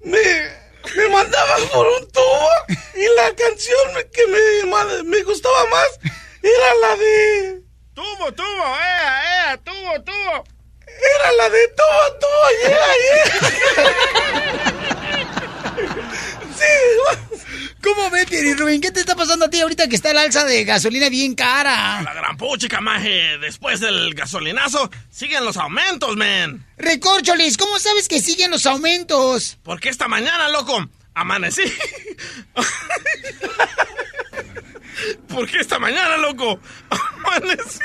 Me, 0.01 0.51
me 0.97 1.09
mandaban 1.11 1.69
por 1.69 1.87
un 1.87 2.11
tubo 2.11 2.49
y 2.95 3.07
la 3.17 3.35
canción 3.37 3.93
que 4.11 4.27
me, 4.29 4.65
me 5.05 5.23
gustaba 5.25 5.67
más 5.67 6.01
era 6.43 6.75
la 6.77 6.97
de. 6.97 7.63
Tubo, 7.93 8.33
tubo, 8.33 8.77
eh, 8.79 9.53
eh, 9.53 9.59
tubo, 9.63 10.03
tubo. 10.03 10.45
Era 10.87 11.33
la 11.33 11.51
de 11.51 11.69
tubo, 11.69 12.19
tubo, 12.19 12.49
yeah, 12.63 12.95
yeah. 13.05 13.25
Sí, 16.57 16.73
¿Cómo 17.83 18.11
ves, 18.11 18.27
Pieri 18.27 18.55
Rubén? 18.55 18.81
¿Qué 18.81 18.91
te 18.91 19.01
está 19.01 19.15
pasando 19.15 19.45
a 19.45 19.51
ti 19.51 19.61
ahorita 19.61 19.89
que 19.89 19.95
está 19.97 20.11
el 20.11 20.19
alza 20.19 20.45
de 20.45 20.65
gasolina 20.65 21.09
bien 21.09 21.35
cara? 21.35 22.03
La 22.03 22.13
gran 22.13 22.37
puchica, 22.37 22.81
maje. 22.81 23.39
Después 23.39 23.81
del 23.81 24.15
gasolinazo, 24.15 24.91
siguen 25.11 25.45
los 25.45 25.57
aumentos, 25.57 26.17
man. 26.17 26.67
Recorcholis, 26.77 27.57
¿cómo 27.57 27.79
sabes 27.79 28.09
que 28.09 28.21
siguen 28.21 28.51
los 28.51 28.67
aumentos? 28.67 29.59
Porque 29.63 29.89
esta 29.91 30.09
mañana, 30.09 30.49
loco, 30.49 30.89
amanecí. 31.15 31.63
Porque 35.29 35.59
esta 35.59 35.79
mañana, 35.79 36.17
loco, 36.17 36.59
amanecí. 36.91 37.79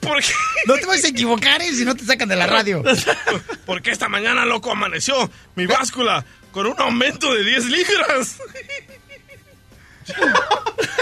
Porque... 0.00 0.28
No 0.66 0.74
te 0.74 0.86
vas 0.86 1.04
a 1.04 1.08
equivocar, 1.08 1.62
¿eh? 1.62 1.72
Si 1.72 1.84
no 1.84 1.94
te 1.94 2.04
sacan 2.04 2.28
de 2.28 2.36
la 2.36 2.46
radio. 2.46 2.82
Porque 3.66 3.90
esta 3.90 4.08
mañana, 4.08 4.44
loco, 4.44 4.70
amaneció 4.72 5.30
mi 5.54 5.66
báscula 5.66 6.24
con 6.52 6.66
un 6.66 6.80
aumento 6.80 7.32
de 7.34 7.44
10 7.44 7.64
libras. 7.66 8.38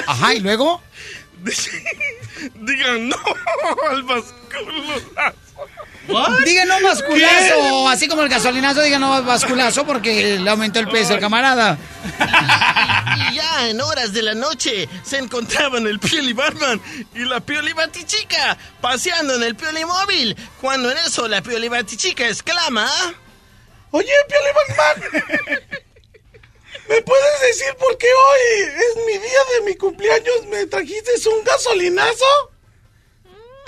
Ajá, 0.06 0.34
¿y 0.34 0.40
luego? 0.40 0.82
Digan 2.55 3.09
no 3.09 3.16
al 3.90 4.02
basculazo. 4.02 5.32
Diga 6.44 6.64
no 6.64 6.80
basculazo, 6.82 7.89
así 7.89 8.09
como 8.09 8.22
el 8.22 8.28
gasolinazo, 8.28 8.82
diga 8.82 8.98
no 8.98 9.22
basculazo 9.22 9.86
porque 9.86 10.39
le 10.39 10.51
aumentó 10.51 10.80
el 10.80 10.89
peso, 10.89 11.18
camarada. 11.18 11.78
Ya 13.62 13.68
en 13.68 13.80
horas 13.80 14.12
de 14.12 14.22
la 14.22 14.34
noche 14.34 14.89
se 15.05 15.18
encontraban 15.18 15.86
el 15.86 16.01
Pioli 16.01 16.32
Batman 16.32 16.80
y 17.14 17.20
la 17.20 17.39
Pioli 17.39 17.72
Batichica 17.72 18.59
paseando 18.80 19.36
en 19.36 19.44
el 19.44 19.55
Pioli 19.55 19.84
móvil. 19.84 20.36
Cuando 20.60 20.90
en 20.90 20.98
eso 20.98 21.28
la 21.28 21.43
Pioli 21.43 21.68
Batichica 21.68 22.26
exclama: 22.28 22.90
Oye, 23.93 24.10
Pioli 24.28 24.51
Batman, 24.56 25.22
¿me 26.89 27.02
puedes 27.02 27.40
decir 27.43 27.72
por 27.78 27.97
qué 27.98 28.09
hoy 28.09 28.68
es 28.68 28.97
mi 29.06 29.12
día 29.18 29.40
de 29.55 29.64
mi 29.66 29.76
cumpleaños? 29.76 30.47
¿Me 30.51 30.66
trajiste 30.66 31.12
un 31.28 31.44
gasolinazo? 31.44 32.51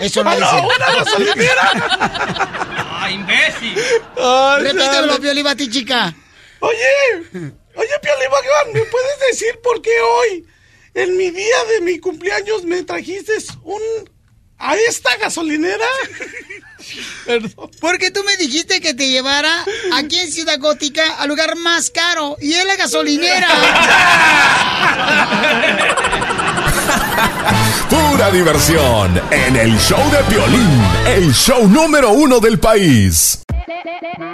Eso 0.01 0.25
no 0.25 0.31
¡Ah, 0.31 0.35
dice. 0.35 0.57
no, 0.57 0.67
una 0.67 0.93
gasolinera! 0.93 1.73
¡Ah, 3.01 3.11
imbécil! 3.13 3.79
Ay, 4.17 4.63
Repítemelo, 4.65 5.07
dale. 5.07 5.21
Pioli 5.21 5.43
Batichica. 5.43 6.13
Oye, 6.59 7.53
oye, 7.77 7.91
Pioli 8.03 8.27
Batman, 8.31 8.73
¿me 8.73 8.81
puedes 8.91 9.21
decir 9.31 9.59
por 9.63 9.81
qué 9.83 10.01
hoy, 10.01 10.47
en 10.95 11.17
mi 11.17 11.31
día 11.31 11.65
de 11.71 11.81
mi 11.81 11.99
cumpleaños, 11.99 12.65
me 12.65 12.83
trajiste 12.83 13.33
un... 13.63 13.81
a 14.59 14.77
esta 14.77 15.17
gasolinera. 15.17 15.87
Perdón. 17.27 17.71
Porque 17.81 18.11
tú 18.11 18.23
me 18.25 18.37
dijiste 18.37 18.81
que 18.81 18.95
te 18.95 19.09
llevara 19.09 19.65
aquí 19.95 20.19
en 20.21 20.31
Ciudad 20.31 20.59
Gótica 20.59 21.17
al 21.17 21.29
lugar 21.29 21.57
más 21.57 21.91
caro 21.91 22.37
y 22.41 22.53
es 22.53 22.65
la 22.65 22.77
gasolinera. 22.77 23.49
Pura 27.89 28.31
diversión 28.31 29.21
en 29.31 29.57
el 29.57 29.79
show 29.79 30.03
de 30.11 30.23
violín, 30.35 30.83
el 31.07 31.33
show 31.33 31.67
número 31.69 32.11
uno 32.11 32.41
del 32.41 32.59
país. 32.59 33.41